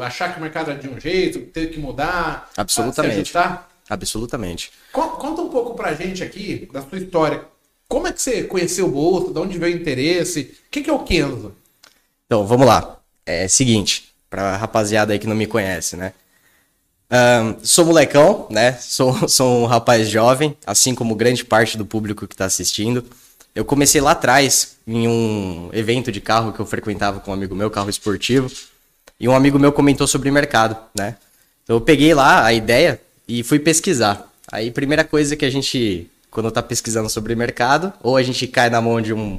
achar 0.00 0.32
que 0.32 0.38
o 0.38 0.42
mercado 0.42 0.70
é 0.70 0.74
de 0.74 0.88
um 0.88 0.98
jeito, 0.98 1.40
ter 1.40 1.70
que 1.70 1.78
mudar, 1.78 2.50
Absolutamente. 2.56 3.14
se 3.14 3.20
ajustar? 3.20 3.68
Absolutamente. 3.90 4.72
Con- 4.92 5.10
Conta 5.10 5.42
um 5.42 5.48
pouco 5.50 5.74
pra 5.74 5.92
gente 5.94 6.22
aqui 6.24 6.68
da 6.72 6.80
sua 6.82 6.98
história. 6.98 7.44
Como 7.88 8.06
é 8.06 8.12
que 8.12 8.22
você 8.22 8.44
conheceu 8.44 8.86
o 8.86 8.90
Bolsa? 8.90 9.32
De 9.34 9.38
onde 9.38 9.58
veio 9.58 9.76
o 9.76 9.80
interesse? 9.80 10.54
O 10.66 10.70
que, 10.70 10.88
é 10.88 10.92
o 10.92 11.00
Kenzo? 11.00 11.54
Então, 12.26 12.46
vamos 12.46 12.66
lá. 12.66 12.98
É 13.26 13.46
seguinte, 13.48 14.08
pra 14.30 14.56
rapaziada 14.56 15.12
aí 15.12 15.18
que 15.18 15.26
não 15.26 15.36
me 15.36 15.46
conhece, 15.46 15.94
né? 15.96 16.14
Ahn, 17.10 17.56
sou 17.62 17.84
molecão, 17.84 18.46
né? 18.50 18.72
Sou, 18.72 19.12
sou 19.28 19.62
um 19.62 19.66
rapaz 19.66 20.08
jovem, 20.08 20.56
assim 20.66 20.94
como 20.94 21.14
grande 21.14 21.44
parte 21.44 21.76
do 21.76 21.84
público 21.84 22.26
que 22.26 22.34
tá 22.34 22.46
assistindo. 22.46 23.04
Eu 23.54 23.66
comecei 23.66 24.00
lá 24.00 24.12
atrás, 24.12 24.76
em 24.86 25.06
um 25.06 25.68
evento 25.74 26.10
de 26.10 26.22
carro 26.22 26.54
que 26.54 26.60
eu 26.60 26.64
frequentava 26.64 27.20
com 27.20 27.30
um 27.30 27.34
amigo 27.34 27.54
meu, 27.54 27.70
carro 27.70 27.90
esportivo. 27.90 28.50
E 29.18 29.28
um 29.28 29.34
amigo 29.34 29.58
meu 29.58 29.72
comentou 29.72 30.06
sobre 30.06 30.30
mercado, 30.30 30.76
né? 30.96 31.16
Então 31.62 31.76
eu 31.76 31.80
peguei 31.80 32.12
lá 32.14 32.44
a 32.44 32.52
ideia 32.52 33.00
e 33.26 33.42
fui 33.42 33.58
pesquisar. 33.58 34.28
Aí, 34.50 34.70
primeira 34.70 35.04
coisa 35.04 35.36
que 35.36 35.44
a 35.44 35.50
gente, 35.50 36.10
quando 36.30 36.50
tá 36.50 36.62
pesquisando 36.62 37.08
sobre 37.08 37.34
mercado, 37.34 37.92
ou 38.02 38.16
a 38.16 38.22
gente 38.22 38.46
cai 38.46 38.68
na 38.68 38.80
mão 38.80 39.00
de 39.00 39.14
um 39.14 39.38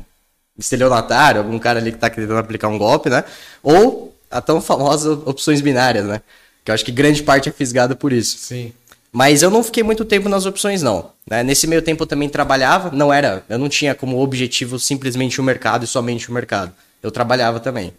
estelionatário, 0.58 1.42
algum 1.42 1.60
cara 1.60 1.80
ali 1.80 1.92
que 1.92 1.98
tá 1.98 2.10
tentando 2.10 2.38
aplicar 2.38 2.68
um 2.68 2.78
golpe, 2.78 3.10
né? 3.10 3.24
Ou 3.62 4.16
a 4.32 4.42
tão 4.42 4.62
famosa 4.62 5.14
opções 5.26 5.62
binárias, 5.62 6.06
né? 6.06 6.22
Que 6.64 6.72
eu 6.72 6.76
acho 6.76 6.86
que 6.86 6.92
grande 6.92 7.22
parte 7.22 7.50
é 7.50 7.52
fisgada 7.52 7.96
por 7.96 8.14
isso. 8.14 8.38
Sim. 8.38 8.74
Mas 9.12 9.44
eu 9.44 9.52
não 9.52 9.64
fiquei 9.64 9.84
muito 9.84 10.04
tempo 10.04 10.28
nas 10.28 10.48
opções, 10.48 10.82
não. 10.82 11.12
né? 11.30 11.44
Nesse 11.44 11.68
meio 11.68 11.82
tempo 11.82 12.02
eu 12.04 12.08
também 12.08 12.28
trabalhava, 12.28 12.90
não 12.92 13.14
era, 13.14 13.44
eu 13.48 13.60
não 13.60 13.70
tinha 13.70 13.94
como 13.94 14.20
objetivo 14.20 14.80
simplesmente 14.80 15.40
o 15.40 15.44
mercado 15.44 15.84
e 15.84 15.88
somente 15.88 16.30
o 16.30 16.34
mercado. 16.34 16.72
Eu 17.02 17.12
trabalhava 17.12 17.60
também. 17.60 17.94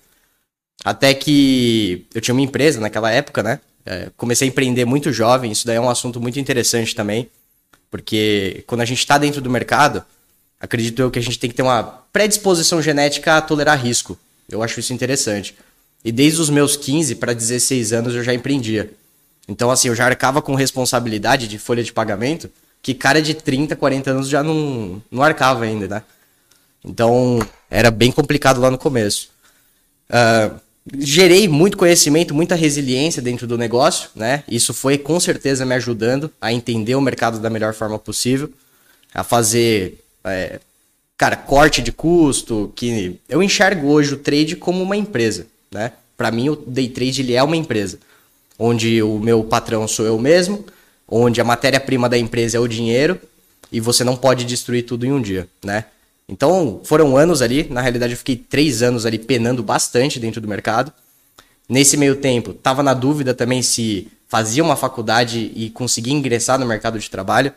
Até 0.82 1.12
que 1.14 2.06
eu 2.14 2.20
tinha 2.20 2.34
uma 2.34 2.40
empresa 2.40 2.80
naquela 2.80 3.10
época, 3.10 3.42
né? 3.42 3.60
É, 3.86 4.10
comecei 4.16 4.48
a 4.48 4.50
empreender 4.50 4.84
muito 4.84 5.12
jovem, 5.12 5.52
isso 5.52 5.66
daí 5.66 5.76
é 5.76 5.80
um 5.80 5.90
assunto 5.90 6.20
muito 6.20 6.40
interessante 6.40 6.94
também, 6.94 7.28
porque 7.90 8.64
quando 8.66 8.80
a 8.80 8.84
gente 8.84 8.98
está 8.98 9.18
dentro 9.18 9.42
do 9.42 9.50
mercado, 9.50 10.02
acredito 10.58 11.00
eu 11.00 11.10
que 11.10 11.18
a 11.18 11.22
gente 11.22 11.38
tem 11.38 11.50
que 11.50 11.56
ter 11.56 11.62
uma 11.62 11.82
predisposição 12.12 12.80
genética 12.80 13.36
a 13.36 13.42
tolerar 13.42 13.78
risco. 13.78 14.18
Eu 14.48 14.62
acho 14.62 14.80
isso 14.80 14.92
interessante. 14.92 15.54
E 16.04 16.10
desde 16.10 16.40
os 16.40 16.50
meus 16.50 16.76
15 16.76 17.16
para 17.16 17.34
16 17.34 17.92
anos 17.92 18.14
eu 18.14 18.22
já 18.22 18.32
empreendia. 18.32 18.90
Então, 19.46 19.70
assim, 19.70 19.88
eu 19.88 19.94
já 19.94 20.06
arcava 20.06 20.40
com 20.40 20.54
responsabilidade 20.54 21.46
de 21.46 21.58
folha 21.58 21.82
de 21.82 21.92
pagamento 21.92 22.50
que 22.82 22.92
cara 22.92 23.22
de 23.22 23.32
30, 23.32 23.74
40 23.76 24.10
anos 24.10 24.28
já 24.28 24.42
não, 24.42 25.02
não 25.10 25.22
arcava 25.22 25.64
ainda, 25.64 25.88
né? 25.88 26.02
Então, 26.84 27.40
era 27.70 27.90
bem 27.90 28.12
complicado 28.12 28.60
lá 28.60 28.70
no 28.70 28.76
começo. 28.76 29.30
Ah, 30.10 30.50
gerei 30.98 31.48
muito 31.48 31.76
conhecimento, 31.76 32.34
muita 32.34 32.54
resiliência 32.54 33.22
dentro 33.22 33.46
do 33.46 33.56
negócio, 33.56 34.10
né? 34.14 34.44
Isso 34.48 34.74
foi 34.74 34.98
com 34.98 35.18
certeza 35.18 35.64
me 35.64 35.74
ajudando 35.74 36.30
a 36.40 36.52
entender 36.52 36.94
o 36.94 37.00
mercado 37.00 37.38
da 37.38 37.48
melhor 37.48 37.72
forma 37.72 37.98
possível, 37.98 38.50
a 39.14 39.24
fazer, 39.24 39.98
é, 40.24 40.60
cara, 41.16 41.36
corte 41.36 41.80
de 41.80 41.92
custo, 41.92 42.72
que 42.76 43.18
eu 43.28 43.42
enxergo 43.42 43.88
hoje 43.88 44.14
o 44.14 44.18
trade 44.18 44.56
como 44.56 44.82
uma 44.82 44.96
empresa, 44.96 45.46
né? 45.70 45.92
Para 46.16 46.30
mim, 46.30 46.50
o 46.50 46.56
day 46.56 46.88
trade 46.88 47.22
ele 47.22 47.34
é 47.34 47.42
uma 47.42 47.56
empresa, 47.56 47.98
onde 48.58 49.02
o 49.02 49.18
meu 49.18 49.42
patrão 49.42 49.88
sou 49.88 50.04
eu 50.04 50.18
mesmo, 50.18 50.64
onde 51.08 51.40
a 51.40 51.44
matéria-prima 51.44 52.08
da 52.08 52.18
empresa 52.18 52.56
é 52.56 52.60
o 52.60 52.68
dinheiro 52.68 53.18
e 53.72 53.80
você 53.80 54.04
não 54.04 54.16
pode 54.16 54.44
destruir 54.44 54.84
tudo 54.84 55.06
em 55.06 55.12
um 55.12 55.20
dia, 55.20 55.48
né? 55.64 55.86
Então, 56.28 56.80
foram 56.84 57.16
anos 57.16 57.42
ali. 57.42 57.66
Na 57.70 57.80
realidade, 57.80 58.12
eu 58.12 58.16
fiquei 58.18 58.36
três 58.36 58.82
anos 58.82 59.04
ali 59.04 59.18
penando 59.18 59.62
bastante 59.62 60.18
dentro 60.18 60.40
do 60.40 60.48
mercado. 60.48 60.92
Nesse 61.68 61.96
meio 61.96 62.16
tempo, 62.16 62.52
tava 62.52 62.82
na 62.82 62.94
dúvida 62.94 63.34
também 63.34 63.62
se 63.62 64.08
fazia 64.28 64.62
uma 64.64 64.76
faculdade 64.76 65.52
e 65.54 65.70
conseguia 65.70 66.12
ingressar 66.12 66.58
no 66.58 66.66
mercado 66.66 66.98
de 66.98 67.08
trabalho. 67.10 67.52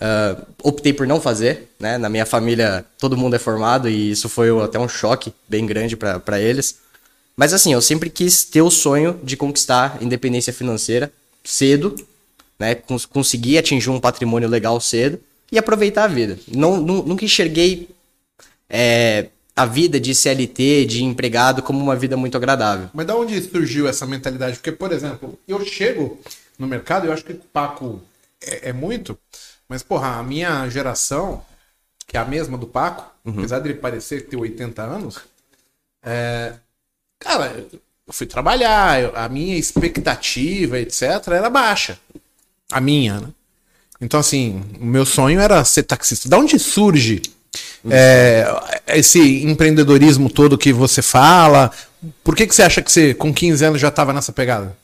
Ah, 0.00 0.36
optei 0.62 0.92
por 0.92 1.06
não 1.06 1.20
fazer, 1.20 1.68
né? 1.78 1.98
Na 1.98 2.08
minha 2.08 2.26
família, 2.26 2.84
todo 2.98 3.16
mundo 3.16 3.34
é 3.36 3.38
formado 3.38 3.88
e 3.88 4.10
isso 4.10 4.28
foi 4.28 4.48
até 4.62 4.78
um 4.78 4.88
choque 4.88 5.32
bem 5.48 5.66
grande 5.66 5.96
para 5.96 6.40
eles. 6.40 6.78
Mas 7.36 7.52
assim, 7.52 7.72
eu 7.72 7.80
sempre 7.80 8.10
quis 8.10 8.44
ter 8.44 8.62
o 8.62 8.70
sonho 8.70 9.18
de 9.22 9.36
conquistar 9.36 9.98
independência 10.02 10.52
financeira 10.52 11.12
cedo, 11.44 11.94
né? 12.58 12.74
Cons- 12.74 13.06
conseguir 13.06 13.58
atingir 13.58 13.90
um 13.90 14.00
patrimônio 14.00 14.48
legal 14.48 14.80
cedo 14.80 15.18
e 15.50 15.58
aproveitar 15.58 16.04
a 16.04 16.08
vida. 16.08 16.38
Não, 16.48 16.76
nu- 16.76 17.02
nunca 17.02 17.24
enxerguei 17.24 17.88
é, 18.72 19.28
a 19.54 19.66
vida 19.66 20.00
de 20.00 20.14
CLT, 20.14 20.86
de 20.86 21.04
empregado, 21.04 21.62
como 21.62 21.78
uma 21.78 21.94
vida 21.94 22.16
muito 22.16 22.38
agradável. 22.38 22.88
Mas 22.94 23.06
da 23.06 23.14
onde 23.14 23.40
surgiu 23.42 23.86
essa 23.86 24.06
mentalidade? 24.06 24.56
Porque, 24.56 24.72
por 24.72 24.90
exemplo, 24.90 25.38
eu 25.46 25.62
chego 25.66 26.18
no 26.58 26.66
mercado, 26.66 27.06
eu 27.06 27.12
acho 27.12 27.22
que 27.22 27.34
o 27.34 27.38
Paco 27.52 28.00
é, 28.40 28.70
é 28.70 28.72
muito, 28.72 29.16
mas, 29.68 29.82
porra, 29.82 30.16
a 30.16 30.22
minha 30.22 30.66
geração, 30.70 31.44
que 32.06 32.16
é 32.16 32.20
a 32.20 32.24
mesma 32.24 32.56
do 32.56 32.66
Paco, 32.66 33.12
apesar 33.38 33.58
dele 33.58 33.74
parecer 33.74 34.26
ter 34.26 34.36
80 34.36 34.82
anos, 34.82 35.18
é, 36.02 36.54
cara, 37.18 37.64
eu 38.06 38.12
fui 38.12 38.26
trabalhar, 38.26 39.00
eu- 39.02 39.12
a 39.14 39.28
minha 39.28 39.56
expectativa, 39.56 40.78
etc., 40.80 41.02
era 41.28 41.50
baixa. 41.50 41.98
A 42.70 42.80
minha, 42.80 43.20
né? 43.20 43.28
Então, 44.00 44.18
assim, 44.18 44.62
o 44.80 44.84
meu 44.84 45.06
sonho 45.06 45.38
era 45.38 45.62
ser 45.64 45.84
taxista. 45.84 46.28
Da 46.28 46.38
onde 46.38 46.58
surge 46.58 47.22
é, 47.90 48.46
esse 48.88 49.42
empreendedorismo 49.44 50.30
todo 50.30 50.58
que 50.58 50.72
você 50.72 51.02
fala? 51.02 51.70
Por 52.22 52.36
que, 52.36 52.46
que 52.46 52.54
você 52.54 52.62
acha 52.62 52.82
que 52.82 52.90
você, 52.90 53.14
com 53.14 53.32
15 53.32 53.64
anos, 53.64 53.80
já 53.80 53.88
estava 53.88 54.12
nessa 54.12 54.32
pegada? 54.32 54.76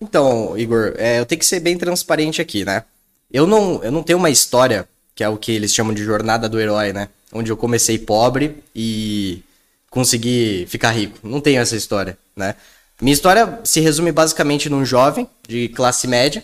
Então, 0.00 0.56
Igor, 0.56 0.94
é, 0.96 1.18
eu 1.18 1.26
tenho 1.26 1.38
que 1.38 1.46
ser 1.46 1.60
bem 1.60 1.76
transparente 1.76 2.40
aqui, 2.40 2.64
né? 2.64 2.84
Eu 3.30 3.46
não, 3.46 3.82
eu 3.82 3.90
não 3.90 4.02
tenho 4.02 4.18
uma 4.18 4.30
história, 4.30 4.88
que 5.14 5.22
é 5.22 5.28
o 5.28 5.36
que 5.36 5.52
eles 5.52 5.74
chamam 5.74 5.92
de 5.92 6.04
jornada 6.04 6.48
do 6.48 6.60
herói, 6.60 6.92
né? 6.92 7.08
Onde 7.32 7.50
eu 7.50 7.56
comecei 7.56 7.98
pobre 7.98 8.62
e 8.74 9.42
consegui 9.90 10.66
ficar 10.68 10.92
rico. 10.92 11.18
Não 11.22 11.40
tenho 11.40 11.60
essa 11.60 11.76
história, 11.76 12.16
né? 12.36 12.54
Minha 13.00 13.12
história 13.12 13.60
se 13.64 13.80
resume 13.80 14.10
basicamente 14.10 14.68
num 14.68 14.84
jovem 14.84 15.28
de 15.46 15.68
classe 15.68 16.06
média 16.06 16.42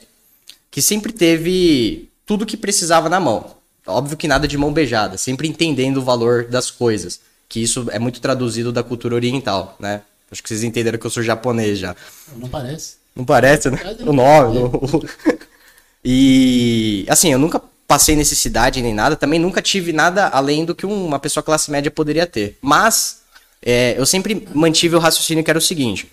que 0.71 0.83
sempre 0.83 1.13
teve 1.13 2.09
tudo 2.27 2.47
que 2.47 2.57
precisava 2.57 3.09
na 3.09 3.19
mão. 3.19 3.57
Óbvio 3.87 4.17
que 4.17 4.27
nada 4.29 4.49
de 4.49 4.57
mão 4.57 4.73
beijada, 4.73 5.17
sempre 5.19 5.47
entendendo 5.49 5.99
o 5.99 6.03
valor 6.03 6.45
das 6.45 6.71
coisas. 6.71 7.21
Que 7.49 7.63
isso 7.63 7.87
é 7.91 7.99
muito 7.99 8.21
traduzido 8.21 8.73
da 8.73 8.83
cultura 8.83 9.15
oriental, 9.15 9.77
né? 9.79 10.01
Acho 10.31 10.43
que 10.43 10.49
vocês 10.49 10.65
entenderam 10.65 10.99
que 10.99 11.07
eu 11.07 11.11
sou 11.11 11.23
japonês 11.23 11.79
já. 11.79 11.95
Não 12.37 12.49
parece. 12.49 12.97
Não 13.15 13.25
parece, 13.25 13.71
né? 13.71 13.79
O 14.07 14.13
nome. 14.13 14.59
o- 14.59 15.05
E 16.05 17.07
assim, 17.09 17.33
eu 17.33 17.39
nunca 17.39 17.61
passei 17.87 18.15
necessidade 18.17 18.83
nem 18.83 18.93
nada, 18.93 19.17
também 19.17 19.39
nunca 19.39 19.63
tive 19.63 19.93
nada 19.93 20.27
além 20.29 20.65
do 20.65 20.75
que 20.75 20.85
um- 20.85 21.07
uma 21.07 21.19
pessoa 21.19 21.43
classe 21.43 21.71
média 21.71 21.91
poderia 21.91 22.27
ter. 22.27 22.59
Mas 22.61 23.21
é, 23.63 23.95
eu 23.97 24.05
sempre 24.05 24.47
mantive 24.55 24.97
o 24.97 24.99
raciocínio 24.99 25.43
que 25.45 25.51
era 25.51 25.59
o 25.59 25.63
seguinte: 25.63 26.11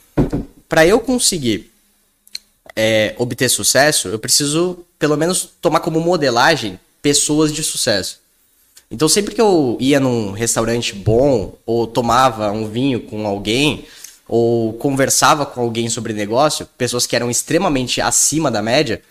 para 0.70 0.86
eu 0.86 1.00
conseguir 1.00 1.72
é, 2.76 3.14
obter 3.18 3.50
sucesso, 3.50 4.08
eu 4.08 4.20
preciso 4.20 4.80
pelo 4.98 5.18
menos 5.18 5.50
tomar 5.62 5.80
como 5.82 6.00
modelagem 6.00 6.80
pessoas 7.02 7.52
de 7.54 7.64
sucesso. 7.64 8.20
Então 8.90 9.08
sempre 9.08 9.34
que 9.34 9.42
eu 9.42 9.78
ia 9.80 10.00
num 10.00 10.32
restaurante 10.32 10.94
bom, 10.94 11.56
ou 11.66 11.88
tomava 11.88 12.52
um 12.52 12.68
vinho 12.68 13.02
com 13.02 13.26
alguém, 13.26 13.86
ou 14.28 14.74
conversava 14.74 15.46
com 15.46 15.62
alguém 15.62 15.90
sobre 15.90 16.14
negócio, 16.14 16.66
pessoas 16.78 17.06
que 17.06 17.16
eram 17.16 17.30
extremamente 17.30 18.02
acima 18.02 18.52
da 18.52 18.62
média, 18.62 19.02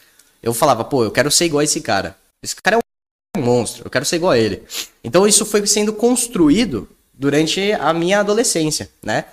eu 0.43 0.55
falava, 0.55 0.85
pô, 0.85 1.05
eu 1.05 1.11
quero 1.11 1.31
ser 1.31 1.47
igual 1.47 1.61
a 1.61 1.65
esse 1.65 1.81
cara. 1.81 2.17
Esse 2.43 2.57
cara 2.57 2.77
é 2.77 3.39
um 3.39 3.43
monstro, 3.43 3.83
eu 3.85 3.91
quero 3.91 4.05
ser 4.05 4.17
igual 4.17 4.33
a 4.33 4.39
ele. 4.39 4.63
Então 5.05 5.27
isso 5.27 5.45
foi 5.45 5.67
sendo 5.67 5.93
construído 5.93 6.89
durante 7.13 7.73
a 7.73 7.93
minha 7.93 8.21
adolescência, 8.21 8.91
né? 9.03 9.27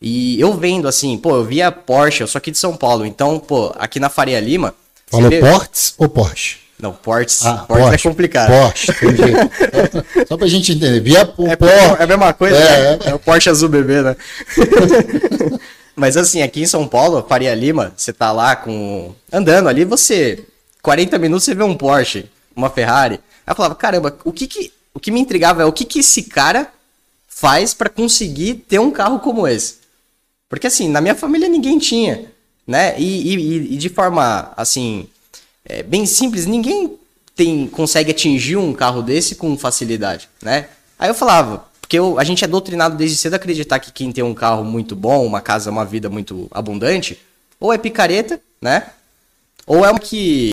E 0.00 0.40
eu 0.40 0.54
vendo 0.54 0.86
assim, 0.86 1.18
pô, 1.18 1.36
eu 1.36 1.44
via 1.44 1.72
Porsche, 1.72 2.22
eu 2.22 2.26
sou 2.28 2.38
aqui 2.38 2.50
de 2.50 2.58
São 2.58 2.76
Paulo, 2.76 3.04
então, 3.04 3.38
pô, 3.38 3.74
aqui 3.78 3.98
na 3.98 4.08
Faria 4.08 4.38
Lima. 4.38 4.74
Falou 5.08 5.28
vê- 5.28 5.40
Portes 5.40 5.94
ou 5.98 6.08
Porsche? 6.08 6.58
Não, 6.80 6.92
Portes, 6.92 7.44
Ah, 7.44 7.64
Portes 7.66 7.92
é 8.04 8.08
complicado. 8.08 8.50
Porsche. 8.50 8.86
Só- 8.86 10.24
Só 10.28 10.36
pra 10.36 10.46
gente 10.46 10.72
entender. 10.72 11.00
Via 11.00 11.28
o 11.36 11.48
É, 11.48 11.56
Porsche. 11.56 11.74
é 11.98 12.02
a 12.02 12.06
mesma 12.06 12.32
coisa, 12.32 12.56
É, 12.56 12.96
né? 12.96 12.98
É 13.06 13.14
o 13.14 13.18
Porsche 13.18 13.50
azul 13.50 13.68
bebê, 13.68 14.00
né? 14.02 14.16
Mas 15.96 16.16
assim, 16.16 16.42
aqui 16.42 16.62
em 16.62 16.66
São 16.66 16.86
Paulo, 16.86 17.24
Faria 17.28 17.54
Lima, 17.54 17.92
você 17.96 18.12
tá 18.12 18.30
lá 18.30 18.54
com. 18.54 19.12
andando 19.32 19.68
ali, 19.68 19.84
você. 19.84 20.44
40 20.82 21.18
minutos 21.18 21.44
você 21.44 21.54
vê 21.54 21.62
um 21.64 21.76
Porsche, 21.76 22.26
uma 22.54 22.70
Ferrari. 22.70 23.16
Aí 23.46 23.52
eu 23.52 23.56
falava, 23.56 23.74
caramba, 23.74 24.16
o 24.24 24.32
que 24.32 24.46
que. 24.46 24.72
O 24.94 25.00
que 25.00 25.10
me 25.10 25.20
intrigava 25.20 25.62
é 25.62 25.64
o 25.64 25.72
que 25.72 25.84
que 25.84 25.98
esse 26.00 26.22
cara 26.24 26.68
faz 27.28 27.74
pra 27.74 27.88
conseguir 27.88 28.54
ter 28.68 28.78
um 28.78 28.90
carro 28.90 29.18
como 29.20 29.46
esse? 29.46 29.76
Porque 30.48 30.66
assim, 30.66 30.88
na 30.88 31.00
minha 31.00 31.14
família 31.14 31.48
ninguém 31.48 31.78
tinha, 31.78 32.24
né? 32.66 32.94
E, 32.98 33.34
e- 33.34 33.74
e 33.74 33.76
de 33.76 33.88
forma, 33.88 34.52
assim, 34.56 35.08
é, 35.68 35.82
bem 35.82 36.06
simples, 36.06 36.46
ninguém 36.46 36.98
tem 37.36 37.68
consegue 37.68 38.10
atingir 38.10 38.56
um 38.56 38.72
carro 38.72 39.02
desse 39.02 39.34
com 39.36 39.56
facilidade, 39.56 40.28
né? 40.42 40.68
Aí 40.98 41.08
eu 41.08 41.14
falava, 41.14 41.66
Porque 41.80 41.98
eu- 41.98 42.18
a 42.18 42.24
gente 42.24 42.44
é 42.44 42.46
doutrinado 42.46 42.98
desde 42.98 43.16
cedo 43.16 43.32
a 43.32 43.36
acreditar 43.36 43.78
que 43.78 43.90
quem 43.90 44.12
tem 44.12 44.22
um 44.22 44.34
carro 44.34 44.62
muito 44.62 44.94
bom, 44.94 45.24
uma 45.24 45.40
casa, 45.40 45.70
uma 45.70 45.86
vida 45.86 46.10
muito 46.10 46.46
abundante, 46.50 47.18
ou 47.58 47.72
é 47.72 47.78
picareta, 47.78 48.38
né? 48.60 48.90
Ou 49.66 49.86
é 49.86 49.90
um 49.90 49.96
que, 49.96 50.50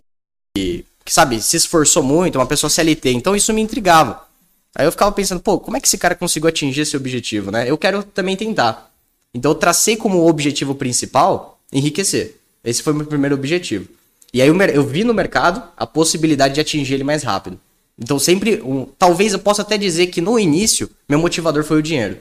que, 0.56 0.85
sabe, 1.06 1.41
se 1.41 1.57
esforçou 1.57 2.01
muito, 2.01 2.38
uma 2.39 2.45
pessoa 2.45 2.69
CLT. 2.69 3.12
Então 3.12 3.35
isso 3.35 3.53
me 3.53 3.62
intrigava. 3.62 4.25
Aí 4.73 4.85
eu 4.85 4.91
ficava 4.94 5.12
pensando, 5.12 5.41
pô, 5.41 5.59
como 5.59 5.75
é 5.75 5.81
que 5.81 5.88
esse 5.88 5.97
cara 5.97 6.15
conseguiu 6.15 6.47
atingir 6.47 6.81
esse 6.81 6.95
objetivo, 6.95 7.51
né? 7.51 7.69
Eu 7.69 7.77
quero 7.77 8.01
também 8.01 8.38
tentar. 8.38 8.89
Então 9.33 9.51
eu 9.51 9.56
tracei 9.56 9.97
como 9.97 10.25
objetivo 10.25 10.73
principal 10.73 11.59
enriquecer. 11.69 12.38
Esse 12.63 12.81
foi 12.81 12.94
o 12.94 12.95
meu 12.95 13.06
primeiro 13.06 13.35
objetivo. 13.35 13.89
E 14.36 14.42
aí 14.42 14.50
eu, 14.50 14.62
eu 14.64 14.84
vi 14.86 15.06
no 15.06 15.14
mercado 15.14 15.64
a 15.78 15.88
possibilidade 15.88 16.56
de 16.56 16.60
atingir 16.60 16.96
ele 16.96 17.06
mais 17.06 17.24
rápido. 17.24 17.58
Então 17.98 18.20
sempre, 18.20 18.62
um- 18.62 18.86
talvez 19.00 19.32
eu 19.32 19.40
possa 19.40 19.62
até 19.62 19.78
dizer 19.78 20.08
que 20.08 20.20
no 20.20 20.38
início, 20.38 20.90
meu 21.08 21.18
motivador 21.18 21.64
foi 21.64 21.78
o 21.78 21.82
dinheiro. 21.82 22.18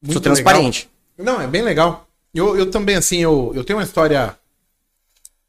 Muito 0.00 0.12
Sou 0.12 0.22
transparente. 0.22 0.88
legal. 1.18 1.34
Não, 1.34 1.42
é 1.42 1.48
bem 1.48 1.62
legal. 1.62 2.06
Eu, 2.32 2.56
eu 2.56 2.70
também, 2.70 2.94
assim, 2.94 3.18
eu, 3.18 3.50
eu 3.56 3.64
tenho 3.64 3.80
uma 3.80 3.84
história 3.84 4.36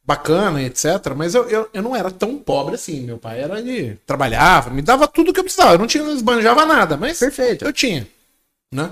bacana, 0.04 0.63
etc. 0.63 1.13
Mas 1.16 1.36
eu, 1.36 1.48
eu, 1.48 1.69
eu 1.72 1.84
não 1.84 1.96
era 1.96 2.10
tão 2.10 2.40
pobre 2.40 2.74
assim. 2.74 3.02
Meu 3.02 3.19
pai 3.19 3.40
era 3.42 3.62
de. 3.62 3.94
trabalhava, 4.04 4.72
me 4.72 4.81
dava 4.81 5.08
tudo 5.08 5.31
que 5.31 5.40
eu 5.40 5.44
precisava. 5.44 5.75
Eu 5.75 5.78
não 5.78 5.86
tinha, 5.86 6.04
não 6.04 6.16
esbanjava 6.16 6.66
nada, 6.66 6.98
mas 6.98 7.19
Perfeito. 7.19 7.66
eu 7.66 7.72
tinha. 7.72 8.08
Né? 8.74 8.90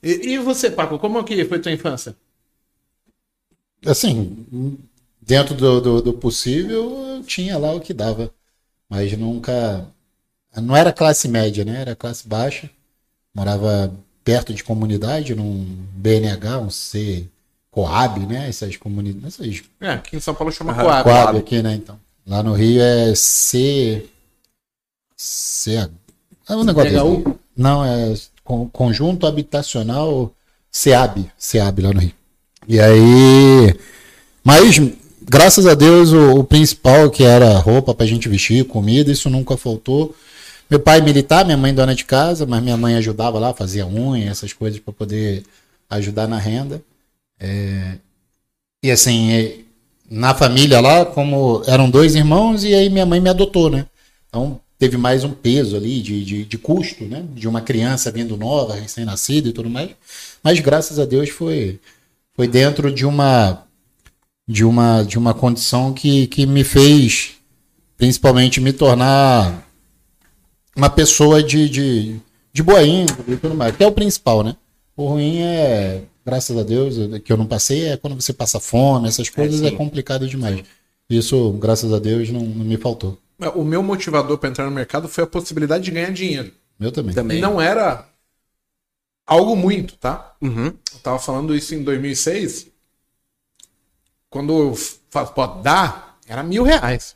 E, 0.00 0.34
e 0.34 0.38
você, 0.38 0.70
Paco, 0.70 1.00
como 1.00 1.24
que 1.24 1.44
foi 1.46 1.58
tua 1.58 1.72
infância? 1.72 2.14
Assim, 3.84 4.46
dentro 5.22 5.54
do, 5.54 5.80
do, 5.80 6.02
do 6.02 6.12
possível, 6.12 7.16
eu 7.16 7.22
tinha 7.22 7.56
lá 7.56 7.72
o 7.72 7.80
que 7.80 7.94
dava. 7.94 8.30
Mas 8.88 9.16
nunca. 9.16 9.86
Não 10.56 10.76
era 10.76 10.92
classe 10.92 11.28
média, 11.28 11.64
né? 11.64 11.80
Era 11.80 11.96
classe 11.96 12.28
baixa. 12.28 12.68
Morava 13.34 13.92
perto 14.22 14.52
de 14.52 14.62
comunidade, 14.62 15.34
num 15.34 15.64
BNH, 15.94 16.58
um 16.58 16.70
C. 16.70 17.26
Coab, 17.70 18.20
né? 18.26 18.48
Essas 18.48 18.76
comunidades. 18.76 19.40
Essas 19.40 19.62
É, 19.80 19.92
aqui 19.92 20.16
em 20.16 20.20
São 20.20 20.34
Paulo 20.34 20.52
chama 20.52 20.74
Coab. 20.74 21.04
Coab 21.04 21.38
aqui, 21.38 21.62
né? 21.62 21.74
Então. 21.74 21.98
Lá 22.26 22.42
no 22.42 22.52
Rio 22.52 22.82
é 22.82 23.14
C. 23.14 24.06
C. 25.16 25.88
É 26.48 26.54
um 26.54 26.64
negócio 26.64 26.90
desse. 26.90 27.38
Não, 27.56 27.84
é 27.84 28.14
Con- 28.44 28.68
Conjunto 28.68 29.26
Habitacional 29.26 30.32
CEAB. 30.70 31.30
CEAB 31.38 31.80
lá 31.80 31.92
no 31.94 32.00
Rio. 32.00 32.12
E 32.68 32.78
aí. 32.80 33.74
Mas, 34.44 34.78
graças 35.28 35.66
a 35.66 35.74
Deus, 35.74 36.12
o, 36.12 36.40
o 36.40 36.44
principal, 36.44 37.10
que 37.10 37.24
era 37.24 37.56
roupa 37.58 37.94
pra 37.94 38.06
gente 38.06 38.28
vestir, 38.28 38.64
comida, 38.66 39.10
isso 39.10 39.30
nunca 39.30 39.56
faltou. 39.56 40.14
Meu 40.70 40.80
pai 40.80 41.00
militar, 41.00 41.44
minha 41.44 41.56
mãe 41.56 41.74
dona 41.74 41.94
de 41.94 42.04
casa, 42.04 42.46
mas 42.46 42.62
minha 42.62 42.76
mãe 42.76 42.96
ajudava 42.96 43.38
lá, 43.38 43.52
fazia 43.52 43.86
unha, 43.86 44.30
essas 44.30 44.52
coisas 44.52 44.80
para 44.80 44.92
poder 44.92 45.44
ajudar 45.90 46.26
na 46.26 46.38
renda. 46.38 46.82
É, 47.38 47.98
E 48.82 48.90
assim, 48.90 49.32
é, 49.32 49.58
na 50.10 50.34
família 50.34 50.80
lá, 50.80 51.04
como 51.06 51.62
eram 51.66 51.90
dois 51.90 52.14
irmãos, 52.14 52.64
e 52.64 52.74
aí 52.74 52.90
minha 52.90 53.06
mãe 53.06 53.20
me 53.20 53.28
adotou, 53.30 53.70
né? 53.70 53.86
Então 54.28 54.60
teve 54.78 54.96
mais 54.96 55.24
um 55.24 55.32
peso 55.32 55.76
ali 55.76 56.00
de, 56.02 56.24
de, 56.24 56.44
de 56.44 56.58
custo, 56.58 57.04
né? 57.04 57.24
De 57.34 57.46
uma 57.48 57.60
criança 57.60 58.10
vindo 58.10 58.36
nova, 58.36 58.74
recém-nascida 58.74 59.48
e 59.48 59.52
tudo 59.52 59.70
mais. 59.70 59.90
Mas 60.42 60.58
graças 60.60 60.98
a 60.98 61.04
Deus 61.04 61.28
foi, 61.30 61.80
foi 62.34 62.48
dentro 62.48 62.92
de 62.92 63.06
uma 63.06 63.64
de 64.52 64.64
uma 64.64 65.02
de 65.02 65.18
uma 65.18 65.32
condição 65.32 65.92
que, 65.94 66.26
que 66.26 66.46
me 66.46 66.62
fez 66.62 67.36
principalmente 67.96 68.60
me 68.60 68.72
tornar 68.72 69.66
uma 70.76 70.90
pessoa 70.90 71.42
de, 71.42 71.68
de, 71.68 72.16
de 72.52 72.62
boa 72.62 72.82
índole 72.82 73.34
e 73.34 73.36
tudo 73.36 73.54
mais, 73.54 73.76
que 73.76 73.84
é 73.84 73.86
o 73.86 73.92
principal, 73.92 74.42
né? 74.42 74.56
O 74.96 75.06
ruim 75.06 75.38
é, 75.40 76.02
graças 76.26 76.56
a 76.56 76.62
Deus, 76.62 76.96
que 77.24 77.32
eu 77.32 77.36
não 77.36 77.46
passei, 77.46 77.88
é 77.88 77.96
quando 77.96 78.20
você 78.20 78.32
passa 78.32 78.58
fome, 78.58 79.08
essas 79.08 79.28
coisas 79.28 79.62
é, 79.62 79.70
sim. 79.70 79.76
complicado 79.76 80.28
demais. 80.28 80.64
Isso, 81.08 81.52
graças 81.52 81.92
a 81.92 81.98
Deus, 81.98 82.28
não, 82.30 82.40
não 82.40 82.64
me 82.64 82.76
faltou. 82.76 83.18
O 83.54 83.64
meu 83.64 83.82
motivador 83.82 84.36
para 84.36 84.48
entrar 84.48 84.64
no 84.64 84.70
mercado 84.70 85.08
foi 85.08 85.24
a 85.24 85.26
possibilidade 85.26 85.84
de 85.84 85.90
ganhar 85.90 86.10
dinheiro. 86.10 86.52
Meu 86.78 86.90
também. 86.90 87.14
Também. 87.14 87.38
E 87.38 87.40
não 87.40 87.60
era 87.60 88.08
algo 89.24 89.54
muito, 89.54 89.96
tá? 89.96 90.34
Uhum. 90.42 90.66
Eu 90.66 90.98
tava 91.02 91.20
falando 91.20 91.54
isso 91.54 91.72
em 91.74 91.84
2006. 91.84 92.71
Quando 94.32 94.74
pode 95.34 95.62
dar, 95.62 96.18
era 96.26 96.42
mil 96.42 96.62
reais. 96.64 97.14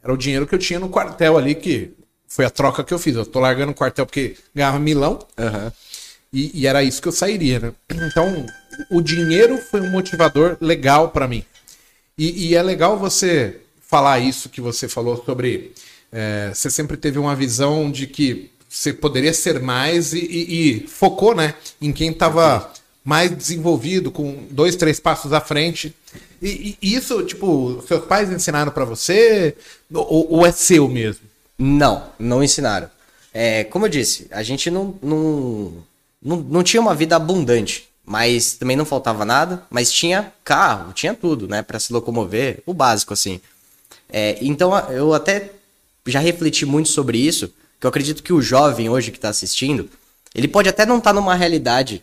Era 0.00 0.12
o 0.12 0.16
dinheiro 0.16 0.46
que 0.46 0.54
eu 0.54 0.58
tinha 0.58 0.78
no 0.78 0.88
quartel 0.88 1.36
ali, 1.36 1.52
que 1.52 1.90
foi 2.28 2.44
a 2.44 2.50
troca 2.50 2.84
que 2.84 2.94
eu 2.94 2.98
fiz. 2.98 3.16
Eu 3.16 3.26
tô 3.26 3.40
largando 3.40 3.72
o 3.72 3.74
quartel 3.74 4.06
porque 4.06 4.36
ganhava 4.54 4.78
milão 4.78 5.18
Aham. 5.36 5.72
e, 6.32 6.60
e 6.60 6.64
era 6.64 6.84
isso 6.84 7.02
que 7.02 7.08
eu 7.08 7.12
sairia, 7.12 7.58
né? 7.58 7.72
Então, 7.92 8.46
o 8.88 9.00
dinheiro 9.02 9.58
foi 9.58 9.80
um 9.80 9.90
motivador 9.90 10.56
legal 10.60 11.08
pra 11.10 11.26
mim. 11.26 11.44
E, 12.16 12.50
e 12.50 12.54
é 12.54 12.62
legal 12.62 12.96
você 12.96 13.60
falar 13.80 14.20
isso 14.20 14.48
que 14.48 14.60
você 14.60 14.88
falou 14.88 15.20
sobre. 15.24 15.72
é, 16.12 16.52
você 16.54 16.70
sempre 16.70 16.96
teve 16.96 17.18
uma 17.18 17.34
visão 17.34 17.90
de 17.90 18.06
que 18.06 18.52
você 18.68 18.92
poderia 18.92 19.34
ser 19.34 19.58
mais 19.60 20.12
e, 20.12 20.18
e- 20.20 20.84
e 20.84 20.86
focou, 20.86 21.34
né? 21.34 21.54
Em 21.82 21.92
quem 21.92 22.10
estava 22.10 22.72
mais 23.06 23.30
desenvolvido, 23.30 24.10
com 24.10 24.48
dois, 24.50 24.74
três 24.74 24.98
passos 24.98 25.32
à 25.32 25.40
frente. 25.40 25.94
E, 26.42 26.76
e 26.82 26.94
isso, 26.96 27.22
tipo, 27.22 27.80
seus 27.86 28.04
pais 28.04 28.32
ensinaram 28.32 28.72
pra 28.72 28.84
você? 28.84 29.56
Ou, 29.94 30.32
ou 30.32 30.44
é 30.44 30.50
seu 30.50 30.88
mesmo? 30.88 31.22
Não, 31.56 32.10
não 32.18 32.42
ensinaram. 32.42 32.90
É, 33.32 33.62
como 33.62 33.86
eu 33.86 33.88
disse, 33.88 34.26
a 34.32 34.42
gente 34.42 34.72
não, 34.72 34.98
não, 35.00 35.72
não, 36.20 36.36
não 36.38 36.62
tinha 36.64 36.80
uma 36.80 36.96
vida 36.96 37.14
abundante, 37.14 37.88
mas 38.04 38.54
também 38.54 38.76
não 38.76 38.84
faltava 38.84 39.24
nada, 39.24 39.62
mas 39.70 39.92
tinha 39.92 40.32
carro, 40.42 40.92
tinha 40.92 41.14
tudo, 41.14 41.46
né, 41.46 41.62
Pra 41.62 41.78
se 41.78 41.92
locomover, 41.92 42.60
o 42.66 42.74
básico, 42.74 43.12
assim. 43.12 43.40
É, 44.10 44.36
então 44.40 44.76
eu 44.90 45.14
até 45.14 45.52
já 46.04 46.18
refleti 46.18 46.66
muito 46.66 46.88
sobre 46.88 47.18
isso, 47.18 47.52
que 47.78 47.86
eu 47.86 47.88
acredito 47.88 48.22
que 48.22 48.32
o 48.32 48.42
jovem 48.42 48.88
hoje 48.88 49.12
que 49.12 49.20
tá 49.20 49.28
assistindo, 49.28 49.88
ele 50.34 50.48
pode 50.48 50.68
até 50.68 50.84
não 50.84 50.98
estar 50.98 51.12
numa 51.12 51.36
realidade 51.36 52.02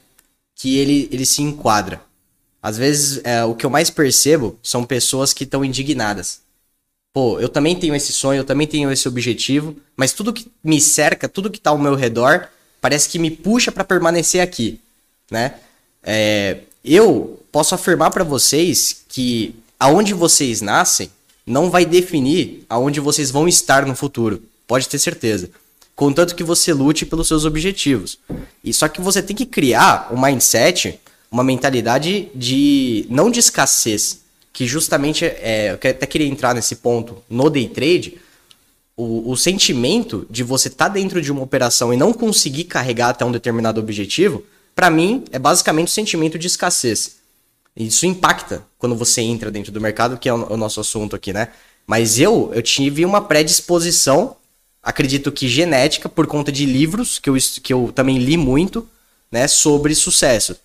que 0.56 0.78
ele, 0.78 1.10
ele 1.12 1.26
se 1.26 1.42
enquadra. 1.42 2.02
Às 2.62 2.78
vezes, 2.78 3.20
é, 3.24 3.44
o 3.44 3.56
que 3.56 3.66
eu 3.66 3.70
mais 3.70 3.90
percebo 3.90 4.58
são 4.64 4.86
pessoas 4.86 5.34
que 5.34 5.44
estão 5.44 5.66
indignadas. 5.66 6.40
Pô, 7.14 7.40
eu 7.40 7.50
também 7.50 7.76
tenho 7.76 7.94
esse 7.94 8.12
sonho, 8.12 8.40
eu 8.40 8.46
também 8.46 8.66
tenho 8.66 8.92
esse 8.92 9.08
objetivo, 9.08 9.76
mas 9.96 10.14
tudo 10.14 10.34
que 10.34 10.52
me 10.64 10.82
cerca, 10.82 11.30
tudo 11.30 11.52
que 11.52 11.60
tá 11.60 11.70
ao 11.70 11.78
meu 11.78 11.94
redor, 11.94 12.48
parece 12.82 13.08
que 13.10 13.20
me 13.20 13.30
puxa 13.30 13.72
pra 13.72 13.84
permanecer 13.84 14.42
aqui, 14.42 14.80
né? 15.30 15.56
É, 16.02 16.60
eu 16.84 17.40
posso 17.52 17.76
afirmar 17.76 18.10
pra 18.12 18.24
vocês 18.24 19.04
que 19.08 19.56
aonde 19.80 20.14
vocês 20.14 20.62
nascem 20.62 21.12
não 21.46 21.70
vai 21.70 21.86
definir 21.86 22.66
aonde 22.70 23.00
vocês 23.00 23.30
vão 23.30 23.48
estar 23.48 23.86
no 23.86 23.96
futuro. 23.96 24.42
Pode 24.66 24.88
ter 24.90 24.98
certeza. 24.98 25.52
Contanto 25.96 26.36
que 26.36 26.44
você 26.44 26.74
lute 26.74 27.06
pelos 27.06 27.28
seus 27.28 27.46
objetivos. 27.46 28.18
E 28.64 28.74
só 28.74 28.88
que 28.88 29.02
você 29.02 29.22
tem 29.22 29.36
que 29.36 29.46
criar 29.46 30.10
um 30.12 30.20
mindset, 30.20 31.00
uma 31.32 31.44
mentalidade 31.44 32.30
de 32.34 33.06
não 33.10 33.30
de 33.30 33.40
escassez, 33.40 34.22
que 34.52 34.68
justamente 34.68 35.26
é, 35.26 35.72
eu 35.72 35.76
até 35.76 36.06
queria 36.06 36.28
entrar 36.28 36.54
nesse 36.54 36.78
ponto 36.78 37.24
no 37.30 37.50
day 37.50 37.68
trade, 37.68 38.18
o, 38.96 39.32
o 39.32 39.36
sentimento 39.36 40.28
de 40.30 40.44
você 40.44 40.68
estar 40.68 40.88
dentro 40.88 41.22
de 41.22 41.32
uma 41.32 41.42
operação 41.42 41.94
e 41.94 41.98
não 41.98 42.14
conseguir 42.14 42.66
carregar 42.66 43.10
até 43.10 43.26
um 43.26 43.32
determinado 43.32 43.80
objetivo, 43.80 44.44
pra 44.76 44.90
mim 44.90 45.24
é 45.32 45.40
basicamente 45.40 45.88
o 45.88 45.92
sentimento 45.92 46.38
de 46.38 46.48
escassez. 46.48 47.18
Isso 47.76 48.06
impacta 48.06 48.64
quando 48.78 48.96
você 48.96 49.22
entra 49.22 49.50
dentro 49.50 49.72
do 49.72 49.82
mercado, 49.82 50.18
que 50.18 50.30
é 50.30 50.34
o, 50.34 50.54
o 50.54 50.58
nosso 50.58 50.80
assunto 50.80 51.16
aqui, 51.16 51.34
né? 51.34 51.50
Mas 51.88 52.20
eu, 52.20 52.52
eu 52.54 52.62
tive 52.62 53.04
uma 53.04 53.22
predisposição, 53.22 54.36
acredito 54.84 55.32
que 55.32 55.48
genética, 55.48 56.10
por 56.10 56.28
conta 56.28 56.52
de 56.52 56.66
livros 56.66 57.18
que 57.18 57.30
eu, 57.30 57.38
que 57.64 57.74
eu 57.74 57.92
também 57.96 58.18
li 58.18 58.36
muito, 58.36 58.88
né, 59.32 59.48
sobre 59.48 59.96
sucesso, 59.96 60.56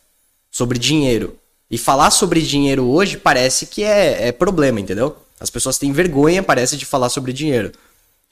sobre 0.50 0.78
dinheiro. 0.78 1.38
E 1.70 1.78
falar 1.78 2.10
sobre 2.10 2.42
dinheiro 2.42 2.84
hoje 2.87 3.16
parece 3.16 3.66
que 3.66 3.84
é, 3.84 4.28
é 4.28 4.32
problema, 4.32 4.80
entendeu? 4.80 5.16
As 5.38 5.50
pessoas 5.50 5.78
têm 5.78 5.92
vergonha, 5.92 6.42
parece, 6.42 6.76
de 6.76 6.84
falar 6.84 7.10
sobre 7.10 7.32
dinheiro. 7.32 7.70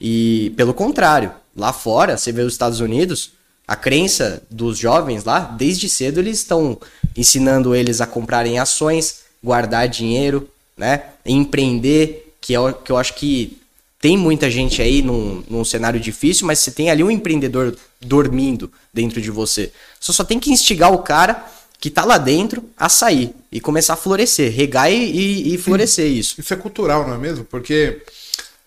E 0.01 0.51
pelo 0.57 0.73
contrário, 0.73 1.31
lá 1.55 1.71
fora, 1.71 2.17
você 2.17 2.31
vê 2.31 2.41
os 2.41 2.53
Estados 2.53 2.79
Unidos, 2.79 3.31
a 3.67 3.75
crença 3.75 4.41
dos 4.49 4.77
jovens 4.77 5.23
lá, 5.23 5.39
desde 5.39 5.87
cedo 5.87 6.19
eles 6.19 6.39
estão 6.39 6.77
ensinando 7.15 7.75
eles 7.75 8.01
a 8.01 8.07
comprarem 8.07 8.59
ações, 8.59 9.21
guardar 9.43 9.87
dinheiro, 9.87 10.49
né? 10.75 11.03
Empreender, 11.25 12.33
que 12.41 12.53
é 12.53 12.59
o 12.59 12.73
que 12.73 12.91
eu 12.91 12.97
acho 12.97 13.13
que 13.15 13.57
tem 13.99 14.17
muita 14.17 14.49
gente 14.49 14.81
aí 14.81 15.01
num, 15.01 15.43
num 15.49 15.65
cenário 15.65 15.99
difícil, 15.99 16.45
mas 16.45 16.59
você 16.59 16.71
tem 16.71 16.89
ali 16.89 17.03
um 17.03 17.09
empreendedor 17.11 17.75
dormindo 17.99 18.71
dentro 18.93 19.19
de 19.21 19.31
você. 19.31 19.71
Você 19.99 20.13
só 20.13 20.23
tem 20.23 20.39
que 20.39 20.51
instigar 20.51 20.93
o 20.93 20.99
cara 20.99 21.43
que 21.79 21.89
tá 21.89 22.03
lá 22.05 22.17
dentro 22.17 22.63
a 22.77 22.89
sair 22.89 23.33
e 23.51 23.59
começar 23.59 23.93
a 23.93 23.97
florescer, 23.97 24.51
regar 24.51 24.91
e, 24.91 24.95
e- 24.95 25.53
e 25.53 25.57
florescer 25.57 26.07
isso. 26.07 26.39
Isso 26.39 26.53
é 26.53 26.57
cultural, 26.57 27.07
não 27.07 27.15
é 27.15 27.17
mesmo? 27.17 27.43
Porque 27.45 28.01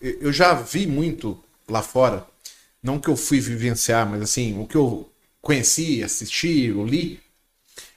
eu 0.01 0.31
já 0.33 0.53
vi 0.53 0.87
muito 0.87 1.37
lá 1.69 1.81
fora, 1.81 2.25
não 2.83 2.99
que 2.99 3.09
eu 3.09 3.15
fui 3.15 3.39
vivenciar, 3.39 4.09
mas 4.09 4.21
assim, 4.21 4.59
o 4.59 4.65
que 4.65 4.75
eu 4.75 5.09
conheci, 5.41 6.03
assisti, 6.03 6.71
ou 6.71 6.85
li, 6.85 7.19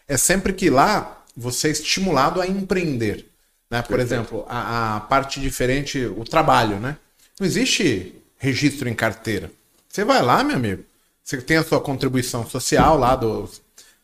é 0.07 0.17
sempre 0.17 0.53
que 0.53 0.71
lá 0.71 1.25
você 1.37 1.69
é 1.69 1.71
estimulado 1.73 2.41
a 2.41 2.47
empreender. 2.47 3.27
Né? 3.71 3.83
Por 3.83 3.99
exemplo, 4.01 4.45
a, 4.49 4.97
a 4.97 5.01
parte 5.01 5.41
diferente, 5.41 6.05
o 6.05 6.25
trabalho, 6.25 6.79
né? 6.79 6.97
Não 7.39 7.47
existe 7.47 8.15
registro 8.39 8.89
em 8.89 8.95
carteira. 8.95 9.51
Você 9.89 10.05
vai 10.05 10.23
lá, 10.23 10.43
meu 10.45 10.57
amigo, 10.57 10.85
você 11.23 11.41
tem 11.41 11.57
a 11.57 11.65
sua 11.65 11.81
contribuição 11.81 12.49
social 12.49 12.99
lá 12.99 13.17
do 13.17 13.49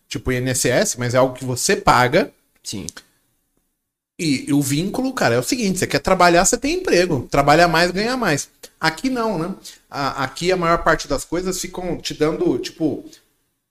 tipo 0.08 0.32
INSS, 0.32 0.96
mas 0.98 1.14
é 1.14 1.18
algo 1.18 1.34
que 1.34 1.44
você 1.44 1.76
paga. 1.76 2.32
Sim. 2.62 2.86
E, 4.18 4.52
o 4.52 4.60
vínculo, 4.60 5.12
cara, 5.14 5.36
é 5.36 5.38
o 5.38 5.42
seguinte: 5.42 5.78
você 5.78 5.86
quer 5.86 6.00
trabalhar, 6.00 6.44
você 6.44 6.58
tem 6.58 6.74
emprego. 6.74 7.26
Trabalhar 7.30 7.68
mais, 7.68 7.90
ganhar 7.90 8.16
mais. 8.16 8.48
Aqui 8.78 9.08
não, 9.08 9.38
né? 9.38 9.54
A, 9.90 10.24
aqui 10.24 10.52
a 10.52 10.56
maior 10.56 10.78
parte 10.84 11.08
das 11.08 11.24
coisas 11.24 11.58
ficam 11.60 11.96
te 11.98 12.14
dando, 12.14 12.58
tipo. 12.58 13.04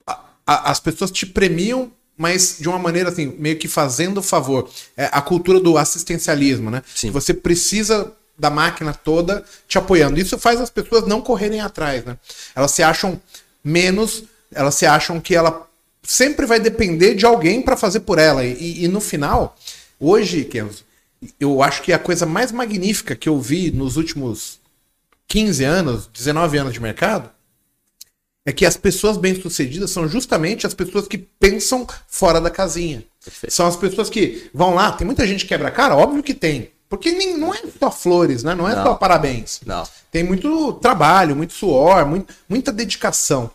a- 0.08 0.20
a- 0.48 0.72
as 0.72 0.80
pessoas 0.80 1.12
te 1.12 1.26
premiam, 1.26 1.92
mas 2.18 2.58
de 2.60 2.68
uma 2.68 2.80
maneira 2.80 3.10
assim, 3.10 3.28
meio 3.38 3.58
que 3.60 3.68
fazendo 3.68 4.22
favor. 4.24 4.70
É 4.98 5.06
a 5.12 5.22
cultura 5.22 5.60
do 5.60 5.78
assistencialismo, 5.78 6.72
né? 6.72 6.84
Sim. 6.96 7.12
Você 7.12 7.34
precisa 7.34 8.12
da 8.40 8.50
máquina 8.50 8.94
toda 8.94 9.44
te 9.68 9.78
apoiando. 9.78 10.20
Isso 10.20 10.40
faz 10.40 10.62
as 10.62 10.70
pessoas 10.70 11.06
não 11.06 11.22
correrem 11.22 11.60
atrás, 11.60 12.06
né? 12.06 12.18
Elas 12.56 12.72
se 12.72 12.82
acham 12.82 13.22
menos, 13.64 14.24
elas 14.52 14.76
se 14.76 14.86
acham 14.86 15.20
que 15.20 15.36
ela 15.36 15.68
sempre 16.02 16.46
vai 16.46 16.60
depender 16.60 17.14
de 17.14 17.26
alguém 17.26 17.62
para 17.62 17.78
fazer 17.78 18.00
por 18.00 18.18
ela. 18.18 18.44
E, 18.46 18.86
e 18.86 18.88
no 18.88 19.02
final, 19.02 19.56
hoje, 20.00 20.46
Kenzo, 20.46 20.86
eu 21.40 21.62
acho 21.62 21.82
que 21.82 21.92
a 21.92 22.00
coisa 22.00 22.26
mais 22.26 22.52
magnífica 22.52 23.16
que 23.16 23.28
eu 23.28 23.40
vi 23.40 23.72
nos 23.72 23.98
últimos 23.98 24.60
15 25.28 25.64
anos, 25.64 26.08
19 26.08 26.58
anos 26.58 26.74
de 26.74 26.80
mercado, 26.80 27.30
é 28.46 28.52
que 28.52 28.66
as 28.66 28.78
pessoas 28.78 29.18
bem-sucedidas 29.18 29.92
são 29.92 30.08
justamente 30.08 30.66
as 30.66 30.74
pessoas 30.74 31.08
que 31.08 31.18
pensam 31.18 31.86
fora 32.08 32.40
da 32.40 32.50
casinha. 32.50 33.04
Perfeito. 33.24 33.54
São 33.54 33.68
as 33.68 33.76
pessoas 33.76 34.10
que 34.10 34.50
vão 34.54 34.74
lá, 34.74 34.92
tem 34.92 35.06
muita 35.06 35.28
gente 35.28 35.44
que 35.44 35.50
quebra 35.50 35.68
a 35.68 35.72
cara, 35.72 35.96
óbvio 35.96 36.24
que 36.24 36.34
tem. 36.34 36.72
Porque 36.90 37.12
nem, 37.12 37.38
não 37.38 37.54
é 37.54 37.62
só 37.80 37.92
flores, 37.92 38.44
né? 38.44 38.56
Não 38.56 38.68
é 38.68 38.76
Não. 38.76 38.84
só 38.84 38.94
parabéns. 38.96 39.62
Não. 39.66 39.88
Tem 40.12 40.24
muito 40.24 40.74
trabalho, 40.74 41.36
muito 41.36 41.54
suor, 41.54 42.06
muito- 42.06 42.34
muita 42.50 42.72
dedicação. 42.72 43.52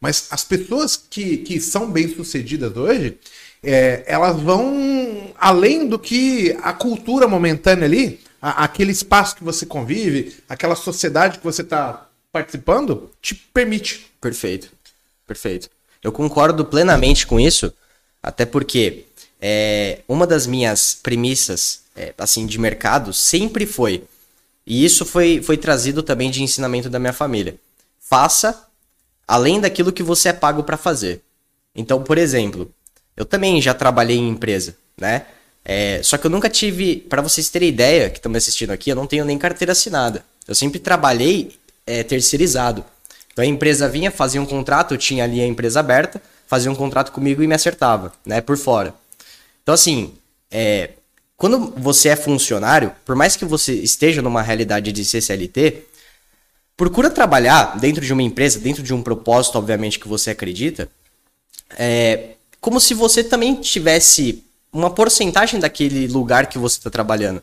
Mas 0.00 0.26
as 0.30 0.42
pessoas 0.42 0.96
que, 0.96 1.36
que 1.38 1.60
são 1.60 1.88
bem-sucedidas 1.88 2.76
hoje, 2.76 3.16
é, 3.62 4.02
elas 4.06 4.40
vão 4.40 5.32
além 5.38 5.86
do 5.88 5.96
que 5.96 6.56
a 6.60 6.72
cultura 6.72 7.28
momentânea 7.28 7.84
ali, 7.84 8.18
a- 8.40 8.64
aquele 8.64 8.90
espaço 8.90 9.36
que 9.36 9.44
você 9.44 9.64
convive, 9.64 10.36
aquela 10.48 10.74
sociedade 10.74 11.38
que 11.38 11.44
você 11.44 11.62
está 11.62 12.08
participando, 12.32 13.10
te 13.22 13.34
permite. 13.36 14.10
Perfeito. 14.20 14.70
Perfeito. 15.24 15.70
Eu 16.02 16.10
concordo 16.10 16.64
plenamente 16.64 17.28
com 17.28 17.38
isso, 17.38 17.72
até 18.20 18.44
porque 18.44 19.04
é, 19.40 20.00
uma 20.08 20.26
das 20.26 20.48
minhas 20.48 20.94
premissas 21.00 21.81
é, 21.96 22.14
assim 22.18 22.46
de 22.46 22.58
mercado 22.58 23.12
sempre 23.12 23.66
foi, 23.66 24.04
e 24.66 24.84
isso 24.84 25.04
foi, 25.04 25.42
foi 25.42 25.56
trazido 25.56 26.02
também 26.02 26.30
de 26.30 26.42
ensinamento 26.42 26.88
da 26.88 26.98
minha 26.98 27.12
família. 27.12 27.56
Faça 28.00 28.66
além 29.26 29.60
daquilo 29.60 29.92
que 29.92 30.02
você 30.02 30.28
é 30.28 30.32
pago 30.32 30.62
para 30.62 30.76
fazer. 30.76 31.20
Então, 31.74 32.02
por 32.02 32.18
exemplo, 32.18 32.70
eu 33.16 33.24
também 33.24 33.60
já 33.60 33.74
trabalhei 33.74 34.16
em 34.16 34.28
empresa, 34.28 34.76
né? 34.96 35.26
É, 35.64 36.00
só 36.02 36.18
que 36.18 36.26
eu 36.26 36.30
nunca 36.30 36.48
tive, 36.48 36.96
para 36.96 37.22
vocês 37.22 37.48
terem 37.48 37.68
ideia, 37.68 38.10
que 38.10 38.18
estão 38.18 38.30
me 38.30 38.38
assistindo 38.38 38.70
aqui, 38.70 38.90
eu 38.90 38.96
não 38.96 39.06
tenho 39.06 39.24
nem 39.24 39.38
carteira 39.38 39.72
assinada. 39.72 40.24
Eu 40.46 40.54
sempre 40.54 40.78
trabalhei 40.78 41.56
é, 41.86 42.02
terceirizado. 42.02 42.84
Então 43.32 43.44
a 43.44 43.46
empresa 43.46 43.88
vinha, 43.88 44.10
fazia 44.10 44.42
um 44.42 44.46
contrato, 44.46 44.92
eu 44.92 44.98
tinha 44.98 45.24
ali 45.24 45.40
a 45.40 45.46
empresa 45.46 45.80
aberta, 45.80 46.20
fazia 46.46 46.70
um 46.70 46.74
contrato 46.74 47.12
comigo 47.12 47.42
e 47.42 47.46
me 47.46 47.54
acertava, 47.54 48.12
né, 48.26 48.40
por 48.40 48.58
fora. 48.58 48.94
Então 49.62 49.74
assim, 49.74 50.12
é, 50.50 50.90
quando 51.42 51.74
você 51.76 52.10
é 52.10 52.14
funcionário, 52.14 52.92
por 53.04 53.16
mais 53.16 53.34
que 53.34 53.44
você 53.44 53.74
esteja 53.74 54.22
numa 54.22 54.42
realidade 54.42 54.92
de 54.92 55.04
CCLT, 55.04 55.82
procura 56.76 57.10
trabalhar 57.10 57.80
dentro 57.80 58.00
de 58.00 58.12
uma 58.12 58.22
empresa, 58.22 58.60
dentro 58.60 58.80
de 58.80 58.94
um 58.94 59.02
propósito, 59.02 59.58
obviamente, 59.58 59.98
que 59.98 60.06
você 60.06 60.30
acredita, 60.30 60.88
é, 61.76 62.36
como 62.60 62.78
se 62.78 62.94
você 62.94 63.24
também 63.24 63.56
tivesse 63.56 64.44
uma 64.72 64.88
porcentagem 64.88 65.58
daquele 65.58 66.06
lugar 66.06 66.46
que 66.46 66.58
você 66.58 66.78
está 66.78 66.90
trabalhando. 66.90 67.42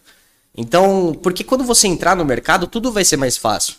Então, 0.56 1.14
porque 1.22 1.44
quando 1.44 1.66
você 1.66 1.86
entrar 1.86 2.16
no 2.16 2.24
mercado, 2.24 2.68
tudo 2.68 2.94
vai 2.94 3.04
ser 3.04 3.18
mais 3.18 3.36
fácil. 3.36 3.76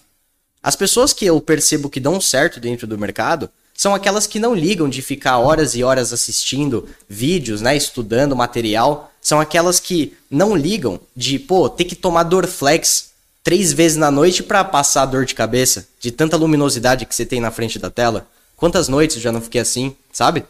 As 0.63 0.77
pessoas 0.77 1.15
que 1.15 1.25
eu 1.25 1.41
percebo 1.41 1.89
que 1.89 1.99
dão 1.99 2.21
certo 2.21 2.61
dentro 2.61 2.87
do 2.87 2.99
mercado 2.99 3.49
são 3.73 3.95
aquelas 3.95 4.27
que 4.27 4.39
não 4.39 4.55
ligam 4.55 4.87
de 4.87 5.01
ficar 5.01 5.39
horas 5.39 5.75
e 5.75 5.83
horas 5.83 6.13
assistindo 6.13 6.87
vídeos, 7.09 7.63
né, 7.63 7.75
estudando 7.75 8.37
material. 8.37 9.10
São 9.21 9.41
aquelas 9.41 9.79
que 9.79 10.17
não 10.31 10.57
ligam 10.57 10.99
de, 11.15 11.39
pô, 11.39 11.69
ter 11.69 11.85
que 11.85 11.95
tomar 11.95 12.23
Dorflex 12.23 13.11
três 13.43 13.73
vezes 13.73 13.97
na 13.97 14.11
noite 14.11 14.43
para 14.43 14.65
passar 14.65 15.07
dor 15.07 15.25
de 15.25 15.35
cabeça, 15.35 15.89
de 15.99 16.11
tanta 16.11 16.37
luminosidade 16.37 17.07
que 17.07 17.15
você 17.15 17.27
tem 17.27 17.41
na 17.41 17.51
frente 17.51 17.79
da 17.79 17.91
tela. 17.91 18.27
Quantas 18.57 18.89
noites 18.89 19.17
eu 19.17 19.23
já 19.23 19.33
não 19.33 19.41
fiquei 19.41 19.61
assim, 19.61 19.95
sabe? 20.13 20.45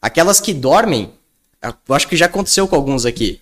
Aquelas 0.00 0.40
que 0.40 0.52
dormem, 0.52 1.12
eu 1.62 1.94
acho 1.94 2.08
que 2.08 2.16
já 2.16 2.26
aconteceu 2.26 2.68
com 2.68 2.76
alguns 2.76 3.04
aqui. 3.04 3.40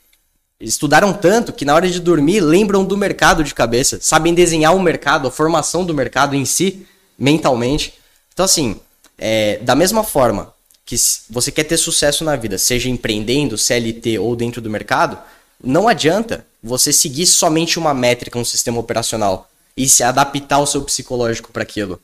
Estudaram 0.60 1.12
tanto 1.12 1.52
que 1.52 1.64
na 1.64 1.74
hora 1.74 1.90
de 1.90 2.00
dormir 2.00 2.40
lembram 2.40 2.84
do 2.84 2.96
mercado 2.96 3.42
de 3.42 3.54
cabeça, 3.54 3.98
sabem 4.00 4.32
desenhar 4.32 4.74
o 4.74 4.80
mercado, 4.80 5.28
a 5.28 5.30
formação 5.30 5.84
do 5.84 5.92
mercado 5.92 6.34
em 6.34 6.44
si, 6.44 6.86
mentalmente. 7.18 7.94
Então, 8.32 8.44
assim, 8.44 8.80
é, 9.18 9.58
da 9.58 9.74
mesma 9.74 10.02
forma 10.02 10.53
que 10.84 10.96
você 11.30 11.50
quer 11.50 11.64
ter 11.64 11.76
sucesso 11.76 12.24
na 12.24 12.36
vida, 12.36 12.58
seja 12.58 12.88
empreendendo, 12.88 13.56
CLT 13.56 14.18
ou 14.18 14.36
dentro 14.36 14.60
do 14.60 14.68
mercado, 14.68 15.18
não 15.62 15.88
adianta 15.88 16.46
você 16.62 16.92
seguir 16.92 17.26
somente 17.26 17.78
uma 17.78 17.94
métrica, 17.94 18.38
um 18.38 18.44
sistema 18.44 18.78
operacional 18.78 19.50
e 19.76 19.88
se 19.88 20.02
adaptar 20.02 20.58
o 20.58 20.66
seu 20.66 20.82
psicológico 20.82 21.52
para 21.52 21.62
aquilo. 21.62 22.00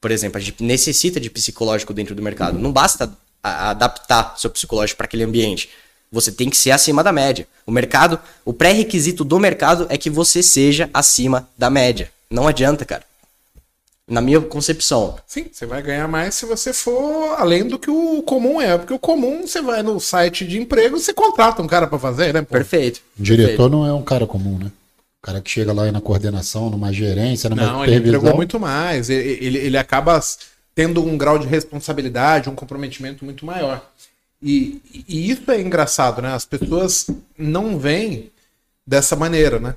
Por 0.00 0.10
exemplo, 0.10 0.38
a 0.38 0.40
gente 0.40 0.62
necessita 0.62 1.20
de 1.20 1.28
psicológico 1.28 1.92
dentro 1.92 2.14
do 2.14 2.22
mercado. 2.22 2.58
Não 2.58 2.72
basta 2.72 3.12
adaptar 3.42 4.34
seu 4.38 4.50
psicológico 4.50 4.96
para 4.96 5.06
aquele 5.06 5.24
ambiente. 5.24 5.68
Você 6.10 6.32
tem 6.32 6.48
que 6.48 6.56
ser 6.56 6.70
acima 6.70 7.04
da 7.04 7.12
média. 7.12 7.46
O 7.66 7.70
mercado, 7.70 8.18
o 8.44 8.52
pré-requisito 8.52 9.24
do 9.24 9.38
mercado 9.38 9.86
é 9.88 9.98
que 9.98 10.10
você 10.10 10.42
seja 10.42 10.88
acima 10.92 11.48
da 11.56 11.70
média. 11.70 12.10
Não 12.30 12.48
adianta, 12.48 12.84
cara. 12.84 13.04
Na 14.10 14.20
minha 14.20 14.40
concepção. 14.40 15.16
Sim, 15.24 15.46
você 15.52 15.64
vai 15.64 15.80
ganhar 15.80 16.08
mais 16.08 16.34
se 16.34 16.44
você 16.44 16.72
for 16.72 17.36
além 17.38 17.68
do 17.68 17.78
que 17.78 17.88
o 17.88 18.22
comum 18.24 18.60
é. 18.60 18.76
Porque 18.76 18.92
o 18.92 18.98
comum, 18.98 19.46
você 19.46 19.62
vai 19.62 19.84
no 19.84 20.00
site 20.00 20.44
de 20.44 20.60
emprego, 20.60 20.98
você 20.98 21.14
contrata 21.14 21.62
um 21.62 21.66
cara 21.68 21.86
para 21.86 21.96
fazer, 21.96 22.34
né? 22.34 22.42
pô? 22.42 22.48
Perfeito. 22.54 23.00
O 23.16 23.22
diretor 23.22 23.70
não 23.70 23.86
é 23.86 23.92
um 23.92 24.02
cara 24.02 24.26
comum, 24.26 24.58
né? 24.58 24.66
O 25.22 25.26
cara 25.26 25.40
que 25.40 25.48
chega 25.48 25.72
lá 25.72 25.84
aí 25.84 25.92
na 25.92 26.00
coordenação, 26.00 26.68
numa 26.68 26.92
gerência, 26.92 27.48
numa 27.48 27.64
Não, 27.64 27.84
ele 27.84 27.96
entregou 27.96 28.34
muito 28.34 28.58
mais. 28.58 29.08
Ele, 29.08 29.38
ele, 29.40 29.58
ele 29.58 29.78
acaba 29.78 30.20
tendo 30.74 31.04
um 31.04 31.16
grau 31.16 31.38
de 31.38 31.46
responsabilidade, 31.46 32.48
um 32.48 32.54
comprometimento 32.54 33.24
muito 33.24 33.46
maior. 33.46 33.88
E, 34.42 34.80
e 35.06 35.30
isso 35.30 35.48
é 35.52 35.60
engraçado, 35.60 36.20
né? 36.20 36.32
As 36.32 36.44
pessoas 36.44 37.06
não 37.38 37.78
veem 37.78 38.30
dessa 38.84 39.14
maneira, 39.14 39.60
né? 39.60 39.76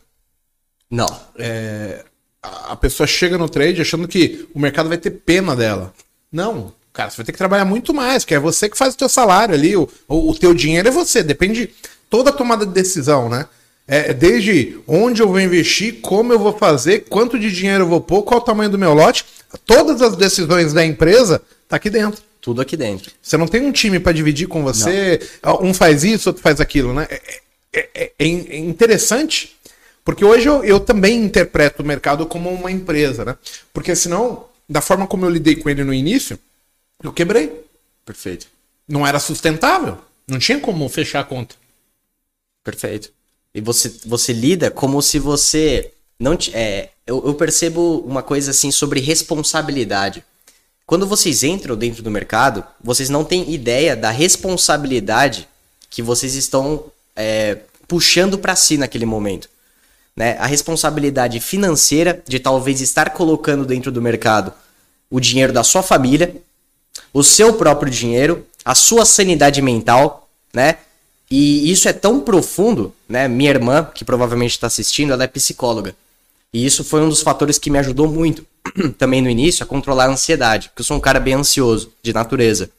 Não. 0.90 1.08
A 1.38 2.13
a 2.44 2.76
pessoa 2.76 3.08
chega 3.08 3.38
no 3.38 3.48
trade 3.48 3.82
achando 3.82 4.08
que 4.08 4.48
o 4.54 4.60
mercado 4.60 4.90
vai 4.90 4.98
ter 4.98 5.12
pena 5.12 5.56
dela. 5.56 5.94
Não, 6.32 6.74
cara, 6.92 7.10
você 7.10 7.18
vai 7.18 7.26
ter 7.26 7.32
que 7.32 7.38
trabalhar 7.38 7.64
muito 7.66 7.94
mais, 7.94 8.24
porque 8.24 8.36
é 8.36 8.40
você 8.40 8.68
que 8.70 8.78
faz 8.78 8.94
o 8.94 8.98
teu 8.98 9.08
salário 9.08 9.56
ali, 9.56 9.76
o, 9.78 9.88
o, 10.08 10.32
o 10.32 10.36
teu 10.36 10.54
dinheiro 10.54 10.88
é 10.88 10.92
você, 10.92 11.24
depende 11.24 11.70
toda 12.10 12.30
a 12.30 12.34
tomada 12.34 12.66
de 12.66 12.74
decisão, 12.74 13.30
né? 13.30 13.48
É 13.88 14.14
desde 14.14 14.78
onde 14.88 15.22
eu 15.22 15.28
vou 15.28 15.40
investir, 15.42 16.00
como 16.02 16.32
eu 16.32 16.40
vou 16.40 16.54
fazer, 16.58 17.06
quanto 17.10 17.38
de 17.38 17.52
dinheiro 17.52 17.84
eu 17.84 17.88
vou 17.90 18.00
pôr, 18.00 18.24
qual 18.24 18.40
o 18.40 18.44
tamanho 18.44 18.70
do 18.70 18.78
meu 18.78 18.94
lote, 18.94 19.26
todas 19.66 20.02
as 20.02 20.16
decisões 20.16 20.72
da 20.72 20.86
empresa 20.86 21.42
tá 21.68 21.76
aqui 21.76 21.90
dentro. 21.90 22.22
Tudo 22.40 22.62
aqui 22.62 22.76
dentro. 22.78 23.12
Você 23.22 23.38
não 23.38 23.48
tem 23.48 23.62
um 23.62 23.72
time 23.72 24.00
para 24.00 24.12
dividir 24.14 24.48
com 24.48 24.64
você, 24.64 25.20
um 25.62 25.74
faz 25.74 26.04
isso, 26.04 26.30
outro 26.30 26.42
faz 26.42 26.60
aquilo, 26.62 26.94
né? 26.94 27.08
É, 27.10 27.22
é- 27.74 27.90
é- 27.96 28.12
é 28.20 28.58
interessante, 28.58 29.56
porque 30.04 30.26
hoje 30.26 30.48
eu, 30.48 30.64
eu 30.64 30.80
também 30.80 31.24
interpreto 31.24 31.82
o 31.82 31.86
mercado 31.86 32.26
como 32.26 32.50
uma 32.50 32.72
empresa, 32.72 33.24
né? 33.24 33.38
Porque 33.74 33.96
senão, 33.96 34.46
da 34.68 34.82
forma 34.82 35.08
como 35.08 35.26
eu 35.26 35.30
lidei 35.30 35.56
com 35.56 35.70
ele 35.70 35.84
no 35.84 35.94
início, 35.94 36.38
eu 37.02 37.14
quebrei. 37.14 37.64
Perfeito. 38.06 38.48
Não 38.88 39.06
era 39.08 39.20
sustentável. 39.20 39.98
Não 40.28 40.40
tinha 40.40 40.60
como 40.60 40.88
fechar 40.90 41.22
a 41.22 41.24
conta. 41.24 41.56
Perfeito. 42.64 43.12
E 43.54 43.62
você, 43.62 43.94
você 44.06 44.34
lida 44.34 44.72
como 44.72 45.02
se 45.02 45.20
você 45.20 45.92
não 46.20 46.36
t- 46.36 46.52
é, 46.56 46.90
eu, 47.06 47.26
eu 47.26 47.34
percebo 47.34 48.00
uma 48.00 48.24
coisa 48.24 48.52
assim 48.52 48.72
sobre 48.72 49.00
responsabilidade. 49.00 50.24
Quando 50.86 51.08
vocês 51.08 51.44
entram 51.44 51.76
dentro 51.76 52.04
do 52.04 52.12
mercado, 52.12 52.64
vocês 52.82 53.10
não 53.10 53.24
têm 53.24 53.54
ideia 53.54 53.96
da 53.96 54.12
responsabilidade 54.12 55.48
que 55.90 56.02
vocês 56.02 56.36
estão 56.36 56.86
é, 57.16 57.60
puxando 57.88 58.38
para 58.38 58.56
si 58.56 58.78
naquele 58.78 59.06
momento. 59.06 59.50
Né? 60.16 60.38
A 60.38 60.46
responsabilidade 60.46 61.40
financeira 61.40 62.22
de 62.28 62.40
talvez 62.40 62.82
estar 62.82 63.12
colocando 63.12 63.66
dentro 63.66 63.92
do 63.92 64.02
mercado 64.02 64.54
o 65.14 65.20
dinheiro 65.20 65.54
da 65.54 65.64
sua 65.64 65.84
família, 65.84 66.36
o 67.14 67.24
seu 67.24 67.54
próprio 67.54 67.92
dinheiro, 67.92 68.48
a 68.66 68.74
sua 68.74 69.06
sanidade 69.06 69.62
mental, 69.62 70.28
né? 70.52 70.78
E 71.30 71.72
isso 71.72 71.88
é 71.88 71.94
tão 71.94 72.20
profundo, 72.20 72.92
né? 73.08 73.28
Minha 73.28 73.52
irmã, 73.52 73.88
que 73.94 74.04
provavelmente 74.04 74.52
está 74.52 74.66
assistindo, 74.66 75.14
ela 75.14 75.24
é 75.24 75.28
psicóloga. 75.28 75.96
E 76.52 76.66
isso 76.66 76.84
foi 76.84 77.02
um 77.02 77.10
dos 77.10 77.22
fatores 77.22 77.60
que 77.60 77.70
me 77.70 77.78
ajudou 77.78 78.08
muito, 78.08 78.44
também 78.98 79.22
no 79.22 79.30
início, 79.30 79.64
a 79.64 79.68
controlar 79.68 80.06
a 80.06 80.12
ansiedade. 80.12 80.70
Porque 80.70 80.82
eu 80.82 80.86
sou 80.86 80.98
um 80.98 81.00
cara 81.00 81.20
bem 81.20 81.36
ansioso, 81.36 81.94
de 82.02 82.12
natureza. 82.12 82.72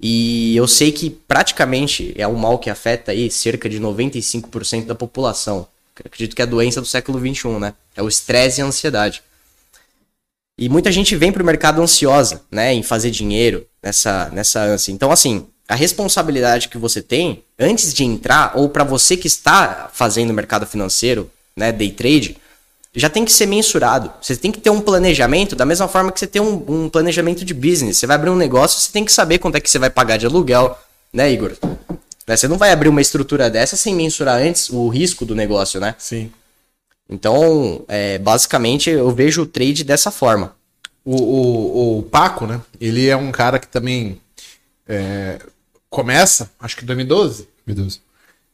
E 0.00 0.56
eu 0.56 0.66
sei 0.66 0.90
que 0.90 1.10
praticamente 1.10 2.12
é 2.16 2.26
um 2.26 2.34
mal 2.34 2.58
que 2.58 2.70
afeta 2.70 3.12
aí 3.12 3.30
cerca 3.30 3.68
de 3.68 3.80
95% 3.80 4.86
da 4.86 4.96
população. 4.96 5.66
Acredito 6.04 6.34
que 6.34 6.42
é 6.42 6.44
a 6.44 6.48
doença 6.48 6.80
do 6.80 6.86
século 6.86 7.18
XXI, 7.18 7.48
né? 7.58 7.74
É 7.96 8.02
o 8.02 8.08
estresse 8.08 8.60
e 8.60 8.62
a 8.62 8.66
ansiedade. 8.66 9.22
E 10.58 10.68
muita 10.68 10.92
gente 10.92 11.16
vem 11.16 11.32
para 11.32 11.42
o 11.42 11.46
mercado 11.46 11.82
ansiosa, 11.82 12.42
né? 12.50 12.72
Em 12.72 12.82
fazer 12.82 13.10
dinheiro, 13.10 13.66
nessa, 13.82 14.30
nessa 14.32 14.60
ânsia. 14.60 14.92
Então, 14.92 15.10
assim, 15.10 15.46
a 15.68 15.74
responsabilidade 15.74 16.68
que 16.68 16.78
você 16.78 17.00
tem 17.00 17.44
antes 17.58 17.92
de 17.92 18.04
entrar, 18.04 18.52
ou 18.54 18.68
para 18.68 18.84
você 18.84 19.16
que 19.16 19.26
está 19.26 19.90
fazendo 19.92 20.32
mercado 20.32 20.66
financeiro, 20.66 21.30
né? 21.56 21.72
Day 21.72 21.90
trade, 21.90 22.36
já 22.94 23.08
tem 23.08 23.24
que 23.24 23.32
ser 23.32 23.46
mensurado. 23.46 24.12
Você 24.20 24.36
tem 24.36 24.52
que 24.52 24.60
ter 24.60 24.70
um 24.70 24.80
planejamento, 24.80 25.56
da 25.56 25.64
mesma 25.64 25.88
forma 25.88 26.12
que 26.12 26.20
você 26.20 26.26
tem 26.26 26.42
um, 26.42 26.64
um, 26.68 26.88
planejamento 26.88 27.44
de 27.44 27.54
business. 27.54 27.96
Você 27.96 28.06
vai 28.06 28.16
abrir 28.16 28.30
um 28.30 28.36
negócio, 28.36 28.80
você 28.80 28.92
tem 28.92 29.04
que 29.04 29.12
saber 29.12 29.38
quanto 29.38 29.56
é 29.56 29.60
que 29.60 29.70
você 29.70 29.78
vai 29.78 29.90
pagar 29.90 30.18
de 30.18 30.26
aluguel, 30.26 30.78
né, 31.12 31.32
Igor? 31.32 31.56
Né, 32.26 32.36
você 32.36 32.46
não 32.46 32.56
vai 32.56 32.70
abrir 32.70 32.88
uma 32.88 33.00
estrutura 33.00 33.50
dessa 33.50 33.76
sem 33.76 33.94
mensurar 33.94 34.40
antes 34.40 34.70
o 34.70 34.88
risco 34.88 35.24
do 35.24 35.34
negócio, 35.34 35.80
né? 35.80 35.94
Sim. 35.98 36.30
Então, 37.08 37.84
é, 37.88 38.18
basicamente, 38.18 38.88
eu 38.88 39.10
vejo 39.10 39.42
o 39.42 39.46
trade 39.46 39.84
dessa 39.84 40.10
forma. 40.10 40.54
O, 41.04 41.16
o, 41.16 41.98
o 41.98 42.02
Paco, 42.04 42.46
né? 42.46 42.60
Ele 42.80 43.08
é 43.08 43.16
um 43.16 43.32
cara 43.32 43.58
que 43.58 43.66
também 43.66 44.20
é, 44.88 45.38
começa, 45.90 46.50
acho 46.60 46.76
que 46.76 46.84
2012. 46.84 47.48
2012. 47.66 48.00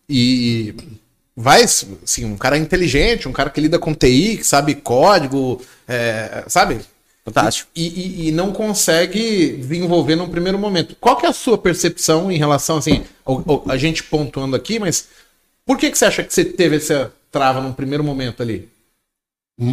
E 0.08 0.74
vai, 1.36 1.62
assim, 1.62 2.24
um 2.24 2.36
cara 2.36 2.56
inteligente, 2.56 3.28
um 3.28 3.32
cara 3.32 3.50
que 3.50 3.60
lida 3.60 3.78
com 3.78 3.94
TI, 3.94 4.38
que 4.38 4.44
sabe 4.44 4.74
código, 4.74 5.62
é, 5.86 6.44
sabe? 6.48 6.80
Fantástico. 7.32 7.70
E, 7.74 7.86
e, 7.86 8.28
e, 8.28 8.32
não 8.32 8.52
consegue 8.52 9.56
desenvolver 9.58 10.16
num 10.16 10.28
primeiro 10.28 10.58
momento. 10.58 10.96
Qual 11.00 11.16
que 11.16 11.26
é 11.26 11.28
a 11.28 11.32
sua 11.32 11.58
percepção 11.58 12.30
em 12.32 12.38
relação, 12.38 12.78
assim, 12.78 13.04
ao, 13.24 13.42
ao, 13.46 13.64
a 13.68 13.76
gente 13.76 14.02
pontuando 14.02 14.56
aqui, 14.56 14.78
mas 14.78 15.08
por 15.66 15.76
que, 15.76 15.90
que 15.90 15.98
você 15.98 16.06
acha 16.06 16.24
que 16.24 16.32
você 16.32 16.44
teve 16.44 16.76
essa 16.76 17.12
trava 17.30 17.60
num 17.60 17.72
primeiro 17.72 18.02
momento 18.02 18.42
ali? 18.42 18.68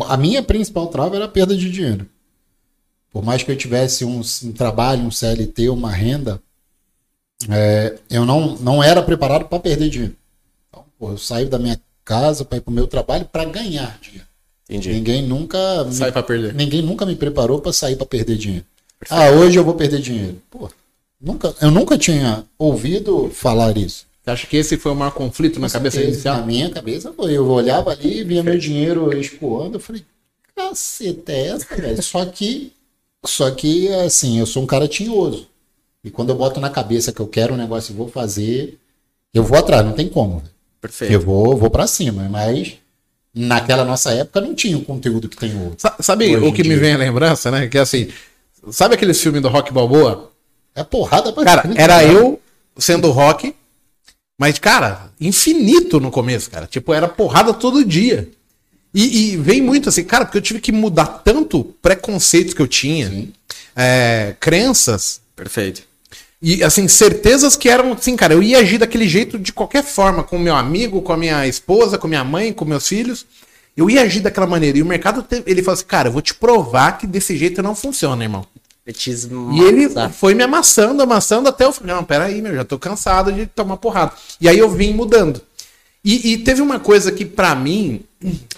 A 0.08 0.18
minha 0.18 0.44
principal 0.44 0.88
trava 0.88 1.16
era 1.16 1.26
a 1.26 1.30
perda 1.30 1.56
de 1.56 1.70
dinheiro. 1.72 2.08
Por 3.12 3.24
mais 3.24 3.44
que 3.44 3.52
eu 3.52 3.56
tivesse 3.56 4.04
um, 4.04 4.20
um 4.20 4.52
trabalho, 4.52 5.04
um 5.04 5.12
CLT, 5.12 5.70
uma 5.70 5.92
renda, 5.92 6.42
é, 7.50 7.98
eu 8.10 8.26
não, 8.26 8.58
não 8.58 8.84
era 8.84 9.02
preparado 9.02 9.46
para 9.46 9.60
perder 9.60 9.90
dinheiro. 9.90 10.16
Pô, 11.00 11.12
eu 11.12 11.18
saio 11.18 11.48
da 11.48 11.60
minha 11.60 11.80
casa 12.04 12.44
para 12.44 12.58
ir 12.58 12.62
para 12.62 12.72
o 12.72 12.74
meu 12.74 12.88
trabalho 12.88 13.26
para 13.26 13.46
ganhar 13.46 13.98
dinheiro. 14.02 14.25
Entendi. 14.70 14.94
Ninguém 14.94 15.22
nunca 15.22 15.58
sai 15.92 16.12
para 16.12 16.24
perder. 16.24 16.54
Ninguém 16.54 16.82
nunca 16.82 17.06
me 17.06 17.16
preparou 17.16 17.60
para 17.60 17.72
sair 17.72 17.96
para 17.96 18.06
perder 18.06 18.36
dinheiro. 18.38 18.66
Perfeito. 19.00 19.22
Ah, 19.22 19.30
hoje 19.32 19.58
eu 19.58 19.64
vou 19.64 19.76
perder 19.76 20.00
dinheiro. 20.00 20.42
Pô, 20.50 20.70
nunca, 21.22 21.54
eu 21.62 21.70
nunca 21.70 21.98
tinha 21.98 22.44
ouvido 22.58 23.30
falar 23.30 23.78
isso. 23.78 24.06
Você 24.24 24.32
acha 24.32 24.48
que 24.48 24.58
esse 24.58 24.78
foi 24.78 24.92
o 24.92 24.96
maior 24.96 25.12
conflito 25.12 25.60
na 25.60 25.70
cabeça 25.70 26.02
inicial? 26.02 26.38
Na 26.38 26.46
minha 26.46 26.70
cabeça 26.72 27.14
foi. 27.14 27.34
Eu 27.34 27.48
olhava 27.48 27.92
ali, 27.92 28.24
via 28.24 28.42
meu 28.42 28.58
dinheiro 28.58 29.16
escoando, 29.16 29.76
eu 29.76 29.80
falei, 29.80 30.04
caceta 30.56 31.32
é 31.32 31.48
essa, 31.50 31.76
velho? 31.76 32.02
Só 32.02 32.26
que, 32.26 32.74
só 33.24 33.52
que, 33.52 33.88
assim, 33.90 34.40
eu 34.40 34.48
sou 34.48 34.64
um 34.64 34.66
cara 34.66 34.88
tinhoso. 34.88 35.48
E 36.04 36.10
quando 36.10 36.30
eu 36.30 36.36
boto 36.36 36.60
na 36.60 36.72
cabeça 36.72 37.12
que 37.12 37.20
eu 37.20 37.28
quero 37.28 37.54
um 37.54 37.58
negócio 37.58 37.92
e 37.92 37.96
vou 37.96 38.08
fazer, 38.08 38.80
eu 39.32 39.44
vou 39.44 39.58
atrás, 39.60 39.86
não 39.86 39.94
tem 39.94 40.08
como. 40.08 40.42
Perfeito. 40.82 41.14
Eu 41.14 41.20
vou, 41.20 41.56
vou 41.56 41.70
para 41.70 41.86
cima, 41.86 42.28
mas 42.30 42.78
naquela 43.36 43.84
nossa 43.84 44.12
época 44.12 44.40
não 44.40 44.56
tinha 44.56 44.78
o 44.78 44.86
conteúdo 44.86 45.28
que 45.28 45.36
tem 45.36 45.52
hoje. 45.54 45.76
Sabe 46.00 46.36
hoje 46.36 46.46
o 46.46 46.54
que 46.54 46.64
me 46.64 46.76
vem 46.76 46.94
à 46.94 46.98
lembrança, 46.98 47.52
né? 47.52 47.68
Que 47.68 47.78
é 47.78 47.82
assim, 47.82 48.08
sabe 48.72 48.96
aqueles 48.96 49.22
filmes 49.22 49.42
do 49.42 49.50
Rock 49.50 49.74
Balboa? 49.74 50.32
É 50.74 50.84
porrada 50.84 51.32
pra 51.34 51.44
Cara, 51.44 51.70
era 51.76 52.04
eu 52.04 52.40
sendo 52.78 53.12
rock, 53.12 53.54
mas, 54.38 54.60
cara, 54.60 55.10
infinito 55.20 56.00
no 56.00 56.12
começo, 56.12 56.50
cara. 56.50 56.68
Tipo, 56.68 56.94
era 56.94 57.08
porrada 57.08 57.54
todo 57.54 57.86
dia. 57.86 58.30
E, 58.94 59.34
e 59.34 59.38
vem 59.38 59.62
muito 59.62 59.90
assim, 59.90 60.04
cara, 60.04 60.26
porque 60.26 60.38
eu 60.38 60.42
tive 60.42 60.60
que 60.60 60.72
mudar 60.72 61.06
tanto 61.06 61.64
preconceitos 61.82 62.54
que 62.54 62.62
eu 62.62 62.68
tinha, 62.68 63.28
é, 63.76 64.36
crenças. 64.40 65.22
Perfeito. 65.36 65.84
E, 66.42 66.64
assim, 66.64 66.88
certezas 66.88 67.56
que 67.56 67.70
eram 67.70 67.94
assim, 67.94 68.16
cara, 68.16 68.34
eu 68.34 68.44
ia 68.44 68.60
agir 68.60 68.78
daquele 68.78 69.08
jeito 69.08 69.40
de 69.40 69.54
qualquer 69.54 69.84
forma, 69.84 70.24
com 70.24 70.38
o 70.38 70.40
meu 70.40 70.56
amigo, 70.56 71.02
com 71.02 71.14
a 71.14 71.18
minha 71.18 71.48
esposa, 71.48 71.98
com 71.98 72.08
minha 72.08 72.24
mãe, 72.24 72.54
com 72.54 72.66
meus 72.66 72.88
filhos. 72.88 73.26
Eu 73.76 73.90
ia 73.90 74.02
agir 74.02 74.22
daquela 74.22 74.48
maneira. 74.48 74.78
E 74.78 74.82
o 74.82 74.86
mercado, 74.86 75.26
ele 75.46 75.64
falou 75.64 75.74
assim, 75.74 75.86
cara, 75.86 76.10
eu 76.10 76.14
vou 76.14 76.22
te 76.22 76.34
provar 76.34 76.98
que 76.98 77.08
desse 77.08 77.36
jeito 77.36 77.62
não 77.64 77.76
funciona, 77.76 78.24
irmão. 78.24 78.46
E 79.56 79.62
ele 79.62 79.90
foi 80.14 80.36
me 80.36 80.44
amassando, 80.44 81.02
amassando 81.02 81.50
até 81.50 81.66
eu 81.66 81.74
falei, 81.74 81.96
não, 81.96 82.04
peraí, 82.04 82.42
meu, 82.42 82.54
já 82.54 82.64
tô 82.64 82.78
cansado 82.78 83.32
de 83.32 83.48
tomar 83.48 83.78
porrada. 83.78 84.14
E 84.40 84.48
aí 84.48 84.60
eu 84.60 84.70
vim 84.70 84.94
mudando. 84.94 85.42
E, 86.04 86.34
e 86.34 86.38
teve 86.38 86.62
uma 86.62 86.80
coisa 86.80 87.12
que 87.12 87.26
para 87.26 87.56
mim 87.56 88.02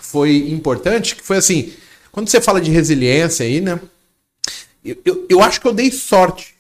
foi 0.01 0.49
importante, 0.49 1.15
que 1.15 1.23
foi 1.23 1.37
assim, 1.37 1.71
quando 2.11 2.27
você 2.27 2.41
fala 2.41 2.59
de 2.59 2.69
resiliência 2.69 3.45
aí, 3.45 3.61
né? 3.61 3.79
Eu, 4.83 4.97
eu, 5.05 5.25
eu 5.29 5.41
acho 5.41 5.61
que 5.61 5.67
eu 5.67 5.73
dei 5.73 5.89
sorte 5.89 6.56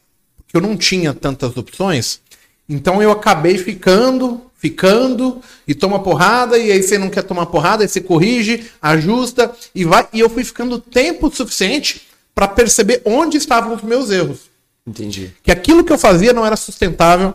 que 0.57 0.65
eu 0.65 0.69
não 0.69 0.75
tinha 0.75 1.13
tantas 1.13 1.55
opções. 1.55 2.19
Então 2.67 3.01
eu 3.01 3.11
acabei 3.11 3.57
ficando, 3.57 4.41
ficando, 4.55 5.41
e 5.67 5.75
toma 5.75 6.01
porrada, 6.01 6.57
e 6.57 6.71
aí 6.71 6.81
você 6.81 6.97
não 6.97 7.09
quer 7.09 7.21
tomar 7.21 7.45
porrada, 7.45 7.83
aí 7.83 7.87
você 7.87 8.01
corrige, 8.01 8.69
ajusta, 8.81 9.53
e 9.73 9.85
vai. 9.85 10.07
E 10.11 10.19
eu 10.19 10.29
fui 10.29 10.43
ficando 10.43 10.79
tempo 10.79 11.33
suficiente 11.33 12.07
para 12.33 12.47
perceber 12.47 13.01
onde 13.05 13.37
estavam 13.37 13.75
os 13.75 13.83
meus 13.83 14.09
erros. 14.09 14.49
Entendi. 14.85 15.33
Que 15.43 15.51
aquilo 15.51 15.83
que 15.83 15.91
eu 15.91 15.97
fazia 15.97 16.33
não 16.33 16.45
era 16.45 16.55
sustentável 16.55 17.33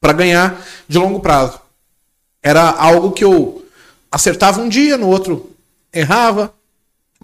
para 0.00 0.12
ganhar 0.12 0.64
de 0.86 0.98
longo 0.98 1.20
prazo. 1.20 1.60
Era 2.42 2.70
algo 2.70 3.12
que 3.12 3.24
eu 3.24 3.64
acertava 4.10 4.60
um 4.60 4.68
dia, 4.68 4.96
no 4.96 5.08
outro 5.08 5.50
errava, 5.92 6.54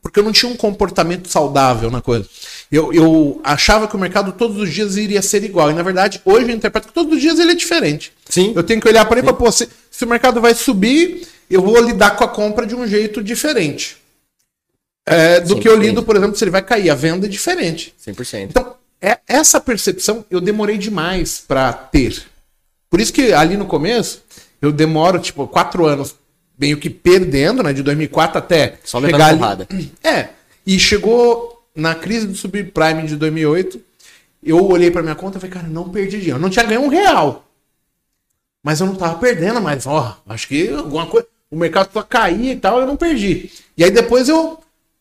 porque 0.04 0.20
eu 0.20 0.22
não 0.22 0.32
tinha 0.32 0.52
um 0.52 0.54
comportamento 0.54 1.30
saudável 1.30 1.90
na 1.90 2.02
coisa. 2.02 2.28
Eu, 2.70 2.92
eu 2.92 3.40
achava 3.42 3.88
que 3.88 3.96
o 3.96 3.98
mercado 3.98 4.32
todos 4.32 4.58
os 4.58 4.70
dias 4.70 4.98
iria 4.98 5.22
ser 5.22 5.42
igual. 5.42 5.70
E 5.70 5.74
na 5.74 5.82
verdade, 5.82 6.20
hoje 6.26 6.50
eu 6.50 6.54
interpreto 6.54 6.88
que 6.88 6.92
todos 6.92 7.14
os 7.14 7.22
dias 7.22 7.38
ele 7.38 7.52
é 7.52 7.54
diferente. 7.54 8.12
Sim. 8.28 8.52
Eu 8.54 8.62
tenho 8.62 8.82
que 8.82 8.86
olhar 8.86 9.06
para 9.06 9.18
ele 9.18 9.32
para 9.32 9.50
se, 9.50 9.66
se 9.90 10.04
o 10.04 10.06
mercado 10.06 10.42
vai 10.42 10.54
subir, 10.54 11.26
eu 11.48 11.62
vou 11.62 11.80
lidar 11.80 12.16
com 12.16 12.22
a 12.22 12.28
compra 12.28 12.66
de 12.66 12.74
um 12.74 12.86
jeito 12.86 13.22
diferente. 13.22 13.96
É, 15.06 15.40
do 15.40 15.56
100%. 15.56 15.62
que 15.62 15.68
eu 15.68 15.74
lido, 15.74 16.02
por 16.02 16.16
exemplo, 16.16 16.36
se 16.36 16.44
ele 16.44 16.50
vai 16.50 16.62
cair. 16.62 16.90
A 16.90 16.94
venda 16.94 17.24
é 17.24 17.28
diferente. 17.28 17.94
100%. 18.06 18.48
Então, 18.50 18.74
é, 19.00 19.18
essa 19.26 19.58
percepção 19.58 20.22
eu 20.30 20.38
demorei 20.38 20.76
demais 20.76 21.42
para 21.48 21.72
ter. 21.72 22.24
Por 22.90 23.00
isso 23.00 23.12
que 23.12 23.32
ali 23.32 23.56
no 23.56 23.64
começo, 23.64 24.22
eu 24.60 24.70
demoro, 24.70 25.18
tipo, 25.18 25.48
quatro 25.48 25.86
anos 25.86 26.14
meio 26.58 26.76
que 26.78 26.88
perdendo, 26.88 27.62
né? 27.62 27.72
De 27.72 27.82
2004 27.82 28.38
até 28.38 28.78
Só 28.84 29.00
chegar 29.00 29.26
ali. 29.26 29.38
Porrada. 29.38 29.68
É. 30.02 30.28
E 30.66 30.78
chegou 30.78 31.62
na 31.74 31.94
crise 31.94 32.26
do 32.26 32.34
subprime 32.34 33.06
de 33.06 33.16
2008, 33.16 33.80
eu 34.42 34.64
olhei 34.64 34.90
para 34.90 35.02
minha 35.02 35.14
conta 35.14 35.36
e 35.38 35.40
falei, 35.40 35.54
cara, 35.54 35.68
não 35.68 35.88
perdi 35.88 36.18
dinheiro. 36.18 36.36
Eu 36.36 36.40
não 36.40 36.50
tinha 36.50 36.64
ganho 36.64 36.82
um 36.82 36.88
real. 36.88 37.48
Mas 38.62 38.80
eu 38.80 38.86
não 38.86 38.94
tava 38.94 39.18
perdendo 39.18 39.60
mais. 39.60 39.86
Ó, 39.86 40.16
acho 40.26 40.48
que 40.48 40.68
alguma 40.70 41.06
coisa. 41.06 41.26
O 41.50 41.56
mercado 41.56 41.90
só 41.92 42.02
caía 42.02 42.52
e 42.52 42.56
tal, 42.56 42.80
eu 42.80 42.86
não 42.86 42.96
perdi. 42.96 43.50
E 43.76 43.84
aí 43.84 43.90
depois 43.90 44.28
eu, 44.28 44.58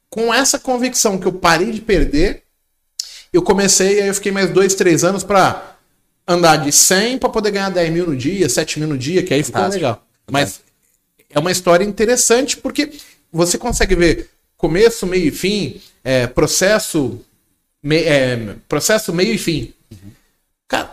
com 0.09 0.31
essa 0.33 0.59
convicção 0.59 1.17
que 1.17 1.25
eu 1.25 1.33
parei 1.33 1.71
de 1.71 1.81
perder, 1.81 2.43
eu 3.31 3.41
comecei, 3.41 4.01
aí 4.01 4.07
eu 4.07 4.13
fiquei 4.13 4.31
mais 4.31 4.51
dois, 4.51 4.75
três 4.75 5.03
anos 5.03 5.23
para 5.23 5.77
andar 6.27 6.57
de 6.57 6.71
100 6.71 7.17
para 7.17 7.29
poder 7.29 7.51
ganhar 7.51 7.69
10 7.69 7.91
mil 7.91 8.05
no 8.07 8.15
dia, 8.15 8.47
7 8.47 8.79
mil 8.79 8.87
no 8.89 8.97
dia, 8.97 9.23
que 9.23 9.33
aí 9.33 9.41
ficou 9.43 9.61
Fantástico. 9.61 9.83
legal. 9.83 10.05
Mas 10.29 10.61
é 11.33 11.39
uma 11.39 11.51
história 11.51 11.83
interessante 11.83 12.57
porque 12.57 12.91
você 13.31 13.57
consegue 13.57 13.95
ver 13.95 14.29
começo, 14.57 15.05
meio 15.05 15.27
e 15.27 15.31
fim, 15.31 15.81
é, 16.03 16.27
processo, 16.27 17.19
me, 17.81 17.97
é, 17.97 18.55
processo, 18.69 19.11
meio 19.11 19.33
e 19.33 19.37
fim. 19.37 19.73
Uhum. 19.91 20.11
Cara, 20.67 20.91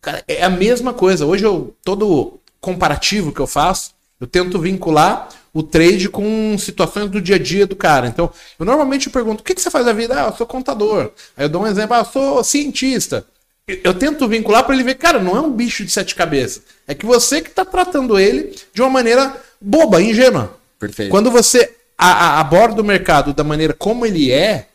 cara, 0.00 0.24
é 0.28 0.42
a 0.42 0.50
mesma 0.50 0.92
coisa. 0.92 1.24
Hoje 1.24 1.44
eu 1.44 1.74
todo 1.84 2.38
comparativo 2.60 3.32
que 3.32 3.40
eu 3.40 3.46
faço, 3.46 3.92
eu 4.20 4.26
tento 4.26 4.58
vincular 4.58 5.28
o 5.54 5.62
trade 5.62 6.08
com 6.08 6.56
situações 6.58 7.10
do 7.10 7.20
dia 7.20 7.36
a 7.36 7.38
dia 7.38 7.66
do 7.66 7.76
cara. 7.76 8.06
Então, 8.08 8.30
eu 8.58 8.66
normalmente 8.66 9.08
pergunto: 9.08 9.40
o 9.40 9.44
que, 9.44 9.54
que 9.54 9.60
você 9.60 9.70
faz 9.70 9.86
da 9.86 9.92
vida? 9.92 10.20
Ah, 10.20 10.28
eu 10.28 10.36
sou 10.36 10.46
contador. 10.46 11.12
Aí 11.36 11.44
eu 11.44 11.48
dou 11.48 11.62
um 11.62 11.66
exemplo: 11.66 11.94
ah, 11.94 12.00
eu 12.00 12.04
sou 12.04 12.44
cientista. 12.44 13.26
Eu 13.66 13.92
tento 13.92 14.26
vincular 14.26 14.64
para 14.64 14.74
ele 14.74 14.82
ver, 14.82 14.94
cara, 14.94 15.18
não 15.18 15.36
é 15.36 15.40
um 15.40 15.52
bicho 15.52 15.84
de 15.84 15.92
sete 15.92 16.14
cabeças. 16.14 16.62
É 16.86 16.94
que 16.94 17.04
você 17.04 17.42
que 17.42 17.50
está 17.50 17.66
tratando 17.66 18.18
ele 18.18 18.56
de 18.72 18.80
uma 18.80 18.88
maneira 18.88 19.36
boba, 19.60 20.02
ingênua. 20.02 20.58
Perfeito. 20.78 21.10
Quando 21.10 21.30
você 21.30 21.74
a, 21.96 22.10
a, 22.10 22.40
aborda 22.40 22.80
o 22.80 22.84
mercado 22.84 23.34
da 23.34 23.42
maneira 23.42 23.74
como 23.74 24.06
ele 24.06 24.30
é, 24.30 24.68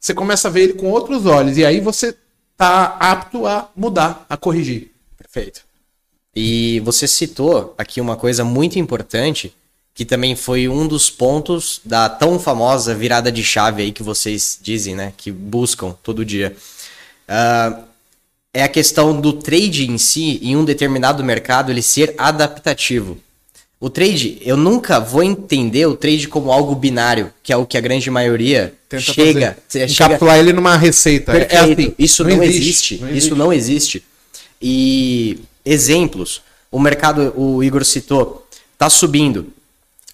você 0.00 0.14
começa 0.14 0.48
a 0.48 0.50
ver 0.50 0.62
ele 0.62 0.72
com 0.74 0.90
outros 0.90 1.26
olhos. 1.26 1.58
E 1.58 1.64
aí 1.64 1.80
você 1.80 2.16
tá 2.56 2.96
apto 2.98 3.46
a 3.46 3.68
mudar, 3.76 4.26
a 4.28 4.36
corrigir. 4.36 4.90
Perfeito. 5.16 5.62
E 6.34 6.80
você 6.80 7.06
citou 7.06 7.74
aqui 7.76 8.00
uma 8.00 8.16
coisa 8.16 8.42
muito 8.42 8.78
importante, 8.78 9.54
que 9.94 10.04
também 10.04 10.34
foi 10.34 10.68
um 10.68 10.88
dos 10.88 11.10
pontos 11.10 11.80
da 11.84 12.08
tão 12.08 12.40
famosa 12.40 12.94
virada 12.94 13.30
de 13.30 13.44
chave 13.44 13.82
aí 13.82 13.92
que 13.92 14.02
vocês 14.02 14.58
dizem, 14.60 14.94
né? 14.94 15.12
Que 15.16 15.30
buscam 15.30 15.94
todo 16.02 16.24
dia. 16.24 16.56
Uh, 17.28 17.84
é 18.54 18.62
a 18.62 18.68
questão 18.68 19.20
do 19.20 19.34
trade 19.34 19.90
em 19.90 19.98
si, 19.98 20.38
em 20.42 20.56
um 20.56 20.64
determinado 20.64 21.22
mercado, 21.22 21.70
ele 21.70 21.82
ser 21.82 22.14
adaptativo. 22.18 23.18
O 23.82 23.90
trade, 23.90 24.40
eu 24.42 24.56
nunca 24.56 25.00
vou 25.00 25.24
entender 25.24 25.86
o 25.86 25.96
trade 25.96 26.28
como 26.28 26.52
algo 26.52 26.72
binário, 26.72 27.32
que 27.42 27.52
é 27.52 27.56
o 27.56 27.66
que 27.66 27.76
a 27.76 27.80
grande 27.80 28.08
maioria 28.12 28.72
Tenta 28.88 29.02
chega, 29.12 29.58
fazer. 29.68 29.90
Encapsular 29.90 30.38
ele 30.38 30.52
numa 30.52 30.76
receita. 30.76 31.36
É, 31.36 31.48
é 31.50 31.58
assim, 31.58 31.92
isso 31.98 32.22
não, 32.22 32.36
não, 32.36 32.44
existe, 32.44 32.98
não, 32.98 33.08
existe, 33.08 33.18
Isso 33.18 33.34
não 33.34 33.52
existe. 33.52 34.04
E 34.62 35.40
exemplos, 35.64 36.42
o 36.70 36.78
mercado, 36.78 37.34
o 37.36 37.60
Igor 37.60 37.84
citou, 37.84 38.46
tá 38.78 38.88
subindo. 38.88 39.48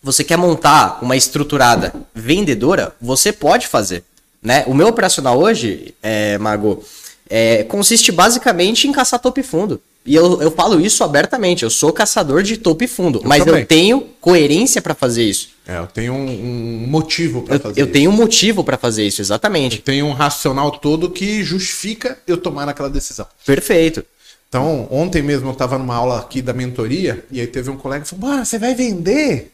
Você 0.02 0.24
quer 0.24 0.38
montar 0.38 1.00
uma 1.02 1.14
estruturada 1.14 1.92
vendedora? 2.14 2.96
Você 2.98 3.34
pode 3.34 3.66
fazer. 3.66 4.02
Né? 4.42 4.64
O 4.66 4.72
meu 4.72 4.88
operacional 4.88 5.38
hoje, 5.38 5.94
é, 6.02 6.38
Mago, 6.38 6.82
é, 7.28 7.64
consiste 7.64 8.10
basicamente 8.12 8.88
em 8.88 8.92
caçar 8.92 9.20
topo 9.20 9.40
e 9.40 9.42
fundo. 9.42 9.78
E 10.08 10.14
eu, 10.14 10.40
eu 10.40 10.50
falo 10.50 10.80
isso 10.80 11.04
abertamente, 11.04 11.62
eu 11.62 11.68
sou 11.68 11.92
caçador 11.92 12.42
de 12.42 12.56
topo 12.56 12.82
e 12.82 12.88
fundo, 12.88 13.18
eu 13.18 13.28
mas 13.28 13.44
também. 13.44 13.60
eu 13.60 13.66
tenho 13.66 14.00
coerência 14.22 14.80
para 14.80 14.94
fazer 14.94 15.22
isso. 15.22 15.50
É, 15.66 15.78
eu 15.78 15.86
tenho 15.86 16.14
um, 16.14 16.84
um 16.84 16.86
motivo 16.86 17.42
para 17.42 17.58
fazer 17.58 17.68
eu 17.78 17.84
isso. 17.84 17.90
Eu 17.90 17.92
tenho 17.92 18.10
um 18.10 18.14
motivo 18.14 18.64
para 18.64 18.78
fazer 18.78 19.06
isso, 19.06 19.20
exatamente. 19.20 19.76
Eu 19.76 19.82
tenho 19.82 20.06
um 20.06 20.14
racional 20.14 20.70
todo 20.70 21.10
que 21.10 21.44
justifica 21.44 22.18
eu 22.26 22.38
tomar 22.38 22.66
aquela 22.66 22.88
decisão. 22.88 23.26
Perfeito. 23.44 24.02
Então, 24.48 24.88
ontem 24.90 25.20
mesmo 25.20 25.48
eu 25.48 25.52
estava 25.52 25.76
numa 25.76 25.94
aula 25.94 26.18
aqui 26.18 26.40
da 26.40 26.54
mentoria, 26.54 27.22
e 27.30 27.38
aí 27.38 27.46
teve 27.46 27.68
um 27.68 27.76
colega 27.76 28.02
que 28.02 28.08
falou: 28.08 28.42
você 28.42 28.58
vai 28.58 28.74
vender? 28.74 29.52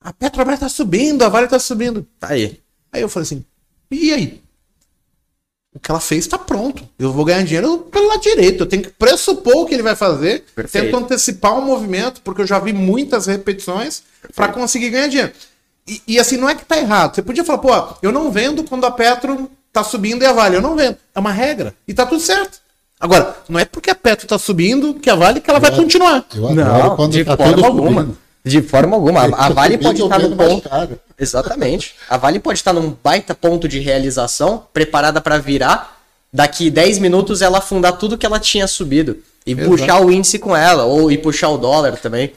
A 0.00 0.14
Petrobras 0.14 0.54
está 0.54 0.68
subindo, 0.70 1.22
a 1.22 1.28
Vale 1.28 1.44
está 1.44 1.58
subindo. 1.58 2.06
Aí. 2.22 2.58
Aí 2.90 3.02
eu 3.02 3.08
falei 3.10 3.24
assim: 3.24 3.44
e 3.90 4.14
aí? 4.14 4.40
O 5.78 5.80
que 5.80 5.90
ela 5.92 6.00
fez 6.00 6.24
está 6.24 6.36
pronto. 6.36 6.86
Eu 6.98 7.12
vou 7.12 7.24
ganhar 7.24 7.44
dinheiro 7.44 7.78
pelo 7.90 8.08
lado 8.08 8.20
direito. 8.20 8.64
Eu 8.64 8.66
tenho 8.66 8.82
que 8.82 8.90
pressupor 8.90 9.58
o 9.58 9.66
que 9.66 9.74
ele 9.74 9.82
vai 9.82 9.94
fazer. 9.94 10.44
Perfeito. 10.54 10.86
Tento 10.86 10.96
antecipar 10.96 11.54
o 11.54 11.58
um 11.58 11.64
movimento, 11.64 12.20
porque 12.22 12.42
eu 12.42 12.46
já 12.46 12.58
vi 12.58 12.72
muitas 12.72 13.26
repetições 13.26 14.02
para 14.34 14.48
conseguir 14.48 14.90
ganhar 14.90 15.06
dinheiro. 15.06 15.32
E, 15.86 16.02
e, 16.06 16.18
assim, 16.18 16.36
não 16.36 16.48
é 16.48 16.54
que 16.54 16.64
tá 16.64 16.76
errado. 16.76 17.14
Você 17.14 17.22
podia 17.22 17.44
falar, 17.44 17.58
pô, 17.58 17.96
eu 18.02 18.10
não 18.10 18.30
vendo 18.30 18.64
quando 18.64 18.84
a 18.84 18.90
Petro 18.90 19.48
tá 19.72 19.84
subindo 19.84 20.22
e 20.22 20.26
a 20.26 20.32
Vale. 20.32 20.56
Eu 20.56 20.60
não 20.60 20.74
vendo. 20.74 20.96
É 21.14 21.20
uma 21.20 21.32
regra. 21.32 21.72
E 21.86 21.94
tá 21.94 22.04
tudo 22.04 22.20
certo. 22.20 22.58
Agora, 22.98 23.36
não 23.48 23.60
é 23.60 23.64
porque 23.64 23.90
a 23.90 23.94
Petro 23.94 24.26
tá 24.26 24.36
subindo 24.36 24.94
que 24.94 25.08
a 25.08 25.14
Vale 25.14 25.40
que 25.40 25.48
ela 25.48 25.58
eu 25.58 25.62
vai 25.62 25.70
continuar. 25.70 26.26
Eu 26.34 26.54
não, 26.54 26.96
quando 26.96 27.12
de 27.12 27.24
tá 27.24 27.36
forma 27.36 27.66
alguma. 27.66 28.00
Subindo. 28.02 28.18
De 28.48 28.62
forma 28.62 28.96
alguma. 28.96 29.24
A 29.36 29.50
Vale 29.50 29.76
pode 29.78 30.02
estar 30.02 30.18
no 30.18 30.36
ponto. 30.36 30.70
Exatamente. 31.18 31.94
A 32.08 32.16
Vale 32.16 32.38
pode 32.38 32.58
estar 32.58 32.72
num 32.72 32.96
baita 33.02 33.34
ponto 33.34 33.68
de 33.68 33.78
realização, 33.78 34.64
preparada 34.72 35.20
para 35.20 35.38
virar. 35.38 35.98
Daqui 36.32 36.70
10 36.70 36.98
minutos 36.98 37.42
ela 37.42 37.58
afundar 37.58 37.98
tudo 37.98 38.16
que 38.16 38.26
ela 38.26 38.38
tinha 38.38 38.66
subido. 38.66 39.18
E 39.46 39.52
Exato. 39.52 39.68
puxar 39.68 40.00
o 40.00 40.10
índice 40.10 40.38
com 40.38 40.54
ela, 40.54 40.84
ou 40.84 41.10
e 41.10 41.18
puxar 41.18 41.48
o 41.48 41.58
dólar 41.58 41.96
também. 41.96 42.32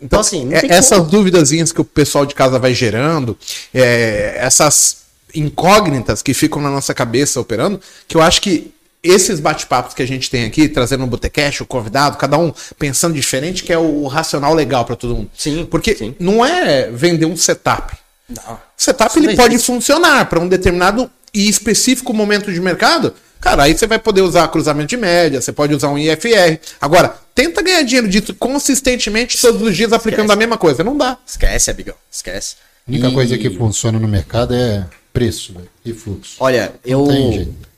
Então, 0.00 0.20
assim, 0.20 0.52
é, 0.52 0.66
essas 0.66 0.98
como. 0.98 1.10
duvidazinhas 1.10 1.72
que 1.72 1.80
o 1.80 1.84
pessoal 1.84 2.26
de 2.26 2.34
casa 2.34 2.58
vai 2.58 2.74
gerando, 2.74 3.36
é, 3.72 4.36
essas 4.38 5.04
incógnitas 5.34 6.22
que 6.22 6.34
ficam 6.34 6.60
na 6.60 6.70
nossa 6.70 6.92
cabeça 6.92 7.40
operando, 7.40 7.80
que 8.06 8.16
eu 8.16 8.22
acho 8.22 8.40
que 8.40 8.73
esses 9.04 9.38
bate-papos 9.38 9.92
que 9.92 10.02
a 10.02 10.06
gente 10.06 10.30
tem 10.30 10.46
aqui, 10.46 10.66
trazendo 10.66 11.04
um 11.04 11.06
botecash, 11.06 11.60
o 11.60 11.66
convidado, 11.66 12.16
cada 12.16 12.38
um 12.38 12.52
pensando 12.78 13.14
diferente, 13.14 13.62
que 13.62 13.72
é 13.72 13.78
o 13.78 14.06
racional 14.06 14.54
legal 14.54 14.86
para 14.86 14.96
todo 14.96 15.14
mundo. 15.14 15.30
Sim. 15.36 15.66
Porque 15.70 15.94
sim. 15.94 16.16
não 16.18 16.44
é 16.44 16.90
vender 16.90 17.26
um 17.26 17.36
setup. 17.36 17.94
Não. 18.28 18.54
O 18.54 18.58
setup 18.76 19.18
ele 19.18 19.36
pode 19.36 19.58
funcionar 19.58 20.24
para 20.24 20.40
um 20.40 20.48
determinado 20.48 21.10
e 21.34 21.48
específico 21.48 22.14
momento 22.14 22.50
de 22.50 22.60
mercado. 22.60 23.12
Cara, 23.40 23.64
aí 23.64 23.76
você 23.76 23.86
vai 23.86 23.98
poder 23.98 24.22
usar 24.22 24.48
cruzamento 24.48 24.88
de 24.88 24.96
média, 24.96 25.38
você 25.38 25.52
pode 25.52 25.74
usar 25.74 25.90
um 25.90 25.98
IFR. 25.98 26.58
Agora, 26.80 27.14
tenta 27.34 27.60
ganhar 27.60 27.82
dinheiro 27.82 28.08
disso 28.08 28.32
consistentemente 28.34 29.38
todos 29.38 29.60
os 29.60 29.76
dias 29.76 29.92
aplicando 29.92 30.22
Esquece. 30.22 30.32
a 30.32 30.36
mesma 30.38 30.56
coisa. 30.56 30.82
Não 30.82 30.96
dá. 30.96 31.18
Esquece, 31.26 31.70
amigão. 31.70 31.94
Esquece. 32.10 32.56
A 32.86 32.90
única 32.90 33.08
e... 33.08 33.12
coisa 33.12 33.36
que 33.36 33.50
funciona 33.50 33.98
no 33.98 34.08
mercado 34.08 34.54
é 34.54 34.86
preço 35.12 35.52
véio, 35.52 35.68
e 35.84 35.92
fluxo. 35.92 36.36
Olha, 36.40 36.72
eu, 36.84 37.06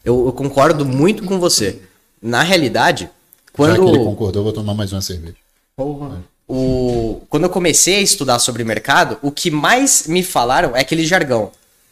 eu, 0.07 0.27
eu, 0.27 0.33
concordo 0.33 0.87
muito 0.87 1.25
com 1.25 1.41
você. 1.41 1.81
Na 2.23 2.45
realidade, 2.45 3.11
quando. 3.53 3.77
Já 3.77 3.83
que 3.83 3.89
ele 3.89 4.05
concordou, 4.05 4.41
eu 4.41 4.45
vou 4.45 4.53
tomar 4.53 4.73
mais 4.73 4.93
uma 4.93 5.03
cerveja. 5.03 5.35
Porra. 5.77 6.23
O... 6.49 7.23
Quando 7.29 7.43
eu 7.43 7.51
comecei 7.51 7.97
a 7.97 8.01
estudar 8.01 8.39
sobre 8.39 8.63
mercado, 8.63 9.19
o 9.21 9.33
que 9.33 9.51
mais 9.51 10.07
me 10.07 10.23
falaram 10.23 10.77
é 10.77 10.81
aquele 10.81 11.05
jargão. 11.05 11.51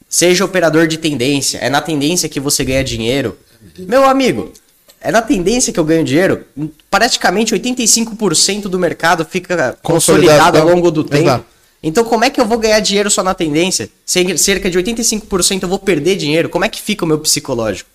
Seja 0.09 0.45
operador 0.45 0.87
de 0.87 0.97
tendência, 0.97 1.59
é 1.59 1.69
na 1.69 1.81
tendência 1.81 2.29
que 2.29 2.39
você 2.39 2.65
ganha 2.65 2.85
dinheiro. 2.85 3.37
Meu 3.81 4.05
amigo, 4.05 4.53
é 5.01 5.11
na 5.11 5.21
tendência 5.21 5.73
que 5.73 5.81
eu 5.81 5.85
ganho 5.85 6.05
dinheiro. 6.05 6.45
Praticamente 6.89 7.53
85% 7.53 8.69
do 8.69 8.79
mercado 8.79 9.25
fica 9.25 9.77
consolidado 9.83 10.57
ao 10.57 10.69
longo 10.69 10.89
do 10.93 11.03
tempo. 11.03 11.25
Exato. 11.25 11.45
Então, 11.83 12.05
como 12.05 12.25
é 12.25 12.31
que 12.31 12.41
eu 12.41 12.47
vou 12.47 12.59
ganhar 12.59 12.79
dinheiro 12.79 13.11
só 13.11 13.25
na 13.25 13.35
tendência? 13.35 13.91
Cerca 14.07 14.71
de 14.71 14.79
85% 14.79 15.65
eu 15.65 15.69
vou 15.69 15.81
perder 15.81 16.15
dinheiro. 16.15 16.49
Como 16.49 16.65
é 16.65 16.69
que 16.69 16.81
fica 16.81 17.05
o 17.05 17.09
meu 17.09 17.19
psicológico? 17.19 17.91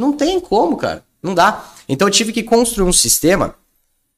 Não 0.00 0.14
tem 0.14 0.40
como, 0.40 0.78
cara. 0.78 1.04
Não 1.22 1.34
dá. 1.34 1.62
Então 1.86 2.08
eu 2.08 2.12
tive 2.12 2.32
que 2.32 2.42
construir 2.42 2.88
um 2.88 2.92
sistema 2.92 3.54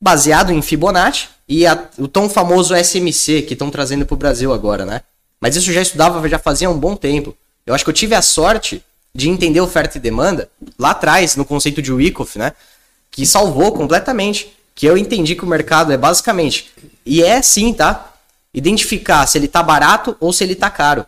baseado 0.00 0.52
em 0.52 0.62
Fibonacci 0.62 1.28
e 1.48 1.66
a, 1.66 1.88
o 1.98 2.06
tão 2.06 2.28
famoso 2.28 2.74
SMC 2.76 3.42
que 3.42 3.54
estão 3.54 3.68
trazendo 3.68 4.06
para 4.06 4.14
o 4.14 4.16
Brasil 4.16 4.52
agora, 4.52 4.86
né? 4.86 5.02
Mas 5.40 5.56
isso 5.56 5.70
eu 5.70 5.74
já 5.74 5.82
estudava 5.82 6.28
já 6.28 6.38
fazia 6.38 6.70
um 6.70 6.78
bom 6.78 6.94
tempo. 6.94 7.36
Eu 7.66 7.74
acho 7.74 7.82
que 7.82 7.90
eu 7.90 7.94
tive 7.94 8.14
a 8.14 8.22
sorte 8.22 8.80
de 9.12 9.28
entender 9.28 9.60
oferta 9.60 9.98
e 9.98 10.00
demanda 10.00 10.48
lá 10.78 10.90
atrás, 10.90 11.34
no 11.34 11.44
conceito 11.44 11.82
de 11.82 11.92
Wyckoff, 11.92 12.38
né? 12.38 12.52
Que 13.10 13.26
salvou 13.26 13.72
completamente. 13.72 14.56
Que 14.74 14.86
eu 14.86 14.96
entendi 14.96 15.34
que 15.34 15.44
o 15.44 15.48
mercado 15.48 15.92
é 15.92 15.96
basicamente. 15.96 16.70
E 17.04 17.24
é 17.24 17.42
sim, 17.42 17.74
tá? 17.74 18.12
Identificar 18.54 19.26
se 19.26 19.36
ele 19.36 19.48
tá 19.48 19.62
barato 19.64 20.16
ou 20.20 20.32
se 20.32 20.44
ele 20.44 20.54
tá 20.54 20.70
caro. 20.70 21.04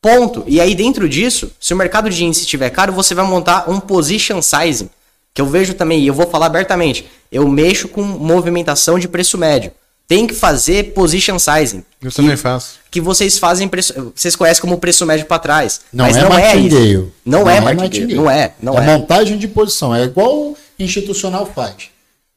Ponto. 0.00 0.44
E 0.46 0.60
aí, 0.60 0.74
dentro 0.74 1.08
disso, 1.08 1.50
se 1.60 1.74
o 1.74 1.76
mercado 1.76 2.08
de 2.08 2.24
índice 2.24 2.42
estiver 2.42 2.70
caro, 2.70 2.92
você 2.92 3.14
vai 3.14 3.26
montar 3.26 3.68
um 3.68 3.80
position 3.80 4.40
sizing. 4.40 4.90
Que 5.34 5.42
eu 5.42 5.46
vejo 5.46 5.74
também, 5.74 6.00
e 6.00 6.06
eu 6.06 6.14
vou 6.14 6.26
falar 6.26 6.46
abertamente, 6.46 7.06
eu 7.30 7.46
mexo 7.48 7.88
com 7.88 8.02
movimentação 8.02 8.98
de 8.98 9.08
preço 9.08 9.36
médio. 9.36 9.70
Tem 10.08 10.26
que 10.26 10.34
fazer 10.34 10.94
position 10.94 11.38
sizing. 11.38 11.82
Eu 12.00 12.10
que, 12.10 12.16
também 12.16 12.36
faço. 12.36 12.76
Que 12.90 13.00
vocês 13.00 13.38
fazem, 13.38 13.66
preço, 13.66 14.12
vocês 14.14 14.36
conhecem 14.36 14.60
como 14.60 14.78
preço 14.78 15.04
médio 15.04 15.26
para 15.26 15.40
trás. 15.40 15.80
Não 15.92 16.04
mas 16.04 16.16
é 16.16 16.22
não 16.22 16.38
é 16.38 16.56
isso. 16.56 17.12
Não, 17.24 17.40
não 17.40 17.50
é, 17.50 17.56
é 17.56 17.60
martingale. 17.60 18.14
Não 18.14 18.30
é, 18.30 18.54
não 18.62 18.78
é. 18.78 18.84
É 18.84 18.86
montagem 18.86 19.36
de 19.36 19.48
posição. 19.48 19.94
É 19.94 20.04
igual 20.04 20.32
o 20.32 20.56
institucional 20.78 21.44
faz. 21.44 21.88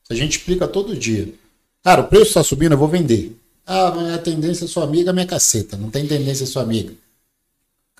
A 0.10 0.15
gente 0.15 0.39
explica 0.39 0.67
todo 0.67 0.95
dia. 0.95 1.30
Cara, 1.84 2.02
o 2.02 2.06
preço 2.06 2.26
está 2.26 2.43
subindo, 2.43 2.72
eu 2.72 2.78
vou 2.78 2.88
vender. 2.88 3.38
Ah, 3.65 3.93
mas 3.95 4.13
a 4.15 4.17
tendência 4.17 4.65
é 4.65 4.67
sua 4.67 4.84
amiga, 4.84 5.13
minha 5.13 5.28
caceta. 5.28 5.78
Não 5.78 5.91
tem 5.91 6.08
tendência 6.08 6.48
sua 6.48 6.63
amiga. 6.63 6.91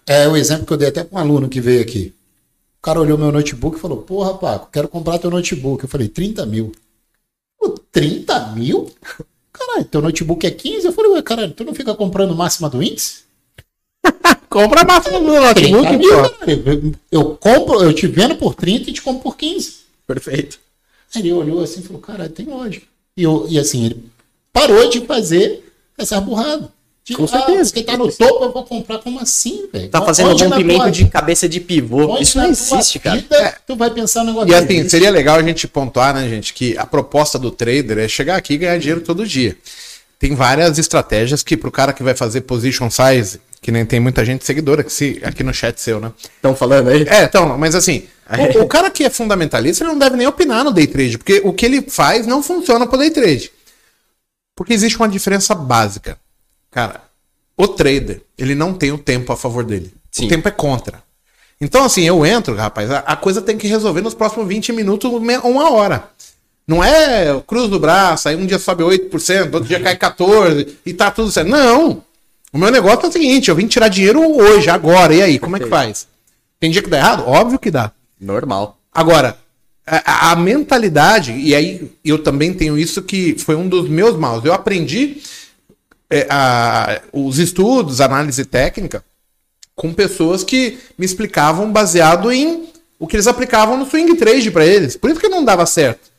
É 0.06 0.28
o 0.28 0.36
exemplo 0.36 0.66
que 0.66 0.74
eu 0.74 0.78
dei 0.78 0.90
até 0.90 1.04
para 1.04 1.18
um 1.18 1.22
aluno 1.22 1.50
que 1.50 1.62
veio 1.62 1.82
aqui. 1.82 2.14
O 2.80 2.82
cara 2.82 3.00
olhou 3.00 3.18
meu 3.18 3.32
notebook 3.32 3.78
e 3.78 3.82
falou: 3.82 3.98
Porra, 3.98 4.38
Paco, 4.38 4.70
quero 4.72 4.88
comprar 4.88 5.20
teu 5.20 5.30
notebook. 5.30 5.84
Eu 5.84 5.90
falei: 5.90 6.08
30 6.08 6.46
mil. 6.46 6.72
Pô, 7.60 7.70
30 7.92 8.54
mil? 8.54 8.90
Caralho, 9.52 9.86
teu 9.86 10.02
notebook 10.02 10.48
é 10.48 10.52
15? 10.52 10.86
Eu 10.86 10.94
falei: 10.94 11.12
Ué, 11.12 11.22
caralho, 11.22 11.52
tu 11.52 11.64
não 11.66 11.74
fica 11.74 11.94
comprando 11.94 12.36
máxima 12.36 12.70
do 12.70 12.82
índice? 12.82 13.24
Compra 14.50 14.82
a 14.82 14.86
máxima 14.86 15.20
do 15.20 15.28
notebook, 15.28 15.98
mil, 15.98 16.10
caralho. 16.10 16.96
Eu 17.12 17.36
compro, 17.36 17.84
eu 17.84 17.94
te 17.94 18.08
vendo 18.08 18.36
por 18.38 18.56
30 18.56 18.90
e 18.90 18.94
te 18.94 19.02
compro 19.02 19.22
por 19.22 19.38
15. 19.38 19.80
Perfeito. 20.08 20.60
Aí 21.14 21.22
ele 21.22 21.34
olhou 21.34 21.62
assim 21.62 21.82
e 21.82 21.84
falou: 21.84 22.02
Caralho, 22.02 22.32
tem 22.32 22.46
lógica. 22.46 22.88
E, 23.16 23.24
eu, 23.24 23.46
e 23.50 23.60
assim, 23.60 23.86
ele 23.86 24.06
parou 24.54 24.90
de 24.90 25.02
fazer 25.02 25.70
essa 25.98 26.22
burrada. 26.22 26.72
Com 27.16 27.28
certeza. 27.28 27.74
Quem 27.74 27.84
tá 27.84 27.98
no 27.98 28.12
topo, 28.12 28.44
eu 28.46 28.52
vou 28.52 28.64
comprar 28.64 29.00
como 29.00 29.20
assim, 29.20 29.68
velho? 29.72 29.90
Tá 29.90 30.02
fazendo 30.02 30.32
Onde 30.32 30.44
rompimento 30.44 30.92
de 30.92 31.06
cabeça 31.06 31.48
de 31.48 31.60
pivô. 31.60 32.18
Isso 32.20 32.38
não 32.38 32.48
existe, 32.48 33.00
cara. 33.00 33.24
É. 33.32 33.56
Tu 33.66 33.76
vai 33.76 33.90
pensar 33.90 34.24
no 34.24 34.32
negócio 34.32 34.50
E 34.50 34.56
assim, 34.56 34.88
seria 34.88 35.10
legal 35.10 35.38
a 35.38 35.44
gente 35.44 35.68
pontuar, 35.68 36.14
né, 36.14 36.28
gente, 36.28 36.54
que 36.54 36.78
a 36.78 36.86
proposta 36.86 37.40
do 37.40 37.52
trader 37.52 37.98
é 37.98 38.08
chegar 38.08 38.36
aqui 38.36 38.54
e 38.54 38.58
ganhar 38.58 38.78
dinheiro 38.78 39.02
todo 39.02 39.26
dia. 39.26 39.58
Tem 40.18 40.36
várias 40.36 40.78
estratégias 40.78 41.42
que 41.44 41.56
pro 41.56 41.72
cara 41.72 41.94
que 41.94 42.04
vai 42.04 42.14
fazer 42.14 42.42
position 42.42 42.90
size, 42.90 43.40
que 43.62 43.72
nem 43.72 43.86
tem 43.86 44.00
muita 44.00 44.26
gente 44.26 44.46
seguidora 44.46 44.84
que 44.84 44.92
se, 44.92 45.20
aqui 45.24 45.44
no 45.44 45.54
chat 45.54 45.80
seu, 45.80 46.00
né? 46.00 46.12
Estão 46.36 46.56
falando 46.56 46.90
aí? 46.90 47.06
É, 47.08 47.24
então, 47.24 47.58
mas 47.58 47.74
assim, 47.74 48.04
o, 48.58 48.64
o, 48.64 48.68
cara 48.68 48.90
que 48.90 49.04
é 49.04 49.10
fundamentalista, 49.10 49.84
ele 49.84 49.92
não 49.92 50.00
deve 50.00 50.18
nem 50.18 50.28
opinar 50.28 50.64
no 50.64 50.72
day 50.72 50.88
trade, 50.88 51.18
porque 51.18 51.42
o 51.44 51.54
que 51.54 51.66
ele 51.66 51.82
faz 51.82 52.28
não 52.28 52.44
funciona 52.44 52.86
pro 52.86 52.98
day 52.98 53.10
trade. 53.10 53.52
Porque 54.56 54.74
existe 54.74 54.98
uma 54.98 55.08
diferença 55.08 55.56
básica. 55.56 56.18
Cara, 56.72 57.02
o 57.58 57.68
trader, 57.68 58.22
ele 58.38 58.56
não 58.56 58.74
tem 58.74 58.92
o 58.92 58.98
tempo 58.98 59.34
a 59.34 59.38
favor 59.38 59.64
dele. 59.64 59.94
Sim. 60.12 60.26
O 60.26 60.30
tempo 60.30 60.48
é 60.48 60.52
contra. 60.52 61.04
Então, 61.62 61.84
assim, 61.84 62.04
eu 62.04 62.26
entro, 62.26 62.56
rapaz, 62.56 62.90
a, 62.90 63.00
a 63.00 63.16
coisa 63.16 63.42
tem 63.42 63.58
que 63.58 63.68
resolver 63.68 64.02
nos 64.02 64.14
próximos 64.14 64.48
20 64.48 64.72
minutos, 64.72 65.12
uma 65.12 65.72
hora. 65.72 66.10
Não 66.66 66.84
é 66.84 67.42
cruz 67.46 67.70
do 67.70 67.80
braço, 67.80 68.30
aí 68.30 68.36
um 68.36 68.46
dia 68.46 68.60
sobe 68.60 68.84
8%, 68.84 69.54
outro 69.54 69.68
dia 69.68 69.80
cai 69.80 69.98
14% 69.98 70.70
e 70.86 70.94
tá 70.94 71.12
tudo 71.12 71.32
certo. 71.32 71.50
Não. 71.50 72.04
O 72.54 72.58
meu 72.58 72.72
negócio 72.72 73.06
é 73.06 73.10
o 73.10 73.12
seguinte, 73.12 73.50
eu 73.50 73.56
vim 73.56 73.68
tirar 73.68 73.90
dinheiro 73.90 74.22
hoje, 74.22 74.70
agora, 74.70 75.14
e 75.14 75.22
aí, 75.22 75.40
como 75.40 75.58
é 75.58 75.60
que 75.60 75.68
faz? 75.68 76.08
Tem 76.60 76.72
dia 76.72 76.82
que 76.82 76.90
dá 76.90 76.98
errado? 76.98 77.24
Óbvio 77.28 77.60
que 77.60 77.72
dá. 77.72 77.92
Normal. 78.20 78.78
Agora, 78.94 79.38
a, 79.86 80.32
a 80.32 80.36
mentalidade, 80.36 81.32
e 81.34 81.54
aí 81.54 81.92
eu 82.06 82.20
também 82.20 82.54
tenho 82.54 82.78
isso 82.78 83.02
que 83.02 83.36
foi 83.38 83.56
um 83.56 83.68
dos 83.68 83.90
meus 83.90 84.16
maus. 84.16 84.46
Eu 84.46 84.54
aprendi 84.54 85.22
é, 86.10 86.28
a- 86.30 87.02
os 87.14 87.38
estudos, 87.40 88.02
análise 88.02 88.44
técnica, 88.46 89.04
com 89.76 89.94
pessoas 89.94 90.44
que 90.44 90.80
me 90.98 91.06
explicavam 91.06 91.72
baseado 91.72 92.32
em 92.32 92.70
o 93.00 93.08
que 93.08 93.16
eles 93.16 93.28
aplicavam 93.28 93.78
no 93.78 93.86
swing 93.86 94.16
trade 94.16 94.52
para 94.52 94.66
eles. 94.66 94.98
Por 94.98 95.10
isso 95.10 95.20
que 95.20 95.30
não 95.30 95.44
dava 95.46 95.66
certo. 95.66 96.12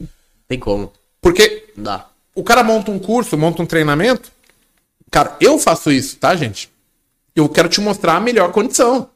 Tem 0.49 0.59
como. 0.59 0.93
Porque 1.21 1.67
Não 1.77 1.85
dá. 1.85 2.07
o 2.35 2.43
cara 2.43 2.63
monta 2.63 2.91
um 2.91 2.99
curso, 2.99 3.37
monta 3.37 3.63
um 3.63 3.67
treinamento. 3.67 4.31
Cara, 5.11 5.37
eu 5.41 5.59
faço 5.59 5.91
isso, 5.93 6.17
tá, 6.17 6.35
gente? 6.35 6.71
Eu 7.37 7.49
quero 7.49 7.69
te 7.69 7.81
mostrar 7.81 8.15
a 8.17 8.21
melhor 8.21 8.51
condição. 8.53 9.11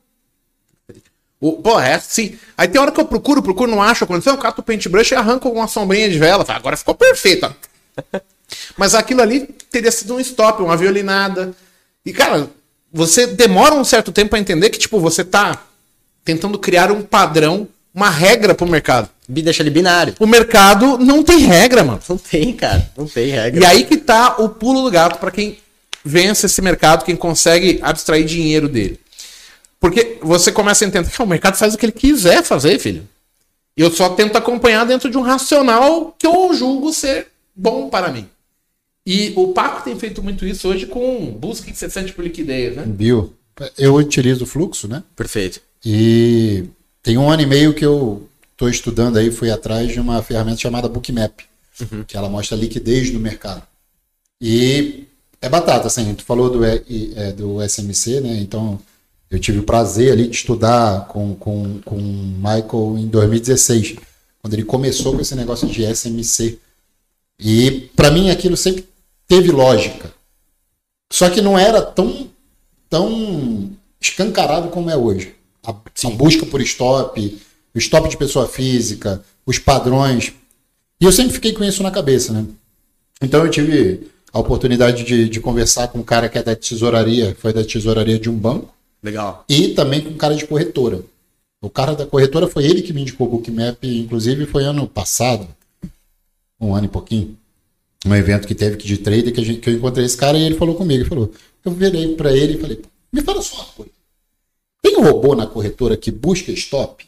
O, 1.41 1.53
pô, 1.63 1.79
é 1.81 1.95
assim. 1.95 2.39
Aí 2.57 2.69
tem 2.69 2.81
hora 2.81 2.91
que 2.93 3.01
eu 3.01 3.05
procuro, 3.07 3.43
procuro, 3.43 3.71
não 3.71 3.83
acho 3.83 4.05
a 4.05 4.07
condição, 4.07 4.35
eu 4.35 4.39
cato 4.41 4.61
o 4.61 4.65
paintbrush 4.65 5.13
e 5.13 5.15
arranco 5.15 5.49
uma 5.49 5.67
sombrinha 5.69 6.09
de 6.09 6.19
vela. 6.19 6.45
Fala, 6.45 6.59
Agora 6.59 6.77
ficou 6.77 6.95
perfeito. 6.95 7.55
Mas 8.77 8.95
aquilo 8.95 9.23
ali 9.23 9.41
teria 9.71 9.91
sido 9.91 10.15
um 10.15 10.21
stop, 10.21 10.63
uma 10.63 10.77
violinada. 10.77 11.55
E, 12.05 12.13
cara, 12.13 12.49
você 12.93 13.27
demora 13.27 13.75
um 13.75 13.85
certo 13.85 14.13
tempo 14.13 14.31
pra 14.31 14.39
entender 14.39 14.71
que, 14.71 14.79
tipo, 14.79 15.01
você 15.01 15.25
tá 15.25 15.63
tentando 16.25 16.59
criar 16.59 16.91
um 16.91 17.03
padrão, 17.03 17.69
uma 17.95 18.11
regra 18.11 18.55
pro 18.55 18.67
mercado. 18.67 19.09
Deixa 19.29 19.63
ele 19.63 19.71
binário. 19.71 20.15
O 20.19 20.27
mercado 20.27 20.99
não 20.99 21.23
tem 21.23 21.39
regra, 21.39 21.83
mano. 21.83 22.01
Não 22.09 22.19
tem, 22.19 22.53
cara. 22.53 22.91
Não 22.97 23.07
tem 23.07 23.31
regra. 23.31 23.63
E 23.63 23.67
aí 23.67 23.85
que 23.85 23.97
tá 23.97 24.37
o 24.39 24.49
pulo 24.49 24.83
do 24.83 24.91
gato 24.91 25.19
para 25.19 25.31
quem 25.31 25.59
vence 26.05 26.47
esse 26.47 26.61
mercado, 26.61 27.05
quem 27.05 27.17
consegue 27.17 27.79
abstrair 27.83 28.25
dinheiro 28.25 28.69
dele. 28.69 29.01
Porque 29.81 30.19
você 30.23 30.53
começa 30.53 30.85
a 30.85 30.89
entender 30.89 31.11
que 31.11 31.23
o 31.23 31.27
mercado 31.27 31.57
faz 31.57 31.75
o 31.75 31.79
que 31.79 31.87
ele 31.87 31.93
quiser 31.93 32.43
fazer, 32.43 32.79
filho. 32.79 33.09
E 33.77 33.83
eu 33.83 33.91
só 33.91 34.11
tento 34.11 34.37
acompanhar 34.37 34.85
dentro 34.85 35.11
de 35.11 35.19
um 35.19 35.23
racional 35.23 36.15
que 36.19 36.27
eu 36.27 36.53
julgo 36.55 36.93
ser 36.93 37.29
bom 37.57 37.89
para 37.89 38.09
mim. 38.09 38.29
E 39.07 39.33
o 39.37 39.49
Paco 39.49 39.85
tem 39.85 39.99
feito 39.99 40.23
muito 40.23 40.47
isso 40.47 40.67
hoje 40.69 40.87
com 40.87 41.31
busca 41.33 41.71
incessante 41.71 42.13
por 42.13 42.25
liquidez, 42.25 42.75
né? 42.75 42.85
Viu? 42.87 43.35
Eu 43.77 43.95
utilizo 43.95 44.45
o 44.45 44.47
fluxo, 44.47 44.89
né? 44.89 45.03
Perfeito. 45.15 45.61
E 45.85 46.65
tem 47.03 47.19
um 47.19 47.31
ano 47.31 47.43
e 47.43 47.47
meio 47.47 47.75
que 47.75 47.85
eu 47.85 48.27
estou 48.53 48.69
estudando 48.69 49.19
aí, 49.19 49.31
fui 49.31 49.51
atrás 49.51 49.93
de 49.93 50.01
uma 50.01 50.23
ferramenta 50.23 50.61
chamada 50.61 50.89
Bookmap, 50.89 51.41
que 52.07 52.17
ela 52.17 52.31
mostra 52.31 52.57
a 52.57 52.61
liquidez 52.61 53.11
do 53.11 53.21
mercado. 53.21 53.63
E 54.41 55.05
é 55.41 55.49
batata, 55.49 55.87
assim, 55.87 56.15
tu 56.15 56.25
falou 56.25 56.49
do, 56.49 56.65
é, 56.65 57.33
do 57.33 57.61
SMC, 57.63 58.21
né? 58.21 58.39
Então 58.41 58.81
eu 59.31 59.39
tive 59.39 59.59
o 59.59 59.65
prazer 59.65 60.13
ali 60.13 60.29
de 60.29 60.37
estudar 60.37 61.07
com, 61.09 61.35
com, 61.35 61.81
com 61.85 61.97
o 61.97 62.03
Michael 62.37 62.97
em 62.99 63.07
2016, 63.07 63.97
quando 64.41 64.55
ele 64.55 64.65
começou 64.65 65.15
com 65.15 65.21
esse 65.21 65.35
negócio 65.35 65.69
de 65.69 65.85
SMC. 65.85 66.59
E 67.39 67.91
para 67.95 68.11
mim 68.11 68.31
aquilo 68.31 68.57
sempre 68.57 68.87
teve 69.27 69.51
lógica. 69.51 70.13
Só 71.13 71.31
que 71.31 71.41
não 71.41 71.59
era 71.59 71.81
tão, 71.81 72.29
tão 72.89 73.71
escancarado 74.01 74.69
como 74.69 74.91
é 74.91 74.97
hoje. 74.97 75.35
A, 75.65 75.71
a 75.71 76.11
busca 76.11 76.45
por 76.47 76.61
stop, 76.61 77.41
o 77.75 77.79
stop 77.79 78.09
de 78.09 78.17
pessoa 78.17 78.49
física, 78.49 79.23
os 79.47 79.59
padrões. 79.59 80.33
E 81.01 81.05
eu 81.05 81.13
sempre 81.13 81.33
fiquei 81.33 81.53
com 81.53 81.65
isso 81.65 81.83
na 81.83 81.91
cabeça, 81.91 82.33
né? 82.33 82.45
Então 83.23 83.45
eu 83.45 83.51
tive 83.51 84.11
a 84.33 84.39
oportunidade 84.41 85.05
de, 85.05 85.29
de 85.29 85.41
conversar 85.41 85.89
com 85.89 86.01
um 86.01 86.03
cara 86.03 86.29
que 86.29 86.37
é 86.37 86.43
da 86.43 86.57
tesouraria, 86.57 87.37
foi 87.39 87.53
da 87.53 87.65
tesouraria 87.65 88.19
de 88.19 88.29
um 88.29 88.37
banco, 88.37 88.75
Legal. 89.03 89.45
e 89.49 89.69
também 89.69 90.01
com 90.01 90.11
um 90.11 90.17
cara 90.17 90.35
de 90.35 90.47
corretora. 90.47 91.03
O 91.63 91.71
cara 91.71 91.95
da 91.95 92.05
corretora 92.05 92.49
foi 92.49 92.65
ele 92.65 92.83
que 92.83 92.93
me 92.93 93.03
indicou 93.03 93.27
o 93.27 93.31
Bookmap, 93.31 93.83
inclusive 93.85 94.45
foi 94.45 94.65
ano 94.65 94.89
passado, 94.89 95.47
um 96.61 96.75
ano 96.75 96.87
e 96.87 96.89
pouquinho, 96.89 97.39
um 98.05 98.15
evento 98.15 98.47
que 98.47 98.55
teve 98.55 98.77
de 98.77 98.99
trader 98.99 99.33
que, 99.33 99.45
gente, 99.45 99.61
que 99.61 99.71
eu 99.71 99.75
encontrei 99.75 100.05
esse 100.05 100.17
cara 100.17 100.37
e 100.37 100.43
ele 100.43 100.57
falou 100.57 100.75
comigo, 100.75 101.05
falou, 101.07 101.33
eu 101.65 101.73
virei 101.73 102.15
para 102.15 102.37
ele 102.37 102.55
e 102.55 102.61
falei, 102.61 102.83
me 103.13 103.23
fala 103.23 103.41
só 103.41 103.57
uma 103.57 103.65
coisa, 103.67 103.93
tem 104.83 104.97
um 104.97 105.03
robô 105.03 105.35
na 105.35 105.47
corretora 105.47 105.97
que 105.97 106.11
busca 106.11 106.53
stop? 106.53 107.07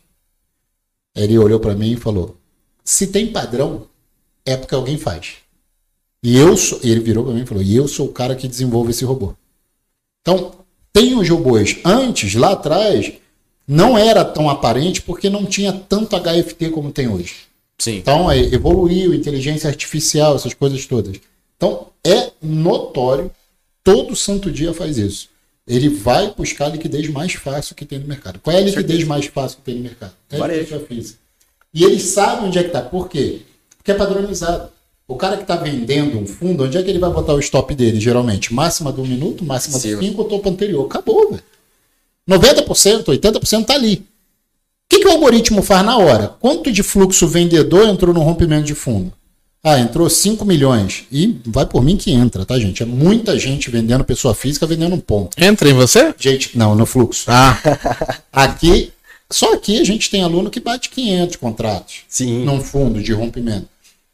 Ele 1.15 1.39
olhou 1.39 1.61
para 1.61 1.75
mim 1.75 1.93
e 1.93 1.97
falou, 1.97 2.37
se 2.85 3.07
tem 3.07 3.33
padrão, 3.33 3.87
é 4.45 4.57
porque 4.57 4.75
alguém 4.75 4.97
faz. 4.97 5.37
E 6.23 6.37
eu 6.37 6.57
sou, 6.57 6.81
ele 6.83 7.01
virou 7.01 7.25
para 7.25 7.35
mim 7.35 7.43
e 7.43 7.47
falou, 7.47 7.63
e 7.63 7.77
eu 7.77 7.87
sou 7.87 8.07
o 8.07 8.13
cara 8.13 8.35
que 8.35 8.49
desenvolve 8.49 8.91
esse 8.91 9.05
robô. 9.05 9.35
Então, 10.23 10.53
tem 10.93 11.17
os 11.17 11.29
robôs. 11.29 11.79
Antes, 11.85 12.35
lá 12.35 12.53
atrás, 12.53 13.13
não 13.67 13.99
era 13.99 14.25
tão 14.25 14.49
aparente 14.49 15.03
porque 15.03 15.29
não 15.29 15.45
tinha 15.45 15.73
tanto 15.73 16.17
HFT 16.17 16.71
como 16.71 16.93
tem 16.93 17.09
hoje. 17.09 17.46
Sim. 17.79 17.97
Então, 17.97 18.31
é, 18.31 18.39
evoluiu, 18.39 19.15
inteligência 19.15 19.69
artificial, 19.69 20.37
essas 20.37 20.55
coisas 20.55 20.85
todas. 20.87 21.19
Então, 21.57 21.89
é 22.05 22.31
notório, 22.43 23.31
todo 23.83 24.17
santo 24.17 24.51
dia 24.51 24.73
faz 24.73 24.99
isso. 24.99 25.29
Ele 25.67 25.89
vai 25.89 26.33
buscar 26.33 26.67
a 26.67 26.69
liquidez 26.69 27.09
mais 27.09 27.33
fácil 27.33 27.75
que 27.75 27.85
tem 27.85 27.99
no 27.99 28.07
mercado. 28.07 28.39
Qual 28.39 28.55
é 28.55 28.61
a 28.61 28.63
liquidez 28.63 29.05
mais 29.05 29.27
fácil 29.27 29.59
que 29.59 29.65
tem 29.65 29.75
no 29.75 29.83
mercado? 29.83 30.13
É 30.31 30.41
a 30.41 30.81
física. 30.81 31.19
E 31.75 31.85
eles 31.85 32.03
sabem 32.03 32.47
onde 32.47 32.59
é 32.59 32.63
que 32.63 32.69
está. 32.69 32.83
Por 32.83 33.09
quê? 33.09 33.41
Porque 33.77 33.91
é 33.91 33.95
padronizado. 33.95 34.71
O 35.09 35.17
cara 35.17 35.37
que 35.37 35.43
está 35.43 35.57
vendendo 35.57 36.19
um 36.19 36.27
fundo, 36.27 36.65
onde 36.65 36.77
é 36.77 36.83
que 36.83 36.91
ele 36.91 36.99
vai 36.99 37.11
botar 37.11 37.35
o 37.35 37.39
stop 37.39 37.75
dele, 37.75 38.01
geralmente? 38.01 38.53
Máxima 38.53 38.93
do 38.93 39.05
minuto, 39.05 39.45
máxima 39.45 39.79
Sim. 39.79 39.95
do 39.95 40.01
5, 40.01 40.25
topo 40.25 40.49
anterior. 40.49 40.87
Acabou, 40.87 41.31
velho. 41.31 41.43
90%, 42.29 43.05
80% 43.05 43.65
tá 43.65 43.75
ali. 43.75 44.05
Que 45.07 45.11
o 45.11 45.13
algoritmo 45.13 45.63
faz 45.63 45.87
na 45.87 45.97
hora? 45.97 46.35
Quanto 46.41 46.73
de 46.73 46.83
fluxo 46.83 47.29
vendedor 47.29 47.87
entrou 47.87 48.13
no 48.13 48.23
rompimento 48.23 48.65
de 48.65 48.75
fundo? 48.75 49.13
Ah, 49.63 49.79
entrou 49.79 50.11
5 50.11 50.45
milhões. 50.45 51.05
E 51.13 51.39
vai 51.47 51.65
por 51.65 51.81
mim 51.81 51.97
que 51.97 52.11
entra, 52.11 52.45
tá, 52.45 52.59
gente? 52.59 52.83
É 52.83 52.87
muita 52.87 53.39
gente 53.39 53.71
vendendo 53.71 54.03
pessoa 54.03 54.35
física, 54.35 54.67
vendendo 54.67 54.97
um 54.97 54.99
ponto. 54.99 55.41
Entra 55.41 55.71
em 55.71 55.75
você? 55.75 56.13
Gente, 56.19 56.59
não, 56.59 56.75
no 56.75 56.85
fluxo. 56.85 57.27
Ah, 57.29 57.57
Aqui, 58.33 58.91
só 59.31 59.53
aqui 59.55 59.79
a 59.79 59.85
gente 59.85 60.11
tem 60.11 60.25
aluno 60.25 60.51
que 60.51 60.59
bate 60.59 60.91
500 60.91 61.37
contratos 61.37 61.99
Sim. 62.09 62.45
num 62.45 62.61
fundo 62.61 63.01
de 63.01 63.13
rompimento. 63.13 63.69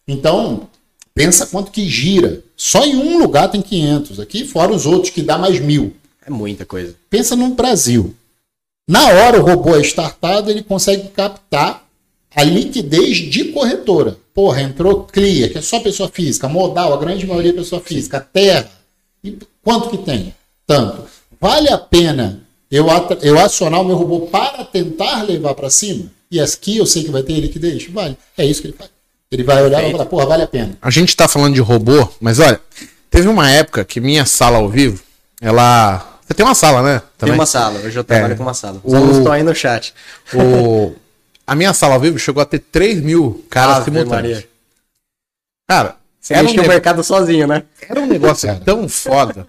Então, 0.06 0.68
pensa 1.14 1.46
quanto 1.46 1.72
que 1.72 1.88
gira. 1.88 2.42
Só 2.54 2.84
em 2.84 2.96
um 2.96 3.16
lugar 3.16 3.50
tem 3.50 3.62
500. 3.62 4.20
Aqui, 4.20 4.46
fora 4.46 4.70
os 4.70 4.84
outros, 4.84 5.08
que 5.08 5.22
dá 5.22 5.38
mais 5.38 5.58
mil. 5.58 5.96
É 6.26 6.28
muita 6.30 6.66
coisa. 6.66 6.94
Pensa 7.08 7.34
no 7.34 7.54
Brasil. 7.54 8.14
Na 8.92 9.06
hora 9.06 9.40
o 9.40 9.42
robô 9.42 9.74
é 9.74 9.80
startado, 9.80 10.50
ele 10.50 10.62
consegue 10.62 11.08
captar 11.08 11.82
a 12.36 12.44
liquidez 12.44 13.16
de 13.16 13.44
corretora. 13.44 14.18
Porra, 14.34 14.60
entrou 14.60 15.04
Clear, 15.04 15.48
que 15.48 15.56
é 15.56 15.62
só 15.62 15.80
pessoa 15.80 16.10
física, 16.10 16.46
Modal, 16.46 16.92
a 16.92 16.98
grande 16.98 17.26
maioria 17.26 17.52
é 17.52 17.54
pessoa 17.54 17.80
física, 17.80 18.20
Terra. 18.20 18.70
E 19.24 19.38
quanto 19.62 19.88
que 19.88 19.96
tem? 19.96 20.34
Tanto. 20.66 21.04
Vale 21.40 21.70
a 21.70 21.78
pena 21.78 22.42
eu, 22.70 22.84
eu 23.22 23.38
acionar 23.38 23.80
o 23.80 23.84
meu 23.84 23.96
robô 23.96 24.26
para 24.26 24.62
tentar 24.62 25.22
levar 25.22 25.54
para 25.54 25.70
cima? 25.70 26.10
E 26.30 26.38
aqui 26.38 26.76
eu 26.76 26.84
sei 26.84 27.02
que 27.02 27.10
vai 27.10 27.22
ter 27.22 27.40
liquidez? 27.40 27.86
Vale. 27.86 28.14
É 28.36 28.44
isso 28.44 28.60
que 28.60 28.66
ele 28.66 28.76
faz. 28.76 28.90
Ele 29.30 29.42
vai 29.42 29.64
olhar 29.64 29.80
e 29.80 29.84
vai 29.84 29.92
falar, 29.92 30.04
porra, 30.04 30.26
vale 30.26 30.42
a 30.42 30.46
pena. 30.46 30.76
a 30.82 30.90
gente 30.90 31.16
tá 31.16 31.26
falando 31.26 31.54
de 31.54 31.62
robô, 31.62 32.06
mas 32.20 32.38
olha, 32.38 32.60
teve 33.08 33.26
uma 33.26 33.50
época 33.50 33.86
que 33.86 34.02
minha 34.02 34.26
sala 34.26 34.58
ao 34.58 34.68
vivo, 34.68 35.02
ela. 35.40 36.11
Você 36.26 36.34
tem 36.34 36.44
uma 36.46 36.54
sala, 36.54 36.82
né? 36.82 37.02
Tem 37.18 37.32
uma 37.32 37.46
sala. 37.46 37.78
Hoje 37.80 37.98
eu 37.98 38.04
trabalho 38.04 38.34
É. 38.34 38.36
com 38.36 38.42
uma 38.42 38.54
sala. 38.54 38.80
O- 38.82 38.88
Os 38.88 38.94
alunos 38.94 39.16
estão 39.18 39.32
aí 39.32 39.42
no 39.42 39.54
chat. 39.54 39.94
O... 40.34 40.94
A 41.44 41.54
minha 41.56 41.74
sala 41.74 41.94
ao 41.94 42.00
vivo 42.00 42.18
chegou 42.18 42.40
a 42.40 42.46
ter 42.46 42.60
3 42.60 43.00
mil 43.02 43.44
caras 43.50 43.76
Ave 43.78 43.84
simultâneos. 43.86 44.34
Maria. 44.36 44.48
Cara, 45.68 45.96
Você 46.20 46.34
era 46.34 46.46
um, 46.46 46.50
o 46.52 46.68
mercado 46.68 47.02
sozinho, 47.02 47.46
né? 47.48 47.64
era 47.88 48.00
um 48.00 48.06
negócio 48.06 48.46
Cara. 48.48 48.60
tão 48.60 48.88
foda 48.88 49.48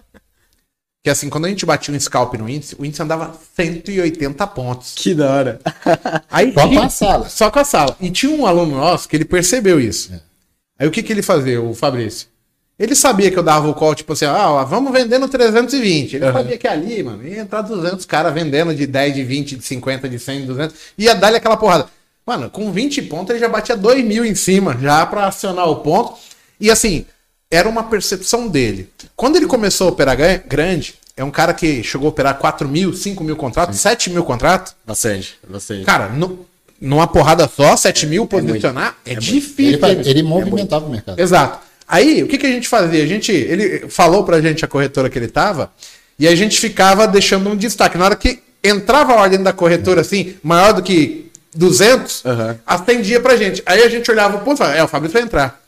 que 1.04 1.08
assim, 1.10 1.30
quando 1.30 1.44
a 1.44 1.48
gente 1.48 1.64
batia 1.64 1.94
um 1.94 2.00
scalp 2.00 2.34
no 2.34 2.48
índice, 2.48 2.74
o 2.78 2.84
índice 2.84 3.00
andava 3.00 3.38
180 3.56 4.46
pontos. 4.48 4.94
Que 4.96 5.14
da 5.14 5.30
hora. 5.30 5.60
Aí 6.30 6.52
Só 6.52 6.66
com 6.68 6.80
a 6.80 6.88
sala. 6.88 7.28
Só 7.28 7.50
com 7.50 7.58
a 7.60 7.64
sala. 7.64 7.96
E 8.00 8.10
tinha 8.10 8.32
um 8.32 8.44
aluno 8.46 8.76
nosso 8.76 9.08
que 9.08 9.14
ele 9.16 9.24
percebeu 9.24 9.78
isso. 9.78 10.12
Aí 10.78 10.88
o 10.88 10.90
que, 10.90 11.02
que 11.02 11.12
ele 11.12 11.22
fazia, 11.22 11.60
o 11.62 11.74
Fabrício? 11.74 12.26
Ele 12.78 12.94
sabia 12.94 13.30
que 13.30 13.38
eu 13.38 13.42
dava 13.42 13.68
o 13.68 13.74
call, 13.74 13.94
tipo 13.94 14.12
assim, 14.12 14.24
ah, 14.24 14.64
vamos 14.64 14.92
vender 14.92 15.18
no 15.18 15.28
320. 15.28 16.16
Ele 16.16 16.32
sabia 16.32 16.58
que 16.58 16.66
ali, 16.66 17.02
mano, 17.04 17.26
ia 17.26 17.40
entrar 17.40 17.62
200 17.62 18.04
caras 18.04 18.34
vendendo 18.34 18.74
de 18.74 18.86
10, 18.86 19.14
de 19.14 19.22
20, 19.22 19.56
de 19.56 19.64
50, 19.64 20.08
de 20.08 20.18
100, 20.18 20.40
de 20.40 20.46
200. 20.46 20.76
Ia 20.98 21.14
dar-lhe 21.14 21.36
aquela 21.36 21.56
porrada. 21.56 21.86
Mano, 22.26 22.50
com 22.50 22.72
20 22.72 23.02
pontos 23.02 23.30
ele 23.30 23.38
já 23.38 23.48
batia 23.48 23.76
2 23.76 24.04
mil 24.04 24.24
em 24.24 24.34
cima, 24.34 24.76
já 24.80 25.06
pra 25.06 25.26
acionar 25.26 25.68
o 25.68 25.76
ponto. 25.76 26.14
E 26.58 26.70
assim, 26.70 27.04
era 27.50 27.68
uma 27.68 27.84
percepção 27.84 28.48
dele. 28.48 28.88
Quando 29.14 29.36
ele 29.36 29.46
começou 29.46 29.88
a 29.88 29.90
operar 29.90 30.16
grande, 30.46 30.94
é 31.16 31.22
um 31.22 31.30
cara 31.30 31.54
que 31.54 31.82
chegou 31.84 32.06
a 32.06 32.10
operar 32.10 32.38
4 32.38 32.68
mil, 32.68 32.92
5 32.92 33.22
mil 33.22 33.36
contratos, 33.36 33.78
7 33.78 34.10
mil 34.10 34.24
contratos. 34.24 34.74
Bastante, 34.84 35.38
bastante. 35.48 35.84
Cara, 35.84 36.08
no, 36.08 36.44
numa 36.80 37.06
porrada 37.06 37.48
só, 37.48 37.76
7 37.76 38.06
mil 38.06 38.26
posicionar, 38.26 38.96
é, 39.06 39.14
difícil. 39.14 39.78
Ele, 39.86 40.08
ele 40.08 40.22
movimentava 40.24 40.86
o 40.86 40.90
mercado. 40.90 41.20
Exato. 41.20 41.60
Aí, 41.94 42.24
o 42.24 42.26
que, 42.26 42.38
que 42.38 42.46
a 42.46 42.50
gente 42.50 42.66
fazia? 42.66 43.04
A 43.04 43.06
gente, 43.06 43.30
ele 43.30 43.88
falou 43.88 44.24
pra 44.24 44.40
gente 44.40 44.64
a 44.64 44.68
corretora 44.68 45.08
que 45.08 45.16
ele 45.16 45.28
tava, 45.28 45.72
e 46.18 46.26
a 46.26 46.34
gente 46.34 46.58
ficava 46.58 47.06
deixando 47.06 47.48
um 47.48 47.54
destaque. 47.54 47.96
Na 47.96 48.06
hora 48.06 48.16
que 48.16 48.40
entrava 48.64 49.12
a 49.12 49.16
ordem 49.20 49.40
da 49.40 49.52
corretora, 49.52 50.00
assim, 50.00 50.34
maior 50.42 50.72
do 50.72 50.82
que 50.82 51.30
200, 51.54 52.26
Aham. 52.26 52.58
atendia 52.66 53.20
pra 53.20 53.36
gente. 53.36 53.62
Aí 53.64 53.80
a 53.84 53.88
gente 53.88 54.10
olhava, 54.10 54.38
pô, 54.38 54.60
é, 54.64 54.82
o 54.82 54.88
Fabrício 54.88 55.12
vai 55.12 55.22
entrar. 55.22 55.60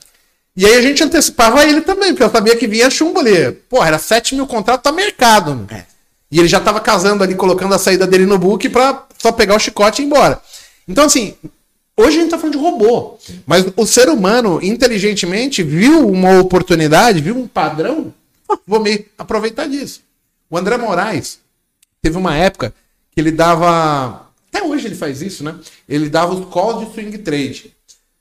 E 0.56 0.66
aí 0.66 0.74
a 0.74 0.82
gente 0.82 1.04
antecipava 1.04 1.64
ele 1.64 1.82
também, 1.82 2.08
porque 2.08 2.24
eu 2.24 2.30
sabia 2.30 2.56
que 2.56 2.66
vinha 2.66 2.90
chumbo 2.90 3.20
ali. 3.20 3.52
Pô, 3.68 3.84
era 3.84 3.96
7 3.96 4.34
mil 4.34 4.48
contratos, 4.48 4.82
tá 4.82 4.90
mercado. 4.90 5.64
É. 5.70 5.84
E 6.32 6.40
ele 6.40 6.48
já 6.48 6.58
tava 6.58 6.80
casando 6.80 7.22
ali, 7.22 7.36
colocando 7.36 7.72
a 7.72 7.78
saída 7.78 8.04
dele 8.04 8.26
no 8.26 8.36
book 8.36 8.68
pra 8.68 9.06
só 9.16 9.30
pegar 9.30 9.54
o 9.54 9.60
chicote 9.60 10.02
e 10.02 10.04
ir 10.04 10.08
embora. 10.08 10.40
Então, 10.88 11.04
assim, 11.04 11.36
hoje 11.96 12.18
a 12.18 12.20
gente 12.20 12.30
tá 12.30 12.38
falando 12.38 12.56
de 12.56 12.62
robô. 12.62 13.18
Mas 13.46 13.66
o 13.76 13.86
ser 13.86 14.08
humano, 14.08 14.60
inteligentemente, 14.62 15.62
viu 15.62 16.08
uma 16.08 16.40
oportunidade, 16.40 17.20
viu 17.20 17.36
um 17.36 17.48
padrão, 17.48 18.12
vou 18.66 18.80
me 18.80 19.06
aproveitar 19.16 19.66
disso. 19.66 20.02
O 20.50 20.56
André 20.56 20.76
Moraes 20.76 21.40
teve 22.00 22.16
uma 22.16 22.36
época 22.36 22.72
que 23.10 23.20
ele 23.20 23.32
dava. 23.32 24.28
Até 24.48 24.64
hoje 24.64 24.86
ele 24.86 24.94
faz 24.94 25.22
isso, 25.22 25.42
né? 25.42 25.54
Ele 25.88 26.08
dava 26.08 26.34
os 26.34 26.52
calls 26.52 26.86
de 26.86 26.92
swing 26.92 27.18
trade. 27.18 27.74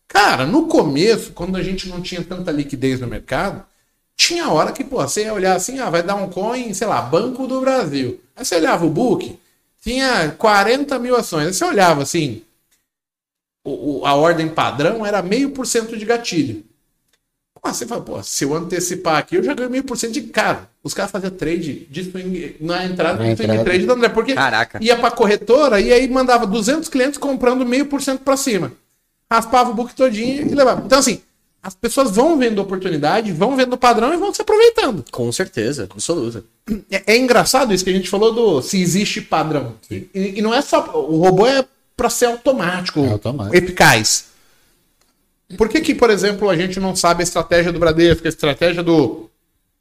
Cara, 0.07 0.45
no 0.45 0.67
começo, 0.67 1.31
quando 1.33 1.57
a 1.57 1.63
gente 1.63 1.89
não 1.89 2.01
tinha 2.01 2.23
tanta 2.23 2.51
liquidez 2.51 2.99
no 2.99 3.07
mercado, 3.07 3.65
tinha 4.15 4.49
hora 4.49 4.71
que, 4.71 4.83
pô, 4.83 5.01
você 5.01 5.23
ia 5.23 5.33
olhar 5.33 5.55
assim, 5.55 5.79
ah, 5.79 5.89
vai 5.89 6.01
dar 6.01 6.15
um 6.15 6.29
coin, 6.29 6.73
sei 6.73 6.87
lá, 6.87 7.01
Banco 7.01 7.45
do 7.45 7.59
Brasil. 7.61 8.21
Aí 8.35 8.45
você 8.45 8.55
olhava 8.55 8.85
o 8.85 8.89
book, 8.89 9.37
tinha 9.83 10.31
40 10.37 10.97
mil 10.99 11.15
ações. 11.15 11.47
Aí 11.47 11.53
você 11.53 11.65
olhava 11.65 12.03
assim, 12.03 12.41
o- 13.65 13.99
o- 14.01 14.05
a 14.05 14.13
ordem 14.15 14.47
padrão 14.47 15.05
era 15.05 15.21
meio 15.21 15.49
por 15.49 15.67
cento 15.67 15.97
de 15.97 16.05
gatilho. 16.05 16.63
Pô, 17.61 17.73
você 17.73 17.85
fala, 17.87 18.01
pô, 18.01 18.21
se 18.21 18.43
eu 18.43 18.53
antecipar 18.53 19.17
aqui, 19.17 19.35
eu 19.35 19.43
já 19.43 19.53
ganho 19.53 19.69
meio 19.71 19.83
por 19.83 19.97
cento 19.97 20.13
de 20.13 20.21
cara. 20.21 20.69
Os 20.83 20.93
caras 20.93 21.11
faziam 21.11 21.31
trade 21.31 21.87
de 21.89 22.03
swing, 22.03 22.55
na 22.61 22.85
entrada 22.85 23.23
Na 23.23 23.33
do 23.33 23.37
swing 23.37 23.63
trade 23.63 23.85
do 23.87 23.93
André, 23.93 24.09
porque 24.09 24.35
Caraca. 24.35 24.77
ia 24.81 24.95
pra 24.95 25.09
corretora 25.09 25.81
e 25.81 25.91
aí 25.91 26.07
mandava 26.07 26.45
200 26.45 26.87
clientes 26.87 27.17
comprando 27.17 27.65
meio 27.65 27.87
por 27.87 28.01
cento 28.03 28.19
pra 28.21 28.37
cima. 28.37 28.71
Raspava 29.31 29.71
o 29.71 29.73
book 29.73 29.95
todinho 29.95 30.45
e 30.47 30.53
levava. 30.53 30.83
Então, 30.85 30.99
assim, 30.99 31.19
as 31.63 31.73
pessoas 31.73 32.11
vão 32.11 32.37
vendo 32.37 32.59
oportunidade, 32.61 33.31
vão 33.31 33.55
vendo 33.55 33.73
o 33.73 33.77
padrão 33.77 34.13
e 34.13 34.17
vão 34.17 34.31
se 34.31 34.43
aproveitando. 34.43 35.03
Com 35.11 35.31
certeza, 35.31 35.87
absoluta. 35.91 36.43
É, 36.91 37.15
é 37.15 37.17
engraçado 37.17 37.73
isso 37.73 37.83
que 37.83 37.89
a 37.89 37.93
gente 37.93 38.07
falou 38.09 38.31
do 38.31 38.61
se 38.61 38.79
existe 38.79 39.21
padrão. 39.21 39.73
E, 39.89 40.07
e 40.13 40.41
não 40.43 40.53
é 40.53 40.61
só. 40.61 40.91
O 41.09 41.17
robô 41.17 41.47
é 41.47 41.65
pra 41.95 42.09
ser 42.09 42.25
automático, 42.25 43.03
É 43.05 43.09
automático. 43.11 43.55
eficaz. 43.55 44.25
Por 45.57 45.69
que, 45.69 45.79
que, 45.81 45.93
por 45.93 46.09
exemplo, 46.09 46.49
a 46.49 46.57
gente 46.57 46.79
não 46.79 46.95
sabe 46.95 47.21
a 47.21 47.23
estratégia 47.23 47.71
do 47.71 47.79
Bradesco, 47.79 48.25
a 48.25 48.29
estratégia 48.29 48.81
do 48.83 49.29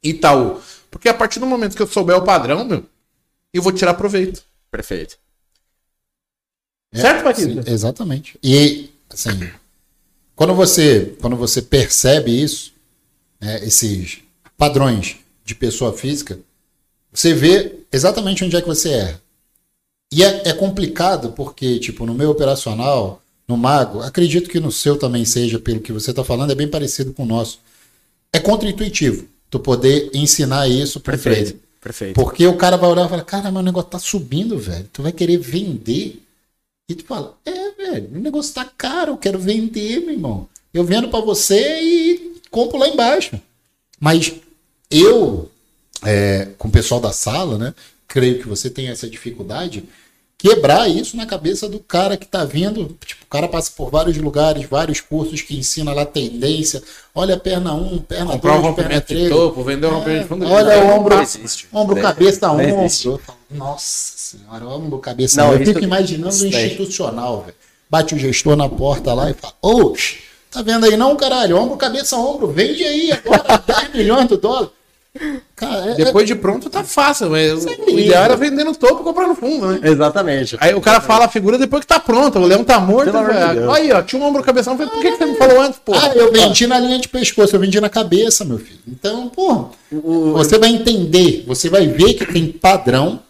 Itaú? 0.03 0.61
Porque 0.91 1.09
a 1.09 1.13
partir 1.13 1.39
do 1.39 1.45
momento 1.45 1.75
que 1.75 1.81
eu 1.81 1.87
souber 1.87 2.15
o 2.15 2.23
padrão, 2.23 2.63
meu, 2.63 2.85
eu 3.53 3.61
vou 3.61 3.71
tirar 3.71 3.95
proveito. 3.95 4.43
Perfeito. 4.71 5.17
certo, 6.93 7.17
Sim, 7.19 7.23
Patrícia? 7.55 7.73
exatamente. 7.73 8.39
E, 8.43 8.89
assim, 9.09 9.49
quando 10.35 10.53
você, 10.53 11.15
quando 11.19 11.35
você 11.35 11.61
percebe 11.61 12.31
isso, 12.43 12.73
né, 13.41 13.63
esses 13.65 14.19
padrões 14.57 15.17
de 15.43 15.55
pessoa 15.55 15.91
física, 15.97 16.39
você 17.11 17.33
vê 17.33 17.79
exatamente 17.91 18.43
onde 18.45 18.55
é 18.55 18.61
que 18.61 18.67
você 18.67 18.89
erra. 18.91 19.21
E 20.15 20.23
é, 20.23 20.43
é 20.45 20.53
complicado 20.53 21.33
porque, 21.33 21.77
tipo, 21.77 22.05
no 22.05 22.13
meu 22.13 22.31
operacional, 22.31 23.21
no 23.45 23.57
Mago, 23.57 23.99
acredito 23.99 24.49
que 24.49 24.61
no 24.61 24.71
seu 24.71 24.97
também 24.97 25.25
seja, 25.25 25.59
pelo 25.59 25.81
que 25.81 25.91
você 25.91 26.11
está 26.11 26.23
falando, 26.23 26.51
é 26.51 26.55
bem 26.55 26.69
parecido 26.69 27.11
com 27.11 27.23
o 27.23 27.25
nosso. 27.25 27.59
É 28.31 28.39
contra-intuitivo 28.39 29.27
tu 29.49 29.59
poder 29.59 30.09
ensinar 30.13 30.69
isso 30.69 31.01
para 31.01 31.17
Perfeito. 31.17 31.59
Perfeito. 31.81 32.15
porque 32.15 32.47
o 32.47 32.55
cara 32.55 32.77
vai 32.77 32.89
olhar 32.89 33.07
e 33.07 33.09
falar, 33.09 33.25
cara, 33.25 33.49
o 33.49 33.61
negócio 33.61 33.89
tá 33.89 33.99
subindo, 33.99 34.57
velho. 34.57 34.87
Tu 34.93 35.03
vai 35.03 35.11
querer 35.11 35.37
vender? 35.37 36.23
E 36.87 36.95
tu 36.95 37.03
fala, 37.03 37.37
é, 37.45 37.71
velho, 37.71 38.09
o 38.15 38.19
negócio 38.19 38.53
tá 38.53 38.63
caro, 38.63 39.11
eu 39.11 39.17
quero 39.17 39.37
vender, 39.37 39.99
meu 39.99 40.11
irmão. 40.11 40.47
Eu 40.73 40.85
vendo 40.85 41.09
pra 41.09 41.19
você 41.19 41.81
e 41.81 42.39
compro 42.49 42.77
lá 42.77 42.87
embaixo. 42.87 43.37
Mas 43.99 44.33
eu, 44.89 45.51
é, 46.05 46.47
com 46.57 46.69
o 46.69 46.71
pessoal 46.71 47.01
da 47.01 47.11
sala, 47.11 47.57
né, 47.57 47.75
creio 48.07 48.39
que 48.39 48.47
você 48.47 48.69
tem 48.69 48.87
essa 48.87 49.09
dificuldade, 49.09 49.83
quebrar 50.49 50.87
isso 50.87 51.17
na 51.17 51.25
cabeça 51.25 51.67
do 51.67 51.79
cara 51.79 52.15
que 52.15 52.27
tá 52.27 52.45
vindo. 52.45 52.95
Tipo, 53.05 53.23
o 53.23 53.27
cara 53.27 53.47
passa 53.47 53.71
por 53.75 53.89
vários 53.89 54.15
lugares, 54.17 54.67
vários 54.69 55.01
cursos 55.01 55.41
que 55.41 55.57
ensina 55.57 55.91
lá 55.93 56.05
tendência. 56.05 56.83
Olha 57.15 57.33
a 57.35 57.39
perna 57.39 57.73
1, 57.73 57.97
perna 57.99 58.25
2, 58.25 58.35
Comprar 58.35 58.51
um 58.51 58.55
perna 58.55 58.69
rompimento 58.69 59.07
de 59.07 59.15
3. 59.21 59.29
topo, 59.29 59.63
vender 59.63 59.87
um 59.87 59.95
rompimento 59.95 60.21
de 60.23 60.27
fundo. 60.29 60.47
Olha 60.47 60.79
o 60.83 60.89
ombro, 60.99 61.19
existe. 61.21 61.67
ombro 61.73 61.99
cabeça, 62.01 62.47
não 62.47 62.53
ombro. 62.55 62.83
existe. 62.85 63.07
Eu 63.07 63.17
falo, 63.17 63.37
Nossa 63.49 64.13
senhora, 64.17 64.67
ombro 64.67 64.99
cabeça. 64.99 65.41
Não, 65.41 65.53
eu 65.53 65.61
isso- 65.63 65.73
fico 65.73 65.83
imaginando 65.83 66.29
isso 66.29 66.43
o 66.45 66.47
institucional, 66.47 67.41
velho. 67.41 67.55
Bate 67.89 68.13
o 68.15 68.19
gestor 68.19 68.55
na 68.55 68.69
porta 68.69 69.13
lá 69.13 69.29
e 69.29 69.33
fala, 69.33 69.53
oxe, 69.61 70.17
tá 70.51 70.61
vendo 70.61 70.85
aí 70.85 70.95
não, 70.97 71.15
caralho? 71.15 71.57
Ombro, 71.57 71.77
cabeça, 71.77 72.15
ombro, 72.17 72.47
vende 72.47 72.83
aí 72.83 73.11
agora 73.11 73.57
10 73.65 73.93
milhões 73.93 74.27
do 74.27 74.37
dólar. 74.37 74.69
Cara, 75.55 75.91
é, 75.91 75.95
Depois 75.95 76.27
de 76.27 76.35
pronto 76.35 76.69
tá 76.69 76.83
fácil, 76.83 77.29
mas 77.29 77.65
é 77.65 77.69
o 77.69 77.99
ideal 77.99 78.25
era 78.25 78.35
vender 78.35 78.65
no 78.65 78.75
topo 78.75 79.01
e 79.01 79.03
comprar 79.03 79.27
no 79.27 79.35
fundo, 79.35 79.67
né? 79.67 79.79
Exatamente. 79.89 80.57
Aí 80.59 80.73
o 80.75 80.81
cara 80.81 80.99
fala 80.99 81.25
a 81.25 81.29
figura 81.29 81.57
depois 81.57 81.81
que 81.81 81.87
tá 81.87 81.99
pronta, 81.99 82.37
o 82.37 82.45
leão 82.45 82.63
tá 82.65 82.79
morto. 82.79 83.11
Deus. 83.13 83.69
Aí, 83.69 83.91
ó, 83.93 84.01
tinha 84.01 84.21
um 84.21 84.25
ombro 84.25 84.43
cabeção. 84.43 84.75
Falei, 84.75 84.91
por 84.91 85.01
que, 85.01 85.11
que 85.11 85.17
você 85.17 85.25
me 85.25 85.37
falou 85.37 85.61
antes, 85.61 85.79
pô? 85.79 85.93
Ah, 85.93 86.11
eu 86.13 86.33
vendi 86.33 86.67
na 86.67 86.77
linha 86.79 86.99
de 86.99 87.07
pescoço, 87.07 87.55
eu 87.55 87.59
vendi 87.59 87.79
na 87.79 87.89
cabeça, 87.89 88.43
meu 88.43 88.57
filho. 88.57 88.79
Então, 88.85 89.29
porra, 89.29 89.69
você 90.33 90.59
vai 90.59 90.69
entender, 90.69 91.45
você 91.47 91.69
vai 91.69 91.87
ver 91.87 92.15
que 92.15 92.25
tem 92.25 92.51
padrão, 92.51 93.21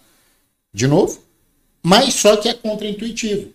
de 0.74 0.88
novo, 0.88 1.20
mas 1.84 2.16
só 2.16 2.36
que 2.36 2.50
é 2.50 2.54
contra-intuitivo. 2.54 3.50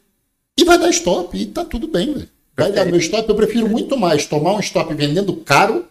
E 0.57 0.65
vai 0.65 0.79
dar 0.79 0.91
stop, 0.91 1.37
e 1.37 1.47
tá 1.47 1.65
tudo 1.65 1.89
bem, 1.89 2.13
velho. 2.13 2.29
Vai 2.57 2.69
dar 2.69 2.85
Perfeito. 2.85 2.91
meu 2.91 3.01
stop, 3.01 3.29
eu 3.29 3.35
prefiro 3.35 3.69
muito 3.69 3.97
mais 3.97 4.27
tomar 4.27 4.53
um 4.53 4.61
stop 4.61 4.95
vendendo 4.95 5.35
caro 5.35 5.85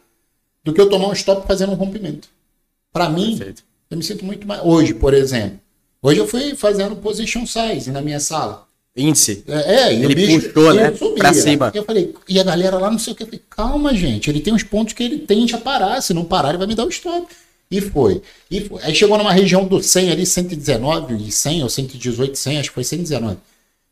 do 0.70 0.74
que 0.74 0.80
eu 0.80 0.90
tomar 0.90 1.08
um 1.08 1.14
stop 1.14 1.46
fazendo 1.48 1.72
um 1.72 1.76
rompimento. 1.76 2.30
Pra 2.94 3.10
mim, 3.10 3.36
Perfeito. 3.38 3.64
eu 3.90 3.98
me 3.98 4.04
sinto 4.04 4.24
muito 4.24 4.48
mais. 4.48 4.62
Hoje, 4.64 4.94
por 4.94 5.14
exemplo, 5.14 5.60
hoje 6.02 6.20
eu 6.20 6.28
fui 6.28 6.56
fazendo 6.56 6.96
position 6.96 7.46
size 7.46 7.92
na 7.92 8.02
minha 8.02 8.20
sala. 8.20 8.68
Índice. 8.96 9.44
É, 9.48 9.76
é, 9.76 9.94
Ele 9.94 10.14
bicho 10.14 10.50
puxou, 10.50 10.74
né, 10.74 10.92
pra 11.18 11.34
cima. 11.34 11.72
Eu 11.74 11.84
falei, 11.84 12.14
e 12.28 12.40
a 12.40 12.44
galera 12.44 12.78
lá 12.78 12.92
não 12.92 13.00
sei 13.00 13.14
o 13.14 13.16
que. 13.16 13.24
Eu 13.24 13.28
falei, 13.28 13.42
calma, 13.50 13.94
gente, 13.96 14.30
ele 14.30 14.42
tem 14.42 14.54
uns 14.54 14.64
pontos 14.64 14.94
que 14.94 15.04
ele 15.04 15.20
tende 15.20 15.56
a 15.56 15.58
parar. 15.58 16.02
Se 16.02 16.14
não 16.14 16.26
parar, 16.26 16.50
ele 16.50 16.58
vai 16.58 16.68
me 16.68 16.76
dar 16.76 16.86
o 16.86 16.90
stop. 16.90 17.28
E 17.72 17.82
foi. 17.82 18.22
E 18.50 18.62
foi. 18.62 18.82
Aí 18.84 18.96
chegou 18.96 19.18
numa 19.18 19.32
região 19.32 19.66
do 19.66 19.82
100 19.82 20.12
ali, 20.12 20.26
119 20.26 21.16
e 21.16 21.32
100, 21.32 21.64
ou 21.64 21.70
118, 21.70 22.38
100, 22.38 22.60
acho 22.60 22.70
que 22.70 22.76
foi 22.76 22.84
119. 22.84 23.38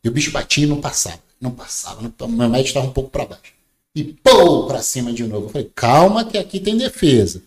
E 0.04 0.10
o 0.10 0.12
bicho 0.12 0.32
batia 0.32 0.63
e 0.63 0.68
não 0.68 0.82
passava. 0.82 1.20
Não 1.40 1.52
passava. 1.52 2.02
Não, 2.02 2.28
meu 2.28 2.50
médio 2.50 2.68
estava 2.68 2.88
um 2.88 2.92
pouco 2.92 3.10
para 3.12 3.26
baixo. 3.26 3.57
E 3.97 4.03
pô, 4.03 4.67
pra 4.67 4.83
cima 4.83 5.12
de 5.12 5.23
novo. 5.23 5.47
Eu 5.47 5.49
falei, 5.49 5.71
calma 5.73 6.23
que 6.23 6.38
aqui 6.38 6.60
tem 6.60 6.77
defesa. 6.77 7.41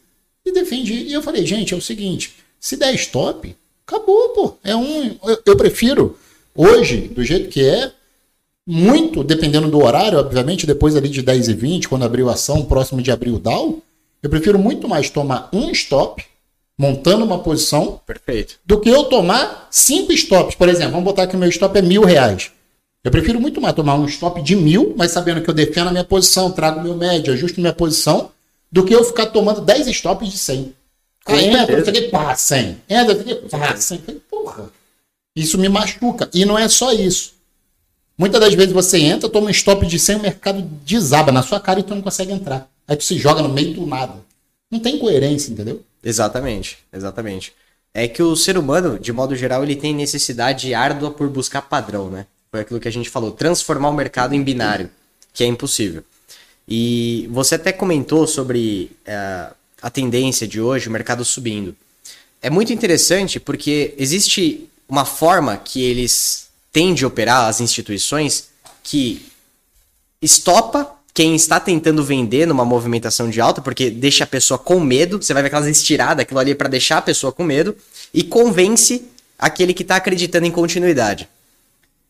E 0.45 0.51
defendi. 0.51 0.95
E 0.95 1.13
eu 1.13 1.23
falei, 1.23 1.47
gente, 1.47 1.73
é 1.73 1.77
o 1.77 1.81
seguinte: 1.81 2.35
se 2.59 2.77
der 2.77 2.93
stop, 2.97 3.55
acabou, 3.87 4.31
pô. 4.31 4.55
É 4.65 4.75
um. 4.75 5.17
Eu, 5.23 5.41
eu 5.47 5.57
prefiro, 5.57 6.19
hoje, 6.53 7.03
do 7.03 7.23
jeito 7.23 7.49
que 7.51 7.65
é, 7.65 7.93
muito, 8.67 9.23
dependendo 9.23 9.71
do 9.71 9.79
horário, 9.79 10.19
obviamente, 10.19 10.67
depois 10.67 10.97
ali 10.97 11.09
de 11.09 11.23
10 11.23 11.51
e 11.51 11.55
20, 11.55 11.89
quando 11.89 12.05
abriu 12.05 12.29
a 12.29 12.33
ação, 12.33 12.65
próximo 12.65 13.01
de 13.01 13.13
abrir 13.13 13.31
o 13.31 13.39
DAO, 13.39 13.81
eu 14.21 14.29
prefiro 14.29 14.59
muito 14.59 14.89
mais 14.89 15.09
tomar 15.09 15.49
um 15.53 15.71
stop, 15.71 16.25
montando 16.77 17.25
uma 17.25 17.39
posição, 17.39 18.01
Perfeito. 18.05 18.59
do 18.67 18.81
que 18.81 18.89
eu 18.89 19.05
tomar 19.05 19.69
cinco 19.71 20.13
stops. 20.13 20.57
Por 20.57 20.69
exemplo, 20.69 20.93
vamos 20.95 21.05
botar 21.05 21.29
que 21.29 21.37
o 21.37 21.39
meu 21.39 21.49
stop 21.49 21.79
é 21.79 21.83
mil 21.83 22.03
reais. 22.03 22.51
Eu 23.03 23.11
prefiro 23.11 23.41
muito 23.41 23.61
mais 23.61 23.75
tomar 23.75 23.95
um 23.95 24.05
stop 24.07 24.43
de 24.43 24.55
mil, 24.55 24.95
mas 24.97 25.11
sabendo 25.13 25.41
que 25.41 25.49
eu 25.49 25.55
defendo 25.55 25.89
a 25.89 25.91
minha 25.91 26.05
posição, 26.05 26.51
trago 26.51 26.83
meu 26.83 26.95
médio, 26.95 27.33
ajusto 27.33 27.61
minha 27.61 27.73
posição, 27.73 28.31
do 28.71 28.85
que 28.85 28.95
eu 28.95 29.03
ficar 29.03 29.27
tomando 29.27 29.63
10 29.63 29.87
stops 29.89 30.29
de 30.29 30.39
100. 30.39 30.75
Com 31.25 31.33
Aí 31.33 31.47
entra, 31.47 31.67
certeza. 31.67 31.85
você 31.85 31.93
que 31.93 32.09
pá, 32.09 32.35
100. 32.35 32.77
Entra, 32.89 33.15
você 33.15 33.25
que 33.25 33.35
pá, 33.35 33.77
100. 33.77 33.97
Eu 33.97 34.05
falei, 34.05 34.21
Porra, 34.31 34.71
isso 35.35 35.59
me 35.59 35.69
machuca. 35.69 36.29
E 36.33 36.45
não 36.45 36.59
é 36.59 36.69
só 36.69 36.93
isso. 36.93 37.35
Muitas 38.19 38.41
das 38.41 38.53
vezes 38.55 38.73
você 38.73 38.99
entra, 38.99 39.31
toma 39.31 39.47
um 39.47 39.51
stop 39.51 39.87
de 39.87 39.99
100, 39.99 40.17
o 40.17 40.23
mercado 40.23 40.61
desaba 40.85 41.33
na 41.33 41.43
sua 41.43 41.59
cara 41.59 41.81
e 41.81 41.83
tu 41.83 41.95
não 41.95 42.03
consegue 42.03 42.33
entrar. 42.33 42.69
Aí 42.87 42.97
tu 42.97 43.05
se 43.05 43.17
joga 43.17 43.43
no 43.43 43.49
meio 43.49 43.73
do 43.73 43.87
nada. 43.87 44.15
Não 44.71 44.79
tem 44.79 44.99
coerência, 44.99 45.51
entendeu? 45.51 45.83
Exatamente, 46.05 46.79
exatamente. 46.93 47.53
É 47.95 48.07
que 48.07 48.23
o 48.23 48.37
ser 48.37 48.59
humano, 48.59 48.99
de 48.99 49.13
modo 49.13 49.35
geral, 49.35 49.63
ele 49.63 49.75
tem 49.75 49.95
necessidade 49.95 50.75
árdua 50.75 51.11
por 51.11 51.29
buscar 51.29 51.63
padrão, 51.63 52.11
né? 52.11 52.27
Foi 52.51 52.61
aquilo 52.61 52.81
que 52.81 52.89
a 52.89 52.93
gente 52.93 53.09
falou, 53.09 53.31
transformar 53.31 53.91
o 53.91 53.95
mercado 53.95 54.35
em 54.35 54.43
binário, 54.43 54.91
que 55.33 55.45
é 55.45 55.47
impossível. 55.47 56.03
E 56.69 57.29
você 57.31 57.55
até 57.55 57.73
comentou 57.73 58.27
sobre 58.27 58.91
eh, 59.05 59.51
a 59.81 59.91
tendência 59.91 60.47
de 60.47 60.61
hoje, 60.61 60.89
o 60.89 60.93
mercado 60.93 61.25
subindo. 61.25 61.77
é 62.43 62.51
muito 62.51 62.73
interessante 62.73 63.39
porque 63.39 63.95
existe 63.99 64.69
uma 64.89 65.05
forma 65.05 65.57
que 65.57 65.83
eles 65.83 66.49
têm 66.73 66.95
de 66.95 67.07
operar 67.07 67.49
as 67.49 67.61
instituições 67.61 68.49
que 68.83 69.27
estopa 70.21 70.97
quem 71.13 71.35
está 71.35 71.59
tentando 71.61 72.05
vender 72.05 72.47
numa 72.47 72.65
movimentação 72.65 73.29
de 73.29 73.41
alta, 73.41 73.61
porque 73.61 73.91
deixa 73.91 74.25
a 74.25 74.27
pessoa 74.27 74.59
com 74.59 74.81
medo, 74.81 75.21
você 75.21 75.35
vai 75.35 75.43
ver 75.43 75.49
aquelas 75.49 75.67
estiradas, 75.67 76.23
aquilo 76.23 76.41
ali 76.41 76.55
para 76.55 76.69
deixar 76.69 76.99
a 76.99 77.03
pessoa 77.03 77.33
com 77.33 77.43
medo, 77.43 77.77
e 78.15 78.23
convence 78.23 79.05
aquele 79.39 79.75
que 79.75 79.83
está 79.83 79.97
acreditando 79.97 80.47
em 80.47 80.51
continuidade. 80.51 81.29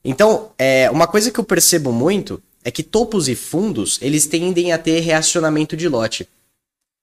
Então, 0.05 0.51
é, 0.59 0.91
uma 0.91 1.07
coisa 1.07 1.31
que 1.31 1.39
eu 1.39 1.45
percebo 1.45 1.93
muito 1.93 2.43
é 2.65 2.71
que 2.71 2.83
topos 2.83 3.29
e 3.29 3.35
fundos, 3.35 3.99
eles 4.03 4.27
tendem 4.27 4.73
a 4.73 4.79
ter 4.79 5.01
reacionamento 5.01 5.77
de 5.77 5.89
lote. 5.89 6.29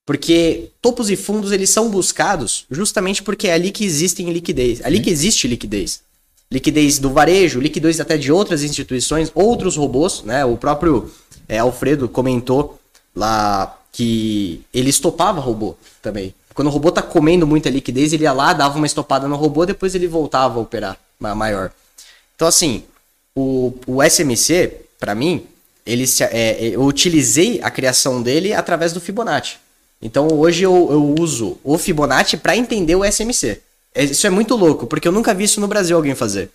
Porque 0.06 0.70
topos 0.80 1.10
e 1.10 1.16
fundos, 1.16 1.52
eles 1.52 1.70
são 1.70 1.90
buscados 1.90 2.64
justamente 2.70 3.22
porque 3.22 3.48
é 3.48 3.52
ali 3.52 3.70
que 3.70 3.84
existem 3.84 4.32
liquidez. 4.32 4.80
Ali 4.84 5.00
que 5.00 5.10
existe 5.10 5.46
liquidez. 5.46 6.00
Liquidez 6.50 6.98
do 6.98 7.10
varejo, 7.10 7.60
liquidez 7.60 8.00
até 8.00 8.16
de 8.16 8.32
outras 8.32 8.62
instituições, 8.62 9.30
outros 9.34 9.76
robôs, 9.76 10.22
né? 10.22 10.44
O 10.46 10.56
próprio 10.56 11.12
é, 11.46 11.58
Alfredo 11.58 12.08
comentou 12.08 12.78
lá 13.14 13.78
que 13.92 14.62
ele 14.72 14.88
estopava 14.88 15.40
robô 15.40 15.76
também. 16.00 16.34
Quando 16.54 16.68
o 16.68 16.70
robô 16.70 16.90
tá 16.90 17.02
comendo 17.02 17.46
muita 17.46 17.68
liquidez, 17.68 18.12
ele 18.12 18.24
ia 18.24 18.32
lá, 18.32 18.52
dava 18.52 18.78
uma 18.78 18.86
estopada 18.86 19.28
no 19.28 19.36
robô, 19.36 19.66
depois 19.66 19.94
ele 19.94 20.08
voltava 20.08 20.58
a 20.58 20.62
operar 20.62 20.98
maior. 21.20 21.70
Então, 22.38 22.46
assim, 22.46 22.84
o, 23.34 23.74
o 23.84 24.00
SMC, 24.00 24.70
para 25.00 25.12
mim, 25.12 25.44
ele 25.84 26.06
se, 26.06 26.22
é, 26.22 26.56
eu 26.68 26.84
utilizei 26.84 27.58
a 27.64 27.68
criação 27.68 28.22
dele 28.22 28.52
através 28.52 28.92
do 28.92 29.00
Fibonacci. 29.00 29.56
Então 30.00 30.28
hoje 30.28 30.62
eu, 30.62 30.88
eu 30.88 31.14
uso 31.18 31.58
o 31.64 31.76
Fibonacci 31.76 32.36
para 32.36 32.56
entender 32.56 32.94
o 32.94 33.04
SMC. 33.04 33.60
É, 33.92 34.04
isso 34.04 34.24
é 34.24 34.30
muito 34.30 34.54
louco, 34.54 34.86
porque 34.86 35.08
eu 35.08 35.10
nunca 35.10 35.34
vi 35.34 35.42
isso 35.42 35.60
no 35.60 35.66
Brasil 35.66 35.96
alguém 35.96 36.14
fazer. 36.14 36.48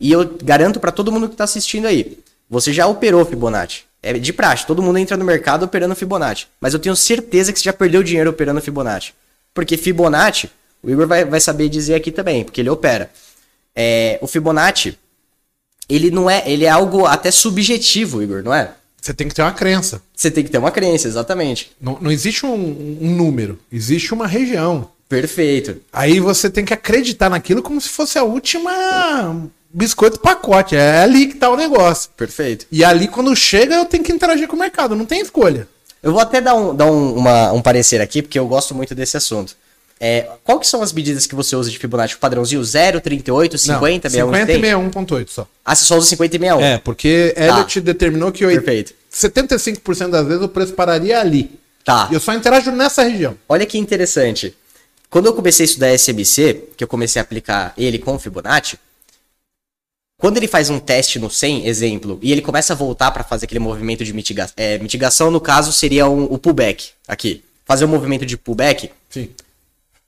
E 0.00 0.10
eu 0.10 0.36
garanto 0.42 0.80
para 0.80 0.90
todo 0.90 1.12
mundo 1.12 1.28
que 1.28 1.34
está 1.34 1.44
assistindo 1.44 1.86
aí, 1.86 2.18
você 2.50 2.72
já 2.72 2.88
operou 2.88 3.24
Fibonacci. 3.24 3.84
É 4.02 4.14
de 4.14 4.32
praxe, 4.32 4.66
todo 4.66 4.82
mundo 4.82 4.98
entra 4.98 5.16
no 5.16 5.24
mercado 5.24 5.64
operando 5.64 5.94
Fibonacci. 5.94 6.48
Mas 6.60 6.74
eu 6.74 6.80
tenho 6.80 6.96
certeza 6.96 7.52
que 7.52 7.60
você 7.60 7.66
já 7.66 7.72
perdeu 7.72 8.02
dinheiro 8.02 8.30
operando 8.30 8.60
Fibonacci. 8.60 9.14
Porque 9.54 9.76
Fibonacci, 9.76 10.50
o 10.82 10.90
Igor 10.90 11.06
vai, 11.06 11.24
vai 11.24 11.40
saber 11.40 11.68
dizer 11.68 11.94
aqui 11.94 12.10
também, 12.10 12.42
porque 12.42 12.60
ele 12.60 12.70
opera. 12.70 13.08
É, 13.76 14.18
o 14.20 14.26
Fibonacci, 14.26 14.98
ele 15.88 16.10
não 16.10 16.28
é, 16.28 16.42
ele 16.46 16.64
é 16.64 16.70
algo 16.70 17.06
até 17.06 17.30
subjetivo, 17.30 18.22
Igor, 18.22 18.42
não 18.42 18.54
é? 18.54 18.72
Você 19.00 19.12
tem 19.12 19.28
que 19.28 19.34
ter 19.34 19.42
uma 19.42 19.52
crença. 19.52 20.00
Você 20.14 20.30
tem 20.30 20.44
que 20.44 20.50
ter 20.50 20.58
uma 20.58 20.70
crença, 20.70 21.08
exatamente. 21.08 21.72
Não, 21.80 21.98
não 22.00 22.10
existe 22.10 22.46
um, 22.46 22.98
um 23.00 23.10
número, 23.16 23.58
existe 23.70 24.14
uma 24.14 24.26
região. 24.26 24.88
Perfeito. 25.08 25.76
Aí 25.92 26.20
você 26.20 26.48
tem 26.48 26.64
que 26.64 26.72
acreditar 26.72 27.28
naquilo 27.28 27.62
como 27.62 27.80
se 27.80 27.88
fosse 27.88 28.18
a 28.18 28.22
última 28.22 28.70
biscoito 29.72 30.20
pacote. 30.20 30.76
É 30.76 31.00
ali 31.00 31.26
que 31.26 31.34
tá 31.34 31.50
o 31.50 31.56
negócio. 31.56 32.10
Perfeito. 32.16 32.66
E 32.70 32.84
ali, 32.84 33.08
quando 33.08 33.34
chega, 33.34 33.74
eu 33.74 33.84
tenho 33.84 34.04
que 34.04 34.12
interagir 34.12 34.46
com 34.46 34.56
o 34.56 34.58
mercado, 34.58 34.94
não 34.94 35.04
tem 35.04 35.20
escolha. 35.20 35.66
Eu 36.02 36.12
vou 36.12 36.20
até 36.20 36.40
dar 36.40 36.54
um, 36.54 36.74
dar 36.74 36.86
um, 36.86 37.14
uma, 37.14 37.52
um 37.52 37.62
parecer 37.62 38.00
aqui, 38.00 38.22
porque 38.22 38.38
eu 38.38 38.46
gosto 38.46 38.74
muito 38.74 38.94
desse 38.94 39.16
assunto. 39.16 39.56
É, 40.04 40.28
qual 40.42 40.58
que 40.58 40.66
são 40.66 40.82
as 40.82 40.92
medidas 40.92 41.28
que 41.28 41.34
você 41.36 41.54
usa 41.54 41.70
de 41.70 41.78
Fibonacci? 41.78 42.16
O 42.16 42.18
padrãozinho 42.18 42.64
0, 42.64 43.00
38, 43.00 43.56
50, 43.56 44.08
não, 44.08 44.32
50 44.32 44.52
e 44.52 44.60
61.8 44.60 45.28
só. 45.28 45.46
Ah, 45.64 45.76
você 45.76 45.84
só 45.84 45.96
usa 45.96 46.08
50 46.08 46.34
e 46.34 46.38
61? 46.40 46.60
É, 46.60 46.78
porque 46.78 47.32
tá. 47.36 47.46
Elliot 47.46 47.80
determinou 47.80 48.32
que 48.32 48.44
Perfeito. 48.44 48.94
75% 49.12 50.10
das 50.10 50.26
vezes 50.26 50.42
o 50.42 50.48
preço 50.48 50.72
pararia 50.72 51.20
ali. 51.20 51.52
Tá. 51.84 52.08
E 52.10 52.14
eu 52.14 52.20
só 52.20 52.34
interajo 52.34 52.72
nessa 52.72 53.04
região. 53.04 53.36
Olha 53.48 53.64
que 53.64 53.78
interessante. 53.78 54.56
Quando 55.08 55.26
eu 55.26 55.34
comecei 55.34 55.62
a 55.62 55.66
estudar 55.66 55.96
SMC, 55.96 56.70
que 56.76 56.82
eu 56.82 56.88
comecei 56.88 57.20
a 57.20 57.22
aplicar 57.22 57.72
ele 57.78 58.00
com 58.00 58.18
Fibonacci, 58.18 58.80
quando 60.18 60.36
ele 60.36 60.48
faz 60.48 60.68
um 60.68 60.80
teste 60.80 61.20
no 61.20 61.30
100, 61.30 61.68
exemplo, 61.68 62.18
e 62.20 62.32
ele 62.32 62.42
começa 62.42 62.72
a 62.72 62.76
voltar 62.76 63.12
para 63.12 63.22
fazer 63.22 63.44
aquele 63.44 63.60
movimento 63.60 64.04
de 64.04 64.12
mitigação, 64.12 64.54
é, 64.56 64.78
mitigação 64.78 65.30
no 65.30 65.40
caso 65.40 65.72
seria 65.72 66.08
um, 66.08 66.24
o 66.24 66.38
pullback 66.38 66.90
aqui, 67.06 67.44
fazer 67.64 67.84
o 67.84 67.88
um 67.88 67.90
movimento 67.90 68.26
de 68.26 68.36
pullback, 68.36 68.90
Sim. 69.08 69.28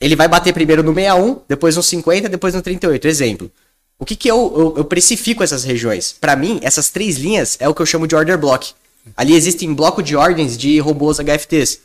Ele 0.05 0.15
vai 0.15 0.29
bater 0.29 0.53
primeiro 0.53 0.83
no 0.83 0.93
61, 0.93 1.41
depois 1.49 1.77
no 1.77 1.83
50, 1.83 2.29
depois 2.29 2.53
no 2.53 2.61
38. 2.61 3.09
Exemplo. 3.09 3.51
O 3.99 4.05
que, 4.05 4.15
que 4.15 4.31
eu, 4.31 4.53
eu, 4.55 4.75
eu 4.77 4.85
precifico 4.85 5.43
essas 5.43 5.65
regiões? 5.65 6.15
Para 6.21 6.37
mim, 6.37 6.61
essas 6.63 6.91
três 6.91 7.17
linhas 7.17 7.57
é 7.59 7.67
o 7.67 7.75
que 7.75 7.81
eu 7.81 7.87
chamo 7.87 8.07
de 8.07 8.15
order 8.15 8.37
block. 8.37 8.75
Ali 9.17 9.35
existem 9.35 9.73
bloco 9.73 10.03
de 10.03 10.15
ordens 10.15 10.59
de 10.59 10.79
robôs 10.79 11.17
HFTs. 11.21 11.81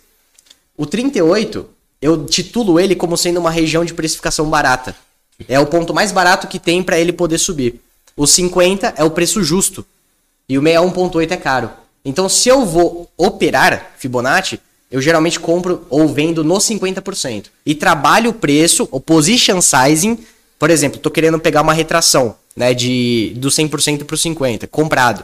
O 0.76 0.86
38, 0.86 1.66
eu 2.02 2.26
titulo 2.26 2.78
ele 2.78 2.94
como 2.94 3.16
sendo 3.16 3.40
uma 3.40 3.50
região 3.50 3.86
de 3.86 3.94
precificação 3.94 4.50
barata. 4.50 4.94
É 5.48 5.58
o 5.58 5.66
ponto 5.66 5.94
mais 5.94 6.12
barato 6.12 6.46
que 6.46 6.60
tem 6.60 6.84
para 6.84 7.00
ele 7.00 7.14
poder 7.14 7.38
subir. 7.38 7.80
O 8.18 8.28
50 8.28 8.96
é 8.98 9.04
o 9.06 9.12
preço 9.12 9.42
justo. 9.42 9.86
E 10.50 10.58
o 10.58 10.62
61.8 10.62 11.32
é 11.32 11.38
caro. 11.38 11.72
Então, 12.04 12.28
se 12.28 12.50
eu 12.50 12.66
vou 12.66 13.10
operar 13.16 13.94
Fibonacci, 13.98 14.60
eu 14.92 15.02
geralmente 15.02 15.40
compro 15.40 15.86
ou 15.90 16.08
vendo 16.08 16.44
no 16.44 16.56
50%. 16.56 17.46
E 17.66 17.76
trabalho 17.76 18.32
o 18.32 18.34
preço, 18.34 18.88
o 18.92 19.00
position 19.00 19.62
sizing. 19.62 20.18
Por 20.58 20.70
exemplo, 20.70 20.98
estou 20.98 21.12
querendo 21.12 21.40
pegar 21.40 21.62
uma 21.62 21.74
retração 21.74 22.36
né, 22.56 22.74
de, 22.74 23.34
do 23.38 23.50
100% 23.50 24.04
para 24.04 24.16
o 24.16 24.18
50%, 24.18 24.68
comprado. 24.68 25.24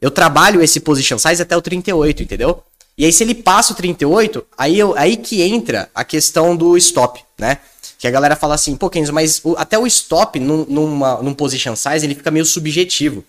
Eu 0.00 0.10
trabalho 0.10 0.62
esse 0.62 0.80
position 0.80 1.18
size 1.18 1.42
até 1.42 1.56
o 1.56 1.60
38, 1.60 2.22
entendeu? 2.22 2.62
E 2.96 3.04
aí, 3.04 3.12
se 3.12 3.22
ele 3.22 3.34
passa 3.34 3.72
o 3.72 3.76
38, 3.76 4.44
aí, 4.56 4.78
eu, 4.78 4.96
aí 4.96 5.16
que 5.16 5.42
entra 5.42 5.90
a 5.94 6.04
questão 6.04 6.56
do 6.56 6.76
stop, 6.76 7.20
né? 7.38 7.58
Que 7.98 8.06
a 8.06 8.10
galera 8.10 8.36
fala 8.36 8.54
assim, 8.54 8.76
pô, 8.76 8.88
Kenzo, 8.88 9.12
mas 9.12 9.40
o, 9.44 9.54
até 9.58 9.78
o 9.78 9.86
stop 9.86 10.38
num, 10.38 10.64
numa, 10.66 11.22
num 11.22 11.34
position 11.34 11.76
size 11.76 12.06
ele 12.06 12.14
fica 12.14 12.30
meio 12.30 12.46
subjetivo, 12.46 13.24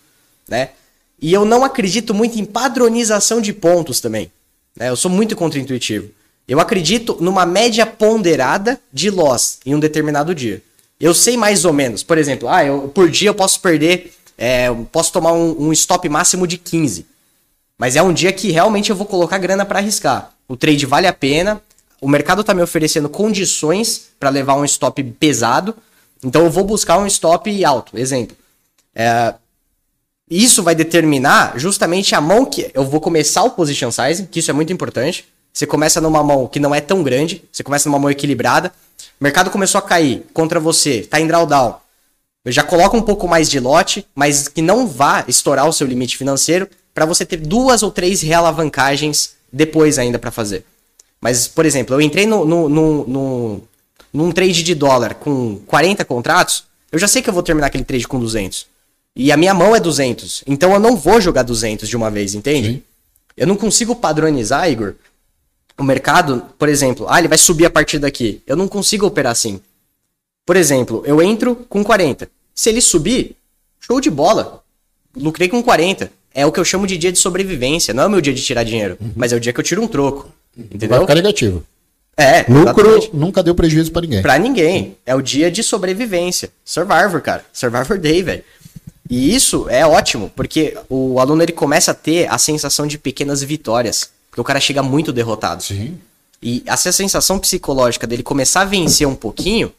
né? 0.48 0.70
E 1.20 1.32
eu 1.32 1.44
não 1.44 1.64
acredito 1.64 2.14
muito 2.14 2.38
em 2.38 2.44
padronização 2.44 3.40
de 3.40 3.52
pontos 3.52 4.00
também. 4.00 4.30
Né? 4.76 4.88
Eu 4.88 4.96
sou 4.96 5.10
muito 5.10 5.36
contra-intuitivo. 5.36 6.10
Eu 6.46 6.60
acredito 6.60 7.16
numa 7.20 7.46
média 7.46 7.86
ponderada 7.86 8.80
de 8.92 9.10
loss 9.10 9.58
em 9.64 9.74
um 9.74 9.80
determinado 9.80 10.34
dia. 10.34 10.62
Eu 10.98 11.14
sei 11.14 11.36
mais 11.36 11.64
ou 11.64 11.72
menos. 11.72 12.02
Por 12.02 12.18
exemplo, 12.18 12.48
ah, 12.48 12.64
eu, 12.64 12.88
por 12.88 13.10
dia 13.10 13.28
eu 13.28 13.34
posso 13.34 13.60
perder, 13.60 14.12
é, 14.36 14.68
eu 14.68 14.88
posso 14.90 15.12
tomar 15.12 15.32
um, 15.32 15.68
um, 15.68 15.72
stop 15.72 16.08
máximo 16.08 16.46
de 16.46 16.58
15. 16.58 17.06
Mas 17.78 17.96
é 17.96 18.02
um 18.02 18.12
dia 18.12 18.32
que 18.32 18.50
realmente 18.50 18.90
eu 18.90 18.96
vou 18.96 19.06
colocar 19.06 19.38
grana 19.38 19.64
para 19.64 19.78
arriscar. 19.78 20.32
O 20.46 20.56
trade 20.56 20.86
vale 20.86 21.06
a 21.06 21.12
pena. 21.12 21.60
O 22.00 22.08
mercado 22.08 22.40
está 22.40 22.54
me 22.54 22.62
oferecendo 22.62 23.08
condições 23.08 24.10
para 24.18 24.30
levar 24.30 24.54
um 24.54 24.64
stop 24.64 25.02
pesado. 25.02 25.74
Então 26.22 26.44
eu 26.44 26.50
vou 26.50 26.64
buscar 26.64 26.98
um 26.98 27.06
stop 27.06 27.64
alto. 27.64 27.98
Exemplo. 27.98 28.36
É, 28.94 29.34
isso 30.40 30.62
vai 30.62 30.74
determinar 30.74 31.58
justamente 31.58 32.14
a 32.14 32.20
mão 32.20 32.46
que 32.46 32.70
eu 32.72 32.84
vou 32.84 33.00
começar 33.00 33.42
o 33.42 33.50
position 33.50 33.90
size, 33.90 34.26
que 34.30 34.38
isso 34.38 34.50
é 34.50 34.54
muito 34.54 34.72
importante. 34.72 35.26
Você 35.52 35.66
começa 35.66 36.00
numa 36.00 36.22
mão 36.22 36.46
que 36.46 36.58
não 36.58 36.74
é 36.74 36.80
tão 36.80 37.02
grande, 37.02 37.44
você 37.52 37.62
começa 37.62 37.88
numa 37.88 37.98
mão 37.98 38.10
equilibrada. 38.10 38.72
O 39.20 39.24
mercado 39.24 39.50
começou 39.50 39.78
a 39.78 39.82
cair 39.82 40.24
contra 40.32 40.58
você, 40.58 41.02
tá 41.02 41.20
em 41.20 41.26
drawdown. 41.26 41.74
Já 42.46 42.62
coloca 42.62 42.96
um 42.96 43.02
pouco 43.02 43.28
mais 43.28 43.50
de 43.50 43.60
lote, 43.60 44.06
mas 44.14 44.48
que 44.48 44.62
não 44.62 44.86
vá 44.86 45.24
estourar 45.28 45.68
o 45.68 45.72
seu 45.72 45.86
limite 45.86 46.16
financeiro 46.16 46.68
para 46.94 47.04
você 47.04 47.24
ter 47.24 47.36
duas 47.36 47.82
ou 47.82 47.90
três 47.90 48.22
realavancagens 48.22 49.34
depois 49.52 49.98
ainda 49.98 50.18
para 50.18 50.30
fazer. 50.30 50.64
Mas, 51.20 51.46
por 51.46 51.66
exemplo, 51.66 51.94
eu 51.94 52.00
entrei 52.00 52.26
no, 52.26 52.44
no, 52.44 52.68
no, 52.68 53.06
no, 53.06 53.62
num 54.12 54.32
trade 54.32 54.62
de 54.62 54.74
dólar 54.74 55.14
com 55.14 55.60
40 55.66 56.04
contratos, 56.04 56.64
eu 56.90 56.98
já 56.98 57.06
sei 57.06 57.22
que 57.22 57.30
eu 57.30 57.34
vou 57.34 57.42
terminar 57.42 57.68
aquele 57.68 57.84
trade 57.84 58.08
com 58.08 58.18
200. 58.18 58.71
E 59.14 59.30
a 59.30 59.36
minha 59.36 59.52
mão 59.52 59.76
é 59.76 59.80
200. 59.80 60.44
Então 60.46 60.72
eu 60.72 60.80
não 60.80 60.96
vou 60.96 61.20
jogar 61.20 61.42
200 61.42 61.88
de 61.88 61.96
uma 61.96 62.10
vez, 62.10 62.34
entende? 62.34 62.68
Sim. 62.68 62.82
Eu 63.36 63.46
não 63.46 63.56
consigo 63.56 63.94
padronizar, 63.94 64.70
Igor, 64.70 64.94
o 65.78 65.82
mercado, 65.82 66.42
por 66.58 66.68
exemplo, 66.68 67.06
ah, 67.08 67.18
ele 67.18 67.28
vai 67.28 67.38
subir 67.38 67.66
a 67.66 67.70
partir 67.70 67.98
daqui. 67.98 68.42
Eu 68.46 68.56
não 68.56 68.68
consigo 68.68 69.06
operar 69.06 69.32
assim. 69.32 69.60
Por 70.44 70.56
exemplo, 70.56 71.02
eu 71.06 71.22
entro 71.22 71.56
com 71.68 71.84
40. 71.84 72.28
Se 72.54 72.68
ele 72.68 72.80
subir, 72.80 73.36
show 73.80 74.00
de 74.00 74.10
bola. 74.10 74.62
Lucrei 75.16 75.48
com 75.48 75.62
40. 75.62 76.10
É 76.34 76.46
o 76.46 76.52
que 76.52 76.58
eu 76.58 76.64
chamo 76.64 76.86
de 76.86 76.96
dia 76.96 77.12
de 77.12 77.18
sobrevivência. 77.18 77.92
Não 77.92 78.04
é 78.04 78.06
o 78.06 78.10
meu 78.10 78.20
dia 78.20 78.32
de 78.32 78.42
tirar 78.42 78.64
dinheiro, 78.64 78.96
uhum. 79.00 79.12
mas 79.14 79.32
é 79.32 79.36
o 79.36 79.40
dia 79.40 79.52
que 79.52 79.60
eu 79.60 79.64
tiro 79.64 79.82
um 79.82 79.86
troco. 79.86 80.30
Entendeu? 80.56 80.88
Vai 80.88 81.00
ficar 81.00 81.14
negativo. 81.14 81.64
É, 82.16 82.44
lucro 82.46 82.88
exatamente. 82.88 83.10
nunca 83.16 83.42
deu 83.42 83.54
prejuízo 83.54 83.90
para 83.90 84.02
ninguém. 84.02 84.22
Para 84.22 84.38
ninguém. 84.38 84.96
É 85.06 85.14
o 85.14 85.22
dia 85.22 85.50
de 85.50 85.62
sobrevivência. 85.62 86.50
Survivor, 86.64 87.20
cara. 87.22 87.44
Survivor 87.52 87.98
Day, 87.98 88.22
velho. 88.22 88.44
E 89.10 89.34
isso 89.34 89.68
é 89.68 89.86
ótimo, 89.86 90.30
porque 90.34 90.76
o 90.88 91.18
aluno 91.18 91.42
ele 91.42 91.52
começa 91.52 91.90
a 91.90 91.94
ter 91.94 92.30
a 92.30 92.38
sensação 92.38 92.86
de 92.86 92.98
pequenas 92.98 93.42
vitórias, 93.42 94.10
porque 94.30 94.40
o 94.40 94.44
cara 94.44 94.60
chega 94.60 94.82
muito 94.82 95.12
derrotado. 95.12 95.62
Sim. 95.62 95.98
E 96.42 96.62
essa 96.66 96.90
sensação 96.90 97.38
psicológica 97.38 98.06
dele 98.06 98.22
começar 98.22 98.62
a 98.62 98.64
vencer 98.64 99.06
um 99.06 99.14
pouquinho, 99.14 99.72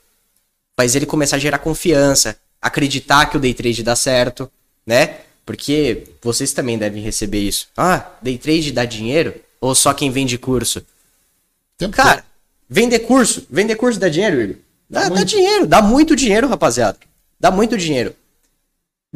faz 0.77 0.95
ele 0.95 1.05
começar 1.05 1.37
a 1.37 1.39
gerar 1.39 1.59
confiança, 1.59 2.37
acreditar 2.61 3.25
que 3.25 3.37
o 3.37 3.39
day 3.39 3.53
trade 3.53 3.83
dá 3.83 3.95
certo, 3.95 4.49
né? 4.85 5.17
Porque 5.45 6.03
vocês 6.21 6.53
também 6.53 6.77
devem 6.77 7.03
receber 7.03 7.39
isso. 7.39 7.67
Ah, 7.75 8.11
day 8.21 8.37
trade 8.37 8.71
dá 8.71 8.85
dinheiro? 8.85 9.35
Ou 9.59 9.75
só 9.75 9.93
quem 9.93 10.09
vende 10.09 10.37
curso? 10.37 10.85
Tempo 11.77 11.95
cara, 11.95 12.23
vender 12.69 12.99
curso, 12.99 13.45
vender 13.49 13.75
curso 13.75 13.99
dá 13.99 14.07
dinheiro, 14.07 14.41
Igor? 14.41 14.55
Dá, 14.89 15.09
dá 15.09 15.23
dinheiro, 15.23 15.65
dá 15.65 15.81
muito 15.81 16.15
dinheiro, 16.15 16.47
rapaziada. 16.47 16.97
Dá 17.39 17.49
muito 17.51 17.77
dinheiro. 17.77 18.15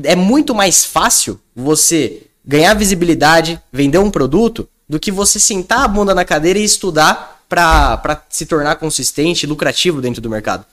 É 0.04 0.16
muito 0.16 0.54
mais 0.54 0.86
fácil 0.86 1.40
você 1.56 2.24
ganhar 2.46 2.74
visibilidade, 2.74 3.62
vender 3.72 3.98
um 3.98 4.12
produto, 4.12 4.68
do 4.88 5.00
que 5.00 5.12
você 5.12 5.40
sentar 5.40 5.84
a 5.84 5.88
bunda 5.88 6.16
na 6.16 6.24
cadeira 6.24 6.60
e 6.60 6.64
estudar 6.64 7.44
para 7.50 8.26
se 8.30 8.46
tornar 8.46 8.76
consistente 8.78 9.46
e 9.46 9.50
lucrativo 9.50 10.02
dentro 10.02 10.22
do 10.22 10.30
mercado. 10.30 10.66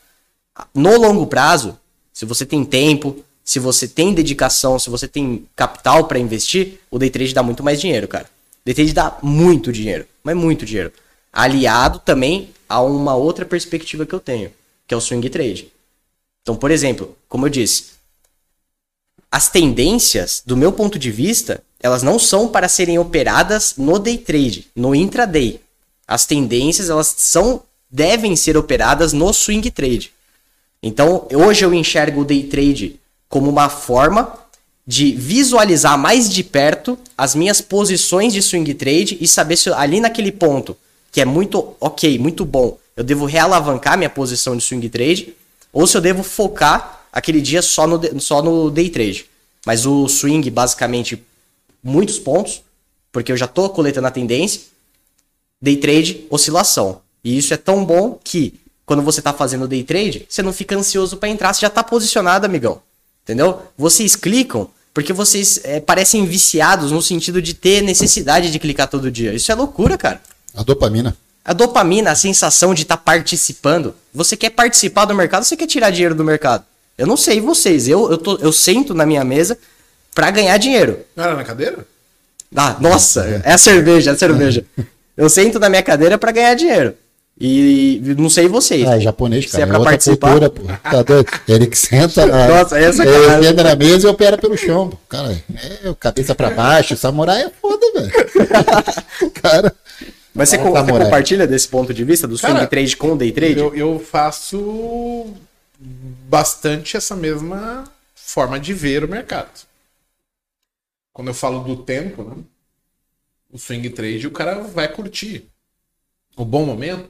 No 0.72 0.96
longo 0.96 1.26
prazo, 1.26 1.76
se 2.12 2.24
você 2.24 2.46
tem 2.46 2.64
tempo, 2.64 3.24
se 3.44 3.58
você 3.58 3.88
tem 3.88 4.14
dedicação, 4.14 4.78
se 4.78 4.88
você 4.88 5.08
tem 5.08 5.46
capital 5.56 6.04
para 6.04 6.18
investir, 6.18 6.80
o 6.90 6.98
day 6.98 7.10
trade 7.10 7.34
dá 7.34 7.42
muito 7.42 7.62
mais 7.62 7.80
dinheiro, 7.80 8.06
cara. 8.06 8.30
Day 8.64 8.74
trade 8.74 8.92
dá 8.92 9.18
muito 9.22 9.72
dinheiro, 9.72 10.06
mas 10.22 10.36
muito 10.36 10.64
dinheiro. 10.64 10.92
Aliado 11.32 11.98
também 11.98 12.50
a 12.68 12.80
uma 12.80 13.14
outra 13.14 13.44
perspectiva 13.44 14.06
que 14.06 14.14
eu 14.14 14.20
tenho, 14.20 14.50
que 14.86 14.94
é 14.94 14.96
o 14.96 15.00
swing 15.00 15.28
trade. 15.28 15.72
Então, 16.42 16.54
por 16.54 16.70
exemplo, 16.70 17.16
como 17.28 17.46
eu 17.46 17.50
disse, 17.50 17.94
as 19.34 19.48
tendências, 19.48 20.44
do 20.46 20.56
meu 20.56 20.70
ponto 20.70 20.96
de 20.96 21.10
vista, 21.10 21.60
elas 21.82 22.04
não 22.04 22.20
são 22.20 22.46
para 22.46 22.68
serem 22.68 23.00
operadas 23.00 23.74
no 23.76 23.98
day 23.98 24.16
trade, 24.16 24.68
no 24.76 24.94
intraday. 24.94 25.60
As 26.06 26.24
tendências, 26.24 26.88
elas 26.88 27.12
são 27.18 27.64
devem 27.90 28.36
ser 28.36 28.56
operadas 28.56 29.12
no 29.12 29.32
swing 29.32 29.68
trade. 29.72 30.12
Então, 30.80 31.26
hoje 31.32 31.64
eu 31.64 31.74
enxergo 31.74 32.20
o 32.20 32.24
day 32.24 32.44
trade 32.44 33.00
como 33.28 33.50
uma 33.50 33.68
forma 33.68 34.38
de 34.86 35.10
visualizar 35.16 35.98
mais 35.98 36.30
de 36.30 36.44
perto 36.44 36.96
as 37.18 37.34
minhas 37.34 37.60
posições 37.60 38.32
de 38.32 38.40
swing 38.40 38.72
trade 38.74 39.18
e 39.20 39.26
saber 39.26 39.56
se 39.56 39.68
ali 39.70 39.98
naquele 39.98 40.30
ponto, 40.30 40.76
que 41.10 41.20
é 41.20 41.24
muito 41.24 41.74
ok, 41.80 42.20
muito 42.20 42.44
bom, 42.44 42.78
eu 42.96 43.02
devo 43.02 43.24
realavancar 43.24 43.98
minha 43.98 44.10
posição 44.10 44.56
de 44.56 44.62
swing 44.62 44.88
trade 44.88 45.34
ou 45.72 45.88
se 45.88 45.96
eu 45.96 46.00
devo 46.00 46.22
focar 46.22 47.03
aquele 47.14 47.40
dia 47.40 47.62
só 47.62 47.86
no, 47.86 48.20
só 48.20 48.42
no 48.42 48.70
day 48.70 48.90
trade. 48.90 49.26
Mas 49.64 49.86
o 49.86 50.08
swing, 50.08 50.50
basicamente, 50.50 51.24
muitos 51.82 52.18
pontos, 52.18 52.62
porque 53.12 53.30
eu 53.30 53.36
já 53.36 53.44
estou 53.44 53.70
coletando 53.70 54.08
a 54.08 54.10
tendência. 54.10 54.62
Day 55.62 55.76
trade, 55.76 56.26
oscilação. 56.28 57.00
E 57.22 57.38
isso 57.38 57.54
é 57.54 57.56
tão 57.56 57.84
bom 57.84 58.18
que 58.22 58.60
quando 58.84 59.00
você 59.02 59.20
está 59.20 59.32
fazendo 59.32 59.68
day 59.68 59.84
trade, 59.84 60.26
você 60.28 60.42
não 60.42 60.52
fica 60.52 60.76
ansioso 60.76 61.16
para 61.16 61.28
entrar, 61.28 61.54
você 61.54 61.60
já 61.60 61.68
está 61.68 61.84
posicionado, 61.84 62.44
amigão. 62.44 62.82
Entendeu? 63.22 63.62
Vocês 63.78 64.16
clicam 64.16 64.68
porque 64.92 65.12
vocês 65.12 65.60
é, 65.64 65.80
parecem 65.80 66.26
viciados 66.26 66.92
no 66.92 67.00
sentido 67.00 67.40
de 67.40 67.54
ter 67.54 67.82
necessidade 67.82 68.50
de 68.50 68.58
clicar 68.58 68.88
todo 68.88 69.10
dia. 69.10 69.32
Isso 69.32 69.50
é 69.50 69.54
loucura, 69.54 69.96
cara. 69.96 70.20
A 70.54 70.62
dopamina. 70.62 71.16
A 71.44 71.52
dopamina, 71.52 72.10
a 72.10 72.14
sensação 72.14 72.74
de 72.74 72.82
estar 72.82 72.96
tá 72.96 73.02
participando. 73.02 73.94
Você 74.12 74.36
quer 74.36 74.50
participar 74.50 75.06
do 75.06 75.14
mercado, 75.14 75.44
você 75.44 75.56
quer 75.56 75.66
tirar 75.66 75.90
dinheiro 75.90 76.14
do 76.14 76.22
mercado. 76.22 76.64
Eu 76.96 77.06
não 77.06 77.16
sei 77.16 77.40
vocês, 77.40 77.88
eu, 77.88 78.10
eu, 78.10 78.18
tô, 78.18 78.36
eu 78.38 78.52
sento 78.52 78.94
na 78.94 79.04
minha 79.04 79.24
mesa 79.24 79.58
para 80.14 80.30
ganhar 80.30 80.56
dinheiro. 80.58 81.00
Não 81.16 81.24
era 81.24 81.34
na 81.36 81.44
cadeira? 81.44 81.78
Ah, 82.54 82.76
nossa, 82.80 83.42
é 83.44 83.52
a 83.52 83.58
cerveja, 83.58 84.10
é 84.10 84.14
a 84.14 84.16
cerveja. 84.16 84.64
Eu 85.16 85.28
sento 85.28 85.60
na 85.60 85.68
minha 85.68 85.82
cadeira 85.82 86.18
para 86.18 86.32
ganhar 86.32 86.54
dinheiro. 86.54 86.92
E 87.40 88.00
não 88.18 88.28
sei 88.28 88.48
vocês. 88.48 88.84
Ah, 88.84 88.96
é 88.96 89.00
japonês, 89.00 89.46
cara. 89.46 89.56
Se 89.56 89.62
é 89.62 89.66
pra 89.66 89.80
é 89.80 89.84
participar. 89.84 90.28
Cultura, 90.38 90.50
pô. 90.50 90.62
Tá 90.90 91.02
doido? 91.02 91.28
Ele 91.48 91.66
que 91.68 91.78
senta. 91.78 92.26
Nossa, 92.26 92.76
essa 92.78 93.04
ele 93.04 93.26
cara. 93.26 93.42
senta 93.42 93.62
na 93.62 93.76
mesa 93.76 94.08
e 94.08 94.10
opera 94.10 94.36
pelo 94.36 94.56
chão. 94.56 94.90
Pô. 94.90 94.96
Cara, 95.08 95.32
é 95.32 95.94
cabeça 96.00 96.34
pra 96.34 96.50
baixo. 96.50 96.96
Samurai 96.96 97.42
é 97.42 97.50
foda, 97.62 97.86
velho. 97.94 98.12
cara. 99.40 99.72
Mas 100.34 100.48
você, 100.48 100.56
Ah, 100.56 100.58
co- 100.58 100.70
você 100.72 100.92
compartilha 100.92 101.46
desse 101.46 101.68
ponto 101.68 101.94
de 101.94 102.02
vista 102.02 102.26
do 102.26 102.36
swing 102.36 102.54
Cara, 102.54 102.66
trade 102.66 102.96
com 102.96 103.16
day 103.16 103.30
trade? 103.30 103.58
Eu, 103.58 103.72
eu 103.74 103.98
faço 104.00 105.26
bastante 105.84 106.96
essa 106.96 107.14
mesma 107.14 107.84
forma 108.14 108.58
de 108.58 108.72
ver 108.72 109.04
o 109.04 109.08
mercado. 109.08 109.66
Quando 111.12 111.28
eu 111.28 111.34
falo 111.34 111.62
do 111.62 111.82
tempo, 111.82 112.24
né? 112.24 112.42
O 113.52 113.58
swing 113.58 113.88
trade, 113.90 114.26
o 114.26 114.32
cara 114.32 114.62
vai 114.62 114.88
curtir. 114.88 115.44
O 116.36 116.44
bom 116.44 116.66
momento, 116.66 117.08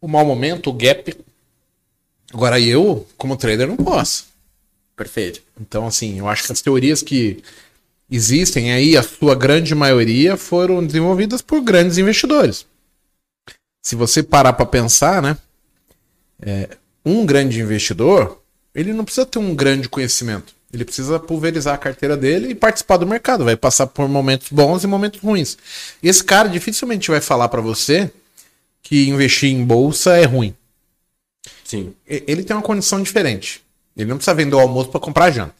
o 0.00 0.08
mau 0.08 0.24
momento, 0.24 0.70
o 0.70 0.72
gap. 0.72 1.16
Agora 2.32 2.58
eu, 2.58 3.06
como 3.16 3.36
trader, 3.36 3.68
não 3.68 3.76
posso. 3.76 4.26
Perfeito. 4.96 5.42
Então, 5.60 5.86
assim, 5.86 6.18
eu 6.18 6.28
acho 6.28 6.44
que 6.44 6.52
as 6.52 6.60
teorias 6.60 7.02
que 7.02 7.44
existem 8.10 8.72
aí, 8.72 8.96
a 8.96 9.02
sua 9.02 9.36
grande 9.36 9.74
maioria, 9.74 10.36
foram 10.36 10.84
desenvolvidas 10.84 11.40
por 11.40 11.60
grandes 11.60 11.98
investidores. 11.98 12.66
Se 13.80 13.94
você 13.94 14.24
parar 14.24 14.54
para 14.54 14.66
pensar, 14.66 15.22
né? 15.22 15.38
é, 16.40 16.76
um 17.06 17.24
grande 17.24 17.60
investidor, 17.60 18.42
ele 18.74 18.92
não 18.92 19.04
precisa 19.04 19.24
ter 19.24 19.38
um 19.38 19.54
grande 19.54 19.88
conhecimento. 19.88 20.54
Ele 20.72 20.84
precisa 20.84 21.18
pulverizar 21.20 21.74
a 21.74 21.78
carteira 21.78 22.16
dele 22.16 22.48
e 22.50 22.54
participar 22.54 22.96
do 22.96 23.06
mercado. 23.06 23.44
Vai 23.44 23.56
passar 23.56 23.86
por 23.86 24.08
momentos 24.08 24.48
bons 24.50 24.82
e 24.82 24.86
momentos 24.88 25.20
ruins. 25.20 25.56
Esse 26.02 26.22
cara 26.22 26.48
dificilmente 26.48 27.08
vai 27.10 27.20
falar 27.20 27.48
para 27.48 27.60
você 27.62 28.10
que 28.82 29.08
investir 29.08 29.50
em 29.50 29.64
bolsa 29.64 30.16
é 30.16 30.24
ruim. 30.24 30.54
Sim. 31.64 31.94
Ele 32.06 32.42
tem 32.42 32.54
uma 32.56 32.62
condição 32.62 33.00
diferente. 33.02 33.62
Ele 33.96 34.10
não 34.10 34.16
precisa 34.16 34.34
vender 34.34 34.56
o 34.56 34.60
almoço 34.60 34.90
para 34.90 35.00
comprar 35.00 35.30
janta. 35.30 35.54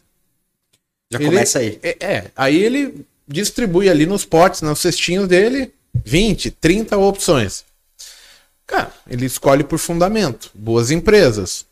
Já 1.09 1.17
Ele- 1.19 1.29
começa 1.29 1.59
aí. 1.59 1.79
É, 1.81 1.97
é, 1.99 2.31
aí 2.35 2.55
ele 2.57 3.05
distribui 3.27 3.89
ali 3.89 4.05
nos 4.05 4.25
potes, 4.25 4.61
nos 4.61 4.79
cestinhos 4.79 5.27
dele, 5.27 5.71
20, 6.05 6.51
30 6.51 6.97
opções. 6.97 7.63
Cara, 8.67 8.91
ele 9.09 9.25
escolhe 9.25 9.63
por 9.63 9.79
fundamento. 9.79 10.51
Boas 10.53 10.91
empresas. 10.91 11.65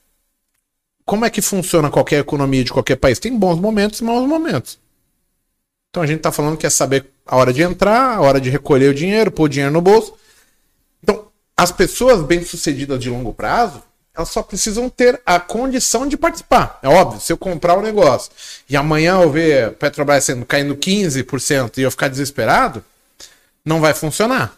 Como 1.06 1.26
é 1.26 1.30
que 1.30 1.41
funciona 1.41 1.91
qualquer 1.91 2.22
economia 2.22 2.64
de 2.64 2.72
qualquer 2.72 2.96
país? 2.96 3.20
Tem 3.20 3.38
bons 3.38 3.60
momentos 3.60 4.00
e 4.00 4.04
maus 4.04 4.28
momentos. 4.28 4.80
Então 5.91 6.02
a 6.02 6.08
gente 6.08 6.22
tá 6.22 6.32
falando 6.32 6.58
que 6.58 6.66
é 6.66 6.70
saber 6.70 7.06
a 7.28 7.36
hora 7.36 7.54
de 7.54 7.62
entrar, 7.62 8.16
a 8.16 8.22
hora 8.22 8.39
de 8.39 8.50
recolher 8.50 8.89
o 8.89 8.93
dinheiro, 8.93 9.30
pôr 9.30 9.43
o 9.43 9.50
dinheiro 9.50 9.72
no 9.72 9.82
bolso. 9.82 10.14
Então, 11.04 11.28
as 11.56 11.72
pessoas 11.72 12.24
bem-sucedidas 12.24 13.00
de 13.00 13.10
longo 13.10 13.34
prazo, 13.34 13.84
elas 14.16 14.30
só 14.30 14.41
precisam 14.41 14.89
ter 14.89 15.22
a 15.26 15.39
condição 15.39 16.08
de 16.08 16.18
participar. 16.18 16.80
É 16.82 16.88
óbvio, 16.88 17.20
se 17.20 17.32
eu 17.32 17.38
comprar 17.38 17.78
o 17.78 17.82
negócio 17.82 18.32
e 18.68 18.76
amanhã 18.76 19.22
eu 19.22 19.32
ver 19.32 19.74
Petrobras 19.74 20.24
sendo 20.24 20.46
caindo 20.46 20.76
15% 20.76 21.78
e 21.78 21.82
eu 21.82 21.91
ficar 21.91 22.08
desesperado, 22.08 22.84
não 23.64 23.82
vai 23.82 23.93
funcionar. 23.93 24.58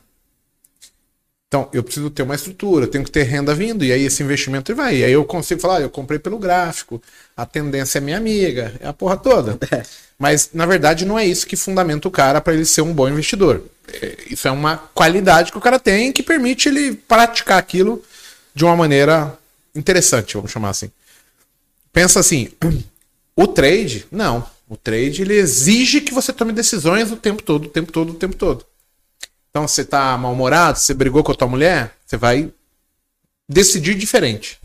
Então, 1.47 1.69
eu 1.71 1.81
preciso 1.81 2.09
ter 2.09 2.23
uma 2.23 2.35
estrutura, 2.35 2.85
eu 2.85 2.89
tenho 2.89 3.05
que 3.05 3.11
ter 3.11 3.23
renda 3.23 3.55
vindo, 3.55 3.85
e 3.85 3.91
aí 3.91 4.03
esse 4.03 4.21
investimento 4.21 4.75
vai. 4.75 4.97
E 4.97 5.03
aí 5.05 5.13
eu 5.13 5.23
consigo 5.23 5.61
falar, 5.61 5.77
ah, 5.77 5.81
eu 5.81 5.89
comprei 5.89 6.19
pelo 6.19 6.37
gráfico, 6.37 7.01
a 7.37 7.45
tendência 7.45 7.99
é 7.99 8.01
minha 8.01 8.17
amiga, 8.17 8.73
é 8.81 8.87
a 8.87 8.91
porra 8.91 9.15
toda. 9.15 9.57
Mas, 10.19 10.49
na 10.53 10.65
verdade, 10.65 11.05
não 11.05 11.17
é 11.17 11.25
isso 11.25 11.47
que 11.47 11.55
fundamenta 11.55 12.07
o 12.07 12.11
cara 12.11 12.41
para 12.41 12.53
ele 12.53 12.65
ser 12.65 12.81
um 12.81 12.93
bom 12.93 13.07
investidor. 13.07 13.63
É, 14.01 14.17
Isso 14.29 14.47
é 14.47 14.51
uma 14.51 14.77
qualidade 14.93 15.51
que 15.51 15.57
o 15.57 15.61
cara 15.61 15.79
tem 15.79 16.11
que 16.11 16.21
permite 16.21 16.67
ele 16.67 16.95
praticar 16.95 17.57
aquilo 17.57 18.03
de 18.53 18.65
uma 18.65 18.75
maneira 18.75 19.37
interessante, 19.73 20.33
vamos 20.33 20.51
chamar 20.51 20.71
assim. 20.71 20.91
Pensa 21.93 22.19
assim, 22.19 22.49
o 23.35 23.47
trade, 23.47 24.05
não. 24.11 24.45
O 24.67 24.75
trade, 24.75 25.21
ele 25.21 25.35
exige 25.35 26.01
que 26.01 26.13
você 26.13 26.33
tome 26.33 26.51
decisões 26.51 27.09
o 27.09 27.15
tempo 27.15 27.41
todo, 27.41 27.65
o 27.65 27.69
tempo 27.69 27.91
todo, 27.91 28.09
o 28.09 28.15
tempo 28.15 28.35
todo. 28.35 28.65
Então, 29.57 29.67
você 29.67 29.83
tá 29.83 30.15
mal-humorado, 30.15 30.77
você 30.77 30.93
brigou 30.93 31.23
com 31.23 31.31
a 31.31 31.35
tua 31.35 31.47
mulher, 31.47 31.91
você 32.05 32.15
vai 32.15 32.51
decidir 33.49 33.95
diferente. 33.95 34.59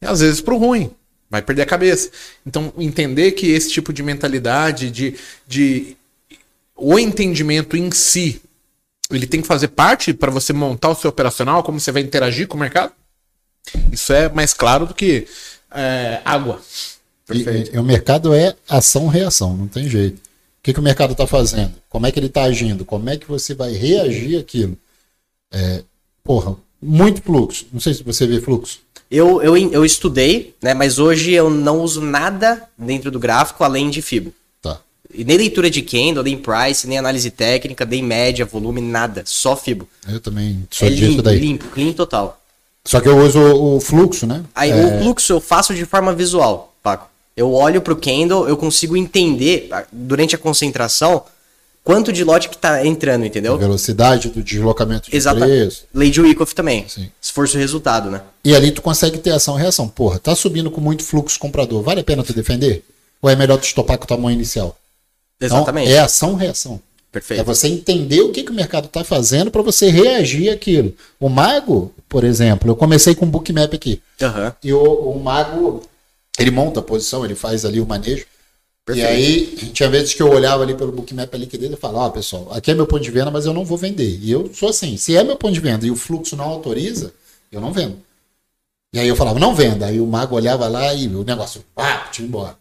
E 0.00 0.06
às 0.06 0.20
vezes 0.20 0.40
pro 0.40 0.56
ruim, 0.56 0.90
vai 1.28 1.42
perder 1.42 1.60
a 1.60 1.66
cabeça. 1.66 2.10
Então, 2.46 2.72
entender 2.78 3.32
que 3.32 3.50
esse 3.50 3.70
tipo 3.70 3.92
de 3.92 4.02
mentalidade, 4.02 4.90
de, 4.90 5.14
de 5.46 5.94
o 6.74 6.98
entendimento 6.98 7.76
em 7.76 7.90
si, 7.90 8.40
ele 9.10 9.26
tem 9.26 9.42
que 9.42 9.46
fazer 9.46 9.68
parte 9.68 10.14
para 10.14 10.30
você 10.30 10.54
montar 10.54 10.88
o 10.88 10.94
seu 10.94 11.10
operacional, 11.10 11.62
como 11.62 11.78
você 11.78 11.92
vai 11.92 12.00
interagir 12.00 12.48
com 12.48 12.56
o 12.56 12.60
mercado. 12.60 12.94
Isso 13.92 14.10
é 14.10 14.30
mais 14.30 14.54
claro 14.54 14.86
do 14.86 14.94
que 14.94 15.28
é, 15.70 16.22
água. 16.24 16.62
E, 17.30 17.42
e- 17.74 17.78
o 17.78 17.82
mercado 17.82 18.32
é 18.32 18.56
ação-reação, 18.66 19.54
não 19.54 19.68
tem 19.68 19.86
jeito. 19.86 20.18
O 20.64 20.66
que, 20.66 20.72
que 20.72 20.80
o 20.80 20.82
mercado 20.82 21.12
está 21.12 21.26
fazendo? 21.26 21.72
Como 21.90 22.06
é 22.06 22.10
que 22.10 22.18
ele 22.18 22.28
está 22.28 22.44
agindo? 22.44 22.86
Como 22.86 23.10
é 23.10 23.18
que 23.18 23.28
você 23.28 23.54
vai 23.54 23.72
reagir 23.72 24.38
àquilo? 24.38 24.78
É, 25.52 25.82
porra, 26.24 26.56
muito 26.80 27.20
fluxo. 27.20 27.66
Não 27.70 27.78
sei 27.78 27.92
se 27.92 28.02
você 28.02 28.26
vê 28.26 28.40
fluxo. 28.40 28.78
Eu, 29.10 29.42
eu, 29.42 29.58
eu 29.58 29.84
estudei, 29.84 30.54
né? 30.62 30.72
Mas 30.72 30.98
hoje 30.98 31.32
eu 31.32 31.50
não 31.50 31.82
uso 31.82 32.00
nada 32.00 32.62
dentro 32.78 33.10
do 33.10 33.18
gráfico 33.18 33.62
além 33.62 33.90
de 33.90 34.00
FIBO. 34.00 34.32
Tá. 34.62 34.80
E 35.12 35.22
nem 35.22 35.36
leitura 35.36 35.68
de 35.68 35.82
candle, 35.82 36.24
nem 36.24 36.38
price, 36.38 36.88
nem 36.88 36.96
análise 36.96 37.30
técnica, 37.30 37.84
nem 37.84 38.02
média, 38.02 38.46
volume, 38.46 38.80
nada. 38.80 39.22
Só 39.26 39.54
FIBO. 39.54 39.86
Eu 40.08 40.18
também 40.18 40.66
sou 40.70 40.88
É 40.88 40.90
disso 40.90 41.10
limpo, 41.10 41.22
daí. 41.22 41.38
limpo, 41.40 41.66
clean 41.66 41.92
total. 41.92 42.40
Só 42.86 43.02
que 43.02 43.08
eu 43.08 43.18
uso 43.18 43.38
o, 43.38 43.76
o 43.76 43.80
fluxo, 43.82 44.26
né? 44.26 44.42
Aí 44.54 44.72
o 44.72 45.02
fluxo 45.02 45.30
eu 45.30 45.40
faço 45.42 45.74
de 45.74 45.84
forma 45.84 46.14
visual, 46.14 46.74
Paco. 46.82 47.12
Eu 47.36 47.52
olho 47.52 47.80
pro 47.82 47.96
candle, 47.96 48.48
eu 48.48 48.56
consigo 48.56 48.96
entender 48.96 49.68
durante 49.92 50.34
a 50.34 50.38
concentração 50.38 51.24
quanto 51.82 52.12
de 52.12 52.22
lote 52.24 52.48
que 52.48 52.56
tá 52.56 52.86
entrando, 52.86 53.24
A 53.24 53.26
entendeu? 53.26 53.58
velocidade 53.58 54.28
do 54.30 54.42
deslocamento 54.42 55.10
de 55.10 55.16
Exatamente. 55.16 55.50
preço. 55.50 55.84
Lei 55.92 56.10
de 56.10 56.20
Wyckoff 56.20 56.54
também. 56.54 56.86
Sim. 56.88 57.10
Esforço 57.20 57.56
e 57.56 57.60
resultado, 57.60 58.10
né? 58.10 58.22
E 58.44 58.54
ali 58.54 58.70
tu 58.70 58.80
consegue 58.80 59.18
ter 59.18 59.30
ação 59.30 59.58
e 59.58 59.60
reação. 59.62 59.88
Porra, 59.88 60.18
tá 60.18 60.34
subindo 60.34 60.70
com 60.70 60.80
muito 60.80 61.02
fluxo 61.04 61.38
comprador. 61.38 61.82
Vale 61.82 62.00
a 62.00 62.04
pena 62.04 62.22
tu 62.22 62.32
defender? 62.32 62.84
Ou 63.20 63.28
é 63.28 63.36
melhor 63.36 63.58
tu 63.58 63.64
estopar 63.64 63.98
com 63.98 64.04
o 64.04 64.08
tamanho 64.08 64.34
inicial? 64.34 64.76
Exatamente. 65.40 65.88
Então, 65.88 65.98
é 66.00 66.04
ação 66.04 66.34
reação. 66.34 66.80
Perfeito. 67.10 67.40
É 67.40 67.44
você 67.44 67.68
entender 67.68 68.20
o 68.22 68.32
que, 68.32 68.42
que 68.42 68.50
o 68.50 68.54
mercado 68.54 68.86
está 68.86 69.04
fazendo 69.04 69.50
para 69.50 69.62
você 69.62 69.88
reagir 69.88 70.50
àquilo. 70.50 70.92
O 71.20 71.28
mago, 71.28 71.92
por 72.08 72.24
exemplo, 72.24 72.68
eu 72.70 72.74
comecei 72.76 73.14
com 73.14 73.24
um 73.26 73.30
bookmap 73.30 73.72
aqui. 73.74 74.00
Aham. 74.20 74.52
E 74.62 74.72
o, 74.72 74.82
o 74.82 75.22
mago, 75.22 75.82
ele 76.38 76.50
monta 76.50 76.80
a 76.80 76.82
posição, 76.82 77.24
ele 77.24 77.34
faz 77.34 77.64
ali 77.64 77.80
o 77.80 77.86
manejo. 77.86 78.26
Perfeito. 78.84 79.08
E 79.08 79.14
aí, 79.14 79.70
tinha 79.72 79.88
vezes 79.88 80.12
que 80.12 80.22
eu 80.22 80.30
olhava 80.30 80.62
ali 80.62 80.74
pelo 80.74 80.92
bookmap 80.92 81.34
ali 81.34 81.46
que 81.46 81.56
dele 81.56 81.74
e 81.74 81.76
falava, 81.76 82.06
ó, 82.06 82.10
pessoal, 82.10 82.48
aqui 82.52 82.70
é 82.70 82.74
meu 82.74 82.86
ponto 82.86 83.02
de 83.02 83.10
venda, 83.10 83.30
mas 83.30 83.46
eu 83.46 83.54
não 83.54 83.64
vou 83.64 83.78
vender. 83.78 84.18
E 84.20 84.30
eu 84.30 84.52
sou 84.52 84.68
assim, 84.68 84.96
se 84.98 85.16
é 85.16 85.24
meu 85.24 85.36
ponto 85.36 85.54
de 85.54 85.60
venda 85.60 85.86
e 85.86 85.90
o 85.90 85.96
fluxo 85.96 86.36
não 86.36 86.44
autoriza, 86.44 87.14
eu 87.50 87.60
não 87.60 87.72
vendo. 87.72 87.96
E 88.92 88.98
aí 88.98 89.08
eu 89.08 89.16
falava, 89.16 89.38
não 89.38 89.54
venda. 89.54 89.86
Aí 89.86 90.00
o 90.00 90.06
mago 90.06 90.36
olhava 90.36 90.68
lá 90.68 90.92
e 90.92 91.08
o 91.08 91.24
negócio, 91.24 91.64
pá, 91.74 92.08
tinha 92.12 92.28
embora. 92.28 92.56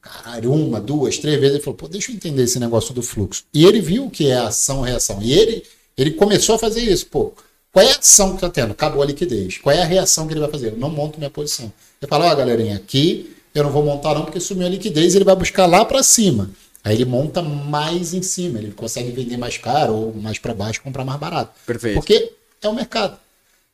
Caralho, 0.00 0.52
uma, 0.52 0.80
duas, 0.80 1.18
três 1.18 1.38
vezes. 1.38 1.56
Ele 1.56 1.64
falou, 1.64 1.76
pô, 1.76 1.88
deixa 1.88 2.10
eu 2.10 2.16
entender 2.16 2.42
esse 2.42 2.58
negócio 2.58 2.92
do 2.92 3.02
fluxo. 3.02 3.44
E 3.54 3.64
ele 3.64 3.80
viu 3.80 4.06
o 4.06 4.10
que 4.10 4.28
é 4.28 4.36
ação 4.36 4.84
e 4.84 4.90
reação. 4.90 5.22
E 5.22 5.32
ele, 5.32 5.62
ele 5.96 6.10
começou 6.12 6.56
a 6.56 6.58
fazer 6.58 6.80
isso. 6.80 7.06
Pô, 7.06 7.32
qual 7.78 7.86
é 7.86 7.92
a 7.92 7.98
ação 7.98 8.34
que 8.34 8.40
tá 8.40 8.48
tendo? 8.50 8.72
Acabou 8.72 9.02
a 9.02 9.06
liquidez. 9.06 9.58
Qual 9.58 9.74
é 9.74 9.82
a 9.82 9.84
reação 9.84 10.26
que 10.26 10.32
ele 10.32 10.40
vai 10.40 10.50
fazer? 10.50 10.68
Eu 10.72 10.76
não 10.76 10.90
monto 10.90 11.18
minha 11.18 11.30
posição. 11.30 11.72
Ele 12.00 12.08
fala, 12.08 12.26
ó, 12.30 12.34
galerinha, 12.34 12.76
aqui 12.76 13.34
eu 13.54 13.64
não 13.64 13.70
vou 13.70 13.84
montar 13.84 14.14
não 14.14 14.24
porque 14.24 14.40
sumiu 14.40 14.66
a 14.66 14.70
liquidez 14.70 15.14
ele 15.14 15.24
vai 15.24 15.34
buscar 15.36 15.66
lá 15.66 15.84
para 15.84 16.02
cima. 16.02 16.50
Aí 16.84 16.94
ele 16.94 17.04
monta 17.04 17.42
mais 17.42 18.14
em 18.14 18.22
cima, 18.22 18.58
ele 18.58 18.72
consegue 18.72 19.10
vender 19.10 19.36
mais 19.36 19.58
caro 19.58 19.92
ou 19.92 20.14
mais 20.14 20.38
para 20.38 20.54
baixo, 20.54 20.80
comprar 20.82 21.04
mais 21.04 21.18
barato. 21.18 21.50
Perfeito. 21.66 21.94
Porque 21.94 22.32
é 22.62 22.68
o 22.68 22.74
mercado. 22.74 23.16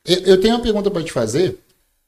Eu, 0.05 0.17
eu 0.21 0.41
tenho 0.41 0.55
uma 0.55 0.61
pergunta 0.61 0.89
para 0.91 1.03
te 1.03 1.11
fazer. 1.11 1.57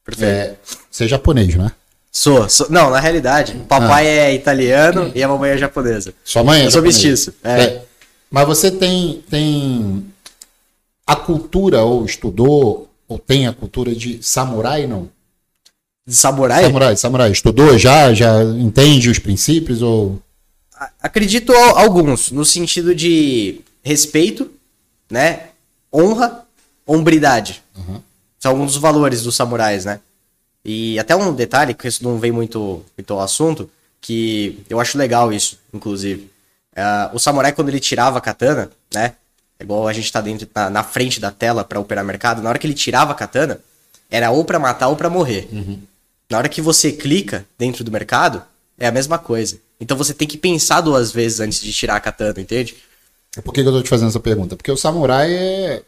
Perfeito. 0.03 0.29
É, 0.29 0.55
você 0.89 1.05
é 1.05 1.07
japonês, 1.07 1.55
né? 1.55 1.71
Sou, 2.11 2.49
sou- 2.49 2.69
Não, 2.69 2.89
na 2.89 2.99
realidade, 2.99 3.53
o 3.53 3.65
papai 3.65 4.07
é 4.07 4.33
italiano 4.33 5.11
e 5.13 5.21
a 5.21 5.27
mamãe 5.27 5.51
é 5.51 5.57
japonesa. 5.57 6.13
Sua 6.23 6.43
mãe 6.43 6.61
é 6.61 6.65
Eu 6.65 6.71
sou 6.71 6.81
japonesa? 6.81 6.97
mestiço, 7.07 7.33
é. 7.43 7.81
Mas 8.29 8.47
você 8.47 8.71
tem, 8.71 9.23
tem 9.29 10.05
a 11.07 11.15
cultura, 11.15 11.81
ou 11.81 12.05
estudou, 12.05 12.89
ou 13.07 13.17
tem 13.17 13.47
a 13.47 13.53
cultura 13.53 13.95
de 13.95 14.21
samurai, 14.21 14.85
não? 14.85 15.09
De 16.05 16.13
samurai? 16.13 16.63
Samurai, 16.63 16.97
samurai. 16.97 17.31
Estudou 17.31 17.77
já, 17.77 18.13
já 18.13 18.43
entende 18.43 19.09
os 19.09 19.17
princípios, 19.17 19.81
ou... 19.81 20.21
Acredito 21.01 21.53
al- 21.53 21.77
alguns, 21.77 22.29
no 22.31 22.45
sentido 22.45 22.93
de 22.93 23.61
respeito, 23.81 24.51
né? 25.09 25.47
Honra, 25.91 26.45
hombridade. 26.85 27.63
São 28.37 28.51
alguns 28.51 28.73
dos 28.73 28.81
valores 28.81 29.23
dos 29.23 29.35
samurais, 29.35 29.85
né? 29.85 29.99
E 30.63 30.99
até 30.99 31.15
um 31.15 31.33
detalhe, 31.33 31.73
que 31.73 31.87
isso 31.87 32.03
não 32.03 32.19
vem 32.19 32.31
muito, 32.31 32.83
muito 32.97 33.13
ao 33.13 33.21
assunto, 33.21 33.69
que 34.01 34.59
eu 34.69 34.79
acho 34.79 34.97
legal 34.97 35.31
isso, 35.33 35.57
inclusive. 35.73 36.29
Ah, 36.75 37.09
o 37.13 37.19
samurai, 37.19 37.53
quando 37.53 37.69
ele 37.69 37.79
tirava 37.79 38.17
a 38.17 38.21
katana, 38.21 38.69
né? 38.93 39.15
É 39.59 39.63
igual 39.63 39.87
a 39.87 39.93
gente 39.93 40.11
tá 40.11 40.21
dentro, 40.21 40.47
na, 40.53 40.69
na 40.69 40.83
frente 40.83 41.19
da 41.19 41.31
tela 41.31 41.63
pra 41.63 41.79
operar 41.79 42.05
mercado, 42.05 42.41
na 42.41 42.49
hora 42.49 42.59
que 42.59 42.67
ele 42.67 42.73
tirava 42.73 43.11
a 43.11 43.15
katana, 43.15 43.59
era 44.09 44.31
ou 44.31 44.45
pra 44.45 44.59
matar 44.59 44.87
ou 44.89 44.95
pra 44.95 45.09
morrer. 45.09 45.47
Na 46.29 46.37
hora 46.37 46.49
que 46.49 46.61
você 46.61 46.91
clica 46.91 47.45
dentro 47.57 47.83
do 47.83 47.91
mercado, 47.91 48.43
é 48.77 48.87
a 48.87 48.91
mesma 48.91 49.17
coisa. 49.17 49.59
Então 49.79 49.97
você 49.97 50.13
tem 50.13 50.27
que 50.27 50.37
pensar 50.37 50.81
duas 50.81 51.11
vezes 51.11 51.39
antes 51.39 51.61
de 51.61 51.71
tirar 51.71 51.95
a 51.95 51.99
katana, 51.99 52.39
entende? 52.39 52.75
Por 53.43 53.53
que, 53.53 53.61
que 53.61 53.67
eu 53.67 53.73
tô 53.73 53.81
te 53.81 53.89
fazendo 53.89 54.09
essa 54.09 54.19
pergunta? 54.19 54.55
Porque 54.55 54.71
o 54.71 54.77
samurai 54.77 55.31
é, 55.31 55.83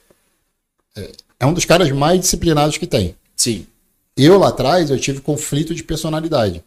é, 0.96 1.12
é 1.40 1.46
um 1.46 1.54
dos 1.54 1.66
caras 1.66 1.90
mais 1.92 2.20
disciplinados 2.20 2.78
que 2.78 2.86
tem. 2.86 3.16
Sim. 3.36 3.66
Eu 4.16 4.38
lá 4.38 4.50
atrás, 4.50 4.90
eu 4.90 5.00
tive 5.00 5.22
conflito 5.22 5.74
de 5.74 5.84
personalidade. 5.84 6.64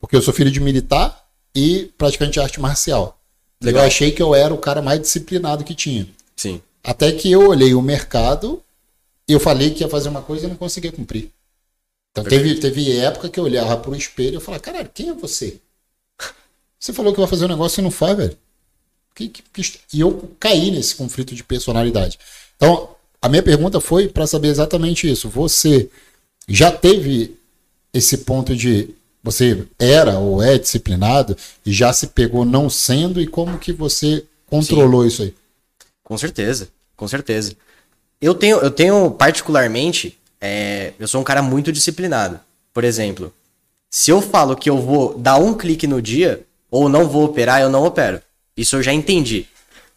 Porque 0.00 0.16
eu 0.16 0.22
sou 0.22 0.34
filho 0.34 0.50
de 0.50 0.60
militar 0.60 1.24
e 1.54 1.90
praticante 1.96 2.32
de 2.32 2.40
arte 2.40 2.60
marcial. 2.60 3.18
Legal. 3.62 3.82
Eu 3.82 3.86
achei 3.86 4.10
que 4.10 4.22
eu 4.22 4.34
era 4.34 4.52
o 4.52 4.58
cara 4.58 4.82
mais 4.82 5.00
disciplinado 5.00 5.64
que 5.64 5.74
tinha. 5.74 6.06
Sim. 6.36 6.60
Até 6.84 7.10
que 7.12 7.30
eu 7.30 7.48
olhei 7.48 7.74
o 7.74 7.82
mercado 7.82 8.62
e 9.28 9.32
eu 9.32 9.40
falei 9.40 9.70
que 9.72 9.82
ia 9.82 9.88
fazer 9.88 10.08
uma 10.08 10.22
coisa 10.22 10.46
e 10.46 10.48
não 10.48 10.56
conseguia 10.56 10.92
cumprir. 10.92 11.30
Então 12.12 12.24
teve, 12.24 12.54
teve 12.60 12.96
época 12.98 13.28
que 13.28 13.38
eu 13.40 13.44
olhava 13.44 13.76
pro 13.76 13.94
espelho 13.94 14.32
e 14.32 14.34
eu 14.36 14.40
falava, 14.40 14.62
caralho, 14.62 14.90
quem 14.94 15.08
é 15.08 15.12
você? 15.14 15.58
Você 16.78 16.92
falou 16.92 17.12
que 17.12 17.18
vai 17.18 17.28
fazer 17.28 17.46
um 17.46 17.48
negócio 17.48 17.80
e 17.80 17.82
não 17.82 17.90
faz, 17.90 18.16
velho. 18.16 18.36
Que- 19.14 19.28
que- 19.28 19.42
que- 19.52 19.78
E 19.92 20.00
eu 20.00 20.30
caí 20.38 20.70
nesse 20.70 20.94
conflito 20.94 21.34
de 21.34 21.42
personalidade. 21.42 22.18
Então, 22.56 22.90
a 23.20 23.28
minha 23.28 23.42
pergunta 23.42 23.80
foi 23.80 24.08
para 24.08 24.26
saber 24.26 24.48
exatamente 24.48 25.10
isso. 25.10 25.28
Você 25.30 25.90
já 26.48 26.70
teve 26.70 27.36
esse 27.92 28.18
ponto 28.18 28.54
de 28.54 28.90
você 29.22 29.66
era 29.78 30.18
ou 30.18 30.40
é 30.42 30.56
disciplinado 30.58 31.36
e 31.64 31.72
já 31.72 31.92
se 31.92 32.08
pegou 32.08 32.44
não 32.44 32.70
sendo 32.70 33.20
e 33.20 33.26
como 33.26 33.58
que 33.58 33.72
você 33.72 34.24
controlou 34.46 35.04
isso 35.06 35.22
aí? 35.22 35.34
Com 36.06 36.16
certeza, 36.16 36.68
com 36.96 37.08
certeza. 37.08 37.56
Eu 38.20 38.32
tenho, 38.32 38.58
eu 38.58 38.70
tenho 38.70 39.10
particularmente, 39.10 40.16
é, 40.40 40.92
eu 41.00 41.08
sou 41.08 41.20
um 41.20 41.24
cara 41.24 41.42
muito 41.42 41.72
disciplinado. 41.72 42.38
Por 42.72 42.84
exemplo, 42.84 43.34
se 43.90 44.12
eu 44.12 44.22
falo 44.22 44.54
que 44.54 44.70
eu 44.70 44.80
vou 44.80 45.18
dar 45.18 45.36
um 45.36 45.52
clique 45.52 45.84
no 45.88 46.00
dia, 46.00 46.46
ou 46.70 46.88
não 46.88 47.08
vou 47.08 47.24
operar, 47.24 47.60
eu 47.60 47.68
não 47.68 47.84
opero. 47.84 48.22
Isso 48.56 48.76
eu 48.76 48.84
já 48.84 48.92
entendi. 48.92 49.48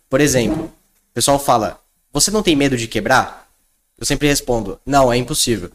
Por 0.10 0.20
exemplo, 0.20 0.64
o 0.66 1.14
pessoal 1.14 1.38
fala, 1.38 1.80
você 2.12 2.32
não 2.32 2.42
tem 2.42 2.56
medo 2.56 2.76
de 2.76 2.88
quebrar? 2.88 3.48
Eu 3.96 4.04
sempre 4.04 4.28
respondo, 4.28 4.80
não, 4.84 5.14
é 5.14 5.18
impossível. 5.18 5.70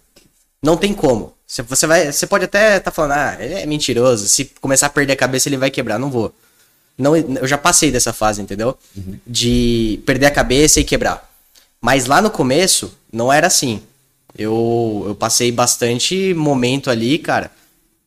Não 0.60 0.76
tem 0.76 0.92
como. 0.92 1.32
Você- 1.46 1.86
vai, 1.86 2.10
você 2.10 2.26
pode 2.26 2.46
até 2.46 2.78
estar 2.78 2.90
falando, 2.90 3.12
ah, 3.12 3.36
ele 3.38 3.54
é 3.54 3.66
mentiroso, 3.66 4.26
se 4.26 4.46
começar 4.60 4.86
a 4.86 4.90
perder 4.90 5.12
a 5.12 5.16
cabeça 5.16 5.48
ele 5.48 5.58
vai 5.58 5.70
quebrar. 5.70 5.96
Não 5.96 6.10
vou. 6.10 6.34
Não, 6.96 7.16
eu 7.16 7.46
já 7.46 7.58
passei 7.58 7.90
dessa 7.90 8.12
fase, 8.12 8.40
entendeu? 8.40 8.76
De 9.26 10.00
perder 10.06 10.26
a 10.26 10.30
cabeça 10.30 10.80
e 10.80 10.84
quebrar. 10.84 11.28
Mas 11.80 12.06
lá 12.06 12.22
no 12.22 12.30
começo, 12.30 12.96
não 13.12 13.32
era 13.32 13.46
assim. 13.46 13.82
Eu, 14.36 15.04
eu 15.08 15.14
passei 15.14 15.52
bastante 15.52 16.34
momento 16.34 16.90
ali, 16.90 17.18
cara. 17.18 17.50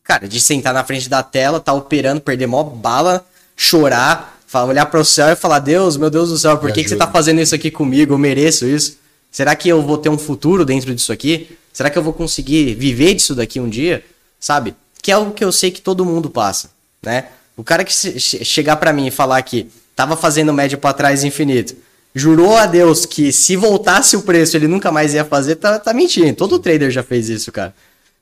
Cara, 0.02 0.26
de 0.26 0.40
sentar 0.40 0.72
na 0.72 0.84
frente 0.84 1.08
da 1.08 1.22
tela, 1.22 1.60
tá 1.60 1.72
operando, 1.72 2.20
perder 2.20 2.46
mó 2.46 2.62
bala, 2.62 3.26
chorar, 3.56 4.40
olhar 4.66 4.86
pro 4.86 5.04
céu 5.04 5.28
e 5.28 5.36
falar: 5.36 5.58
Deus, 5.58 5.96
meu 5.96 6.10
Deus 6.10 6.30
do 6.30 6.38
céu, 6.38 6.56
por 6.58 6.72
que, 6.72 6.82
que 6.82 6.88
você 6.88 6.96
tá 6.96 7.06
fazendo 7.06 7.40
isso 7.40 7.54
aqui 7.54 7.70
comigo? 7.70 8.14
Eu 8.14 8.18
mereço 8.18 8.66
isso? 8.66 8.96
Será 9.30 9.54
que 9.54 9.68
eu 9.68 9.82
vou 9.82 9.98
ter 9.98 10.08
um 10.08 10.18
futuro 10.18 10.64
dentro 10.64 10.94
disso 10.94 11.12
aqui? 11.12 11.56
Será 11.72 11.90
que 11.90 11.98
eu 11.98 12.02
vou 12.02 12.12
conseguir 12.12 12.74
viver 12.74 13.14
disso 13.14 13.34
daqui 13.34 13.60
um 13.60 13.68
dia? 13.68 14.04
Sabe? 14.40 14.74
Que 15.02 15.10
é 15.10 15.14
algo 15.14 15.32
que 15.32 15.44
eu 15.44 15.52
sei 15.52 15.70
que 15.70 15.80
todo 15.80 16.04
mundo 16.04 16.30
passa, 16.30 16.70
né? 17.02 17.28
O 17.58 17.64
cara 17.64 17.84
que 17.84 17.92
che- 17.92 18.18
che- 18.18 18.44
chegar 18.44 18.76
pra 18.76 18.92
mim 18.92 19.06
e 19.08 19.10
falar 19.10 19.42
que 19.42 19.68
tava 19.94 20.16
fazendo 20.16 20.52
médio 20.52 20.78
pra 20.78 20.92
trás 20.94 21.24
infinito, 21.24 21.74
jurou 22.14 22.56
a 22.56 22.64
Deus 22.66 23.04
que 23.04 23.32
se 23.32 23.56
voltasse 23.56 24.16
o 24.16 24.22
preço 24.22 24.56
ele 24.56 24.66
nunca 24.68 24.90
mais 24.92 25.12
ia 25.12 25.24
fazer, 25.24 25.56
tá, 25.56 25.78
tá 25.78 25.92
mentindo. 25.92 26.34
Todo 26.34 26.58
trader 26.58 26.90
já 26.90 27.02
fez 27.02 27.28
isso, 27.28 27.50
cara. 27.52 27.74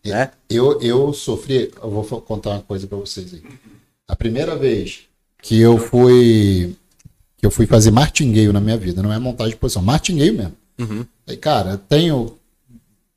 Né? 0.05 0.31
Eu, 0.49 0.81
eu 0.81 1.13
sofri. 1.13 1.71
Eu 1.83 1.91
vou 1.91 2.03
contar 2.23 2.51
uma 2.51 2.63
coisa 2.63 2.87
pra 2.87 2.97
vocês 2.99 3.35
aí. 3.35 3.43
A 4.09 4.17
primeira 4.17 4.57
vez 4.57 5.01
que 5.43 5.61
eu 5.61 5.79
fui. 5.79 6.75
Que 7.37 7.45
eu 7.45 7.51
fui 7.51 7.67
fazer 7.67 7.91
martingale 7.91 8.53
na 8.53 8.61
minha 8.61 8.77
vida, 8.79 9.03
não 9.03 9.13
é 9.13 9.19
montagem 9.19 9.51
de 9.53 9.57
posição, 9.59 9.83
martingale 9.83 10.33
mesmo. 10.33 10.57
Aí, 11.27 11.37
cara, 11.37 11.77
tenho 11.89 12.39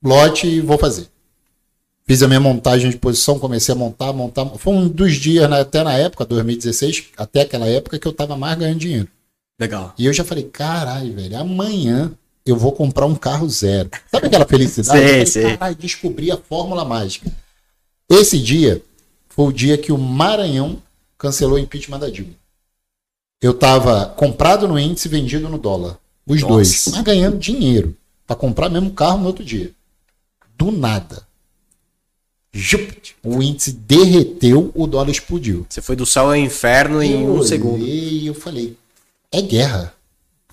lote 0.04 0.48
e 0.48 0.60
vou 0.62 0.78
fazer. 0.78 1.08
Fiz 2.10 2.24
a 2.24 2.28
minha 2.28 2.40
montagem 2.40 2.90
de 2.90 2.98
posição, 2.98 3.38
comecei 3.38 3.72
a 3.72 3.78
montar, 3.78 4.12
montar. 4.12 4.44
Foi 4.58 4.74
um 4.74 4.88
dos 4.88 5.14
dias, 5.14 5.48
né, 5.48 5.62
até 5.62 5.84
na 5.84 5.94
época, 5.94 6.26
2016, 6.26 7.10
até 7.16 7.42
aquela 7.42 7.68
época, 7.68 8.00
que 8.00 8.08
eu 8.08 8.12
tava 8.12 8.36
mais 8.36 8.58
ganhando 8.58 8.80
dinheiro. 8.80 9.08
Legal. 9.60 9.94
E 9.96 10.08
eu 10.08 10.12
já 10.12 10.24
falei, 10.24 10.46
caralho, 10.46 11.14
velho, 11.14 11.38
amanhã 11.38 12.12
eu 12.44 12.58
vou 12.58 12.72
comprar 12.72 13.06
um 13.06 13.14
carro 13.14 13.48
zero. 13.48 13.92
Sabe 14.12 14.26
aquela 14.26 14.48
felicidade? 14.48 15.00
Falei, 15.00 15.26
sei. 15.28 15.56
Caralho, 15.56 15.76
descobri 15.76 16.32
a 16.32 16.38
fórmula 16.38 16.84
mágica. 16.84 17.32
Esse 18.10 18.40
dia 18.40 18.82
foi 19.28 19.46
o 19.46 19.54
dia 19.54 19.78
que 19.78 19.92
o 19.92 19.98
Maranhão 20.00 20.82
cancelou 21.16 21.58
o 21.58 21.60
impeachment 21.60 22.00
da 22.00 22.10
Dilma. 22.10 22.34
Eu 23.40 23.54
tava 23.54 24.08
comprado 24.08 24.68
no 24.68 24.80
índice 24.80 25.08
e 25.08 25.12
vendido 25.12 25.48
no 25.48 25.60
dólar. 25.60 26.00
Os 26.26 26.42
Nossa. 26.42 26.54
dois. 26.56 26.88
Mas 26.88 27.02
ganhando 27.04 27.38
dinheiro. 27.38 27.96
Pra 28.26 28.36
comprar 28.36 28.68
mesmo 28.68 28.90
carro 28.90 29.20
no 29.20 29.28
outro 29.28 29.46
dia. 29.46 29.70
Do 30.58 30.72
nada. 30.72 31.29
O 33.24 33.42
índice 33.44 33.72
derreteu, 33.72 34.72
o 34.74 34.88
dólar 34.88 35.10
explodiu. 35.10 35.66
Você 35.70 35.82
foi 35.82 35.96
do 35.96 36.06
céu 36.06 36.26
ao 36.26 36.36
inferno 36.36 37.02
em 37.02 37.24
Eu 37.24 37.36
um 37.36 37.44
segundo. 37.44 37.86
E 37.86 38.26
eu 38.26 38.34
falei, 38.34 38.76
é 39.32 39.42
guerra. 39.42 39.94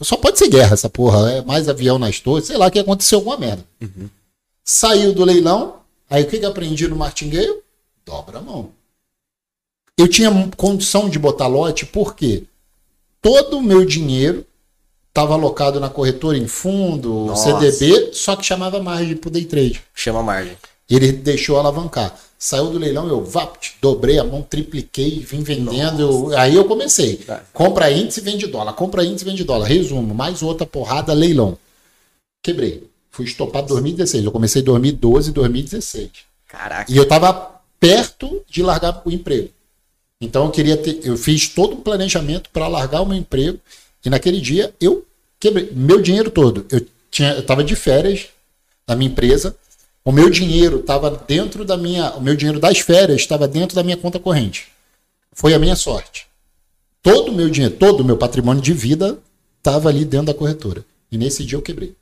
Só 0.03 0.17
pode 0.17 0.39
ser 0.39 0.49
guerra 0.49 0.75
essa 0.75 0.91
porra. 0.91 1.31
É 1.31 1.43
mais 1.43 1.69
avião 1.69 1.99
nas 1.99 2.21
torres, 2.21 2.47
sei 2.47 2.57
lá 2.57 2.71
que 2.71 2.79
aconteceu 2.79 3.19
alguma 3.19 3.39
merda. 3.39 3.65
Saiu 4.65 5.15
do 5.15 5.25
leilão, 5.25 5.77
aí 6.11 6.25
o 6.25 6.27
que, 6.27 6.39
que 6.39 6.47
aprendi 6.47 6.87
no 6.87 6.97
martingale? 6.97 7.63
Dobra 8.05 8.39
a 8.39 8.43
mão. 8.43 8.71
Eu 9.97 10.09
tinha 10.09 10.31
condição 10.57 11.09
de 11.09 11.19
botar 11.19 11.47
lote 11.47 11.87
porque 11.87 12.45
todo 13.23 13.57
o 13.57 13.63
meu 13.63 13.85
dinheiro 13.85 14.45
estava 15.09 15.33
alocado 15.33 15.81
na 15.81 15.89
corretora 15.89 16.37
em 16.37 16.47
fundo, 16.47 17.27
Nossa. 17.27 17.59
CDB, 17.59 18.13
só 18.13 18.37
que 18.37 18.45
chamava 18.45 18.83
margem 18.83 19.17
pro 19.17 19.31
day 19.31 19.47
trade. 19.47 19.83
Chama 19.95 20.23
margem. 20.23 20.57
Ele 20.89 21.13
deixou 21.13 21.59
alavancar. 21.59 22.17
Saiu 22.39 22.71
do 22.71 22.79
leilão, 22.79 23.09
eu 23.09 23.25
vapt, 23.25 23.77
dobrei 23.81 24.19
a 24.19 24.25
mão, 24.25 24.43
tripliquei, 24.43 25.21
vim 25.21 25.43
vendendo. 25.43 26.01
eu- 26.01 26.39
aí 26.39 26.55
eu 26.55 26.65
comecei. 26.67 27.17
Tá. 27.17 27.43
Compra 27.53 27.91
índice, 27.91 28.21
vende 28.21 28.47
dólar. 28.47 28.75
Compra 28.75 29.05
índice, 29.05 29.25
vende 29.25 29.43
dólar. 29.43 29.67
Resumo, 29.67 30.15
mais 30.15 30.43
outra 30.43 30.67
porrada, 30.67 31.13
leilão. 31.13 31.57
Quebrei. 32.43 32.85
Fui 33.11 33.25
estopado 33.25 33.65
em 33.65 33.69
2016. 33.69 34.25
Eu 34.25 34.31
comecei 34.33 34.61
em 34.63 34.65
2012, 34.65 35.33
2016. 35.33 36.11
Caraca. 36.47 36.93
E 36.93 36.97
eu 36.97 37.03
estava 37.05 37.61
perto 37.81 38.43
de 38.49 38.63
largar 38.63 39.03
o 39.05 39.11
emprego. 39.11 39.49
Então 40.21 40.45
eu 40.45 40.51
queria 40.51 40.77
ter, 40.77 41.01
eu 41.05 41.17
fiz 41.17 41.49
todo 41.49 41.75
um 41.75 41.81
planejamento 41.81 42.49
para 42.51 42.69
largar 42.69 43.03
o 43.03 43.07
meu 43.07 43.17
emprego 43.19 43.59
e 44.05 44.09
naquele 44.11 44.41
dia 44.41 44.73
eu 44.81 45.05
quebrei 45.41 45.71
meu 45.73 46.01
dinheiro 46.01 46.31
todo. 46.31 46.65
Eu 46.71 46.87
tinha, 47.11 47.33
eu 47.33 47.41
estava 47.41 47.65
de 47.65 47.75
férias 47.75 48.27
na 48.87 48.95
minha 48.95 49.11
empresa. 49.11 49.57
O 50.07 50.13
meu 50.13 50.31
dinheiro 50.31 50.79
estava 50.79 51.11
dentro 51.27 51.65
da 51.65 51.77
minha, 51.77 52.13
o 52.13 52.21
meu 52.21 52.37
dinheiro 52.37 52.61
das 52.61 52.79
férias 52.79 53.21
estava 53.21 53.49
dentro 53.49 53.75
da 53.75 53.83
minha 53.83 53.97
conta 53.97 54.21
corrente. 54.21 54.69
Foi 55.33 55.53
a 55.53 55.59
minha 55.59 55.75
sorte. 55.75 56.27
Todo 57.03 57.33
o 57.33 57.35
meu 57.35 57.51
dinheiro, 57.51 57.75
todo 57.75 58.01
o 58.01 58.05
meu 58.05 58.17
patrimônio 58.17 58.63
de 58.63 58.73
vida 58.73 59.19
estava 59.59 59.89
ali 59.89 60.05
dentro 60.05 60.29
da 60.29 60.35
corretora. 60.35 60.85
E 61.11 61.19
nesse 61.19 61.45
dia 61.45 61.59
eu 61.59 61.63
quebrei. 61.63 61.93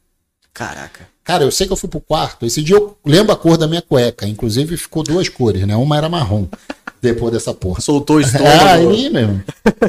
Caraca. 0.53 1.09
Cara, 1.25 1.45
eu 1.45 1.51
sei 1.51 1.67
que 1.67 1.73
eu 1.73 1.77
fui 1.79 1.89
pro 1.89 1.99
quarto. 2.01 2.45
Esse 2.45 2.63
dia 2.63 2.77
eu 2.77 2.95
lembro 3.05 3.33
a 3.33 3.37
cor 3.37 3.57
da 3.57 3.67
minha 3.67 3.81
cueca. 3.81 4.27
Inclusive 4.27 4.77
ficou 4.77 5.03
duas 5.03 5.29
cores, 5.31 5.67
né? 5.67 5.75
Uma 5.75 5.97
era 5.97 6.09
marrom. 6.09 6.47
Depois 7.01 7.33
dessa 7.33 7.55
porra. 7.55 7.81
Soltou 7.81 8.17
o 8.17 8.19
Ah, 8.19 8.23
estômago. 8.29 8.69
ali 8.69 9.09
mesmo. 9.11 9.43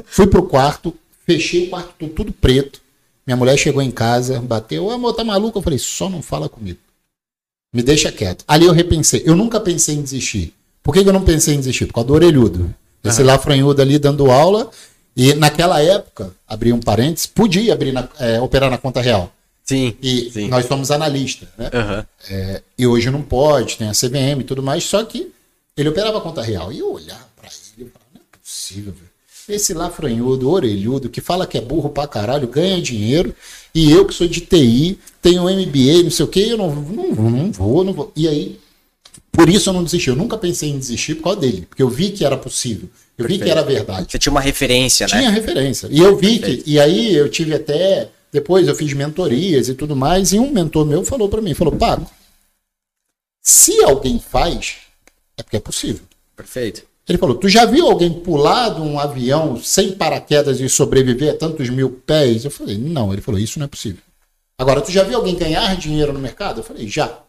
Fui 0.06 0.26
pro 0.26 0.44
quarto, 0.44 0.96
fechei 1.28 1.68
o 1.68 1.70
quarto 1.70 2.08
tudo 2.08 2.32
preto. 2.32 2.82
Minha 3.28 3.36
mulher 3.36 3.58
chegou 3.58 3.82
em 3.82 3.92
casa, 3.92 4.40
bateu, 4.40 4.86
"Ô, 4.86 4.92
amor, 4.92 5.14
tá 5.14 5.24
maluco? 5.24 5.58
Eu 5.60 5.62
falei, 5.64 5.80
só 5.80 6.10
não 6.10 6.22
fala 6.22 6.48
comigo. 6.48 6.80
Me 7.76 7.84
deixa 7.84 8.12
quieto. 8.12 8.46
Ali 8.48 8.66
eu 8.66 8.72
repensei. 8.72 9.22
Eu 9.26 9.36
nunca 9.36 9.60
pensei 9.60 9.96
em 9.96 10.02
desistir. 10.02 10.54
Por 10.82 10.94
que, 10.94 11.04
que 11.04 11.10
eu 11.10 11.14
não 11.14 11.24
pensei 11.24 11.54
em 11.56 11.58
desistir? 11.58 11.86
Por 11.88 11.94
causa 11.96 12.08
do 12.08 12.14
orelhudo. 12.14 12.74
Esse 13.04 13.22
lafranhudo 13.22 13.82
ali 13.82 14.00
dando 14.00 14.32
aula. 14.32 14.70
E 15.16 15.34
naquela 15.34 15.82
época, 15.82 16.32
abri 16.48 16.72
um 16.74 16.80
parênteses, 16.80 17.26
podia 17.26 17.74
abrir 17.74 17.92
na- 17.92 18.08
é, 18.20 18.40
operar 18.42 18.70
na 18.72 18.78
conta 18.78 19.02
real. 19.02 19.32
Sim. 19.64 19.96
E 20.02 20.30
Sim. 20.32 20.48
nós 20.48 20.66
somos 20.68 20.92
analistas, 20.92 21.48
né? 21.58 21.70
Aham. 21.74 22.06
É, 22.30 22.62
e 22.78 22.86
hoje 22.86 23.10
não 23.10 23.22
pode, 23.22 23.78
tem 23.78 23.88
a 23.88 23.94
CVM 23.94 24.42
e 24.42 24.44
tudo 24.44 24.62
mais, 24.62 24.84
só 24.84 25.04
que 25.06 25.32
ele 25.76 25.90
operava 25.90 26.18
a 26.18 26.22
conta 26.22 26.42
real. 26.42 26.72
E 26.72 26.80
eu 26.80 26.92
olhava 26.94 27.28
pra 27.36 27.50
ele 27.78 27.88
e 27.88 27.92
falava, 27.92 28.10
não 28.14 28.22
é 28.22 28.38
possível, 28.42 28.94
velho. 28.94 29.10
Esse 29.48 29.74
lafranhudo, 29.74 30.50
orelhudo, 30.50 31.10
que 31.10 31.22
fala 31.22 31.46
que 31.48 31.58
é 31.58 31.62
burro 31.62 31.90
pra 31.90 32.08
caralho, 32.08 32.48
ganha 32.48 32.82
dinheiro, 32.82 33.34
e 33.76 33.92
eu 33.92 34.06
que 34.06 34.14
sou 34.14 34.26
de 34.26 34.40
TI, 34.40 34.98
tenho 35.22 35.44
MBA, 35.44 36.04
não 36.04 36.10
sei 36.10 36.26
o 36.26 36.30
quê, 36.30 36.48
eu 36.48 36.58
não, 36.58 36.74
não, 36.74 37.12
não 37.14 37.52
vou, 37.52 37.84
não 37.84 37.92
vou. 37.92 38.10
E 38.16 38.26
aí, 38.26 38.58
por 39.34 39.50
isso 39.50 39.70
eu 39.70 39.74
não 39.74 39.84
desisti. 39.84 40.10
Eu 40.10 40.16
nunca 40.16 40.38
pensei 40.38 40.70
em 40.70 40.80
desistir 40.80 41.16
por 41.16 41.24
causa 41.24 41.42
dele, 41.42 41.66
porque 41.68 41.84
eu 41.84 41.90
vi 41.90 42.12
que 42.12 42.24
era 42.24 42.38
possível, 42.38 42.88
eu 43.18 43.28
vi 43.28 43.38
que 43.38 43.50
era 43.50 43.62
verdade. 43.62 44.10
Você 44.10 44.18
tinha 44.18 44.32
uma 44.32 44.40
referência, 44.40 45.06
né? 45.08 45.18
Tinha 45.18 45.30
referência. 45.30 45.90
E 45.92 46.00
eu 46.00 46.16
vi 46.16 46.40
que. 46.40 46.64
E 46.66 46.80
aí 46.80 47.14
eu 47.14 47.30
tive 47.30 47.54
até. 47.54 48.10
Depois 48.32 48.66
eu 48.66 48.76
fiz 48.76 48.94
mentorias 48.94 49.68
e 49.68 49.74
tudo 49.74 49.96
mais. 49.96 50.32
E 50.32 50.40
um 50.40 50.52
mentor 50.52 50.86
meu 50.86 51.04
falou 51.04 51.28
para 51.28 51.42
mim: 51.42 51.54
falou, 51.54 51.76
Paco, 51.76 52.10
se 53.42 53.84
alguém 53.84 54.20
faz, 54.20 54.78
é 55.38 55.44
porque 55.44 55.58
é 55.58 55.62
possível. 55.62 56.02
Perfeito. 56.36 56.84
Ele 57.08 57.18
falou: 57.18 57.36
Tu 57.36 57.48
já 57.48 57.66
viu 57.66 57.86
alguém 57.86 58.12
pular 58.12 58.70
de 58.70 58.82
um 58.82 59.00
avião 59.00 59.62
sem 59.62 59.94
paraquedas 59.94 60.60
e 60.60 60.68
sobreviver 60.68 61.34
a 61.34 61.38
tantos 61.38 61.70
mil 61.70 61.90
pés? 61.90 62.46
Eu 62.46 62.52
falei: 62.52 62.78
Não. 62.78 63.14
Ele 63.14 63.22
falou: 63.22 63.40
Isso 63.40 63.60
não 63.60 63.66
é 63.66 63.68
possível. 63.68 64.02
Agora, 64.58 64.82
tu 64.82 64.92
já 64.92 65.04
viu 65.04 65.18
alguém 65.18 65.36
ganhar 65.36 65.76
dinheiro 65.76 66.12
no 66.12 66.20
mercado? 66.20 66.60
Eu 66.60 66.64
falei: 66.64 66.88
Já. 66.88 67.20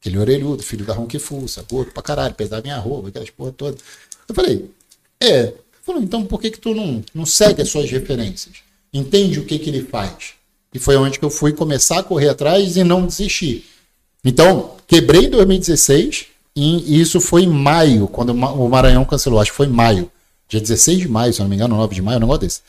Aquele 0.00 0.18
orelhudo, 0.18 0.62
filho 0.62 0.84
da 0.84 0.92
Ronquifuça, 0.92 1.64
gordo 1.70 1.92
pra 1.92 2.02
caralho, 2.02 2.34
pesava 2.34 2.60
minha 2.60 2.76
roupa, 2.76 3.08
aquelas 3.08 3.30
porra 3.30 3.52
toda. 3.52 3.76
Eu 4.28 4.34
falei: 4.34 4.68
É. 5.20 5.40
Ele 5.42 5.54
falou: 5.82 6.02
Então 6.02 6.24
por 6.24 6.40
que, 6.40 6.50
que 6.50 6.58
tu 6.58 6.74
não, 6.74 7.02
não 7.14 7.24
segue 7.24 7.62
as 7.62 7.68
suas 7.68 7.90
referências? 7.90 8.56
Entende 8.92 9.38
o 9.38 9.44
que, 9.44 9.58
que 9.58 9.70
ele 9.70 9.82
faz? 9.82 10.34
E 10.72 10.78
foi 10.78 10.96
onde 10.96 11.20
que 11.20 11.24
eu 11.24 11.30
fui 11.30 11.52
começar 11.52 12.00
a 12.00 12.02
correr 12.02 12.30
atrás 12.30 12.76
e 12.76 12.82
não 12.82 13.06
desistir. 13.06 13.64
Então, 14.24 14.76
quebrei 14.88 15.26
em 15.26 15.30
2016 15.30 16.26
e 16.56 17.00
isso 17.00 17.20
foi 17.20 17.42
em 17.42 17.48
maio, 17.48 18.06
quando 18.08 18.30
o 18.30 18.34
Ma- 18.34 18.52
o 18.52 18.68
Maranhão 18.68 19.04
cancelou. 19.04 19.40
Acho 19.40 19.50
que 19.50 19.56
foi 19.56 19.66
em 19.66 19.70
maio. 19.70 20.10
Dia 20.48 20.60
16 20.60 20.98
de 21.00 21.08
maio, 21.08 21.32
se 21.32 21.40
não 21.40 21.48
me 21.48 21.56
engano, 21.56 21.76
9 21.76 21.94
de 21.94 22.02
maio, 22.02 22.18
um 22.18 22.20
negócio 22.20 22.42
desse. 22.42 22.60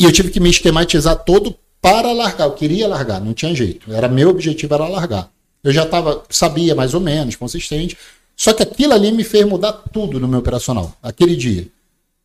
E 0.00 0.04
eu 0.04 0.12
tive 0.12 0.30
que 0.30 0.40
me 0.40 0.50
esquematizar 0.50 1.16
todo 1.24 1.56
para 1.80 2.12
largar. 2.12 2.44
Eu 2.46 2.52
queria 2.52 2.88
largar, 2.88 3.20
não 3.20 3.32
tinha 3.32 3.54
jeito. 3.54 3.92
Era 3.92 4.08
meu 4.08 4.28
objetivo 4.28 4.74
era 4.74 4.88
largar. 4.88 5.30
Eu 5.62 5.72
já 5.72 5.86
tava, 5.86 6.22
sabia 6.28 6.74
mais 6.74 6.92
ou 6.92 7.00
menos, 7.00 7.36
consistente. 7.36 7.96
Só 8.36 8.52
que 8.52 8.62
aquilo 8.62 8.92
ali 8.92 9.12
me 9.12 9.24
fez 9.24 9.46
mudar 9.46 9.72
tudo 9.72 10.18
no 10.18 10.28
meu 10.28 10.40
operacional, 10.40 10.92
aquele 11.02 11.36
dia. 11.36 11.68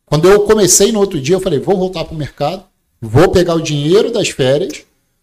Quando 0.04 0.28
eu 0.28 0.40
comecei 0.42 0.90
no 0.90 0.98
outro 0.98 1.20
dia, 1.20 1.36
eu 1.36 1.40
falei, 1.40 1.60
vou 1.60 1.78
voltar 1.78 2.04
para 2.04 2.14
o 2.14 2.18
mercado, 2.18 2.64
vou 3.00 3.30
pegar 3.30 3.54
o 3.54 3.62
dinheiro 3.62 4.10
das 4.10 4.28
férias, 4.28 4.82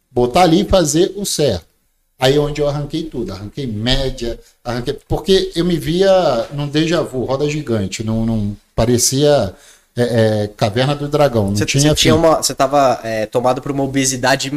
botar 0.10 0.44
ali 0.44 0.62
e 0.62 0.66
fazer 0.66 1.14
o 1.18 1.26
certo. 1.26 1.67
Aí 2.20 2.36
é 2.36 2.40
onde 2.40 2.62
eu 2.62 2.68
arranquei 2.68 3.04
tudo, 3.04 3.32
arranquei 3.32 3.68
média, 3.68 4.40
arranquei. 4.64 4.98
Porque 5.08 5.52
eu 5.56 5.64
me 5.64 5.78
via 5.78 6.48
num 6.54 6.68
déjà 6.68 7.02
vu, 7.02 7.24
roda 7.26 7.48
gigante, 7.50 8.04
não, 8.04 8.26
não 8.26 8.58
parecia 8.76 9.54
é, 9.96 10.44
é, 10.44 10.50
caverna 10.56 10.96
do 10.96 11.08
dragão. 11.08 11.50
Não 11.50 11.56
Você 11.56 11.66
tinha, 11.66 11.90
você 11.90 11.96
tinha 11.96 12.16
uma. 12.16 12.38
Você 12.38 12.54
tava 12.54 13.00
é, 13.04 13.26
tomado 13.26 13.62
por 13.62 13.72
uma 13.72 13.84
obesidade. 13.84 14.52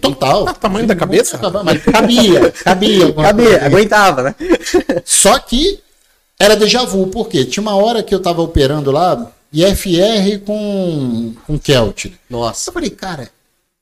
Total. 0.00 0.48
Ah, 0.48 0.54
tamanho 0.54 0.86
da 0.86 0.94
cabeça? 0.94 1.38
Mas 1.64 1.82
cabia, 1.82 2.52
cabia. 2.52 3.12
Cabia, 3.12 3.64
aguentava, 3.64 4.22
né? 4.22 4.34
Só 5.04 5.36
que 5.38 5.80
era 6.38 6.56
déjà 6.56 6.84
vu, 6.84 7.08
por 7.08 7.28
quê? 7.28 7.44
Tinha 7.44 7.62
uma 7.62 7.74
hora 7.74 8.02
que 8.02 8.14
eu 8.14 8.20
tava 8.20 8.42
operando 8.42 8.92
lá, 8.92 9.32
IFR 9.52 10.38
com, 10.46 11.34
com 11.46 11.58
Kelt. 11.58 12.06
Nossa. 12.30 12.70
Eu 12.70 12.74
falei, 12.74 12.90
cara, 12.90 13.28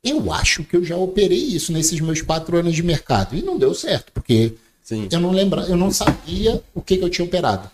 eu 0.02 0.32
acho 0.32 0.64
que 0.64 0.76
eu 0.76 0.84
já 0.84 0.96
operei 0.96 1.38
isso 1.38 1.72
nesses 1.72 2.00
meus 2.00 2.20
quatro 2.20 2.56
anos 2.56 2.74
de 2.74 2.82
mercado. 2.82 3.36
E 3.36 3.42
não 3.42 3.58
deu 3.58 3.74
certo, 3.74 4.12
porque 4.12 4.54
Sim. 4.82 5.08
eu 5.10 5.20
não 5.20 5.30
lembra, 5.30 5.62
eu 5.62 5.76
não 5.76 5.90
sabia 5.90 6.62
o 6.74 6.82
que, 6.82 6.96
que 6.96 7.04
eu 7.04 7.10
tinha 7.10 7.24
operado. 7.24 7.70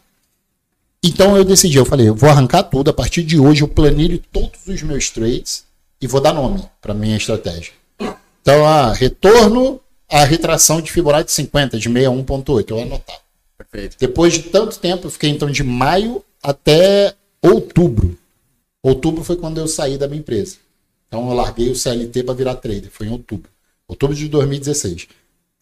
Então 1.03 1.37
eu 1.37 1.45
decidi, 1.45 1.79
eu 1.79 1.85
falei, 1.85 2.09
eu 2.09 2.15
vou 2.15 2.29
arrancar 2.29 2.65
tudo, 2.65 2.91
a 2.91 2.93
partir 2.93 3.23
de 3.23 3.39
hoje 3.39 3.63
eu 3.63 3.69
planilho 3.69 4.23
todos 4.33 4.67
os 4.67 4.83
meus 4.83 5.09
trades 5.11 5.65
e 6.01 6.07
vou 6.07 6.21
dar 6.21 6.33
nome 6.33 6.63
para 6.81 6.93
minha 6.93 7.17
estratégia. 7.17 7.73
Então, 8.41 8.67
a 8.67 8.93
retorno 8.93 9.81
à 10.09 10.25
retração 10.25 10.81
de 10.81 10.91
Fibonacci 10.91 11.35
50, 11.35 11.79
de 11.79 11.89
61.8, 11.89 12.71
eu 12.71 12.81
anotava. 12.81 13.21
Perfeito. 13.57 13.97
Depois 13.99 14.33
de 14.33 14.45
tanto 14.45 14.79
tempo, 14.79 15.07
eu 15.07 15.11
fiquei 15.11 15.31
então 15.31 15.51
de 15.51 15.63
maio 15.63 16.25
até 16.43 17.15
outubro. 17.43 18.17
Outubro 18.83 19.23
foi 19.23 19.37
quando 19.37 19.59
eu 19.59 19.67
saí 19.67 19.99
da 19.99 20.09
minha 20.09 20.21
empresa. 20.21 20.57
Então 21.09 21.29
eu 21.29 21.35
larguei 21.35 21.71
o 21.71 21.75
CLT 21.75 22.23
para 22.23 22.35
virar 22.35 22.55
trader, 22.57 22.91
foi 22.91 23.07
em 23.07 23.11
outubro. 23.11 23.51
Outubro 23.89 24.15
de 24.15 24.29
2016. 24.29 25.09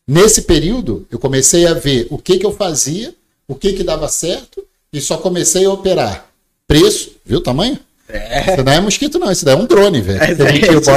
Nesse 0.07 0.43
período, 0.43 1.07
eu 1.11 1.19
comecei 1.19 1.67
a 1.67 1.75
ver 1.75 2.07
o 2.11 2.19
que, 2.19 2.39
que 2.39 2.47
eu 2.47 2.53
fazia, 2.53 3.15
o 3.47 3.55
que, 3.55 3.73
que 3.73 3.85
dava 3.85 4.09
certo, 4.09 4.65
e 4.93 5.01
só 5.01 5.17
comecei 5.17 5.65
a 5.65 5.73
operar. 5.73 6.29
Preço, 6.67 7.13
viu 7.25 7.39
o 7.39 7.43
tamanho? 7.43 7.79
É. 8.09 8.53
Isso 8.53 8.65
não 8.65 8.73
é 8.73 8.81
mosquito, 8.81 9.19
não, 9.19 9.31
isso 9.31 9.45
daí 9.45 9.55
é 9.55 9.59
um 9.59 9.67
drone, 9.67 10.01
velho. 10.01 10.19
Boto 10.19 10.35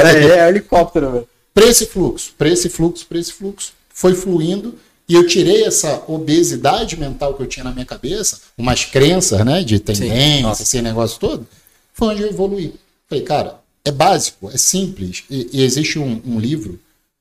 daí 0.02 0.24
aqui. 0.24 0.32
é 0.32 0.48
helicóptero, 0.48 1.12
velho. 1.12 1.28
Preço 1.52 1.84
e 1.84 1.86
fluxo, 1.86 2.32
preço 2.38 2.66
e 2.66 2.70
fluxo, 2.70 3.06
preço 3.06 3.30
e 3.30 3.34
fluxo. 3.34 3.72
Foi 3.92 4.14
fluindo 4.14 4.74
e 5.08 5.14
eu 5.14 5.26
tirei 5.26 5.64
essa 5.64 6.04
obesidade 6.06 6.96
mental 6.96 7.34
que 7.34 7.42
eu 7.42 7.46
tinha 7.46 7.64
na 7.64 7.72
minha 7.72 7.84
cabeça, 7.84 8.40
umas 8.56 8.84
crenças, 8.84 9.44
né, 9.44 9.62
de 9.64 9.80
tendência, 9.80 10.62
esse 10.62 10.80
negócio 10.80 11.18
todo. 11.18 11.46
Foi 11.92 12.08
onde 12.08 12.22
eu 12.22 12.28
evoluí. 12.28 12.74
Falei, 13.08 13.24
cara, 13.24 13.59
é 13.84 13.90
básico, 13.90 14.50
é 14.50 14.56
simples. 14.58 15.24
E, 15.30 15.48
e 15.52 15.62
existe 15.62 15.98
um, 15.98 16.20
um 16.26 16.38
livro 16.38 16.78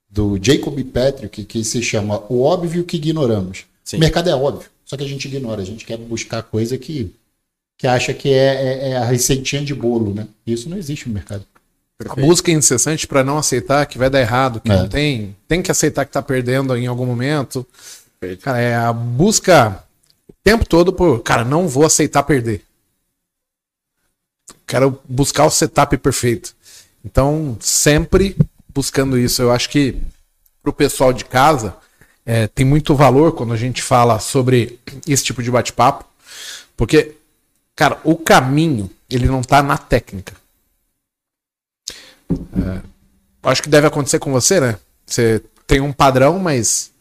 do 0.09 0.39
Jacob 0.41 0.77
Patrick 0.85 1.43
que 1.45 1.63
se 1.63 1.81
chama 1.81 2.23
O 2.29 2.41
Óbvio 2.41 2.83
que 2.83 2.97
Ignoramos. 2.97 3.65
Sim. 3.83 3.97
O 3.97 3.99
mercado 3.99 4.29
é 4.29 4.35
óbvio, 4.35 4.69
só 4.85 4.95
que 4.97 5.03
a 5.03 5.07
gente 5.07 5.27
ignora, 5.27 5.61
a 5.61 5.65
gente 5.65 5.85
quer 5.85 5.97
buscar 5.97 6.43
coisa 6.43 6.77
que, 6.77 7.13
que 7.77 7.87
acha 7.87 8.13
que 8.13 8.29
é, 8.29 8.55
é- 8.55 8.89
é 8.91 8.97
a 8.97 9.05
receitinha 9.05 9.63
de 9.63 9.73
bolo, 9.73 10.13
né? 10.13 10.27
Isso 10.45 10.69
não 10.69 10.77
existe 10.77 11.07
no 11.07 11.13
mercado. 11.13 11.45
A 12.07 12.15
busca 12.15 12.49
incessante 12.49 13.05
para 13.05 13.23
não 13.25 13.37
aceitar 13.37 13.85
que 13.85 13.97
vai 13.97 14.09
dar 14.09 14.21
errado, 14.21 14.61
que 14.61 14.71
É. 14.71 14.75
não 14.77 14.87
tem, 14.87 15.35
tem 15.47 15.61
que 15.61 15.69
aceitar 15.69 16.05
que 16.05 16.11
tá 16.11 16.21
perdendo 16.21 16.75
em 16.77 16.87
algum 16.87 17.05
momento. 17.05 17.65
Cara, 18.41 18.59
é 18.59 18.75
a 18.75 18.93
busca 18.93 19.83
o 20.27 20.33
tempo 20.43 20.65
todo 20.67 20.93
por, 20.93 21.21
cara, 21.21 21.43
não 21.43 21.67
vou 21.67 21.85
aceitar 21.85 22.23
perder. 22.23 22.61
Quero 24.69 25.01
buscar 25.09 25.45
o 25.45 25.49
setup 25.49 25.97
perfeito. 25.97 26.55
Então, 27.03 27.57
sempre 27.59 28.37
buscando 28.71 29.17
isso. 29.17 29.41
Eu 29.41 29.51
acho 29.51 29.67
que 29.67 29.99
pro 30.61 30.71
pessoal 30.71 31.11
de 31.11 31.25
casa 31.25 31.75
é, 32.23 32.45
tem 32.45 32.63
muito 32.63 32.93
valor 32.93 33.31
quando 33.31 33.51
a 33.51 33.57
gente 33.57 33.81
fala 33.81 34.19
sobre 34.19 34.79
esse 35.07 35.23
tipo 35.23 35.41
de 35.41 35.49
bate-papo, 35.49 36.05
porque, 36.77 37.15
cara, 37.75 37.99
o 38.03 38.15
caminho 38.15 38.91
ele 39.09 39.25
não 39.25 39.41
tá 39.41 39.63
na 39.63 39.75
técnica. 39.75 40.33
acho 43.41 43.63
que 43.63 43.69
deve 43.69 43.87
acontecer 43.87 44.19
com 44.19 44.31
você, 44.31 44.61
né? 44.61 44.77
Você 45.03 45.41
tem 45.65 45.81
um 45.81 45.91
padrão, 45.91 46.37
mas 46.37 46.91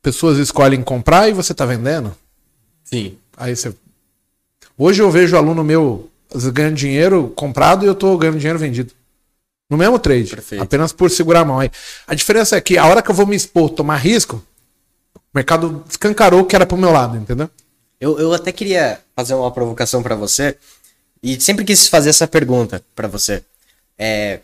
pessoas 0.00 0.38
escolhem 0.38 0.84
comprar 0.84 1.28
e 1.28 1.32
você 1.32 1.52
tá 1.52 1.66
vendendo. 1.66 2.16
Sim. 2.84 3.18
Aí 3.36 3.56
você. 3.56 3.74
Hoje 4.76 5.02
eu 5.02 5.10
vejo 5.10 5.36
aluno 5.36 5.62
meu 5.62 6.10
ganhando 6.52 6.74
dinheiro 6.74 7.32
comprado 7.36 7.84
e 7.84 7.88
eu 7.88 7.94
tô 7.94 8.16
ganhando 8.18 8.38
dinheiro 8.38 8.58
vendido. 8.58 8.92
No 9.70 9.76
mesmo 9.76 9.98
trade. 9.98 10.30
Perfeito. 10.30 10.62
Apenas 10.62 10.92
por 10.92 11.10
segurar 11.10 11.40
a 11.40 11.44
mão. 11.44 11.60
Aí, 11.60 11.70
a 12.06 12.14
diferença 12.14 12.56
é 12.56 12.60
que 12.60 12.76
a 12.76 12.86
hora 12.86 13.02
que 13.02 13.10
eu 13.10 13.14
vou 13.14 13.26
me 13.26 13.36
expor, 13.36 13.70
tomar 13.70 13.96
risco, 13.96 14.44
o 15.16 15.20
mercado 15.34 15.84
escancarou 15.88 16.44
que 16.44 16.54
era 16.54 16.66
pro 16.66 16.76
meu 16.76 16.90
lado, 16.90 17.16
entendeu? 17.16 17.48
Eu, 18.00 18.18
eu 18.18 18.32
até 18.32 18.52
queria 18.52 19.00
fazer 19.14 19.34
uma 19.34 19.50
provocação 19.50 20.02
pra 20.02 20.14
você. 20.14 20.56
E 21.22 21.40
sempre 21.40 21.64
quis 21.64 21.88
fazer 21.88 22.10
essa 22.10 22.28
pergunta 22.28 22.84
pra 22.94 23.08
você. 23.08 23.42
É, 23.96 24.40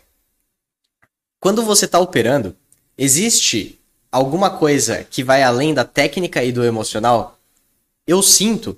quando 1.39 1.63
você 1.63 1.87
tá 1.87 1.99
operando, 1.99 2.55
existe 2.97 3.79
alguma 4.11 4.49
coisa 4.49 5.03
que 5.03 5.23
vai 5.23 5.43
além 5.43 5.73
da 5.73 5.83
técnica 5.83 6.43
e 6.43 6.51
do 6.51 6.63
emocional? 6.63 7.37
Eu 8.07 8.23
sinto 8.23 8.77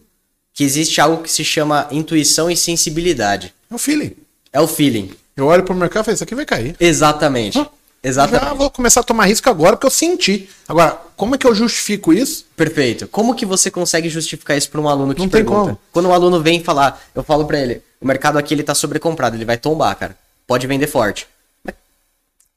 que 0.53 0.63
existe 0.63 1.01
algo 1.01 1.23
que 1.23 1.31
se 1.31 1.43
chama 1.43 1.87
intuição 1.91 2.49
e 2.49 2.55
sensibilidade. 2.55 3.53
É 3.71 3.75
o 3.75 3.77
feeling. 3.77 4.15
É 4.51 4.61
o 4.61 4.67
feeling. 4.67 5.11
Eu 5.35 5.47
olho 5.47 5.63
pro 5.63 5.73
mercado 5.73 6.03
e 6.03 6.05
falo, 6.05 6.15
isso 6.15 6.23
aqui 6.23 6.35
vai 6.35 6.45
cair. 6.45 6.75
Exatamente. 6.79 7.57
Ah, 7.57 7.63
Já 7.63 8.09
Exatamente. 8.09 8.57
vou 8.57 8.69
começar 8.69 8.99
a 8.99 9.03
tomar 9.03 9.25
risco 9.25 9.49
agora 9.49 9.75
porque 9.75 9.87
eu 9.87 9.91
senti. 9.91 10.47
Agora, 10.67 10.99
como 11.15 11.33
é 11.33 11.37
que 11.39 11.47
eu 11.47 11.55
justifico 11.55 12.13
isso? 12.13 12.45
Perfeito. 12.55 13.07
Como 13.07 13.33
que 13.33 13.45
você 13.45 13.71
consegue 13.71 14.09
justificar 14.09 14.55
isso 14.57 14.69
para 14.69 14.79
um 14.79 14.87
aluno 14.87 15.15
que 15.15 15.21
Não 15.21 15.27
tem 15.29 15.43
pergunta? 15.43 15.63
como. 15.71 15.79
Quando 15.91 16.09
um 16.09 16.13
aluno 16.13 16.39
vem 16.41 16.63
falar, 16.63 17.01
eu 17.15 17.23
falo 17.23 17.45
para 17.45 17.59
ele, 17.59 17.81
o 17.99 18.05
mercado 18.05 18.37
aqui 18.37 18.53
ele 18.53 18.61
tá 18.63 18.75
sobrecomprado, 18.75 19.35
ele 19.35 19.45
vai 19.45 19.57
tombar, 19.57 19.95
cara. 19.95 20.15
Pode 20.45 20.67
vender 20.67 20.85
forte. 20.87 21.25
Mas, 21.63 21.73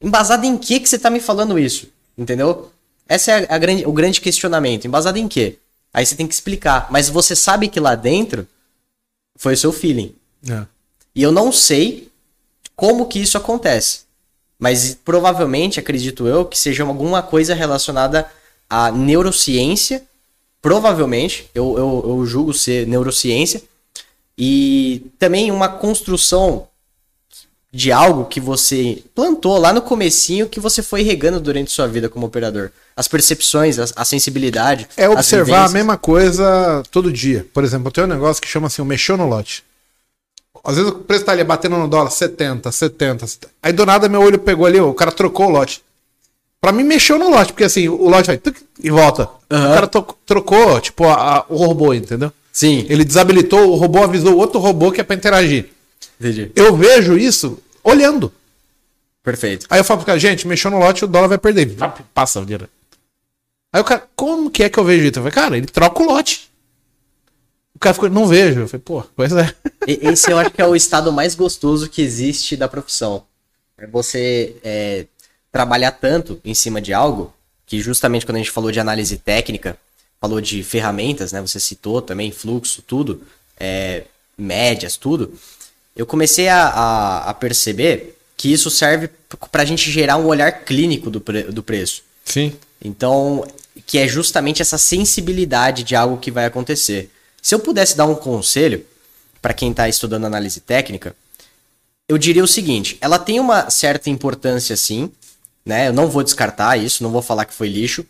embasado 0.03 0.45
em 0.45 0.59
que 0.59 0.81
que 0.81 0.89
você 0.89 0.99
tá 0.99 1.09
me 1.09 1.21
falando 1.21 1.59
isso? 1.59 1.89
Entendeu? 2.19 2.71
Essa 3.09 3.31
é 3.33 3.47
a, 3.49 3.55
a 3.55 3.59
grande, 3.59 3.87
o 3.87 3.93
grande 3.93 4.21
questionamento. 4.21 4.85
Embasado 4.87 5.17
em 5.19 5.29
quê? 5.29 5.57
Aí 5.97 6.05
você 6.05 6.15
tem 6.15 6.27
que 6.29 6.35
explicar. 6.35 6.89
Mas 6.91 7.09
você 7.09 7.35
sabe 7.35 7.69
que 7.69 7.81
lá 7.81 7.95
dentro 7.95 8.47
foi 9.35 9.55
o 9.55 9.57
seu 9.57 9.73
feeling. 9.73 10.15
É. 10.47 10.67
E 11.15 11.23
eu 11.23 11.33
não 11.33 11.51
sei 11.51 12.13
como 12.77 13.07
que 13.07 13.19
isso 13.19 13.39
acontece. 13.39 14.01
Mas 14.59 14.95
provavelmente, 14.95 15.81
acredito 15.81 16.29
eu, 16.29 16.45
que 16.45 16.59
seja 16.59 16.85
alguma 16.85 17.23
coisa 17.23 17.55
relacionada 17.55 18.31
à 18.69 18.91
neurociência. 18.93 20.05
Provavelmente, 20.61 21.49
eu, 21.55 21.79
eu, 21.79 22.05
eu 22.07 22.27
julgo 22.27 22.53
ser 22.53 22.87
neurociência. 22.87 23.63
E 24.37 25.11
também 25.19 25.51
uma 25.51 25.71
construção 25.71 26.69
de 27.77 27.93
algo 27.93 28.25
que 28.25 28.41
você 28.41 29.03
plantou 29.15 29.59
lá 29.59 29.71
no 29.71 29.83
comecinho 29.83 30.49
que 30.49 30.59
você 30.59 30.83
foi 30.83 31.03
regando 31.03 31.39
durante 31.39 31.71
sua 31.71 31.87
vida 31.87 32.09
como 32.09 32.25
operador. 32.27 32.71
As 32.97 33.07
percepções, 33.07 33.79
a, 33.79 33.85
a 33.95 34.05
sensibilidade. 34.05 34.89
É 34.97 35.07
observar 35.09 35.67
a 35.67 35.69
mesma 35.69 35.99
coisa 35.99 36.83
todo 36.91 37.13
dia. 37.13 37.47
Por 37.53 37.63
exemplo, 37.65 37.89
eu 37.89 37.93
tenho 37.93 38.07
um 38.07 38.11
negócio 38.11 38.41
que 38.41 38.49
chama 38.49 38.69
assim, 38.69 38.81
o 38.81 38.85
mexeu 38.87 39.17
no 39.19 39.29
lote. 39.29 39.63
Às 40.65 40.77
vezes 40.77 40.91
o 40.91 40.95
preço 40.95 41.25
tá 41.27 41.33
ali 41.33 41.45
batendo 41.45 41.77
no 41.77 41.87
dólar 41.87 42.11
70, 42.11 42.73
70, 42.73 43.27
70. 43.27 43.53
Aí 43.63 43.73
do 43.75 43.85
nada 43.85 44.09
meu 44.09 44.23
olho 44.23 44.39
pegou 44.39 44.65
ali, 44.67 44.81
o 44.81 44.95
cara 44.95 45.13
trocou 45.13 45.47
o 45.47 45.51
lote. 45.51 45.83
Pra 46.61 46.73
mim 46.73 46.83
mexeu 46.83 47.19
no 47.19 47.29
lote, 47.29 47.53
porque 47.53 47.65
assim, 47.65 47.89
o 47.89 48.09
lote 48.09 48.27
vai 48.29 48.39
tuc, 48.39 48.57
e 48.83 48.91
volta. 48.91 49.29
Aham. 49.51 49.71
O 49.71 49.75
cara 49.75 49.87
trocou, 50.25 50.81
tipo, 50.81 51.05
a- 51.05 51.39
a- 51.41 51.45
o 51.51 51.57
robô, 51.57 51.93
entendeu? 51.93 52.33
Sim, 52.51 52.87
Ele 52.89 53.05
desabilitou, 53.05 53.71
o 53.71 53.77
robô 53.77 54.03
avisou 54.03 54.33
o 54.33 54.39
outro 54.39 54.59
robô 54.59 54.91
que 54.91 55.01
é 55.01 55.05
pra 55.05 55.15
interagir. 55.15 55.67
entendi. 56.19 56.51
Eu 56.57 56.75
vejo 56.75 57.19
isso 57.19 57.59
olhando. 57.87 58.33
Perfeito. 59.23 59.67
Aí 59.71 59.81
eu 59.81 59.85
falo 59.85 59.99
pro 59.99 60.07
cara, 60.07 60.19
gente, 60.19 60.47
mexeu 60.47 60.71
no 60.71 60.79
lote, 60.79 61.05
o 61.05 61.09
dólar 61.09 61.29
vai 61.29 61.39
perder. 61.39 61.67
Vá, 61.75 61.89
Passa 62.13 62.41
o 62.41 62.45
dinheiro. 62.45 62.69
Aí 63.73 63.81
o 63.81 63.85
cara, 63.85 64.07
como 64.15 64.51
que 64.51 64.63
é 64.63 64.69
que 64.69 64.79
eu 64.79 64.85
vejo 64.85 65.05
isso? 65.05 65.19
Eu 65.19 65.23
falei, 65.23 65.33
cara, 65.33 65.57
ele 65.57 65.67
troca 65.67 66.03
o 66.03 66.07
lote. 66.07 66.51
O 67.75 67.79
cara 67.79 67.93
ficou, 67.93 68.09
não 68.09 68.27
vejo. 68.27 68.61
Eu 68.61 68.69
falei, 68.69 68.83
pô, 68.85 69.03
pois 69.15 69.33
é. 69.33 69.55
Esse 69.87 70.31
eu 70.31 70.39
acho 70.39 70.51
que 70.51 70.63
é 70.63 70.67
o 70.67 70.77
estado 70.77 71.13
mais 71.13 71.35
gostoso 71.35 71.89
que 71.89 72.03
existe 72.03 72.57
da 72.57 72.69
profissão. 72.69 73.25
É 73.77 73.87
você 73.87 74.57
é, 74.65 75.07
trabalhar 75.53 75.93
tanto 75.93 76.41
em 76.45 76.55
cima 76.55 76.81
de 76.81 76.95
algo, 76.95 77.35
que 77.67 77.81
justamente 77.81 78.25
quando 78.25 78.37
a 78.37 78.39
gente 78.39 78.51
falou 78.51 78.73
de 78.73 78.81
análise 78.81 79.19
técnica, 79.19 79.77
falou 80.21 80.41
de 80.41 80.63
ferramentas, 80.63 81.33
né? 81.33 81.41
Você 81.41 81.61
citou 81.61 82.01
também 82.01 82.31
fluxo, 82.33 82.81
tudo, 82.81 83.23
é, 83.59 84.05
médias, 84.39 84.97
tudo. 84.97 85.33
Eu 85.97 86.05
comecei 86.07 86.49
a, 86.49 86.69
a, 86.69 87.31
a 87.31 87.35
perceber 87.35 88.19
que 88.37 88.53
isso 88.53 88.71
serve 88.71 89.09
para 89.51 89.63
a 89.63 89.65
gente 89.65 89.91
gerar 89.91 90.19
um 90.19 90.27
olhar 90.27 90.53
clínico 90.65 91.11
do, 91.11 91.21
pre- 91.21 91.45
do 91.45 91.63
preço. 91.63 92.03
Sim. 92.25 92.53
Então, 92.85 93.47
que 93.87 93.99
é 93.99 94.07
justamente 94.07 94.61
essa 94.61 94.77
sensibilidade 94.77 95.83
de 95.83 95.97
algo 95.97 96.19
que 96.19 96.31
vai 96.31 96.45
acontecer. 96.45 97.11
Se 97.41 97.55
eu 97.55 97.59
pudesse 97.59 97.97
dar 97.97 98.05
um 98.05 98.15
conselho 98.15 98.85
para 99.41 99.55
quem 99.55 99.71
está 99.71 99.89
estudando 99.89 100.27
análise 100.27 100.61
técnica, 100.61 101.17
eu 102.09 102.19
diria 102.19 102.45
o 102.45 102.49
seguinte: 102.49 102.99
ela 103.01 103.19
tem 103.19 103.41
uma 103.41 103.71
certa 103.71 104.11
importância, 104.11 104.77
sim, 104.77 105.11
né? 105.65 105.89
Eu 105.89 105.93
não 105.93 106.09
vou 106.09 106.23
descartar 106.23 106.77
isso, 106.77 107.03
não 107.03 107.11
vou 107.11 107.23
falar 107.23 107.47
que 107.47 107.55
foi 107.55 107.69
lixo, 107.69 108.05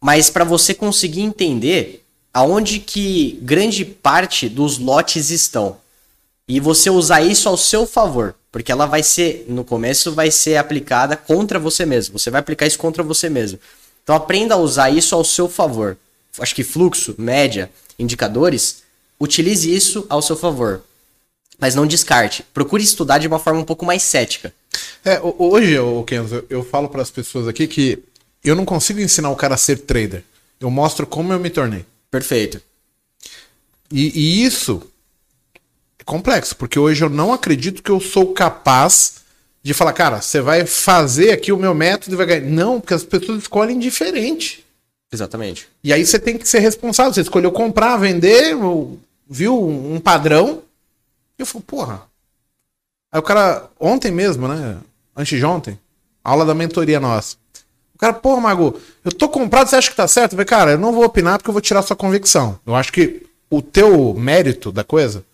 mas 0.00 0.30
para 0.30 0.44
você 0.44 0.72
conseguir 0.72 1.20
entender 1.20 2.04
aonde 2.32 2.78
que 2.78 3.38
grande 3.42 3.84
parte 3.84 4.48
dos 4.48 4.78
lotes 4.78 5.30
estão 5.30 5.76
e 6.48 6.60
você 6.60 6.88
usar 6.90 7.22
isso 7.22 7.48
ao 7.48 7.56
seu 7.56 7.86
favor, 7.86 8.34
porque 8.52 8.70
ela 8.70 8.86
vai 8.86 9.02
ser 9.02 9.46
no 9.48 9.64
começo 9.64 10.12
vai 10.12 10.30
ser 10.30 10.56
aplicada 10.56 11.16
contra 11.16 11.58
você 11.58 11.84
mesmo. 11.84 12.18
Você 12.18 12.30
vai 12.30 12.40
aplicar 12.40 12.66
isso 12.66 12.78
contra 12.78 13.02
você 13.02 13.28
mesmo. 13.28 13.58
Então 14.02 14.14
aprenda 14.14 14.54
a 14.54 14.58
usar 14.58 14.90
isso 14.90 15.14
ao 15.14 15.24
seu 15.24 15.48
favor. 15.48 15.96
Acho 16.38 16.54
que 16.54 16.62
fluxo, 16.62 17.14
média, 17.18 17.70
indicadores, 17.98 18.82
utilize 19.18 19.74
isso 19.74 20.06
ao 20.08 20.22
seu 20.22 20.36
favor. 20.36 20.82
Mas 21.58 21.74
não 21.74 21.86
descarte. 21.86 22.44
Procure 22.54 22.84
estudar 22.84 23.18
de 23.18 23.26
uma 23.26 23.38
forma 23.38 23.60
um 23.60 23.64
pouco 23.64 23.84
mais 23.84 24.02
cética. 24.02 24.52
É, 25.04 25.18
ho- 25.18 25.34
hoje, 25.38 25.78
ô, 25.78 26.04
Kenzo, 26.04 26.44
eu, 26.50 26.62
falo 26.62 26.88
para 26.88 27.00
as 27.02 27.10
pessoas 27.10 27.48
aqui 27.48 27.66
que 27.66 27.98
eu 28.44 28.54
não 28.54 28.64
consigo 28.66 29.00
ensinar 29.00 29.30
o 29.30 29.36
cara 29.36 29.54
a 29.54 29.58
ser 29.58 29.78
trader. 29.78 30.22
Eu 30.60 30.70
mostro 30.70 31.06
como 31.06 31.32
eu 31.32 31.40
me 31.40 31.48
tornei. 31.50 31.84
Perfeito. 32.10 32.60
E, 33.90 34.12
e 34.14 34.44
isso 34.44 34.82
complexo, 36.06 36.56
porque 36.56 36.78
hoje 36.78 37.04
eu 37.04 37.10
não 37.10 37.32
acredito 37.32 37.82
que 37.82 37.90
eu 37.90 38.00
sou 38.00 38.32
capaz 38.32 39.16
de 39.62 39.74
falar, 39.74 39.92
cara, 39.92 40.22
você 40.22 40.40
vai 40.40 40.64
fazer 40.64 41.32
aqui 41.32 41.50
o 41.50 41.58
meu 41.58 41.74
método 41.74 42.14
e 42.14 42.16
vai 42.16 42.24
ganhar. 42.24 42.42
Não, 42.42 42.80
porque 42.80 42.94
as 42.94 43.02
pessoas 43.02 43.42
escolhem 43.42 43.80
diferente. 43.80 44.64
Exatamente. 45.12 45.68
E 45.82 45.92
aí 45.92 46.06
você 46.06 46.20
tem 46.20 46.38
que 46.38 46.48
ser 46.48 46.60
responsável. 46.60 47.12
Você 47.12 47.22
escolheu 47.22 47.50
comprar, 47.50 47.96
vender, 47.96 48.54
viu 49.28 49.68
um 49.68 49.98
padrão. 49.98 50.62
E 51.36 51.42
eu 51.42 51.46
falo, 51.46 51.64
porra. 51.64 52.02
Aí 53.10 53.18
o 53.18 53.22
cara, 53.22 53.68
ontem 53.80 54.12
mesmo, 54.12 54.46
né? 54.46 54.78
Antes 55.16 55.36
de 55.36 55.44
ontem, 55.44 55.78
aula 56.22 56.44
da 56.44 56.54
mentoria 56.54 57.00
nossa. 57.00 57.36
O 57.94 57.98
cara, 57.98 58.12
porra, 58.12 58.40
Mago, 58.40 58.78
eu 59.04 59.10
tô 59.10 59.28
comprado, 59.28 59.68
você 59.68 59.76
acha 59.76 59.90
que 59.90 59.96
tá 59.96 60.06
certo? 60.06 60.32
Eu 60.32 60.36
falei, 60.36 60.46
cara, 60.46 60.70
eu 60.72 60.78
não 60.78 60.92
vou 60.92 61.04
opinar 61.04 61.38
porque 61.38 61.48
eu 61.48 61.54
vou 61.54 61.62
tirar 61.62 61.82
sua 61.82 61.96
convicção. 61.96 62.60
Eu 62.64 62.76
acho 62.76 62.92
que 62.92 63.26
o 63.50 63.60
teu 63.60 64.14
mérito 64.14 64.70
da 64.70 64.84
coisa 64.84 65.24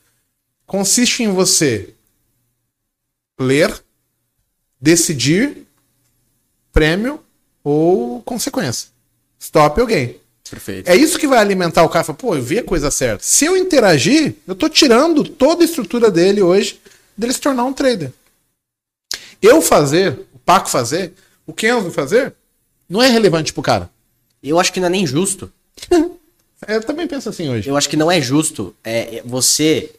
consiste 0.67 1.23
em 1.23 1.33
você 1.33 1.95
ler, 3.39 3.83
decidir 4.81 5.67
prêmio 6.73 7.21
ou 7.63 8.23
consequência. 8.23 8.89
Stop 9.39 9.81
ou 9.81 9.87
gain. 9.87 10.17
Perfeito. 10.49 10.89
É 10.89 10.95
isso 10.95 11.19
que 11.19 11.27
vai 11.27 11.39
alimentar 11.39 11.83
o 11.83 11.89
cara. 11.89 12.05
Fala, 12.05 12.19
Pô, 12.19 12.37
eu 12.37 12.43
vi 12.43 12.59
a 12.59 12.65
coisa 12.65 12.91
certa. 12.91 13.25
Se 13.25 13.45
eu 13.45 13.57
interagir, 13.57 14.35
eu 14.47 14.55
tô 14.55 14.69
tirando 14.69 15.25
toda 15.25 15.63
a 15.63 15.65
estrutura 15.65 16.11
dele 16.11 16.43
hoje 16.43 16.79
dele 17.17 17.33
se 17.33 17.41
tornar 17.41 17.65
um 17.65 17.73
trader. 17.73 18.13
Eu 19.41 19.61
fazer, 19.61 20.21
o 20.33 20.39
Paco 20.39 20.69
fazer, 20.69 21.13
o 21.47 21.53
Kenzo 21.53 21.91
fazer, 21.91 22.35
não 22.89 23.03
é 23.03 23.09
relevante 23.09 23.53
pro 23.53 23.63
cara. 23.63 23.91
Eu 24.43 24.59
acho 24.59 24.73
que 24.73 24.81
não 24.81 24.89
é 24.89 24.91
nem 24.91 25.07
justo. 25.07 25.53
Eu 26.69 26.81
também 26.83 27.09
penso 27.09 27.29
assim 27.29 27.49
hoje. 27.49 27.69
Eu 27.69 27.77
acho 27.77 27.89
que 27.89 27.97
não 27.97 28.11
é 28.11 28.21
justo 28.21 28.75
é, 28.85 29.17
é, 29.17 29.23
você 29.25 29.91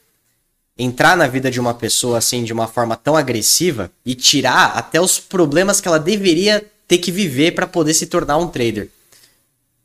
entrar 0.77 1.15
na 1.15 1.27
vida 1.27 1.51
de 1.51 1.59
uma 1.59 1.73
pessoa 1.73 2.17
assim 2.17 2.43
de 2.43 2.53
uma 2.53 2.67
forma 2.67 2.95
tão 2.95 3.15
agressiva 3.15 3.91
e 4.05 4.15
tirar 4.15 4.77
até 4.77 4.99
os 4.99 5.19
problemas 5.19 5.79
que 5.79 5.87
ela 5.87 5.99
deveria 5.99 6.63
ter 6.87 6.97
que 6.97 7.11
viver 7.11 7.51
para 7.51 7.67
poder 7.67 7.93
se 7.93 8.07
tornar 8.07 8.37
um 8.37 8.47
trader. 8.47 8.89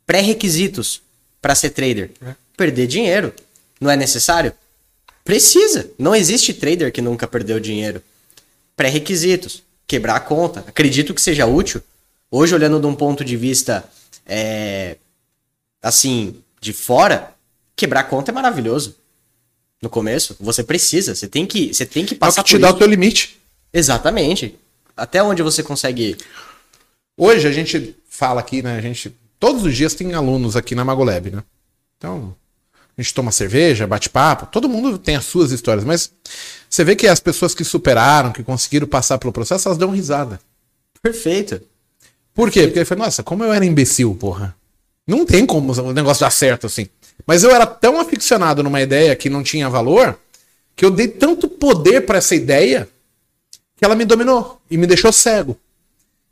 Pré-requisitos 0.05 1.01
para 1.41 1.55
ser 1.55 1.69
trader: 1.71 2.11
perder 2.57 2.87
dinheiro. 2.87 3.33
Não 3.79 3.89
é 3.89 3.95
necessário? 3.95 4.53
Precisa. 5.23 5.89
Não 5.97 6.15
existe 6.15 6.53
trader 6.53 6.91
que 6.91 7.01
nunca 7.01 7.27
perdeu 7.27 7.59
dinheiro. 7.59 8.01
Pré-requisitos: 8.75 9.63
quebrar 9.85 10.15
a 10.15 10.19
conta. 10.19 10.63
Acredito 10.67 11.13
que 11.13 11.21
seja 11.21 11.45
útil. 11.45 11.81
Hoje, 12.31 12.53
olhando 12.53 12.79
de 12.79 12.85
um 12.85 12.95
ponto 12.95 13.23
de 13.23 13.35
vista 13.35 13.83
é, 14.25 14.97
assim, 15.81 16.43
de 16.61 16.73
fora, 16.73 17.33
quebrar 17.75 18.03
conta 18.03 18.31
é 18.31 18.33
maravilhoso. 18.33 18.95
No 19.81 19.89
começo, 19.89 20.35
você 20.39 20.63
precisa, 20.63 21.15
você 21.15 21.27
tem 21.27 21.45
que, 21.45 21.73
você 21.73 21.85
tem 21.85 22.05
que 22.05 22.13
É 22.13 22.17
o 22.17 22.19
passar 22.19 22.43
que 22.43 22.49
te 22.49 22.57
dá 22.57 22.67
isso. 22.67 22.75
o 22.75 22.79
teu 22.79 22.87
limite. 22.87 23.39
Exatamente. 23.73 24.55
Até 24.95 25.23
onde 25.23 25.41
você 25.41 25.63
consegue 25.63 26.09
ir? 26.09 26.17
Hoje 27.17 27.47
a 27.47 27.51
gente 27.51 27.95
fala 28.09 28.41
aqui, 28.41 28.61
né? 28.61 28.77
A 28.77 28.81
gente. 28.81 29.15
Todos 29.39 29.63
os 29.63 29.75
dias 29.75 29.93
tem 29.93 30.13
alunos 30.13 30.57
aqui 30.57 30.75
na 30.75 30.83
Magolab, 30.83 31.31
né? 31.31 31.43
Então, 31.97 32.35
a 32.97 33.01
gente 33.01 33.13
toma 33.13 33.31
cerveja, 33.31 33.87
bate 33.87 34.09
papo, 34.09 34.47
todo 34.47 34.67
mundo 34.67 34.97
tem 34.97 35.15
as 35.15 35.25
suas 35.25 35.51
histórias, 35.51 35.85
mas 35.85 36.11
você 36.69 36.83
vê 36.83 36.95
que 36.95 37.07
as 37.07 37.21
pessoas 37.21 37.55
que 37.55 37.63
superaram, 37.63 38.33
que 38.33 38.43
conseguiram 38.43 38.87
passar 38.87 39.17
pelo 39.17 39.31
processo, 39.31 39.67
elas 39.69 39.77
dão 39.77 39.91
risada. 39.91 40.39
Perfeito. 41.01 41.61
Por 42.33 42.51
quê? 42.51 42.63
Porque 42.63 42.79
ele 42.79 42.85
falou, 42.85 43.05
nossa, 43.05 43.23
como 43.23 43.43
eu 43.43 43.53
era 43.53 43.65
imbecil, 43.65 44.13
porra. 44.15 44.55
Não 45.07 45.25
tem 45.25 45.45
como 45.45 45.71
o 45.73 45.93
negócio 45.93 46.21
dar 46.21 46.29
certo 46.29 46.67
assim. 46.67 46.87
Mas 47.25 47.43
eu 47.43 47.51
era 47.51 47.65
tão 47.65 47.99
aficionado 47.99 48.63
numa 48.63 48.81
ideia 48.81 49.15
que 49.15 49.29
não 49.29 49.43
tinha 49.43 49.69
valor, 49.69 50.17
que 50.75 50.85
eu 50.85 50.91
dei 50.91 51.07
tanto 51.07 51.47
poder 51.47 52.05
para 52.05 52.17
essa 52.17 52.35
ideia, 52.35 52.87
que 53.75 53.85
ela 53.85 53.95
me 53.95 54.05
dominou 54.05 54.59
e 54.69 54.77
me 54.77 54.87
deixou 54.87 55.11
cego. 55.11 55.57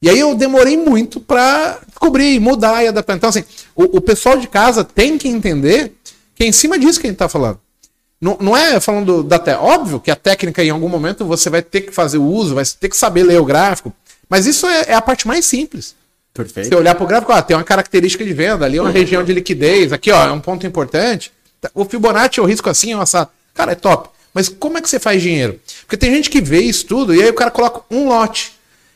E 0.01 0.09
aí 0.09 0.19
eu 0.19 0.35
demorei 0.35 0.77
muito 0.77 1.19
para 1.19 1.79
descobrir, 1.87 2.39
mudar 2.39 2.83
e 2.83 2.87
adaptar. 2.87 3.15
Então, 3.15 3.29
assim, 3.29 3.43
o, 3.75 3.97
o, 3.97 4.01
pessoal 4.01 4.37
de 4.37 4.47
casa 4.47 4.83
tem 4.83 5.17
que 5.17 5.27
entender 5.27 5.93
que 6.35 6.43
é 6.43 6.47
em 6.47 6.51
cima 6.51 6.77
disso 6.77 6.99
que 6.99 7.07
a 7.07 7.09
gente 7.09 7.17
tá 7.17 7.27
falando. 7.27 7.59
Não, 8.21 8.37
não 8.39 8.55
é 8.55 8.79
falando 8.79 9.23
da 9.23 9.39
técnica. 9.39 9.65
Óbvio 9.65 9.99
que 9.99 10.11
a 10.11 10.15
técnica, 10.15 10.63
em 10.63 10.69
algum 10.69 10.89
momento, 10.89 11.25
você 11.25 11.49
vai 11.49 11.61
ter 11.61 11.81
que 11.81 11.91
fazer 11.91 12.19
o 12.19 12.25
uso, 12.25 12.55
vai 12.55 12.63
ter 12.79 12.89
que 12.89 12.97
saber 12.97 13.23
ler 13.23 13.39
o 13.39 13.45
gráfico. 13.45 13.93
Mas 14.29 14.45
isso 14.45 14.67
é, 14.67 14.85
é 14.89 14.93
a 14.93 15.01
parte 15.01 15.27
mais 15.27 15.45
simples. 15.45 15.95
Perfeito. 16.43 16.69
Você 16.69 16.75
olhar 16.75 16.95
para 16.95 17.03
o 17.03 17.07
gráfico, 17.07 17.33
ó, 17.33 17.41
tem 17.41 17.55
uma 17.57 17.63
característica 17.63 18.23
de 18.23 18.33
venda, 18.33 18.65
ali 18.65 18.77
é 18.77 18.81
uma 18.81 18.91
região 18.91 19.23
de 19.23 19.33
liquidez, 19.33 19.91
aqui 19.91 20.11
ó, 20.11 20.27
é 20.27 20.31
um 20.31 20.39
ponto 20.39 20.65
importante. 20.65 21.31
O 21.73 21.85
Fibonacci 21.85 22.39
eu 22.39 22.45
risco 22.45 22.69
assim, 22.69 22.93
ó, 22.93 23.01
essa... 23.01 23.29
cara, 23.53 23.71
é 23.71 23.75
top. 23.75 24.09
Mas 24.33 24.47
como 24.47 24.77
é 24.77 24.81
que 24.81 24.89
você 24.89 24.99
faz 24.99 25.21
dinheiro? 25.21 25.59
Porque 25.81 25.97
tem 25.97 26.13
gente 26.13 26.29
que 26.29 26.39
vê 26.39 26.61
isso 26.61 26.85
tudo 26.85 27.13
e 27.13 27.21
aí 27.21 27.29
o 27.29 27.33
cara 27.33 27.49
coloca 27.49 27.81
um 27.89 28.07
lote 28.07 28.53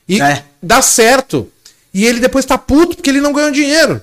e 0.07 0.21
é. 0.21 0.43
dá 0.61 0.81
certo. 0.81 1.51
E 1.93 2.05
ele 2.05 2.19
depois 2.19 2.45
tá 2.45 2.57
puto 2.57 2.95
porque 2.95 3.09
ele 3.09 3.21
não 3.21 3.33
ganhou 3.33 3.51
dinheiro. 3.51 4.01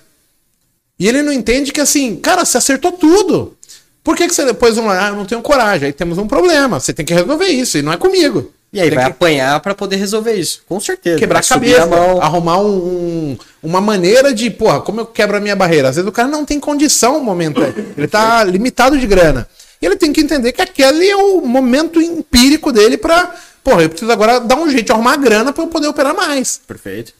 E 0.98 1.06
ele 1.06 1.22
não 1.22 1.32
entende 1.32 1.72
que 1.72 1.80
assim, 1.80 2.16
cara, 2.16 2.44
você 2.44 2.58
acertou 2.58 2.92
tudo. 2.92 3.56
Por 4.02 4.16
que, 4.16 4.26
que 4.26 4.34
você 4.34 4.44
depois 4.44 4.76
não, 4.76 4.90
ah, 4.90 5.10
não 5.10 5.24
tenho 5.24 5.42
coragem? 5.42 5.86
Aí 5.86 5.92
temos 5.92 6.18
um 6.18 6.26
problema. 6.26 6.80
Você 6.80 6.92
tem 6.92 7.04
que 7.04 7.14
resolver 7.14 7.46
isso 7.46 7.78
e 7.78 7.82
não 7.82 7.92
é 7.92 7.96
comigo. 7.96 8.52
E 8.72 8.80
aí 8.80 8.88
tem 8.88 8.96
vai 8.96 9.06
que... 9.06 9.10
apanhar 9.12 9.60
para 9.60 9.74
poder 9.74 9.96
resolver 9.96 10.34
isso. 10.34 10.62
Com 10.68 10.78
certeza. 10.78 11.18
Quebrar 11.18 11.40
a 11.40 11.42
cabeça, 11.42 11.88
a 12.20 12.24
arrumar 12.24 12.58
um, 12.58 12.66
um, 12.68 13.38
uma 13.62 13.80
maneira 13.80 14.34
de, 14.34 14.50
porra, 14.50 14.80
como 14.80 15.00
eu 15.00 15.06
quebro 15.06 15.36
a 15.36 15.40
minha 15.40 15.56
barreira? 15.56 15.88
Às 15.88 15.96
vezes 15.96 16.08
o 16.08 16.12
cara 16.12 16.28
não 16.28 16.44
tem 16.44 16.60
condição 16.60 17.14
no 17.14 17.24
momento. 17.24 17.60
Ele 17.96 18.06
tá 18.06 18.44
limitado 18.44 18.98
de 18.98 19.06
grana. 19.06 19.48
E 19.80 19.86
ele 19.86 19.96
tem 19.96 20.12
que 20.12 20.20
entender 20.20 20.52
que 20.52 20.60
aquele 20.60 21.08
é 21.08 21.16
o 21.16 21.40
momento 21.40 22.00
empírico 22.00 22.72
dele 22.72 22.98
para, 22.98 23.34
porra, 23.62 23.82
eu 23.82 23.88
preciso 23.88 24.10
agora 24.10 24.40
dar 24.40 24.56
um 24.56 24.68
jeito 24.68 24.86
de 24.86 24.92
arrumar 24.92 25.16
grana 25.16 25.52
para 25.52 25.64
eu 25.64 25.68
poder 25.68 25.86
operar 25.86 26.14
mais. 26.14 26.60
Perfeito. 26.66 27.12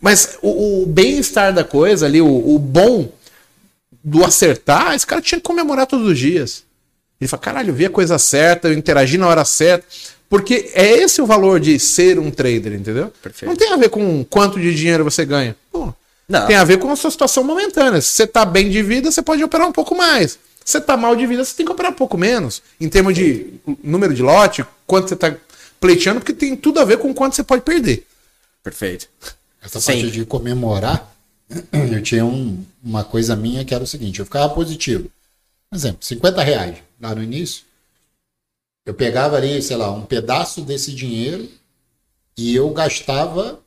Mas 0.00 0.38
o, 0.40 0.82
o 0.82 0.86
bem-estar 0.86 1.52
da 1.52 1.64
coisa 1.64 2.06
ali, 2.06 2.20
o, 2.20 2.26
o, 2.26 2.58
bom 2.58 3.10
do 4.04 4.24
acertar, 4.24 4.94
esse 4.94 5.06
cara 5.06 5.20
tinha 5.20 5.40
que 5.40 5.46
comemorar 5.46 5.86
todos 5.86 6.06
os 6.06 6.18
dias. 6.18 6.62
Ele 7.20 7.28
fala, 7.28 7.42
caralho, 7.42 7.70
eu 7.70 7.74
vi 7.74 7.86
a 7.86 7.90
coisa 7.90 8.18
certa, 8.18 8.68
eu 8.68 8.74
interagi 8.74 9.16
na 9.16 9.26
hora 9.26 9.44
certa. 9.44 9.86
Porque 10.28 10.70
é 10.74 10.98
esse 10.98 11.22
o 11.22 11.26
valor 11.26 11.60
de 11.60 11.78
ser 11.78 12.18
um 12.18 12.30
trader, 12.30 12.72
entendeu? 12.72 13.12
Perfeito. 13.22 13.48
Não 13.48 13.56
tem 13.56 13.72
a 13.72 13.76
ver 13.76 13.88
com 13.88 14.24
quanto 14.24 14.60
de 14.60 14.74
dinheiro 14.74 15.04
você 15.04 15.24
ganha. 15.24 15.56
Pô, 15.70 15.94
tem 16.46 16.56
a 16.56 16.64
ver 16.64 16.78
com 16.78 16.90
a 16.90 16.96
sua 16.96 17.10
situação 17.10 17.44
momentânea. 17.44 18.00
Se 18.00 18.08
você 18.08 18.26
tá 18.26 18.44
bem 18.44 18.68
de 18.68 18.82
vida, 18.82 19.10
você 19.10 19.22
pode 19.22 19.42
operar 19.44 19.68
um 19.68 19.72
pouco 19.72 19.94
mais 19.94 20.38
você 20.66 20.80
tá 20.80 20.96
mal 20.96 21.14
de 21.14 21.24
vida, 21.26 21.44
você 21.44 21.54
tem 21.54 21.64
que 21.64 21.70
operar 21.70 21.92
um 21.92 21.94
pouco 21.94 22.18
menos. 22.18 22.60
Em 22.80 22.88
termos 22.88 23.14
de 23.14 23.54
número 23.84 24.12
de 24.12 24.20
lote, 24.20 24.66
quanto 24.84 25.08
você 25.08 25.14
tá 25.14 25.32
pleiteando, 25.80 26.18
porque 26.18 26.32
tem 26.32 26.56
tudo 26.56 26.80
a 26.80 26.84
ver 26.84 26.98
com 26.98 27.14
quanto 27.14 27.36
você 27.36 27.44
pode 27.44 27.62
perder. 27.62 28.04
Perfeito. 28.64 29.08
Essa 29.62 29.80
Sim. 29.80 29.92
parte 29.92 30.10
de 30.10 30.24
comemorar, 30.24 31.14
eu 31.72 32.02
tinha 32.02 32.24
um, 32.24 32.64
uma 32.82 33.04
coisa 33.04 33.36
minha 33.36 33.64
que 33.64 33.72
era 33.72 33.84
o 33.84 33.86
seguinte, 33.86 34.18
eu 34.18 34.24
ficava 34.24 34.52
positivo. 34.52 35.08
Por 35.70 35.76
exemplo, 35.76 35.98
50 36.00 36.42
reais 36.42 36.76
lá 37.00 37.14
no 37.14 37.22
início, 37.22 37.64
eu 38.84 38.94
pegava 38.94 39.36
ali, 39.36 39.60
sei 39.62 39.76
lá, 39.76 39.90
um 39.90 40.04
pedaço 40.04 40.60
desse 40.62 40.92
dinheiro 40.92 41.48
e 42.36 42.54
eu 42.54 42.70
gastava 42.70 43.58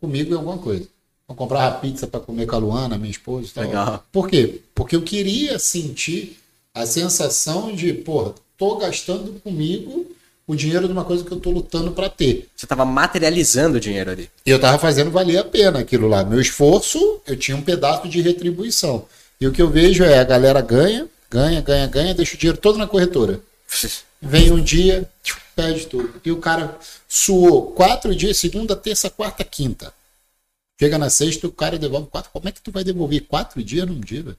comigo 0.00 0.32
em 0.32 0.36
alguma 0.36 0.58
coisa. 0.58 0.86
Eu 1.28 1.34
comprava 1.34 1.78
pizza 1.78 2.06
para 2.06 2.20
comer 2.20 2.46
com 2.46 2.56
a 2.56 2.58
Luana, 2.58 2.98
minha 2.98 3.10
esposa. 3.10 3.50
Tal. 3.54 3.64
Legal. 3.64 4.04
Por 4.12 4.28
quê? 4.28 4.60
Porque 4.74 4.96
eu 4.96 5.02
queria 5.02 5.58
sentir 5.58 6.38
a 6.74 6.84
sensação 6.84 7.74
de, 7.74 7.92
porra, 7.92 8.34
tô 8.58 8.76
gastando 8.76 9.40
comigo 9.40 10.06
o 10.46 10.54
dinheiro 10.54 10.86
de 10.86 10.92
uma 10.92 11.04
coisa 11.04 11.24
que 11.24 11.32
eu 11.32 11.40
tô 11.40 11.50
lutando 11.50 11.92
para 11.92 12.10
ter. 12.10 12.48
Você 12.54 12.66
tava 12.66 12.84
materializando 12.84 13.78
o 13.78 13.80
dinheiro 13.80 14.10
ali. 14.10 14.28
E 14.44 14.50
eu 14.50 14.60
tava 14.60 14.78
fazendo 14.78 15.10
valer 15.10 15.38
a 15.38 15.44
pena 15.44 15.78
aquilo 15.78 16.06
lá. 16.06 16.22
Meu 16.22 16.40
esforço, 16.40 17.20
eu 17.26 17.36
tinha 17.36 17.56
um 17.56 17.62
pedaço 17.62 18.08
de 18.08 18.20
retribuição. 18.20 19.06
E 19.40 19.46
o 19.46 19.52
que 19.52 19.62
eu 19.62 19.70
vejo 19.70 20.04
é 20.04 20.18
a 20.18 20.24
galera 20.24 20.60
ganha, 20.60 21.08
ganha, 21.30 21.60
ganha, 21.60 21.86
ganha, 21.86 22.14
deixa 22.14 22.34
o 22.34 22.38
dinheiro 22.38 22.58
todo 22.58 22.78
na 22.78 22.86
corretora. 22.86 23.40
Vem 24.20 24.52
um 24.52 24.62
dia, 24.62 25.08
perde 25.54 25.86
tudo. 25.86 26.20
E 26.24 26.30
o 26.30 26.38
cara 26.38 26.78
suou 27.08 27.72
quatro 27.72 28.14
dias, 28.14 28.36
segunda, 28.36 28.74
terça, 28.74 29.10
quarta, 29.10 29.44
quinta. 29.44 29.92
Chega 30.80 30.98
na 30.98 31.10
sexta, 31.10 31.46
o 31.46 31.52
cara 31.52 31.78
devolve 31.78 32.08
quatro. 32.08 32.30
Como 32.32 32.48
é 32.48 32.52
que 32.52 32.60
tu 32.60 32.72
vai 32.72 32.82
devolver 32.82 33.20
quatro 33.22 33.62
dias 33.62 33.86
num 33.86 34.00
dia, 34.00 34.22
velho? 34.22 34.36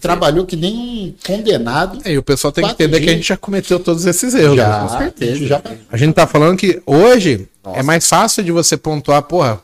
trabalhou 0.00 0.46
que 0.46 0.56
nem 0.56 0.74
um 0.74 1.14
condenado. 1.24 2.00
É, 2.04 2.12
e 2.12 2.18
o 2.18 2.22
pessoal 2.22 2.50
tem 2.50 2.64
que 2.64 2.70
entender 2.70 2.98
dias. 2.98 3.04
que 3.04 3.10
a 3.10 3.14
gente 3.14 3.28
já 3.28 3.36
cometeu 3.36 3.78
todos 3.78 4.06
esses 4.06 4.34
erros. 4.34 4.56
Já, 4.56 4.80
com 4.80 4.98
certeza. 4.98 5.32
A 5.32 5.36
gente, 5.36 5.46
já... 5.46 5.62
a 5.90 5.96
gente 5.96 6.14
tá 6.14 6.26
falando 6.26 6.58
que 6.58 6.82
hoje 6.86 7.48
Nossa. 7.62 7.78
é 7.78 7.82
mais 7.82 8.08
fácil 8.08 8.42
de 8.42 8.50
você 8.50 8.76
pontuar, 8.76 9.22
porra, 9.22 9.60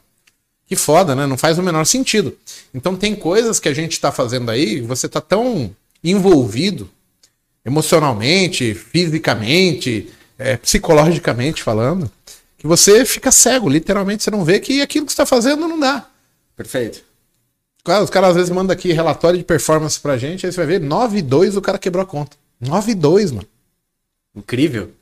que 0.67 0.77
foda, 0.77 1.15
né? 1.15 1.27
Não 1.27 1.39
faz 1.39 1.59
o 1.59 1.63
menor 1.63 1.85
sentido. 1.85 2.37
Então 2.73 2.95
tem 2.95 3.15
coisas 3.15 3.59
que 3.59 3.69
a 3.69 3.75
gente 3.75 3.99
tá 3.99 4.13
fazendo 4.13 4.51
aí, 4.51 4.81
você 4.81 5.09
tá 5.09 5.21
tão 5.21 5.75
envolvido 6.03 6.91
emocionalmente, 7.65 8.75
fisicamente, 8.75 10.11
é, 10.39 10.57
psicologicamente 10.57 11.63
falando, 11.63 12.11
que 12.57 12.67
você 12.67 13.05
fica 13.05 13.31
cego, 13.31 13.69
literalmente, 13.69 14.23
você 14.23 14.31
não 14.31 14.45
vê 14.45 14.61
que 14.61 14.83
aquilo 14.83 15.07
que 15.07 15.13
você 15.13 15.15
está 15.15 15.27
fazendo 15.27 15.69
não 15.69 15.79
dá. 15.79 16.09
Perfeito. 16.57 17.03
Os 18.03 18.11
caras 18.11 18.31
às 18.31 18.37
vezes 18.37 18.51
mandam 18.51 18.75
aqui 18.75 18.93
relatório 18.93 19.39
de 19.39 19.45
performance 19.45 19.99
pra 19.99 20.19
gente, 20.19 20.45
aí 20.45 20.53
você 20.53 20.59
vai 20.59 20.67
ver 20.67 20.81
9,2 20.81 21.57
o 21.57 21.63
cara 21.63 21.79
quebrou 21.79 22.03
a 22.03 22.07
conta. 22.07 22.37
9,2, 22.63 23.33
mano. 23.33 23.47
Incrível. 24.35 24.93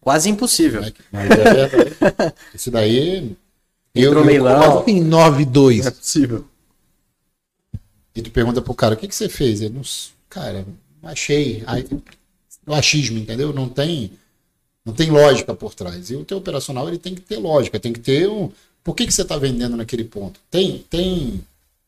Quase 0.00 0.30
impossível. 0.30 0.80
Mas 1.12 1.30
é 1.30 2.32
Isso 2.54 2.70
daí. 2.70 3.36
Entrou 3.94 4.22
eu, 4.22 4.24
leilão. 4.24 4.84
Em 4.86 5.04
9,2. 5.04 5.86
É 5.86 5.90
possível. 5.90 6.44
E 8.14 8.22
tu 8.22 8.30
pergunta 8.30 8.62
pro 8.62 8.72
cara, 8.74 8.94
o 8.94 8.96
que, 8.96 9.08
que 9.08 9.14
você 9.14 9.28
fez? 9.28 9.60
Ele 9.60 9.74
não. 9.74 9.82
Cara, 10.36 10.66
achei. 11.02 11.62
Aí, 11.66 11.82
o 12.66 12.74
achismo, 12.74 13.18
entendeu? 13.18 13.54
Não 13.54 13.70
tem. 13.70 14.12
Não 14.84 14.92
tem 14.92 15.10
lógica 15.10 15.54
por 15.54 15.74
trás. 15.74 16.10
E 16.10 16.14
o 16.14 16.24
teu 16.26 16.36
operacional 16.36 16.86
ele 16.86 16.98
tem 16.98 17.14
que 17.14 17.22
ter 17.22 17.38
lógica, 17.38 17.80
tem 17.80 17.90
que 17.90 18.00
ter 18.00 18.28
um. 18.28 18.52
Por 18.84 18.94
que, 18.94 19.06
que 19.06 19.14
você 19.14 19.22
está 19.22 19.38
vendendo 19.38 19.78
naquele 19.78 20.04
ponto? 20.04 20.38
Tem, 20.50 20.84
tem 20.90 21.40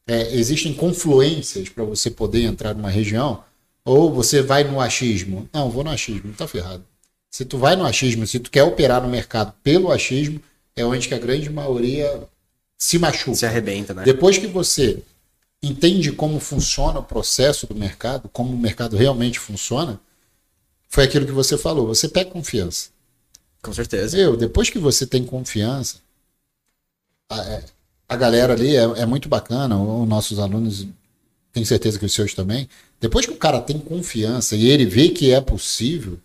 é, 0.07 0.35
existem 0.35 0.73
confluências 0.73 1.69
para 1.69 1.85
você 1.85 2.11
poder 2.11 2.43
entrar 2.45 2.75
numa 2.75 2.89
região, 2.89 3.45
ou 3.85 4.11
você 4.11 4.41
vai 4.41 4.65
no 4.65 4.81
achismo. 4.81 5.47
Não, 5.53 5.71
vou 5.71 5.85
no 5.85 5.91
achismo, 5.91 6.33
tá 6.33 6.49
ferrado. 6.49 6.83
Se 7.31 7.45
tu 7.45 7.59
vai 7.59 7.77
no 7.77 7.85
achismo, 7.85 8.27
se 8.27 8.41
tu 8.41 8.51
quer 8.51 8.63
operar 8.63 9.03
no 9.03 9.09
mercado 9.11 9.53
pelo 9.63 9.93
achismo, 9.93 10.41
é 10.75 10.85
onde 10.85 11.07
que 11.07 11.15
a 11.15 11.19
grande 11.19 11.51
maioria 11.51 12.27
se 12.79 12.99
machuca. 12.99 13.37
Se 13.37 13.45
arrebenta, 13.47 13.93
né? 13.93 14.05
Depois 14.05 14.39
que 14.39 14.47
você 14.47 15.03
entende 15.63 16.13
como 16.13 16.39
funciona 16.39 17.01
o 17.01 17.05
processo 17.05 17.67
do 17.67 17.75
mercado, 17.75 18.29
como 18.29 18.55
o 18.55 18.59
mercado 18.59 18.97
realmente 18.97 19.39
funciona, 19.39 20.01
foi 20.89 21.05
aquilo 21.05 21.27
que 21.27 21.33
você 21.33 21.59
falou. 21.59 21.87
Você 21.87 22.09
pega 22.09 22.31
confiança. 22.31 22.91
Com 23.63 23.73
certeza. 23.73 24.17
Eu, 24.17 24.37
depois 24.37 24.71
que 24.71 24.79
você 24.79 25.07
tem 25.07 25.25
confiança, 25.25 25.97
a, 27.31 27.41
é, 27.43 27.65
a 28.09 28.17
galera 28.17 28.55
ali 28.55 28.75
é, 28.75 28.83
é 28.83 29.07
muito 29.07 29.29
bacana, 29.29 29.79
os 29.79 30.09
nossos 30.09 30.39
alunos, 30.39 30.87
tenho 31.53 31.67
certeza 31.67 31.99
que 31.99 32.07
os 32.07 32.15
seus 32.15 32.35
também. 32.35 32.69
Depois 33.01 33.27
que 33.27 33.33
o 33.33 33.37
cara 33.37 33.61
tem 33.61 33.79
confiança 33.79 34.57
e 34.57 34.69
ele 34.69 34.87
vê 34.87 35.11
que 35.11 35.33
é 35.33 35.41
possível, 35.41 36.19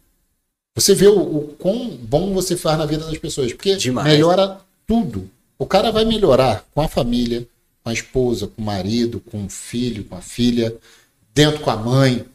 você 0.75 0.95
vê 0.95 1.07
o, 1.07 1.19
o 1.19 1.55
quão 1.59 1.89
bom 1.97 2.33
você 2.33 2.55
faz 2.55 2.77
na 2.77 2.85
vida 2.85 3.05
das 3.05 3.17
pessoas. 3.17 3.51
Porque 3.51 3.75
Demais. 3.75 4.07
melhora 4.07 4.59
tudo. 4.87 5.29
O 5.57 5.65
cara 5.65 5.91
vai 5.91 6.05
melhorar 6.05 6.65
com 6.73 6.81
a 6.81 6.87
família, 6.87 7.47
com 7.83 7.89
a 7.89 7.93
esposa, 7.93 8.47
com 8.47 8.61
o 8.61 8.65
marido, 8.65 9.19
com 9.19 9.45
o 9.45 9.49
filho, 9.49 10.05
com 10.05 10.15
a 10.15 10.21
filha, 10.21 10.75
dentro 11.33 11.59
com 11.59 11.69
a 11.69 11.75
mãe. 11.75 12.25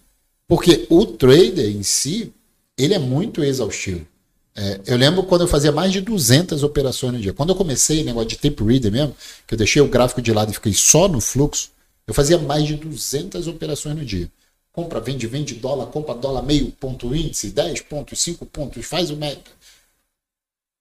Porque 0.46 0.86
o 0.90 1.06
trader 1.06 1.68
em 1.68 1.82
si, 1.82 2.32
ele 2.76 2.94
é 2.94 2.98
muito 2.98 3.42
exaustivo. 3.42 4.06
É, 4.54 4.80
eu 4.86 4.96
lembro 4.96 5.22
quando 5.22 5.42
eu 5.42 5.48
fazia 5.48 5.70
mais 5.70 5.92
de 5.92 6.00
200 6.00 6.62
operações 6.62 7.12
no 7.12 7.20
dia. 7.20 7.32
Quando 7.32 7.50
eu 7.50 7.54
comecei 7.54 8.02
negócio 8.02 8.28
de 8.28 8.38
tape 8.38 8.62
reader 8.64 8.90
mesmo, 8.90 9.16
que 9.46 9.54
eu 9.54 9.58
deixei 9.58 9.80
o 9.80 9.88
gráfico 9.88 10.20
de 10.20 10.32
lado 10.32 10.50
e 10.50 10.54
fiquei 10.54 10.74
só 10.74 11.06
no 11.06 11.20
fluxo, 11.20 11.70
eu 12.06 12.12
fazia 12.12 12.38
mais 12.38 12.66
de 12.66 12.74
200 12.74 13.46
operações 13.46 13.96
no 13.96 14.04
dia. 14.04 14.28
Compra, 14.72 15.00
vende, 15.00 15.26
vende 15.26 15.54
dólar, 15.54 15.86
compra 15.86 16.14
dólar 16.14 16.42
meio 16.42 16.72
ponto 16.72 17.14
índice, 17.14 17.50
10 17.50 17.82
pontos, 17.82 18.20
5 18.20 18.46
pontos, 18.46 18.84
faz 18.84 19.10
o 19.10 19.16
meta. 19.16 19.50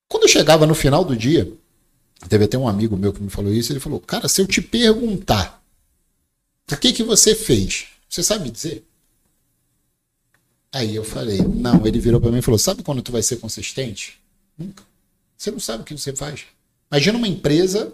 Quando 0.08 0.24
eu 0.24 0.28
chegava 0.28 0.66
no 0.66 0.74
final 0.74 1.04
do 1.04 1.16
dia, 1.16 1.52
teve 2.26 2.44
até 2.44 2.58
um 2.58 2.66
amigo 2.66 2.96
meu 2.96 3.12
que 3.12 3.22
me 3.22 3.30
falou 3.30 3.52
isso, 3.52 3.72
ele 3.72 3.80
falou, 3.80 4.00
cara, 4.00 4.28
se 4.28 4.40
eu 4.40 4.46
te 4.46 4.60
perguntar 4.60 5.62
o 6.70 6.76
que 6.76 6.92
que 6.92 7.02
você 7.02 7.34
fez, 7.34 7.86
você 8.08 8.22
sabe 8.22 8.44
me 8.44 8.50
dizer? 8.50 8.84
Aí 10.72 10.94
eu 10.94 11.04
falei, 11.04 11.40
não, 11.40 11.86
ele 11.86 11.98
virou 11.98 12.20
para 12.20 12.30
mim 12.30 12.38
e 12.38 12.42
falou, 12.42 12.58
sabe 12.58 12.82
quando 12.82 13.02
tu 13.02 13.12
vai 13.12 13.22
ser 13.22 13.36
consistente? 13.36 14.18
Nunca. 14.56 14.82
Você 15.36 15.50
não 15.50 15.60
sabe 15.60 15.82
o 15.82 15.86
que 15.86 15.96
você 15.96 16.14
faz. 16.14 16.44
Imagina 16.90 17.16
uma 17.16 17.28
empresa 17.28 17.92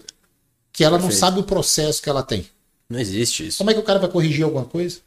que 0.72 0.82
ela 0.82 0.98
não 0.98 1.08
Perfeito. 1.08 1.20
sabe 1.20 1.40
o 1.40 1.44
processo 1.44 2.02
que 2.02 2.08
ela 2.08 2.22
tem. 2.22 2.48
Não 2.88 2.98
existe 2.98 3.46
isso. 3.46 3.58
Como 3.58 3.70
é 3.70 3.74
que 3.74 3.80
o 3.80 3.84
cara 3.84 3.98
vai 3.98 4.08
corrigir 4.08 4.44
alguma 4.44 4.64
coisa? 4.64 5.00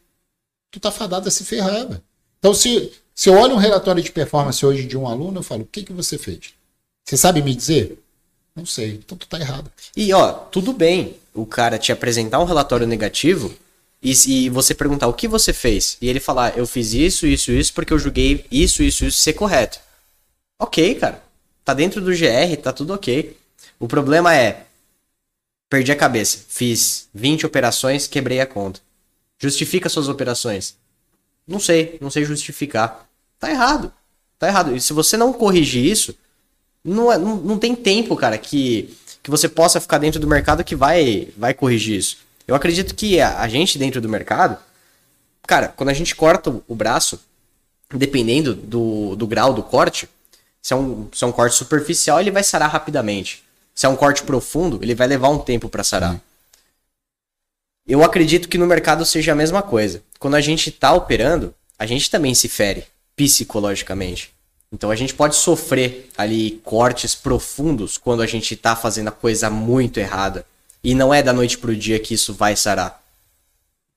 Tu 0.71 0.79
tá 0.79 0.91
fadado 0.91 1.27
a 1.27 1.31
se 1.31 1.43
ferrar, 1.43 1.87
velho. 1.87 2.03
Então, 2.39 2.53
se, 2.53 2.91
se 3.13 3.29
eu 3.29 3.33
olho 3.33 3.55
um 3.55 3.59
relatório 3.59 4.01
de 4.01 4.11
performance 4.11 4.65
hoje 4.65 4.85
de 4.85 4.97
um 4.97 5.07
aluno, 5.07 5.39
eu 5.39 5.43
falo, 5.43 5.63
o 5.63 5.67
que, 5.67 5.83
que 5.83 5.93
você 5.93 6.17
fez? 6.17 6.53
Você 7.03 7.17
sabe 7.17 7.41
me 7.41 7.53
dizer? 7.55 7.99
Não 8.57 8.65
sei. 8.65 8.95
Então 8.95 9.15
tu 9.15 9.27
tá 9.27 9.39
errado. 9.39 9.71
E 9.95 10.11
ó, 10.11 10.31
tudo 10.31 10.73
bem 10.73 11.15
o 11.31 11.45
cara 11.45 11.77
te 11.77 11.91
apresentar 11.91 12.39
um 12.39 12.43
relatório 12.43 12.87
negativo 12.87 13.55
e, 14.01 14.11
e 14.25 14.49
você 14.49 14.73
perguntar 14.73 15.05
o 15.07 15.13
que 15.13 15.27
você 15.27 15.53
fez. 15.53 15.95
E 16.01 16.09
ele 16.09 16.19
falar, 16.19 16.57
eu 16.57 16.65
fiz 16.65 16.91
isso, 16.91 17.27
isso, 17.27 17.51
isso, 17.51 17.71
porque 17.71 17.93
eu 17.93 17.99
julguei 17.99 18.43
isso, 18.49 18.81
isso, 18.81 19.05
isso 19.05 19.19
ser 19.19 19.33
correto. 19.33 19.79
Ok, 20.57 20.95
cara. 20.95 21.21
Tá 21.63 21.75
dentro 21.75 22.01
do 22.01 22.09
GR, 22.09 22.57
tá 22.61 22.73
tudo 22.73 22.93
ok. 22.93 23.37
O 23.79 23.87
problema 23.87 24.33
é. 24.35 24.65
Perdi 25.69 25.91
a 25.91 25.95
cabeça. 25.95 26.39
Fiz 26.47 27.07
20 27.13 27.45
operações, 27.45 28.07
quebrei 28.07 28.41
a 28.41 28.47
conta. 28.47 28.79
Justifica 29.37 29.87
suas 29.87 30.07
operações. 30.07 30.75
Não 31.45 31.59
sei, 31.59 31.97
não 32.01 32.09
sei 32.09 32.25
justificar. 32.25 33.07
Tá 33.37 33.51
errado. 33.51 33.93
Tá 34.39 34.47
errado. 34.47 34.75
E 34.75 34.81
se 34.81 34.93
você 34.93 35.15
não 35.15 35.31
corrigir 35.31 35.85
isso, 35.85 36.15
não, 36.87 37.11
é- 37.11 37.17
não, 37.17 37.35
não 37.35 37.59
tem 37.59 37.75
tempo, 37.75 38.15
cara, 38.15 38.37
que, 38.37 38.95
que 39.21 39.29
você 39.29 39.49
possa 39.49 39.81
ficar 39.81 39.97
dentro 39.97 40.19
do 40.19 40.27
mercado 40.27 40.63
que 40.63 40.75
vai, 40.75 41.27
vai 41.37 41.53
corrigir 41.53 41.97
isso. 41.97 42.17
Eu 42.47 42.55
acredito 42.55 42.95
que 42.95 43.19
a, 43.19 43.41
a 43.41 43.47
gente 43.49 43.77
dentro 43.77 43.99
do 43.99 44.07
mercado, 44.07 44.57
cara, 45.45 45.67
quando 45.67 45.89
a 45.89 45.93
gente 45.93 46.15
corta 46.15 46.49
o, 46.49 46.63
o 46.67 46.75
braço, 46.75 47.19
dependendo 47.93 48.55
do, 48.55 49.15
do 49.15 49.27
grau 49.27 49.53
do 49.53 49.61
corte, 49.61 50.07
se 50.61 50.73
é, 50.73 50.75
um, 50.75 51.09
se 51.13 51.23
é 51.23 51.27
um 51.27 51.31
corte 51.31 51.55
superficial, 51.55 52.19
ele 52.21 52.31
vai 52.31 52.43
sarar 52.43 52.69
rapidamente. 52.69 53.43
Se 53.75 53.85
é 53.85 53.89
um 53.89 53.95
corte 53.95 54.23
profundo, 54.23 54.79
ele 54.81 54.95
vai 54.95 55.07
levar 55.07 55.29
um 55.29 55.39
tempo 55.39 55.69
para 55.69 55.83
sarar. 55.83 56.19
Eu 57.85 58.03
acredito 58.03 58.49
que 58.49 58.57
no 58.57 58.65
mercado 58.65 59.05
seja 59.05 59.33
a 59.33 59.35
mesma 59.35 59.61
coisa. 59.61 60.01
Quando 60.19 60.35
a 60.35 60.41
gente 60.41 60.71
tá 60.71 60.93
operando, 60.93 61.53
a 61.77 61.85
gente 61.85 62.09
também 62.09 62.33
se 62.33 62.49
fere 62.49 62.85
psicologicamente. 63.15 64.36
Então 64.71 64.91
a 64.91 64.95
gente 64.95 65.13
pode 65.13 65.35
sofrer 65.35 66.09
ali 66.17 66.61
cortes 66.63 67.15
profundos 67.15 67.97
quando 67.97 68.21
a 68.21 68.27
gente 68.27 68.55
tá 68.55 68.75
fazendo 68.75 69.07
a 69.07 69.11
coisa 69.11 69.49
muito 69.49 69.97
errada. 69.97 70.45
E 70.83 70.93
não 70.93 71.13
é 71.13 71.23
da 71.23 71.33
noite 71.33 71.57
pro 71.57 71.75
dia 71.75 71.99
que 71.99 72.13
isso 72.13 72.33
vai 72.33 72.55
sarar. 72.55 73.01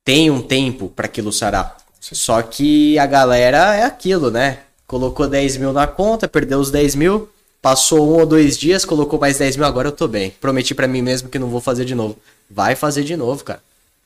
Tem 0.05 0.31
um 0.31 0.41
tempo 0.41 0.89
para 0.89 1.07
aquilo 1.07 1.33
sarar. 1.33 1.77
Só 2.01 2.41
que 2.43 2.99
a 2.99 3.07
galera 3.07 3.75
é 3.75 3.85
aquilo, 3.85 4.31
né? 4.31 4.61
Colocou 4.87 5.29
10 5.29 5.59
mil 5.59 5.73
na 5.73 5.87
conta, 5.87 6.27
perdeu 6.27 6.59
os 6.59 6.71
10 6.71 6.95
mil, 6.95 7.29
passou 7.61 8.09
um 8.09 8.19
ou 8.19 8.27
dois 8.27 8.57
dias, 8.57 8.85
colocou 8.85 9.21
mais 9.21 9.39
10 9.39 9.57
mil, 9.57 9.67
agora 9.67 9.89
eu 9.89 9.93
tô 9.93 10.09
bem. 10.09 10.31
Prometi 10.41 10.75
pra 10.75 10.89
mim 10.89 11.03
mesmo 11.03 11.29
que 11.29 11.39
não 11.39 11.49
vou 11.49 11.61
fazer 11.61 11.85
de 11.85 11.95
novo. 11.95 12.17
Vai 12.51 12.75
fazer 12.75 13.05
de 13.05 13.17
novo, 13.17 13.45
cara. 13.45 13.63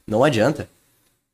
Não 0.07 0.25
adianta. 0.25 0.69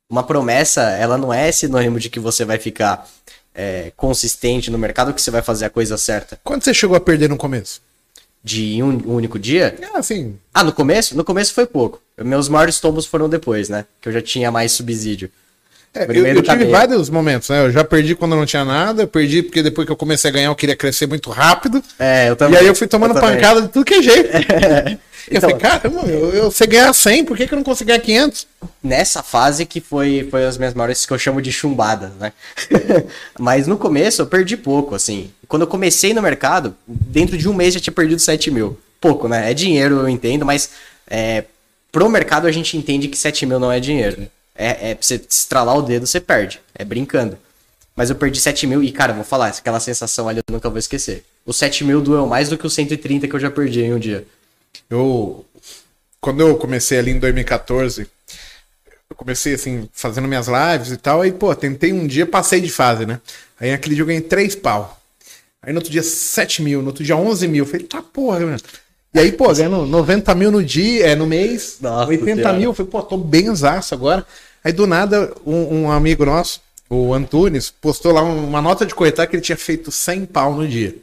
Uma 0.09 0.23
promessa, 0.23 0.81
ela 0.91 1.17
não 1.17 1.33
é 1.33 1.51
sinônimo 1.51 1.99
de 1.99 2.09
que 2.09 2.19
você 2.19 2.45
vai 2.45 2.59
ficar 2.59 3.07
é, 3.53 3.91
consistente 3.97 4.69
no 4.71 4.77
mercado, 4.77 5.13
que 5.13 5.21
você 5.21 5.31
vai 5.31 5.41
fazer 5.41 5.65
a 5.65 5.69
coisa 5.69 5.97
certa 5.97 6.39
Quanto 6.43 6.63
você 6.65 6.73
chegou 6.73 6.95
a 6.95 6.99
perder 7.01 7.29
no 7.29 7.37
começo? 7.37 7.81
de 8.43 8.81
um 8.81 8.97
único 9.13 9.37
dia. 9.37 9.75
Ah, 9.93 9.99
assim, 9.99 10.35
Ah, 10.51 10.63
no 10.63 10.73
começo? 10.73 11.15
No 11.15 11.23
começo 11.23 11.53
foi 11.53 11.67
pouco. 11.67 12.01
Meus 12.17 12.49
maiores 12.49 12.79
tombos 12.79 13.05
foram 13.05 13.29
depois, 13.29 13.69
né? 13.69 13.85
Que 14.01 14.09
eu 14.09 14.13
já 14.13 14.21
tinha 14.21 14.51
mais 14.51 14.71
subsídio. 14.71 15.29
É, 15.93 16.05
eu, 16.05 16.25
eu 16.25 16.35
tive 16.35 16.41
caminho. 16.43 16.71
vários 16.71 17.07
momentos, 17.09 17.49
né? 17.49 17.63
Eu 17.65 17.71
já 17.71 17.83
perdi 17.83 18.15
quando 18.15 18.35
não 18.35 18.45
tinha 18.45 18.65
nada, 18.65 19.03
eu 19.03 19.07
perdi 19.07 19.43
porque 19.43 19.61
depois 19.61 19.85
que 19.85 19.91
eu 19.91 19.95
comecei 19.97 20.29
a 20.31 20.33
ganhar 20.33 20.47
eu 20.47 20.55
queria 20.55 20.75
crescer 20.75 21.05
muito 21.05 21.29
rápido. 21.29 21.83
É, 21.99 22.29
eu 22.29 22.33
E 22.33 22.35
também. 22.35 22.59
aí 22.61 22.65
eu 22.65 22.73
fui 22.73 22.87
tomando 22.87 23.13
também. 23.13 23.35
pancada 23.35 23.61
de 23.61 23.67
tudo 23.67 23.85
que 23.85 23.93
é 23.93 24.01
jeito. 24.01 24.29
Eu 25.29 25.37
Então- 25.37 25.49
falei, 25.49 25.57
caramba, 25.57 26.01
eu, 26.07 26.29
eu 26.33 26.51
sei 26.51 26.67
ganhar 26.67 26.91
100, 26.93 27.25
por 27.25 27.37
que, 27.37 27.47
que 27.47 27.53
eu 27.53 27.57
não 27.57 27.63
consigo 27.63 27.87
ganhar 27.87 27.99
500? 27.99 28.47
Nessa 28.83 29.21
fase 29.21 29.65
que 29.65 29.79
foi, 29.79 30.27
foi 30.29 30.45
as 30.45 30.57
minhas 30.57 30.73
maiores 30.73 31.05
que 31.05 31.13
eu 31.13 31.19
chamo 31.19 31.41
de 31.41 31.51
chumbadas, 31.51 32.11
né? 32.19 32.33
Mas 33.39 33.67
no 33.67 33.77
começo 33.77 34.21
eu 34.21 34.25
perdi 34.27 34.57
pouco, 34.57 34.95
assim. 34.95 35.31
Quando 35.47 35.63
eu 35.63 35.67
comecei 35.67 36.13
no 36.13 36.21
mercado, 36.21 36.75
dentro 36.87 37.37
de 37.37 37.47
um 37.47 37.53
mês 37.53 37.73
já 37.73 37.79
tinha 37.79 37.93
perdido 37.93 38.19
7 38.19 38.49
mil. 38.51 38.77
Pouco, 38.99 39.27
né? 39.27 39.49
É 39.49 39.53
dinheiro, 39.53 39.95
eu 39.99 40.09
entendo, 40.09 40.45
mas 40.45 40.69
é, 41.09 41.43
pro 41.91 42.07
mercado 42.09 42.45
a 42.47 42.51
gente 42.51 42.77
entende 42.77 43.07
que 43.07 43.17
7 43.17 43.45
mil 43.45 43.59
não 43.59 43.71
é 43.71 43.79
dinheiro. 43.79 44.27
É, 44.55 44.91
é 44.91 44.95
pra 44.95 45.03
você 45.05 45.19
estralar 45.27 45.75
o 45.75 45.81
dedo, 45.81 46.05
você 46.05 46.19
perde. 46.19 46.59
É 46.75 46.85
brincando. 46.85 47.37
Mas 47.95 48.09
eu 48.09 48.15
perdi 48.15 48.39
7 48.39 48.65
mil 48.67 48.83
e, 48.83 48.91
cara, 48.91 49.11
vou 49.13 49.23
falar, 49.23 49.47
aquela 49.47 49.79
sensação 49.79 50.29
ali 50.29 50.39
eu 50.47 50.53
nunca 50.53 50.69
vou 50.69 50.77
esquecer. 50.77 51.23
O 51.45 51.51
7 51.51 51.83
mil 51.83 51.99
doeu 52.01 52.25
mais 52.27 52.47
do 52.49 52.57
que 52.57 52.65
os 52.65 52.73
130 52.73 53.27
que 53.27 53.33
eu 53.35 53.39
já 53.39 53.49
perdi 53.51 53.81
em 53.81 53.93
um 53.93 53.99
dia. 53.99 54.25
Eu, 54.89 55.45
quando 56.19 56.41
eu 56.41 56.57
comecei 56.57 56.99
ali 56.99 57.11
em 57.11 57.19
2014, 57.19 58.07
eu 59.09 59.15
comecei 59.15 59.53
assim, 59.53 59.89
fazendo 59.93 60.27
minhas 60.27 60.47
lives 60.47 60.91
e 60.91 60.97
tal, 60.97 61.21
aí, 61.21 61.31
pô, 61.31 61.53
tentei 61.55 61.93
um 61.93 62.07
dia, 62.07 62.25
passei 62.25 62.61
de 62.61 62.69
fase, 62.69 63.05
né? 63.05 63.19
Aí 63.59 63.71
aquele 63.71 63.95
dia 63.95 64.01
eu 64.01 64.07
ganhei 64.07 64.21
3 64.21 64.55
pau. 64.55 64.99
Aí 65.61 65.71
no 65.71 65.79
outro 65.79 65.91
dia 65.91 66.01
7 66.01 66.61
mil, 66.63 66.81
no 66.81 66.87
outro 66.87 67.03
dia 67.03 67.15
11 67.15 67.47
mil. 67.47 67.65
Falei, 67.65 67.85
tá 67.85 68.01
porra, 68.01 68.39
mano. 68.39 68.57
E 69.13 69.19
aí, 69.19 69.31
pô, 69.31 69.53
ganhando 69.53 69.85
90 69.85 70.33
mil 70.35 70.51
no 70.51 70.63
dia, 70.63 71.07
é, 71.07 71.15
no 71.15 71.27
mês, 71.27 71.77
Nossa 71.81 72.09
80 72.09 72.35
Senhora. 72.35 72.53
mil. 72.57 72.73
Falei, 72.73 72.91
pô, 72.91 73.03
tô 73.03 73.17
benzaço 73.17 73.93
agora. 73.93 74.25
Aí 74.63 74.71
do 74.71 74.87
nada, 74.87 75.33
um, 75.45 75.81
um 75.81 75.91
amigo 75.91 76.25
nosso, 76.25 76.61
o 76.89 77.13
Antunes, 77.13 77.69
postou 77.69 78.11
lá 78.11 78.21
uma 78.21 78.61
nota 78.61 78.85
de 78.85 78.95
corretar 78.95 79.27
que 79.27 79.35
ele 79.35 79.43
tinha 79.43 79.57
feito 79.57 79.91
100 79.91 80.25
pau 80.27 80.55
no 80.55 80.67
dia. 80.67 80.95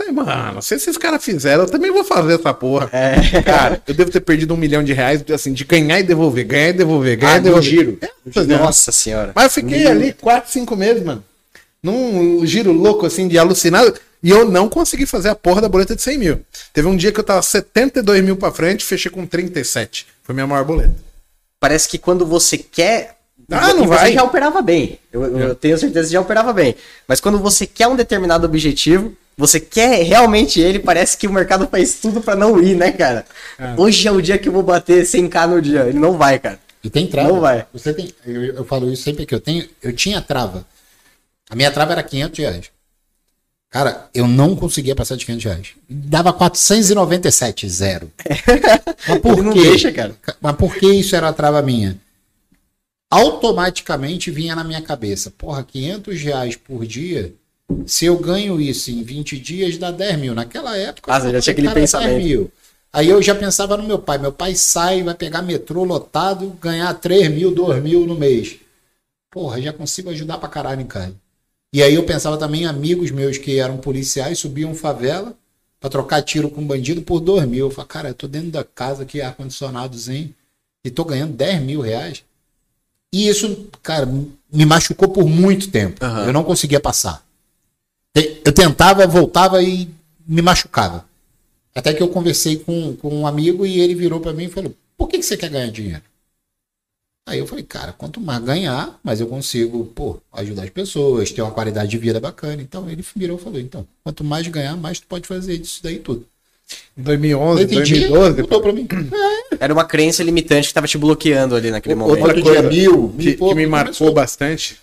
Falei, 0.00 0.12
mano, 0.14 0.62
se 0.62 0.74
esses 0.74 0.96
caras 0.96 1.22
fizeram, 1.22 1.64
eu 1.64 1.68
também 1.68 1.90
vou 1.92 2.02
fazer 2.02 2.34
essa 2.36 2.54
porra. 2.54 2.88
É. 2.90 3.42
Cara, 3.42 3.82
eu 3.86 3.92
devo 3.92 4.10
ter 4.10 4.20
perdido 4.20 4.54
um 4.54 4.56
milhão 4.56 4.82
de 4.82 4.94
reais, 4.94 5.22
assim, 5.30 5.52
de 5.52 5.62
ganhar 5.64 6.00
e 6.00 6.02
devolver, 6.02 6.44
ganhar 6.46 6.68
e 6.70 6.72
devolver, 6.72 7.16
ganhar 7.18 7.34
Ah, 7.34 7.36
e 7.36 7.40
devolver. 7.42 7.68
giro. 7.70 7.98
É. 8.00 8.40
Nossa 8.56 8.90
senhora. 8.92 9.32
Mas 9.34 9.44
eu 9.44 9.50
fiquei 9.50 9.86
ali 9.86 10.14
4, 10.14 10.50
5 10.50 10.74
meses, 10.74 11.02
mano. 11.04 11.22
Num 11.82 12.44
giro 12.46 12.72
louco, 12.72 13.04
assim, 13.04 13.28
de 13.28 13.36
alucinado. 13.38 13.94
E 14.22 14.30
eu 14.30 14.48
não 14.50 14.68
consegui 14.70 15.04
fazer 15.04 15.28
a 15.28 15.34
porra 15.34 15.60
da 15.60 15.68
boleta 15.68 15.94
de 15.94 16.00
100 16.02 16.18
mil. 16.18 16.40
Teve 16.72 16.88
um 16.88 16.96
dia 16.96 17.12
que 17.12 17.20
eu 17.20 17.24
tava 17.24 17.42
72 17.42 18.24
mil 18.24 18.36
pra 18.36 18.50
frente, 18.50 18.84
fechei 18.84 19.10
com 19.10 19.26
37. 19.26 20.06
Foi 20.22 20.34
minha 20.34 20.46
maior 20.46 20.64
boleta. 20.64 20.94
Parece 21.58 21.88
que 21.88 21.98
quando 21.98 22.24
você 22.24 22.56
quer. 22.56 23.16
Ah, 23.50 23.74
não 23.74 23.80
você 23.86 23.88
vai. 23.88 24.12
já 24.14 24.22
operava 24.22 24.62
bem. 24.62 24.98
Eu, 25.12 25.38
eu 25.38 25.54
tenho 25.54 25.76
certeza 25.76 26.06
que 26.06 26.12
já 26.14 26.20
operava 26.20 26.52
bem. 26.52 26.74
Mas 27.08 27.20
quando 27.20 27.38
você 27.38 27.66
quer 27.66 27.88
um 27.88 27.96
determinado 27.96 28.46
objetivo, 28.46 29.14
você 29.36 29.58
quer 29.58 30.02
realmente 30.04 30.60
ele, 30.60 30.78
parece 30.78 31.16
que 31.16 31.26
o 31.26 31.32
mercado 31.32 31.66
faz 31.68 31.94
tudo 31.94 32.20
pra 32.20 32.36
não 32.36 32.62
ir, 32.62 32.76
né, 32.76 32.92
cara? 32.92 33.24
Hoje 33.76 34.06
é 34.06 34.12
o 34.12 34.20
dia 34.20 34.38
que 34.38 34.48
eu 34.48 34.52
vou 34.52 34.62
bater 34.62 35.04
100k 35.04 35.46
no 35.48 35.62
dia. 35.62 35.80
Ele 35.86 35.98
não 35.98 36.18
vai, 36.18 36.38
cara. 36.38 36.58
E 36.82 36.90
tem 36.90 37.06
trava. 37.06 37.28
Não 37.28 37.40
vai. 37.40 37.66
Você 37.72 37.92
tem, 37.92 38.12
eu, 38.26 38.42
eu 38.42 38.64
falo 38.64 38.92
isso 38.92 39.02
sempre 39.02 39.26
que 39.26 39.34
eu 39.34 39.40
tenho. 39.40 39.68
Eu 39.82 39.92
tinha 39.94 40.20
trava. 40.20 40.66
A 41.48 41.56
minha 41.56 41.70
trava 41.70 41.92
era 41.92 42.02
500 42.02 42.38
reais. 42.38 42.70
Cara, 43.70 44.08
eu 44.12 44.26
não 44.26 44.56
conseguia 44.56 44.96
passar 44.96 45.16
de 45.16 45.24
500 45.24 45.44
reais. 45.44 45.68
Dava 45.88 46.32
497, 46.32 47.68
zero. 47.68 48.10
Mas 49.08 49.18
por 49.20 49.32
Ele 49.32 49.42
não 49.42 49.52
quê? 49.52 49.62
deixa, 49.62 49.92
cara. 49.92 50.16
Mas 50.40 50.56
por 50.56 50.74
que 50.74 50.86
isso 50.92 51.14
era 51.14 51.28
a 51.28 51.32
trava 51.32 51.62
minha? 51.62 51.96
Automaticamente 53.10 54.30
vinha 54.30 54.54
na 54.54 54.64
minha 54.64 54.80
cabeça, 54.80 55.30
porra, 55.30 55.64
500 55.64 56.20
reais 56.20 56.56
por 56.56 56.86
dia, 56.86 57.32
se 57.86 58.06
eu 58.06 58.16
ganho 58.18 58.60
isso 58.60 58.90
em 58.90 59.02
20 59.02 59.38
dias, 59.38 59.78
dá 59.78 59.90
10 59.90 60.18
mil. 60.18 60.34
Naquela 60.34 60.76
época, 60.76 61.12
Ah, 61.12 61.18
eu 61.18 61.22
você 61.22 61.32
já 61.32 61.40
tinha 61.40 61.52
aquele 61.52 61.70
pensamento. 61.70 62.10
10 62.16 62.24
mil. 62.24 62.52
Aí 62.92 63.08
eu 63.08 63.22
já 63.22 63.34
pensava 63.34 63.76
no 63.76 63.84
meu 63.84 63.98
pai. 63.98 64.18
Meu 64.18 64.32
pai 64.32 64.54
sai, 64.54 65.02
vai 65.02 65.14
pegar 65.14 65.42
metrô 65.42 65.84
lotado, 65.84 66.56
ganhar 66.60 66.92
3 66.94 67.30
mil, 67.30 67.54
2 67.54 67.82
mil 67.82 68.06
no 68.06 68.14
mês. 68.16 68.56
Porra, 69.30 69.60
já 69.60 69.72
consigo 69.72 70.10
ajudar 70.10 70.38
pra 70.38 70.48
caralho 70.48 70.80
em 70.80 70.86
casa. 70.86 71.14
E 71.72 71.82
aí 71.82 71.94
eu 71.94 72.02
pensava 72.02 72.36
também 72.36 72.62
em 72.62 72.66
amigos 72.66 73.12
meus 73.12 73.38
que 73.38 73.58
eram 73.60 73.76
policiais, 73.76 74.40
subiam 74.40 74.74
favela 74.74 75.34
pra 75.78 75.88
trocar 75.88 76.20
tiro 76.20 76.50
com 76.50 76.66
bandido 76.66 77.00
por 77.02 77.20
2 77.20 77.46
mil. 77.46 77.66
Eu 77.66 77.70
falei, 77.70 77.88
cara, 77.88 78.08
eu 78.08 78.14
tô 78.14 78.26
dentro 78.26 78.50
da 78.50 78.64
casa 78.64 79.04
aqui, 79.04 79.20
ar-condicionadozinho, 79.20 80.34
e 80.84 80.90
tô 80.90 81.04
ganhando 81.04 81.32
10 81.34 81.62
mil 81.62 81.80
reais. 81.80 82.24
E 83.12 83.28
isso, 83.28 83.68
cara, 83.82 84.06
me 84.06 84.66
machucou 84.66 85.08
por 85.08 85.26
muito 85.28 85.70
tempo. 85.70 86.04
Aham. 86.04 86.26
Eu 86.26 86.32
não 86.32 86.42
conseguia 86.42 86.80
passar. 86.80 87.24
Eu 88.14 88.52
tentava, 88.52 89.06
voltava 89.06 89.62
e 89.62 89.88
me 90.26 90.42
machucava. 90.42 91.04
Até 91.74 91.94
que 91.94 92.02
eu 92.02 92.08
conversei 92.08 92.58
com, 92.58 92.96
com 92.96 93.14
um 93.14 93.26
amigo 93.26 93.64
e 93.64 93.80
ele 93.80 93.94
virou 93.94 94.20
pra 94.20 94.32
mim 94.32 94.44
e 94.44 94.50
falou: 94.50 94.74
Por 94.96 95.08
que, 95.08 95.18
que 95.18 95.24
você 95.24 95.36
quer 95.36 95.50
ganhar 95.50 95.70
dinheiro? 95.70 96.02
Aí 97.28 97.38
eu 97.38 97.46
falei, 97.46 97.64
cara, 97.64 97.92
quanto 97.92 98.20
mais 98.20 98.42
ganhar, 98.42 98.98
mais 99.04 99.20
eu 99.20 99.26
consigo, 99.28 99.84
pô, 99.94 100.18
ajudar 100.32 100.64
as 100.64 100.70
pessoas, 100.70 101.30
ter 101.30 101.42
uma 101.42 101.52
qualidade 101.52 101.88
de 101.88 101.96
vida 101.96 102.18
bacana. 102.18 102.60
Então 102.60 102.90
ele 102.90 103.04
virou 103.14 103.38
e 103.38 103.40
falou, 103.40 103.60
então, 103.60 103.86
quanto 104.02 104.24
mais 104.24 104.48
ganhar, 104.48 104.76
mais 104.76 104.98
tu 104.98 105.06
pode 105.06 105.28
fazer 105.28 105.54
isso 105.54 105.80
daí 105.80 106.00
tudo. 106.00 106.26
Em 106.96 107.02
2011, 107.02 107.62
entendi, 107.62 108.00
2012. 108.08 108.42
mudou 108.42 108.60
pra 108.60 108.72
mim. 108.72 108.88
Era 109.60 109.72
uma 109.72 109.84
crença 109.84 110.24
limitante 110.24 110.68
que 110.68 110.74
tava 110.74 110.88
te 110.88 110.98
bloqueando 110.98 111.54
ali 111.54 111.70
naquele 111.70 111.94
momento. 111.94 112.18
Outra 112.18 112.42
coisa 112.42 112.68
dia, 112.68 112.68
mil, 112.68 113.08
mil 113.08 113.12
que, 113.16 113.36
pouco, 113.36 113.54
que 113.54 113.60
me 113.60 113.66
marcou 113.66 113.94
começou. 113.94 114.12
bastante, 114.12 114.76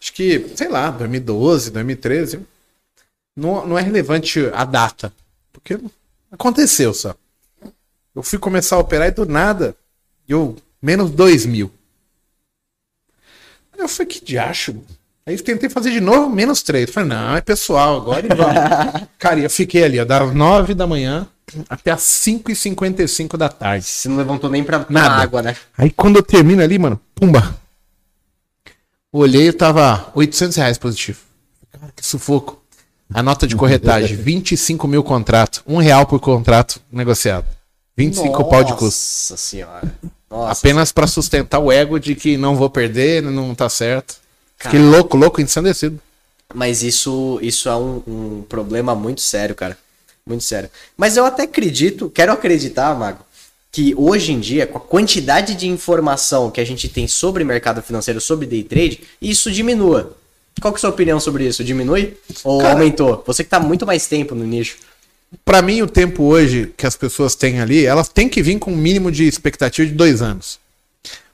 acho 0.00 0.12
que, 0.12 0.44
sei 0.56 0.68
lá, 0.68 0.90
2012, 0.90 1.70
2013, 1.70 2.40
não, 3.36 3.66
não 3.66 3.78
é 3.78 3.82
relevante 3.82 4.50
a 4.54 4.64
data, 4.64 5.12
porque 5.52 5.78
aconteceu 6.32 6.94
só. 6.94 7.14
Eu 8.14 8.22
fui 8.22 8.38
começar 8.38 8.76
a 8.76 8.80
operar 8.80 9.08
e 9.08 9.10
do 9.10 9.26
nada, 9.26 9.76
eu, 10.26 10.56
menos 10.80 11.10
2 11.10 11.44
mil. 11.44 11.70
Aí 13.74 13.80
eu 13.80 13.88
falei, 13.88 14.06
que 14.06 14.24
diacho? 14.24 14.82
Aí 15.26 15.34
eu 15.34 15.42
tentei 15.42 15.68
fazer 15.68 15.90
de 15.90 16.00
novo, 16.00 16.30
menos 16.30 16.62
3. 16.62 16.90
Falei, 16.90 17.10
não, 17.10 17.36
é 17.36 17.40
pessoal, 17.42 17.96
agora 17.96 18.24
e 18.24 18.28
vamos. 18.34 19.08
Cara, 19.18 19.40
eu 19.40 19.50
fiquei 19.50 19.84
ali, 19.84 20.00
ó, 20.00 20.04
das 20.04 20.32
9 20.34 20.72
da 20.72 20.86
manhã 20.86 21.28
até 21.68 21.90
as 21.90 22.02
5h55 22.02 23.36
da 23.36 23.48
tarde. 23.48 23.84
Você 23.84 24.08
não 24.08 24.16
levantou 24.16 24.50
nem 24.50 24.64
pra 24.64 24.80
tomar 24.80 25.00
Nada. 25.00 25.22
água, 25.22 25.42
né? 25.42 25.56
Aí 25.76 25.90
quando 25.90 26.16
eu 26.16 26.22
termino 26.22 26.62
ali, 26.62 26.78
mano, 26.78 27.00
pumba. 27.14 27.56
Olhei 29.12 29.48
e 29.48 29.52
tava 29.52 30.10
800 30.14 30.56
reais 30.56 30.78
positivo. 30.78 31.20
Cara, 31.72 31.92
que 31.94 32.04
sufoco. 32.04 32.62
A 33.12 33.22
nota 33.22 33.46
de 33.46 33.56
corretagem, 33.56 34.16
25 34.16 34.86
mil 34.88 35.02
contrato. 35.02 35.62
Um 35.66 35.78
real 35.78 36.06
por 36.06 36.20
contrato 36.20 36.80
negociado. 36.90 37.46
25 37.96 38.44
pau 38.44 38.62
de 38.64 38.72
custo. 38.74 38.84
Nossa 38.84 39.36
senhora. 39.36 39.94
Nossa. 40.30 40.60
Apenas 40.60 40.92
pra 40.92 41.06
sustentar 41.06 41.60
o 41.60 41.72
ego 41.72 41.98
de 41.98 42.14
que 42.14 42.36
não 42.36 42.56
vou 42.56 42.68
perder, 42.68 43.22
não 43.22 43.54
tá 43.54 43.68
certo. 43.68 44.16
Fiquei 44.58 44.80
louco, 44.80 45.16
louco, 45.16 45.40
ensandecido. 45.40 46.00
Mas 46.54 46.82
isso, 46.82 47.38
isso 47.42 47.68
é 47.68 47.76
um, 47.76 48.02
um 48.06 48.44
problema 48.48 48.94
muito 48.94 49.20
sério, 49.20 49.54
cara. 49.54 49.78
Muito 50.26 50.44
sério. 50.44 50.68
Mas 50.96 51.16
eu 51.16 51.24
até 51.24 51.44
acredito, 51.44 52.10
quero 52.10 52.32
acreditar, 52.32 52.94
Mago, 52.94 53.24
que 53.70 53.94
hoje 53.96 54.32
em 54.32 54.40
dia, 54.40 54.66
com 54.66 54.78
a 54.78 54.80
quantidade 54.80 55.54
de 55.54 55.68
informação 55.68 56.50
que 56.50 56.60
a 56.60 56.64
gente 56.64 56.88
tem 56.88 57.06
sobre 57.06 57.44
mercado 57.44 57.82
financeiro, 57.82 58.20
sobre 58.20 58.46
day 58.46 58.64
trade, 58.64 59.02
isso 59.20 59.50
diminua. 59.50 60.16
Qual 60.60 60.72
que 60.72 60.76
é 60.76 60.78
a 60.78 60.80
sua 60.80 60.90
opinião 60.90 61.20
sobre 61.20 61.46
isso? 61.46 61.62
Diminui 61.62 62.16
ou 62.42 62.58
Cara- 62.60 62.72
aumentou? 62.72 63.22
Você 63.26 63.44
que 63.44 63.50
tá 63.50 63.60
muito 63.60 63.86
mais 63.86 64.06
tempo 64.06 64.34
no 64.34 64.44
nicho. 64.44 64.76
Pra 65.44 65.60
mim, 65.60 65.82
o 65.82 65.86
tempo 65.86 66.22
hoje 66.24 66.72
que 66.76 66.86
as 66.86 66.96
pessoas 66.96 67.34
têm 67.34 67.60
ali, 67.60 67.84
elas 67.84 68.08
têm 68.08 68.28
que 68.28 68.42
vir 68.42 68.58
com 68.58 68.72
um 68.72 68.76
mínimo 68.76 69.10
de 69.10 69.24
expectativa 69.26 69.86
de 69.86 69.94
dois 69.94 70.22
anos. 70.22 70.58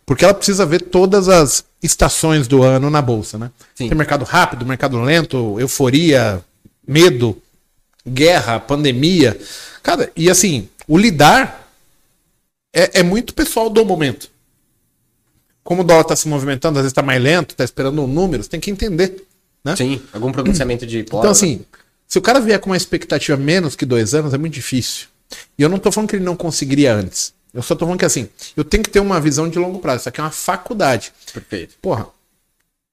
Porque 0.05 0.25
ela 0.25 0.35
precisa 0.35 0.67
ver 0.67 0.83
todas 0.83 1.29
as 1.29 1.65
estações 1.83 2.49
do 2.49 2.63
ano 2.63 2.91
na 2.91 3.01
bolsa, 3.01 3.39
né? 3.39 3.51
Sim. 3.75 3.89
Tem 3.89 3.97
mercado 3.97 4.25
rápido, 4.25 4.67
mercado 4.67 5.01
lento, 5.01 5.59
euforia, 5.61 6.43
medo, 6.87 7.41
guerra, 8.07 8.59
pandemia. 8.59 9.39
Cara, 9.83 10.11
e 10.17 10.29
assim, 10.29 10.69
o 10.89 10.99
lidar 10.99 11.69
é, 12.75 13.01
é 13.01 13.03
muito 13.03 13.35
pessoal 13.35 13.71
do 13.71 13.85
momento. 13.85 14.29
Como 15.65 15.83
o 15.83 15.85
dólar 15.85 16.03
está 16.03 16.17
se 16.17 16.29
movimentando, 16.29 16.79
às 16.79 16.83
vezes 16.83 16.93
está 16.93 17.03
mais 17.03 17.23
lento, 17.23 17.53
está 17.53 17.65
esperando 17.65 18.03
um 18.03 18.07
número, 18.07 18.43
você 18.43 18.49
tem 18.49 18.61
que 18.61 18.71
entender. 18.71 19.25
Né? 19.65 19.77
Sim, 19.77 20.03
algum 20.13 20.33
pronunciamento 20.33 20.87
de 20.87 20.99
hipótese. 20.99 21.19
Então, 21.19 21.31
assim, 21.31 21.65
se 22.07 22.19
o 22.19 22.23
cara 22.23 22.41
vier 22.41 22.59
com 22.59 22.71
uma 22.71 22.77
expectativa 22.77 23.37
menos 23.37 23.77
que 23.77 23.87
dois 23.87 24.13
anos, 24.13 24.35
é 24.35 24.39
muito 24.39 24.55
difícil. 24.55 25.07
E 25.57 25.63
eu 25.63 25.69
não 25.69 25.79
tô 25.79 25.91
falando 25.91 26.11
que 26.11 26.17
ele 26.17 26.25
não 26.25 26.37
conseguiria 26.37 26.95
antes. 26.95 27.33
Eu 27.55 27.63
só 27.63 27.75
tô 27.75 27.85
falando 27.85 27.99
que 27.99 28.05
assim, 28.05 28.29
eu 28.57 28.65
tenho 28.65 28.83
que 28.83 28.91
ter 28.91 29.01
uma 29.01 29.21
visão 29.21 29.49
de 29.49 29.59
longo 29.59 29.79
prazo. 29.79 30.01
Isso 30.01 30.09
aqui 30.09 30.21
é 30.21 30.25
uma 30.25 30.31
faculdade. 30.31 31.13
Perfeito. 31.33 31.75
Porra, 31.81 32.07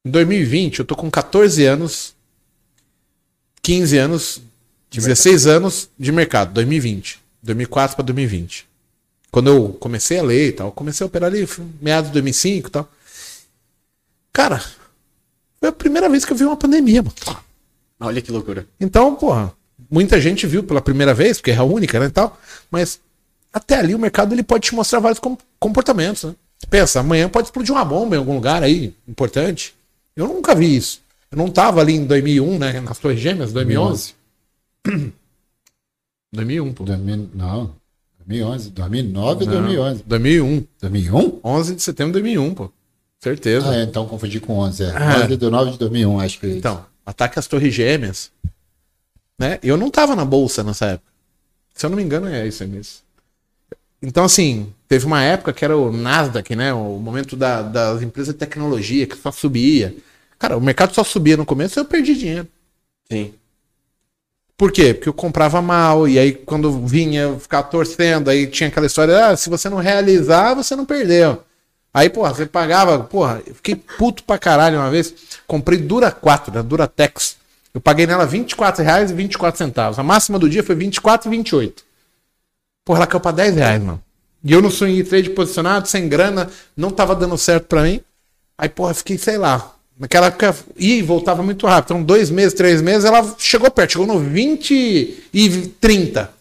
em 0.06 0.12
2020, 0.12 0.80
eu 0.80 0.86
tô 0.86 0.96
com 0.96 1.10
14 1.10 1.66
anos, 1.66 2.14
15 3.62 3.98
anos, 3.98 4.42
16 4.92 5.48
anos 5.48 5.90
de 5.98 6.12
mercado, 6.12 6.54
2020. 6.54 7.20
2004 7.42 7.96
para 7.96 8.06
2020. 8.06 8.69
Quando 9.32 9.50
eu 9.50 9.70
comecei 9.74 10.20
a 10.20 10.24
ler 10.24 10.50
e 10.50 10.52
tal, 10.54 10.72
comecei 10.72 11.04
a 11.04 11.08
operar 11.08 11.30
ali, 11.30 11.48
meados 11.82 12.10
de 12.10 12.14
2005 12.14 12.68
e 12.68 12.72
tal. 12.72 12.92
Cara, 14.34 14.60
foi 15.60 15.70
a 15.70 15.72
primeira 15.72 16.10
vez 16.10 16.26
que 16.26 16.34
eu 16.34 16.38
vi 16.38 16.44
uma 16.46 16.58
pandemia, 16.58 17.04
mano. 17.04 17.16
Olha 18.00 18.22
que 18.22 18.32
loucura. 18.32 18.66
Então, 18.80 19.16
porra, 19.16 19.54
muita 19.90 20.20
gente 20.20 20.48
viu 20.48 20.64
pela 20.64 20.82
primeira 20.82 21.14
vez, 21.14 21.38
porque 21.38 21.52
é 21.52 21.58
a 21.58 21.64
única, 21.64 22.00
né, 22.00 22.06
e 22.08 22.10
tal, 22.10 22.40
mas 22.72 23.00
até 23.54 23.76
ali 23.78 23.94
o 23.94 24.00
mercado 24.00 24.34
ele 24.34 24.44
pode 24.44 24.68
te 24.68 24.76
mostrar 24.76 25.00
vários 25.00 25.20
com- 25.20 25.38
comportamentos, 25.60 26.24
né? 26.24 26.36
Pensa, 26.70 27.00
amanhã 27.00 27.30
pode 27.30 27.48
explodir 27.48 27.74
uma 27.74 27.86
bomba 27.86 28.16
em 28.16 28.20
algum 28.20 28.36
lugar 28.36 28.64
aí, 28.64 28.94
importante. 29.08 29.74
Eu 30.16 30.28
nunca 30.28 30.54
vi 30.56 30.76
isso. 30.76 31.02
Eu 31.32 31.38
não 31.38 31.50
tava 31.50 31.80
ali 31.82 31.94
em 31.94 32.06
2001, 32.06 32.58
né, 32.58 32.80
nas 32.82 32.98
Torres 33.00 33.20
Gêmeas, 33.20 33.52
2011. 33.54 34.14
2001, 36.32 36.74
pô. 36.74 36.84
2000, 36.84 37.30
não, 37.34 37.76
2011, 38.34 38.70
2009 38.70 39.44
e 39.44 39.48
Não, 39.48 39.54
2011. 39.54 40.04
2001. 40.06 40.68
2001? 40.80 41.40
11 41.44 41.76
de 41.76 41.82
setembro 41.82 42.14
de 42.14 42.20
2001, 42.22 42.54
pô. 42.54 42.72
Certeza. 43.20 43.70
Ah, 43.70 43.76
é, 43.76 43.84
então 43.84 44.06
confundi 44.08 44.40
com 44.40 44.54
11. 44.60 44.84
É. 44.84 44.92
Ah. 44.96 45.24
11 45.26 45.36
de 45.38 45.50
9 45.50 45.72
de 45.72 45.78
2001, 45.80 46.20
acho 46.20 46.40
que 46.40 46.46
é 46.46 46.50
isso. 46.50 46.58
Então, 46.60 46.86
ataque 47.06 47.40
às 47.40 47.48
Torres 47.48 47.74
Gêmeas. 47.74 48.32
Né? 49.38 49.58
Eu 49.64 49.76
não 49.78 49.90
tava 49.90 50.16
na 50.16 50.24
bolsa 50.24 50.64
nessa 50.64 50.86
época. 50.86 51.10
Se 51.74 51.86
eu 51.86 51.90
não 51.90 51.98
me 51.98 52.04
engano, 52.04 52.28
é 52.28 52.48
isso 52.48 52.62
aí 52.62 52.70
mesmo. 52.70 52.94
Então, 54.02 54.24
assim, 54.26 54.72
teve 54.88 55.06
uma 55.06 55.22
época 55.24 55.52
que 55.52 55.66
era 55.66 55.76
o 55.76 55.92
Nasdaq, 55.92 56.56
né? 56.56 56.74
O 56.74 56.98
momento 57.00 57.36
da- 57.36 57.62
das 57.62 58.02
empresas 58.02 58.34
de 58.34 58.40
tecnologia 58.40 59.06
que 59.08 59.18
só 59.18 59.32
subia. 59.32 59.96
Cara, 60.38 60.56
o 60.58 60.62
mercado 60.62 60.94
só 60.94 61.04
subia 61.04 61.36
no 61.36 61.46
começo 61.46 61.78
e 61.78 61.82
eu 61.82 61.86
perdi 61.86 62.16
dinheiro. 62.16 62.48
Sim. 63.12 63.34
Por 64.60 64.74
quê? 64.74 64.94
Porque 64.94 65.08
eu 65.08 65.14
comprava 65.14 65.62
mal, 65.62 66.06
e 66.06 66.20
aí 66.20 66.34
quando 66.34 66.86
vinha 66.86 67.22
eu 67.22 67.40
ficava 67.40 67.66
torcendo, 67.66 68.30
aí 68.30 68.46
tinha 68.46 68.68
aquela 68.68 68.88
história, 68.88 69.28
ah, 69.28 69.38
se 69.38 69.50
você 69.50 69.70
não 69.70 69.78
realizar, 69.78 70.54
você 70.54 70.76
não 70.76 70.86
perdeu. 70.86 71.42
Aí, 71.94 72.10
porra, 72.10 72.34
você 72.34 72.46
pagava, 72.46 73.00
porra, 73.00 73.42
eu 73.48 73.56
fiquei 73.56 73.74
puto 73.76 74.22
pra 74.26 74.38
caralho 74.38 74.78
uma 74.78 74.92
vez, 74.92 75.14
comprei 75.48 75.80
Dura 75.80 76.12
4, 76.12 76.52
da 76.52 76.62
Duratex. 76.62 77.38
Eu 77.74 77.80
paguei 77.80 78.06
nela 78.06 78.26
R$ 78.26 78.38
24,24. 78.38 79.98
A 79.98 80.04
máxima 80.04 80.38
do 80.38 80.50
dia 80.50 80.62
foi 80.62 80.76
24,28. 80.76 81.76
Porra, 82.84 83.00
ela 83.00 83.08
caiu 83.08 83.22
pra 83.22 83.32
10 83.32 83.56
reais, 83.56 83.82
mano. 83.82 84.04
E 84.44 84.52
eu 84.52 84.62
no 84.62 84.70
swing 84.70 85.06
trade 85.06 85.30
posicionado, 85.30 85.88
sem 85.88 86.10
grana, 86.10 86.50
não 86.76 86.92
tava 86.92 87.16
dando 87.16 87.38
certo 87.38 87.68
pra 87.68 87.84
mim. 87.84 88.02
Aí, 88.58 88.68
porra, 88.68 88.94
fiquei, 88.94 89.18
sei 89.18 89.38
lá. 89.38 89.74
Naquela 90.00 90.28
época 90.28 90.56
ia 90.78 90.96
e 90.96 91.02
voltava 91.02 91.44
muito 91.44 91.68
rápido. 91.68 91.92
Então, 91.94 92.04
dois 92.04 92.30
meses, 92.30 92.54
três 92.54 92.82
meses, 92.82 93.04
ela 93.04 93.36
chegou 93.38 93.70
perto, 93.70 93.92
chegou 93.92 94.08
no 94.08 94.18
20 94.18 95.24
e 95.34 95.68
30. 95.82 96.32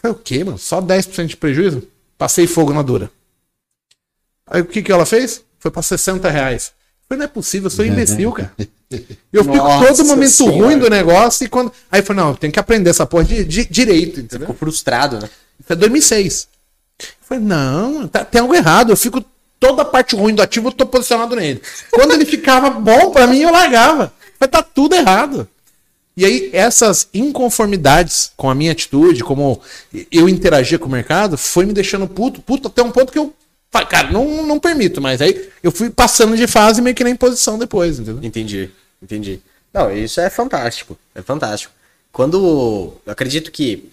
Falei, 0.00 0.16
o 0.16 0.20
quê, 0.20 0.42
mano? 0.42 0.56
Só 0.58 0.80
10% 0.80 1.26
de 1.26 1.36
prejuízo? 1.36 1.82
Passei 2.16 2.46
fogo 2.46 2.72
na 2.72 2.80
dura. 2.80 3.10
Aí 4.46 4.62
o 4.62 4.64
que, 4.64 4.82
que 4.82 4.90
ela 4.90 5.04
fez? 5.04 5.42
Foi 5.58 5.70
pra 5.70 5.82
60 5.82 6.30
reais. 6.30 6.72
Falei, 7.06 7.18
não 7.18 7.24
é 7.24 7.28
possível, 7.28 7.66
eu 7.66 7.70
sou 7.70 7.84
imbecil, 7.84 8.32
cara. 8.32 8.52
Eu 9.32 9.44
fico 9.44 9.56
Nossa 9.56 9.86
todo 9.88 10.06
momento 10.06 10.30
Senhora. 10.30 10.56
ruim 10.56 10.78
do 10.78 10.88
negócio 10.88 11.44
e 11.44 11.48
quando. 11.48 11.72
Aí 11.90 12.00
eu 12.00 12.04
falei, 12.04 12.22
não, 12.22 12.30
eu 12.30 12.36
tenho 12.36 12.52
que 12.52 12.58
aprender 12.60 12.88
essa 12.90 13.04
porra 13.04 13.24
de, 13.24 13.44
de 13.44 13.64
direito, 13.66 14.20
entendeu? 14.20 14.46
Ficou 14.46 14.54
frustrado, 14.54 15.18
né? 15.18 15.28
Isso 15.60 15.72
é 15.72 15.76
2006. 15.76 16.48
Eu 17.00 17.06
falei, 17.20 17.42
não, 17.44 18.06
tá- 18.08 18.24
tem 18.24 18.40
algo 18.40 18.54
errado. 18.54 18.90
Eu 18.90 18.96
fico. 18.96 19.22
Toda 19.66 19.80
a 19.80 19.84
parte 19.86 20.14
ruim 20.14 20.34
do 20.34 20.42
ativo, 20.42 20.68
eu 20.68 20.72
tô 20.72 20.84
posicionado 20.84 21.34
nele. 21.34 21.62
Quando 21.90 22.12
ele 22.12 22.26
ficava 22.26 22.68
bom 22.68 23.10
pra 23.10 23.26
mim, 23.26 23.38
eu 23.38 23.50
largava. 23.50 24.12
Falei, 24.38 24.50
tá 24.50 24.62
tudo 24.62 24.94
errado. 24.94 25.48
E 26.14 26.22
aí, 26.26 26.50
essas 26.52 27.08
inconformidades 27.14 28.30
com 28.36 28.50
a 28.50 28.54
minha 28.54 28.72
atitude, 28.72 29.24
como 29.24 29.62
eu 30.12 30.28
interagia 30.28 30.78
com 30.78 30.86
o 30.86 30.90
mercado, 30.90 31.38
foi 31.38 31.64
me 31.64 31.72
deixando 31.72 32.06
puto, 32.06 32.42
puto 32.42 32.68
até 32.68 32.82
um 32.82 32.90
ponto 32.90 33.10
que 33.10 33.18
eu. 33.18 33.32
Cara, 33.88 34.12
não, 34.12 34.46
não 34.46 34.60
permito, 34.60 35.00
mas 35.00 35.22
aí 35.22 35.48
eu 35.62 35.72
fui 35.72 35.88
passando 35.88 36.36
de 36.36 36.46
fase 36.46 36.82
meio 36.82 36.94
que 36.94 37.02
nem 37.02 37.16
posição 37.16 37.58
depois, 37.58 37.98
entendeu? 37.98 38.22
Entendi, 38.22 38.70
entendi. 39.02 39.40
Não, 39.72 39.90
isso 39.90 40.20
é 40.20 40.28
fantástico, 40.28 40.96
é 41.14 41.22
fantástico. 41.22 41.72
Quando, 42.12 42.92
eu 43.04 43.12
acredito 43.12 43.50
que 43.50 43.90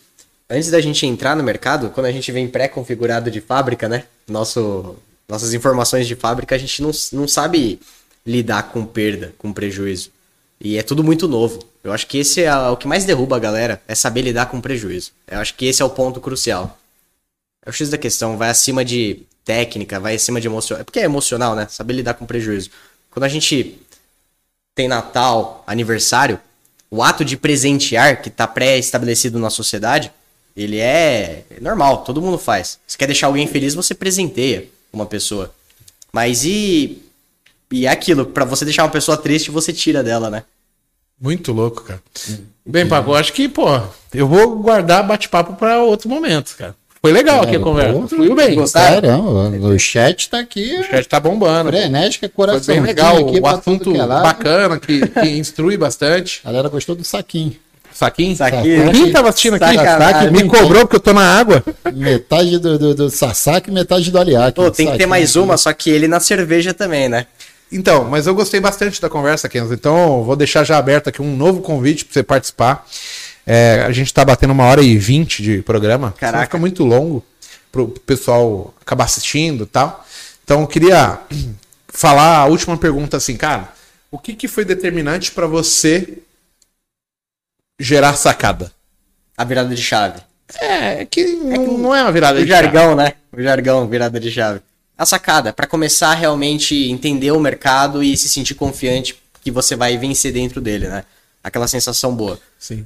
antes 0.49 0.69
da 0.69 0.81
gente 0.81 1.07
entrar 1.07 1.35
no 1.35 1.43
mercado, 1.43 1.89
quando 1.91 2.07
a 2.07 2.11
gente 2.11 2.29
vem 2.29 2.47
pré-configurado 2.47 3.31
de 3.31 3.39
fábrica, 3.39 3.87
né, 3.87 4.03
nosso, 4.27 4.97
nossas 5.31 5.53
informações 5.53 6.07
de 6.07 6.13
fábrica, 6.13 6.53
a 6.53 6.57
gente 6.57 6.81
não, 6.81 6.91
não 7.13 7.25
sabe 7.25 7.79
lidar 8.25 8.63
com 8.63 8.85
perda, 8.85 9.33
com 9.37 9.53
prejuízo. 9.53 10.11
E 10.59 10.77
é 10.77 10.83
tudo 10.83 11.05
muito 11.05 11.25
novo. 11.25 11.65
Eu 11.81 11.93
acho 11.93 12.05
que 12.05 12.17
esse 12.17 12.43
é 12.43 12.53
o 12.53 12.75
que 12.75 12.85
mais 12.85 13.05
derruba 13.05 13.37
a 13.37 13.39
galera, 13.39 13.81
é 13.87 13.95
saber 13.95 14.23
lidar 14.23 14.47
com 14.47 14.59
prejuízo. 14.59 15.13
Eu 15.25 15.39
acho 15.39 15.55
que 15.55 15.65
esse 15.65 15.81
é 15.81 15.85
o 15.85 15.89
ponto 15.89 16.19
crucial. 16.19 16.77
É 17.65 17.69
o 17.69 17.73
X 17.73 17.89
da 17.89 17.97
questão, 17.97 18.37
vai 18.37 18.49
acima 18.49 18.83
de 18.83 19.23
técnica, 19.45 20.01
vai 20.01 20.15
acima 20.15 20.41
de 20.41 20.47
emocional. 20.47 20.81
É 20.81 20.83
porque 20.83 20.99
é 20.99 21.03
emocional, 21.03 21.55
né? 21.55 21.65
Saber 21.69 21.93
lidar 21.93 22.15
com 22.15 22.25
prejuízo. 22.25 22.69
Quando 23.09 23.23
a 23.23 23.29
gente 23.29 23.79
tem 24.75 24.89
Natal, 24.89 25.63
aniversário, 25.65 26.41
o 26.89 27.01
ato 27.01 27.23
de 27.23 27.37
presentear, 27.37 28.21
que 28.21 28.29
tá 28.29 28.45
pré-estabelecido 28.45 29.39
na 29.39 29.49
sociedade, 29.49 30.11
ele 30.57 30.77
é 30.77 31.45
normal, 31.61 32.03
todo 32.03 32.21
mundo 32.21 32.37
faz. 32.37 32.79
Você 32.85 32.97
quer 32.97 33.07
deixar 33.07 33.27
alguém 33.27 33.47
feliz, 33.47 33.73
você 33.73 33.95
presenteia 33.95 34.67
uma 34.91 35.05
pessoa. 35.05 35.53
Mas 36.11 36.43
e. 36.45 37.01
E 37.71 37.85
é 37.85 37.89
aquilo, 37.89 38.25
pra 38.25 38.43
você 38.43 38.65
deixar 38.65 38.83
uma 38.83 38.89
pessoa 38.89 39.15
triste, 39.17 39.49
você 39.49 39.71
tira 39.71 40.03
dela, 40.03 40.29
né? 40.29 40.43
Muito 41.19 41.53
louco, 41.53 41.83
cara. 41.83 42.01
Bem, 42.65 42.85
Paco, 42.87 43.11
eu 43.11 43.15
acho 43.15 43.31
que, 43.31 43.47
pô, 43.47 43.67
eu 44.13 44.27
vou 44.27 44.57
guardar 44.57 45.07
bate-papo 45.07 45.53
pra 45.53 45.81
outro 45.81 46.09
momento, 46.09 46.55
cara. 46.57 46.75
Foi 47.01 47.11
legal 47.11 47.41
aqui 47.41 47.55
a 47.55 47.59
É, 47.59 47.61
conversa. 47.63 48.07
Fluiu 48.09 48.35
bem. 48.35 48.55
Gostaram? 48.55 49.01
Caramba, 49.01 49.67
o 49.69 49.79
chat 49.79 50.29
tá 50.29 50.39
aqui. 50.39 50.79
O 50.79 50.83
chat 50.83 51.07
tá 51.07 51.19
bombando. 51.19 51.69
Frenética, 51.71 52.27
Foi 52.27 52.35
coração. 52.35 52.75
bem 52.75 52.83
legal. 52.83 53.17
aqui 53.17 53.39
O 53.39 53.47
assunto 53.47 53.91
que 53.91 53.97
é 53.99 54.05
bacana, 54.05 54.79
que, 54.79 55.07
que 55.07 55.29
instrui 55.29 55.77
bastante. 55.77 56.41
A 56.43 56.49
galera 56.51 56.69
gostou 56.69 56.95
do 56.95 57.03
saquinho. 57.03 57.55
Saquinho? 57.93 58.35
Saquinho. 58.35 58.91
Quem 58.91 59.11
tava 59.11 59.29
assistindo 59.29 59.55
aqui? 59.55 59.75
Sacanagem. 59.75 60.31
Me 60.31 60.43
cobrou 60.47 60.81
porque 60.81 60.95
eu 60.95 60.99
tô 60.99 61.13
na 61.13 61.39
água. 61.39 61.63
Metade 61.93 62.57
do, 62.57 62.79
do, 62.79 62.95
do 62.95 63.09
Sasaki 63.09 63.69
e 63.69 63.73
metade 63.73 64.09
do 64.11 64.19
Aliac. 64.19 64.55
Pô, 64.55 64.69
tem 64.71 64.91
que 64.91 64.97
ter 64.97 65.05
mais 65.05 65.35
uma, 65.35 65.57
só 65.57 65.71
que 65.73 65.89
ele 65.89 66.07
na 66.07 66.19
cerveja 66.19 66.73
também, 66.73 67.09
né? 67.09 67.27
Então, 67.71 68.03
mas 68.03 68.27
eu 68.27 68.35
gostei 68.35 68.59
bastante 68.59 69.01
da 69.01 69.09
conversa, 69.09 69.47
Kenzo. 69.47 69.73
Então, 69.73 70.23
vou 70.23 70.35
deixar 70.35 70.63
já 70.63 70.77
aberto 70.77 71.07
aqui 71.07 71.21
um 71.21 71.35
novo 71.35 71.61
convite 71.61 72.03
para 72.03 72.13
você 72.13 72.23
participar. 72.23 72.85
É, 73.47 73.83
a 73.87 73.91
gente 73.91 74.13
tá 74.13 74.25
batendo 74.25 74.51
uma 74.51 74.65
hora 74.65 74.81
e 74.81 74.97
vinte 74.97 75.41
de 75.41 75.61
programa. 75.61 76.13
Caraca. 76.17 76.37
Senão 76.37 76.45
Fica 76.45 76.57
muito 76.57 76.83
longo 76.83 77.23
pro 77.71 77.87
pessoal 77.87 78.73
acabar 78.81 79.05
assistindo 79.05 79.63
e 79.63 79.67
tal. 79.67 80.05
Então, 80.43 80.61
eu 80.61 80.67
queria 80.67 81.19
falar 81.87 82.39
a 82.39 82.45
última 82.45 82.77
pergunta 82.77 83.17
assim, 83.17 83.37
cara. 83.37 83.69
O 84.11 84.17
que, 84.17 84.33
que 84.33 84.49
foi 84.49 84.65
determinante 84.65 85.31
para 85.31 85.47
você 85.47 86.17
gerar 87.81 88.15
sacada? 88.15 88.71
A 89.37 89.43
virada 89.43 89.73
de 89.73 89.81
chave. 89.81 90.19
É, 90.59 91.05
que 91.05 91.25
não, 91.25 91.77
não 91.77 91.95
é 91.95 92.01
uma 92.03 92.11
virada 92.11 92.39
O 92.39 92.43
de 92.43 92.49
chave. 92.49 92.63
jargão, 92.63 92.95
né? 92.95 93.13
O 93.31 93.41
jargão, 93.41 93.87
virada 93.87 94.19
de 94.19 94.29
chave. 94.31 94.59
A 94.97 95.05
sacada, 95.05 95.51
pra 95.53 95.65
começar 95.65 96.09
a 96.11 96.13
realmente 96.15 96.75
entender 96.91 97.31
o 97.31 97.39
mercado 97.39 98.03
e 98.03 98.15
se 98.15 98.29
sentir 98.29 98.53
confiante 98.55 99.15
que 99.41 99.49
você 99.49 99.75
vai 99.75 99.97
vencer 99.97 100.31
dentro 100.31 100.61
dele, 100.61 100.87
né? 100.87 101.03
Aquela 101.43 101.67
sensação 101.67 102.15
boa. 102.15 102.39
Sim. 102.59 102.85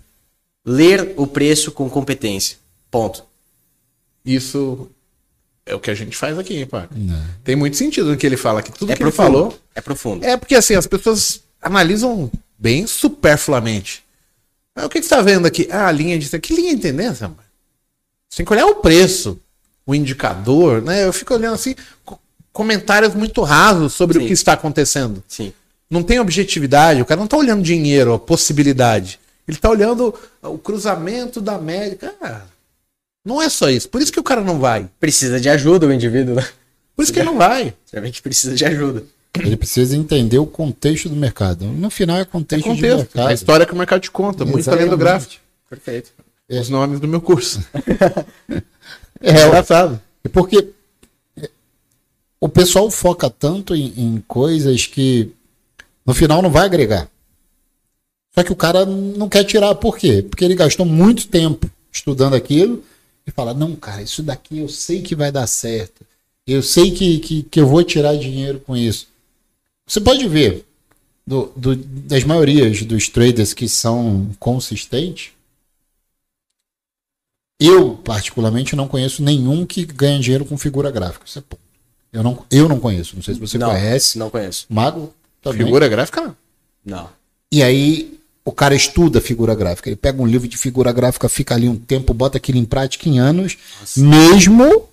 Ler 0.66 1.14
o 1.18 1.28
preço 1.28 1.72
com 1.72 1.90
competência. 1.90 2.58
Ponto. 2.90 3.24
Isso 4.24 4.90
é 5.66 5.76
o 5.76 5.80
que 5.80 5.92
a 5.92 5.94
gente 5.96 6.16
faz 6.16 6.40
aqui, 6.40 6.56
hein, 6.58 6.66
pá. 6.66 6.88
Tem 7.44 7.56
muito 7.56 7.76
sentido 7.76 8.12
no 8.12 8.18
que 8.18 8.26
ele 8.26 8.38
fala 8.38 8.60
aqui. 8.62 8.72
Tudo 8.72 8.92
É 8.92 8.96
que 8.96 9.04
ele 9.04 9.12
profundo. 9.12 9.34
falou. 9.34 9.60
É 9.76 9.82
profundo. 9.82 10.26
É 10.26 10.38
porque 10.38 10.56
assim, 10.56 10.76
as 10.76 10.88
pessoas 10.88 11.42
analisam 11.62 12.32
bem 12.58 12.88
superfluamente. 12.88 14.05
Mas 14.76 14.85
o 14.85 14.89
que, 14.89 14.99
que 14.99 15.06
você 15.06 15.15
tá 15.15 15.22
vendo 15.22 15.45
aqui? 15.45 15.68
Ah, 15.72 15.88
a 15.88 15.91
linha 15.91 16.18
de. 16.19 16.27
Que 16.39 16.53
linha 16.53 16.76
de 16.76 16.81
tendência, 16.81 17.27
mano? 17.27 17.39
Você 18.30 18.38
tem 18.38 18.45
que 18.45 18.52
olhar 18.53 18.65
o 18.65 18.76
preço, 18.76 19.39
o 19.85 19.95
indicador, 19.95 20.81
né? 20.81 21.06
Eu 21.06 21.14
fico 21.14 21.34
olhando 21.34 21.56
assim, 21.56 21.76
co- 22.03 22.19
comentários 22.52 23.15
muito 23.15 23.41
rasos 23.43 23.93
sobre 23.93 24.19
Sim. 24.19 24.26
o 24.26 24.27
que 24.27 24.34
está 24.34 24.53
acontecendo. 24.53 25.23
Sim. 25.27 25.53
Não 25.89 26.03
tem 26.03 26.19
objetividade, 26.19 27.02
o 27.02 27.06
cara 27.06 27.19
não 27.19 27.27
tá 27.27 27.38
olhando 27.38 27.61
dinheiro, 27.64 28.14
a 28.14 28.19
possibilidade. 28.19 29.19
Ele 29.47 29.57
tá 29.57 29.69
olhando 29.69 30.14
o 30.41 30.57
cruzamento 30.57 31.39
da 31.39 31.57
média. 31.60 31.95
Cara, 32.19 32.47
não 33.23 33.41
é 33.41 33.47
só 33.47 33.69
isso. 33.69 33.88
Por 33.88 34.02
isso 34.02 34.11
que 34.11 34.19
o 34.19 34.23
cara 34.23 34.41
não 34.41 34.60
vai. 34.60 34.89
Precisa 34.99 35.39
de 35.39 35.47
ajuda 35.47 35.85
o 35.85 35.93
indivíduo, 35.93 36.35
né? 36.35 36.45
Por 36.95 37.03
isso 37.03 37.14
que 37.14 37.19
ele 37.19 37.27
não 37.27 37.38
vai. 37.38 37.73
Você 37.85 38.02
vê 38.02 38.10
que 38.11 38.22
precisa 38.22 38.56
de 38.56 38.65
ajuda. 38.65 39.03
Ele 39.40 39.57
precisa 39.57 39.95
entender 39.95 40.38
o 40.38 40.45
contexto 40.45 41.10
do 41.10 41.16
mercado. 41.16 41.66
No 41.66 41.90
final 41.90 42.18
é 42.18 42.26
contexto, 42.26 42.64
de 42.64 42.70
Contexto. 42.70 42.98
mercado. 42.98 43.28
A 43.28 43.34
história 43.34 43.66
que 43.66 43.74
o 43.74 43.76
mercado 43.76 44.02
te 44.02 44.12
conta. 44.12 44.45
Muito 44.45 44.68
além 44.70 44.88
do 44.88 44.94
Exatamente. 44.95 44.99
gráfico. 44.99 45.44
Perfeito. 45.70 46.12
Os 46.49 46.70
nomes 46.70 46.99
do 46.99 47.07
meu 47.07 47.22
curso. 47.22 47.64
É, 49.22 49.48
engraçado. 49.48 49.99
É 50.24 50.28
Porque 50.30 50.70
o 52.40 52.49
pessoal 52.49 52.91
foca 52.91 53.30
tanto 53.30 53.74
em, 53.74 53.94
em 53.98 54.24
coisas 54.28 54.86
que 54.86 55.32
no 56.06 56.14
final 56.14 56.41
não 56.41 56.52
vai 56.52 56.66
agregar. 56.66 57.10
Só 58.36 58.44
que 58.44 58.52
o 58.52 58.56
cara 58.56 58.86
não 58.86 59.30
quer 59.30 59.44
tirar. 59.45 59.74
Por 59.76 59.98
quê? 59.98 60.22
Porque 60.22 60.44
ele 60.44 60.53
gastou 60.53 60.86
muito 60.86 61.28
tempo 61.28 61.68
estudando 61.91 62.36
aquilo 62.36 62.84
e 63.26 63.32
fala: 63.32 63.53
não, 63.53 63.76
cara, 63.76 64.02
isso 64.02 64.22
daqui 64.22 64.60
eu 64.60 64.68
sei 64.70 65.02
que 65.02 65.16
vai 65.16 65.32
dar 65.32 65.48
certo. 65.48 66.06
Eu 66.45 66.62
sei 66.62 66.91
que, 66.91 67.18
que, 67.20 67.44
que 67.44 67.60
eu 67.60 67.66
vou 67.66 67.84
tirar 67.84 68.16
dinheiro 68.18 68.60
com 68.60 68.76
isso. 68.78 69.07
Você 69.88 70.02
pode 70.02 70.28
ver 70.28 70.66
do, 71.26 71.52
do- 71.56 71.76
das 71.76 72.24
maiorias 72.24 72.82
dos 72.84 73.07
traders 73.10 73.53
que 73.53 73.68
são 73.70 74.30
consistentes. 74.40 75.32
Eu, 77.60 77.95
particularmente, 77.95 78.76
não 78.76 78.88
conheço 78.88 79.24
nenhum 79.24 79.66
que 79.66 79.86
ganha 79.86 80.20
dinheiro 80.20 80.45
com 80.45 80.57
figura 80.57 80.91
gráfica. 80.91 81.26
Isso 81.26 81.40
é 81.40 81.41
ponto. 81.41 81.62
Eu 82.12 82.24
não, 82.24 82.45
eu 82.52 82.68
não 82.68 82.80
conheço. 82.80 83.16
Não 83.16 83.24
sei 83.24 83.34
se 83.34 83.40
você 83.40 83.57
não, 83.57 83.70
conhece. 83.70 84.18
Não 84.18 84.30
conheço. 84.30 84.66
Mago 84.70 85.14
também. 85.41 85.64
Figura 85.66 85.88
gráfica, 85.88 86.22
não. 86.22 86.36
Não. 86.86 87.10
E 87.52 87.64
aí 87.64 88.20
o 88.44 88.52
cara 88.52 88.76
estuda 88.76 89.22
figura 89.22 89.56
gráfica. 89.56 89.90
Ele 89.90 89.95
pega 89.95 90.22
um 90.22 90.28
livro 90.28 90.48
de 90.48 90.57
figura 90.57 90.91
gráfica, 90.91 91.30
fica 91.30 91.56
ali 91.56 91.68
um 91.70 91.78
tempo, 91.78 92.14
bota 92.14 92.38
aquilo 92.38 92.57
em 92.57 92.66
prática 92.66 93.07
em 93.07 93.20
anos. 93.20 93.57
Mesmo 93.95 94.88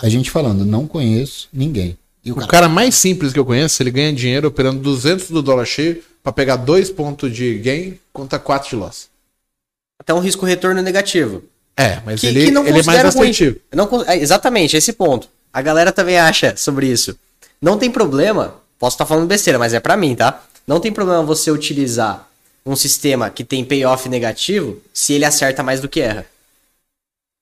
a 0.00 0.08
gente 0.08 0.30
falando, 0.30 0.64
não 0.64 0.86
conheço 0.86 1.48
ninguém. 1.52 1.96
E 2.24 2.30
o 2.30 2.34
O 2.34 2.38
cara, 2.38 2.50
cara 2.50 2.68
mais 2.68 2.94
simples 2.94 3.32
que 3.32 3.38
eu 3.38 3.44
conheço, 3.44 3.82
ele 3.82 3.90
ganha 3.90 4.12
dinheiro 4.12 4.48
operando 4.48 4.80
200 4.80 5.30
do 5.30 5.42
dólar 5.42 5.64
cheio 5.64 6.02
pra 6.22 6.32
pegar 6.32 6.56
2 6.56 6.90
pontos 6.90 7.34
de 7.34 7.58
gain 7.58 7.98
contra 8.12 8.38
4 8.38 8.70
de 8.70 8.76
loss. 8.76 9.08
Até 9.98 10.14
um 10.14 10.20
risco 10.20 10.46
retorno 10.46 10.82
negativo. 10.82 11.44
É, 11.76 12.00
mas 12.04 12.20
que, 12.20 12.26
ele, 12.26 12.44
que 12.44 12.48
ele 12.48 12.80
é 12.80 12.82
mais 12.82 13.04
assertivo. 13.04 13.58
Não 13.72 13.88
é, 14.06 14.18
exatamente, 14.18 14.76
esse 14.76 14.92
ponto. 14.92 15.28
A 15.52 15.62
galera 15.62 15.92
também 15.92 16.18
acha 16.18 16.56
sobre 16.56 16.86
isso. 16.86 17.16
Não 17.60 17.78
tem 17.78 17.90
problema, 17.90 18.54
posso 18.78 18.94
estar 18.94 19.06
falando 19.06 19.26
besteira, 19.26 19.58
mas 19.58 19.74
é 19.74 19.80
pra 19.80 19.96
mim, 19.96 20.14
tá? 20.14 20.42
Não 20.66 20.80
tem 20.80 20.92
problema 20.92 21.22
você 21.22 21.50
utilizar 21.50 22.28
um 22.64 22.76
sistema 22.76 23.30
que 23.30 23.44
tem 23.44 23.64
payoff 23.64 24.08
negativo 24.08 24.80
se 24.92 25.12
ele 25.12 25.24
acerta 25.24 25.62
mais 25.62 25.80
do 25.80 25.88
que 25.88 26.00
erra. 26.00 26.26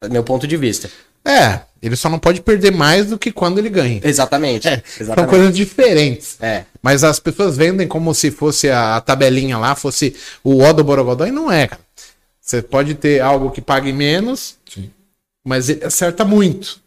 É 0.03 0.09
Meu 0.09 0.25
ponto 0.25 0.47
de 0.47 0.57
vista. 0.57 0.91
É, 1.25 1.61
ele 1.83 1.97
só 1.97 2.09
não 2.09 2.19
pode 2.19 2.41
perder 2.43 2.73
mais 2.73 3.07
do 3.07 3.19
que 3.19 3.33
quando 3.33 3.59
ele 3.59 3.71
ganha. 3.71 4.01
Exatamente. 4.05 4.69
É, 4.69 4.83
são 4.87 5.07
exatamente. 5.07 5.31
coisas 5.31 5.57
diferentes. 5.57 6.37
É. 6.41 6.65
Mas 6.83 7.03
as 7.03 7.19
pessoas 7.19 7.57
vendem 7.57 7.89
como 7.89 8.15
se 8.15 8.31
fosse 8.31 8.69
a, 8.69 8.97
a 8.97 9.01
tabelinha 9.01 9.57
lá, 9.57 9.75
fosse 9.75 10.15
o 10.45 10.63
O 10.63 10.73
do 10.73 10.85
Borogodó, 10.85 11.27
e 11.27 11.31
não 11.33 11.51
é, 11.51 11.67
cara. 11.67 11.81
Você 12.41 12.61
pode 12.61 12.95
ter 12.95 13.21
algo 13.21 13.51
que 13.51 13.61
pague 13.61 13.93
menos, 13.93 14.57
Sim. 14.69 14.91
mas 15.45 15.69
ele 15.69 15.85
acerta 15.85 16.25
muito. 16.25 16.81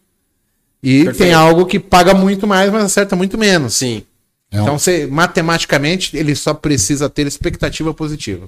E 0.82 1.06
Perfeito. 1.06 1.18
tem 1.18 1.34
algo 1.34 1.65
que 1.65 1.80
paga 1.80 2.14
muito 2.14 2.45
mais, 2.45 2.72
mas 2.72 2.84
acerta 2.84 3.15
muito 3.15 3.38
menos. 3.38 3.76
Sim. 3.76 4.03
É 4.52 4.60
Então, 4.60 4.78
você, 4.78 5.07
matematicamente, 5.07 6.15
ele 6.15 6.36
só 6.36 6.53
precisa 6.53 7.10
ter 7.10 7.26
expectativa 7.26 7.94
positiva. 7.94 8.48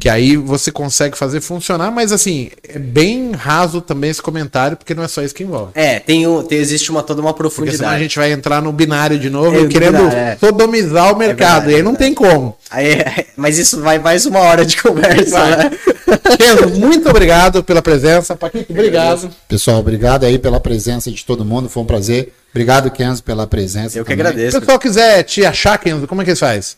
Que 0.00 0.08
aí 0.08 0.36
você 0.36 0.72
consegue 0.72 1.16
fazer 1.16 1.40
funcionar, 1.40 1.90
mas 1.92 2.10
assim, 2.12 2.50
é 2.66 2.78
bem 2.78 3.32
raso 3.32 3.80
também 3.80 4.10
esse 4.10 4.22
comentário, 4.22 4.76
porque 4.76 4.94
não 4.94 5.04
é 5.04 5.08
só 5.08 5.22
isso 5.22 5.34
que 5.34 5.44
envolve. 5.44 5.70
É, 5.74 6.00
tem, 6.00 6.26
o- 6.26 6.42
tem- 6.42 6.58
existe 6.58 6.90
uma, 6.90 7.02
toda 7.02 7.20
uma 7.20 7.32
Porque 7.32 7.50
senão 7.50 7.64
a 7.66 7.66
profundidade. 7.68 8.02
gente 8.02 8.18
vai 8.18 8.32
entrar 8.32 8.60
no 8.62 8.72
binário 8.72 9.18
de 9.18 9.28
novo, 9.30 9.64
É, 9.64 9.68
querendo 9.68 9.98
binário, 9.98 10.18
é. 10.18 10.36
sodomizar 10.40 11.12
o 11.12 11.16
mercado. 11.16 11.66
verdade, 11.66 11.72
e 11.72 11.76
aí 11.76 11.82
não 11.82 11.92
é 11.92 11.96
tem 11.96 12.14
como. 12.14 12.56
Aí, 12.70 12.96
mas 13.36 13.58
isso 13.58 13.80
vai 13.80 13.98
mais 13.98 14.26
uma 14.26 14.40
hora 14.40 14.64
de 14.64 14.80
conversa, 14.82 15.38
Vai. 15.38 15.56
né? 15.56 15.70
Kenzo, 16.38 16.68
muito 16.80 17.08
obrigado 17.08 17.62
pela 17.62 17.82
presença. 17.82 18.34
Paquito, 18.34 18.72
obrigado. 18.72 19.30
Pessoal, 19.46 19.78
obrigado 19.78 20.24
aí 20.24 20.38
pela 20.38 20.58
presença 20.58 21.10
de 21.12 21.24
todo 21.24 21.44
mundo. 21.44 21.68
Foi 21.68 21.82
um 21.82 21.86
prazer. 21.86 22.32
Obrigado, 22.50 22.90
Kenzo, 22.90 23.22
pela 23.22 23.46
presença. 23.46 23.98
Eu 23.98 24.04
que 24.04 24.10
também. 24.10 24.24
Se 24.26 24.30
agradeço. 24.32 24.56
o 24.56 24.60
pessoal 24.60 24.78
quiser 24.78 25.22
te 25.22 25.44
achar, 25.44 25.78
Kenzo, 25.78 26.06
como 26.06 26.20
é 26.22 26.24
que 26.24 26.30
eles 26.30 26.40
faz? 26.40 26.76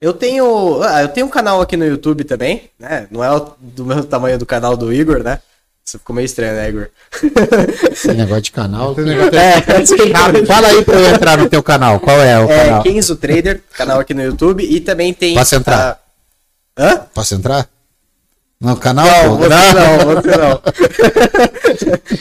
Eu 0.00 0.14
tenho, 0.14 0.82
ah, 0.82 1.02
eu 1.02 1.08
tenho 1.08 1.26
um 1.26 1.30
canal 1.30 1.60
aqui 1.60 1.76
no 1.76 1.84
YouTube 1.84 2.24
também, 2.24 2.70
né? 2.78 3.06
Não 3.10 3.22
é 3.22 3.30
o- 3.30 3.52
do 3.58 3.84
mesmo 3.84 4.04
tamanho 4.04 4.38
do 4.38 4.46
canal 4.46 4.74
do 4.74 4.90
Igor, 4.90 5.22
né? 5.22 5.40
Isso 5.84 5.98
ficou 5.98 6.16
meio 6.16 6.24
estranho, 6.24 6.54
né, 6.54 6.68
Igor? 6.70 6.88
Esse 7.92 8.08
negócio 8.14 8.42
de 8.44 8.52
canal. 8.52 8.94
Negócio 8.96 9.38
É, 9.38 9.60
Fala 10.46 10.68
aí 10.68 10.82
pra 10.82 10.98
eu 10.98 11.14
entrar 11.14 11.36
no 11.36 11.50
teu 11.50 11.62
canal. 11.62 12.00
Qual 12.00 12.18
é 12.18 12.38
o 12.40 12.50
é 12.50 12.64
canal? 12.64 12.82
Kenzo 12.82 13.14
Trader, 13.16 13.62
canal 13.74 14.00
aqui 14.00 14.14
no 14.14 14.22
YouTube, 14.22 14.64
e 14.64 14.80
também 14.80 15.12
tem. 15.12 15.34
Posso 15.34 15.54
entrar? 15.56 16.00
ah, 16.78 16.82
Hã? 16.82 17.06
Posso 17.12 17.34
entrar? 17.34 17.68
No 18.58 18.76
canal? 18.76 19.06
Não, 19.06 19.36
você 19.36 19.48
não, 19.48 19.98
você 20.14 20.36
não. 20.36 20.62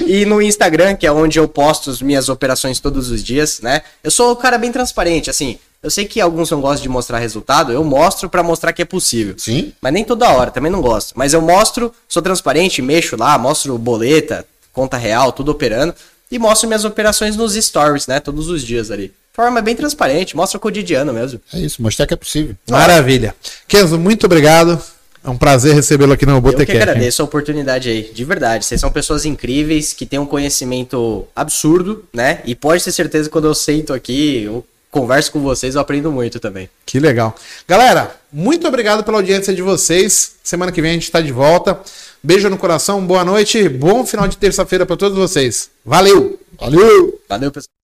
e 0.07 0.25
no 0.25 0.41
Instagram, 0.41 0.95
que 0.95 1.07
é 1.07 1.11
onde 1.11 1.39
eu 1.39 1.47
posto 1.47 1.89
as 1.91 2.01
minhas 2.01 2.27
operações 2.27 2.79
todos 2.81 3.09
os 3.09 3.23
dias, 3.23 3.61
né? 3.61 3.83
Eu 4.03 4.11
sou 4.11 4.33
um 4.33 4.35
cara 4.35 4.57
bem 4.57 4.71
transparente, 4.71 5.29
assim. 5.29 5.59
Eu 5.81 5.89
sei 5.89 6.05
que 6.05 6.19
alguns 6.19 6.51
não 6.51 6.59
gostam 6.59 6.83
de 6.83 6.89
mostrar 6.89 7.19
resultado, 7.19 7.71
eu 7.71 7.83
mostro 7.83 8.29
pra 8.29 8.43
mostrar 8.43 8.73
que 8.73 8.81
é 8.81 8.85
possível. 8.85 9.35
Sim. 9.37 9.71
Mas 9.81 9.93
nem 9.93 10.03
toda 10.03 10.29
hora, 10.29 10.51
também 10.51 10.71
não 10.71 10.81
gosto. 10.81 11.13
Mas 11.15 11.33
eu 11.33 11.41
mostro, 11.41 11.93
sou 12.07 12.21
transparente, 12.21 12.81
mexo 12.81 13.15
lá, 13.15 13.37
mostro 13.37 13.77
boleta, 13.77 14.45
conta 14.73 14.97
real, 14.97 15.31
tudo 15.31 15.51
operando. 15.51 15.95
E 16.29 16.37
mostro 16.37 16.67
minhas 16.67 16.83
operações 16.85 17.35
nos 17.35 17.53
stories, 17.53 18.07
né? 18.07 18.19
Todos 18.19 18.49
os 18.49 18.61
dias 18.61 18.91
ali. 18.91 19.13
Forma 19.33 19.61
bem 19.61 19.73
transparente, 19.73 20.35
mostra 20.35 20.57
o 20.57 20.61
cotidiano 20.61 21.13
mesmo. 21.13 21.39
É 21.53 21.59
isso, 21.59 21.81
mostrar 21.81 22.05
que 22.05 22.13
é 22.13 22.17
possível. 22.17 22.55
Maravilha. 22.69 23.33
Kenzo, 23.67 23.97
muito 23.97 24.25
obrigado. 24.25 24.79
É 25.23 25.29
um 25.29 25.37
prazer 25.37 25.73
recebê-lo 25.73 26.13
aqui 26.13 26.25
no 26.25 26.33
Eu 26.33 26.41
que 26.41 26.51
Botecast. 26.51 26.81
agradeço 26.81 27.21
a 27.21 27.25
oportunidade 27.25 27.89
aí, 27.89 28.11
de 28.13 28.23
verdade. 28.25 28.65
Vocês 28.65 28.79
são 28.79 28.91
pessoas 28.91 29.25
incríveis, 29.25 29.93
que 29.93 30.05
têm 30.05 30.19
um 30.19 30.25
conhecimento 30.25 31.25
absurdo, 31.35 32.05
né? 32.13 32.41
E 32.45 32.53
pode 32.53 32.83
ter 32.83 32.91
certeza 32.91 33.29
que 33.29 33.33
quando 33.33 33.45
eu 33.45 33.55
sento 33.55 33.93
aqui, 33.93 34.43
eu 34.43 34.65
converso 34.91 35.31
com 35.31 35.39
vocês, 35.41 35.75
eu 35.75 35.81
aprendo 35.81 36.11
muito 36.11 36.39
também. 36.39 36.69
Que 36.85 36.99
legal. 36.99 37.35
Galera, 37.67 38.15
muito 38.31 38.67
obrigado 38.67 39.03
pela 39.03 39.17
audiência 39.17 39.53
de 39.53 39.61
vocês. 39.61 40.35
Semana 40.43 40.71
que 40.71 40.81
vem 40.81 40.91
a 40.91 40.93
gente 40.93 41.03
está 41.03 41.21
de 41.21 41.31
volta. 41.31 41.79
Beijo 42.21 42.49
no 42.49 42.57
coração, 42.57 43.05
boa 43.05 43.23
noite, 43.23 43.69
bom 43.69 44.05
final 44.05 44.27
de 44.27 44.37
terça-feira 44.37 44.85
para 44.85 44.97
todos 44.97 45.17
vocês. 45.17 45.69
Valeu! 45.85 46.39
Valeu! 46.59 47.19
Valeu, 47.29 47.51
pessoal. 47.51 47.78